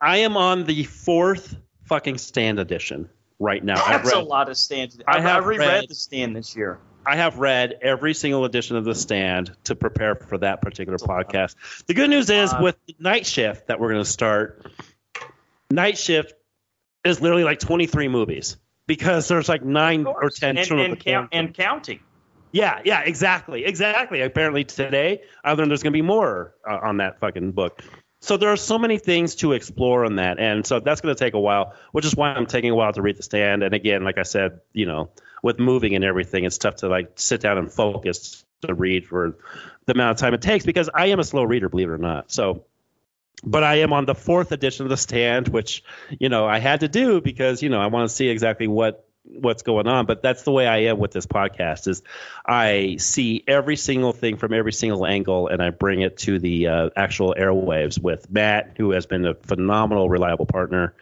I 0.00 0.16
am 0.18 0.36
on 0.36 0.64
the 0.64 0.82
fourth 0.82 1.54
fucking 1.84 2.18
stand 2.18 2.58
edition 2.58 3.08
right 3.38 3.62
now. 3.62 3.76
I've 3.80 4.02
That's 4.02 4.12
a 4.12 4.18
read, 4.18 4.26
lot 4.26 4.48
of 4.48 4.56
stands. 4.56 4.98
I 5.06 5.12
I, 5.12 5.18
I 5.18 5.20
have 5.20 5.46
reread 5.46 5.68
read- 5.68 5.88
the 5.88 5.94
stand 5.94 6.34
this 6.34 6.56
year. 6.56 6.80
I 7.08 7.14
have 7.14 7.38
read 7.38 7.78
every 7.82 8.14
single 8.14 8.44
edition 8.44 8.74
of 8.74 8.84
The 8.84 8.96
Stand 8.96 9.56
to 9.64 9.76
prepare 9.76 10.16
for 10.16 10.38
that 10.38 10.60
particular 10.60 10.98
podcast. 10.98 11.54
The 11.86 11.94
good 11.94 12.10
news 12.10 12.28
is 12.30 12.52
Wow. 12.52 12.64
with 12.64 12.76
Night 12.98 13.24
Shift 13.26 13.68
that 13.68 13.78
we're 13.78 13.92
going 13.92 14.02
to 14.02 14.10
start, 14.10 14.66
Night 15.70 15.98
Shift 15.98 16.34
is 17.04 17.20
literally 17.20 17.44
like 17.44 17.58
23 17.58 18.08
movies 18.08 18.56
because 18.86 19.28
there's 19.28 19.48
like 19.48 19.64
nine 19.64 20.06
or 20.06 20.30
10 20.30 20.58
and, 20.58 20.70
and, 20.80 21.00
count, 21.00 21.28
and 21.32 21.54
counting. 21.54 22.00
Yeah, 22.52 22.80
yeah, 22.84 23.00
exactly, 23.00 23.64
exactly. 23.64 24.22
Apparently 24.22 24.64
today, 24.64 25.22
I 25.44 25.52
learned 25.52 25.70
there's 25.70 25.82
going 25.82 25.92
to 25.92 25.96
be 25.96 26.02
more 26.02 26.54
uh, 26.68 26.78
on 26.82 26.98
that 26.98 27.20
fucking 27.20 27.52
book. 27.52 27.82
So 28.20 28.36
there 28.36 28.48
are 28.48 28.56
so 28.56 28.78
many 28.78 28.98
things 28.98 29.34
to 29.36 29.52
explore 29.52 30.04
on 30.04 30.16
that, 30.16 30.38
and 30.38 30.66
so 30.66 30.80
that's 30.80 31.00
going 31.00 31.14
to 31.14 31.18
take 31.18 31.34
a 31.34 31.40
while, 31.40 31.74
which 31.92 32.06
is 32.06 32.16
why 32.16 32.30
I'm 32.30 32.46
taking 32.46 32.70
a 32.70 32.74
while 32.74 32.92
to 32.92 33.02
read 33.02 33.16
the 33.16 33.22
stand. 33.22 33.62
And 33.62 33.74
again, 33.74 34.04
like 34.04 34.18
I 34.18 34.22
said, 34.22 34.60
you 34.72 34.86
know, 34.86 35.10
with 35.42 35.58
moving 35.58 35.94
and 35.94 36.04
everything, 36.04 36.44
it's 36.44 36.56
tough 36.58 36.76
to 36.76 36.88
like 36.88 37.12
sit 37.16 37.40
down 37.42 37.58
and 37.58 37.70
focus 37.70 38.44
to 38.62 38.74
read 38.74 39.06
for 39.06 39.36
the 39.84 39.92
amount 39.92 40.12
of 40.12 40.16
time 40.16 40.32
it 40.32 40.40
takes 40.40 40.64
because 40.64 40.88
I 40.92 41.06
am 41.06 41.20
a 41.20 41.24
slow 41.24 41.44
reader, 41.44 41.68
believe 41.68 41.88
it 41.88 41.92
or 41.92 41.98
not. 41.98 42.32
So, 42.32 42.64
but 43.44 43.62
I 43.64 43.76
am 43.76 43.92
on 43.92 44.06
the 44.06 44.14
fourth 44.14 44.52
edition 44.52 44.86
of 44.86 44.90
the 44.90 44.96
stand, 44.96 45.48
which 45.48 45.82
you 46.18 46.28
know 46.28 46.46
I 46.46 46.58
had 46.58 46.80
to 46.80 46.88
do 46.88 47.20
because 47.20 47.62
you 47.62 47.68
know 47.68 47.80
I 47.80 47.86
want 47.86 48.08
to 48.08 48.14
see 48.14 48.28
exactly 48.28 48.66
what 48.66 49.06
what's 49.24 49.62
going 49.62 49.86
on. 49.86 50.06
But 50.06 50.22
that's 50.22 50.42
the 50.42 50.52
way 50.52 50.66
i 50.66 50.78
am 50.78 50.98
with 50.98 51.10
this 51.10 51.26
podcast 51.26 51.88
is 51.88 52.02
i 52.44 52.96
see 52.98 53.42
every 53.46 53.76
single 53.76 54.12
thing 54.12 54.36
from 54.36 54.52
every 54.52 54.72
single 54.72 55.04
angle 55.04 55.48
and 55.48 55.62
i 55.62 55.70
bring 55.70 56.00
it 56.00 56.18
to 56.18 56.38
the 56.38 56.68
uh, 56.68 56.90
actual 56.96 57.34
airwaves 57.36 58.00
with 58.00 58.30
matt 58.30 58.74
who 58.76 58.92
has 58.92 59.06
been 59.06 59.26
a 59.26 59.34
phenomenal 59.34 60.08
reliable 60.08 60.46
partner. 60.46 60.94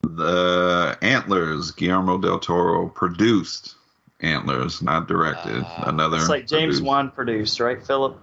The 0.03 0.97
Antlers, 1.03 1.73
Guillermo 1.73 2.17
del 2.19 2.39
Toro 2.39 2.89
produced 2.89 3.75
Antlers, 4.21 4.81
not 4.81 5.09
directed. 5.09 5.63
Ah. 5.67 5.85
Another. 5.89 6.17
It's 6.17 6.29
like 6.29 6.47
James 6.47 6.77
produced. 6.77 6.83
Wan 6.85 7.11
produced, 7.11 7.61
right, 7.61 7.85
Philip? 7.87 8.19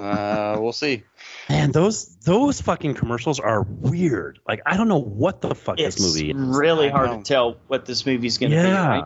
Uh, 0.00 0.56
we'll 0.60 0.72
see. 0.72 1.04
Man, 1.48 1.72
those 1.72 2.16
those 2.16 2.60
fucking 2.60 2.94
commercials 2.94 3.40
are 3.40 3.62
weird. 3.62 4.38
Like 4.48 4.62
I 4.66 4.76
don't 4.76 4.88
know 4.88 5.00
what 5.00 5.40
the 5.40 5.54
fuck 5.54 5.78
It's 5.78 5.96
this 5.96 6.06
movie 6.06 6.30
is. 6.30 6.36
It's 6.36 6.56
really 6.58 6.88
I 6.88 6.92
hard 6.92 7.10
know. 7.10 7.16
to 7.18 7.22
tell 7.22 7.56
what 7.66 7.86
this 7.86 8.06
movie's 8.06 8.38
going 8.38 8.52
to 8.52 8.56
be. 8.56 8.62
Yeah. 8.62 8.88
Right? 8.88 9.04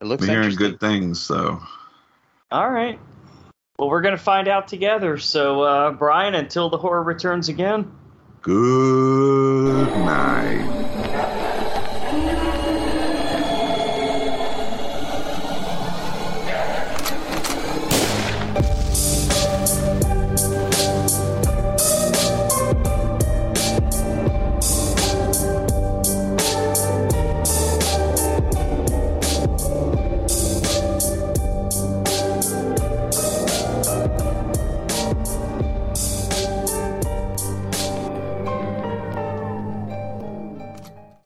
It 0.00 0.04
looks 0.04 0.26
We're 0.26 0.40
hearing 0.40 0.54
good 0.54 0.80
things, 0.80 1.20
so 1.20 1.60
All 2.50 2.70
right. 2.70 2.98
Well, 3.78 3.88
we're 3.88 4.00
going 4.00 4.16
to 4.16 4.22
find 4.22 4.48
out 4.48 4.66
together. 4.68 5.18
So, 5.18 5.62
uh, 5.62 5.90
Brian, 5.92 6.34
until 6.34 6.68
the 6.68 6.78
horror 6.78 7.02
returns 7.02 7.48
again. 7.48 7.92
good 8.42 9.88
night. 9.88 10.97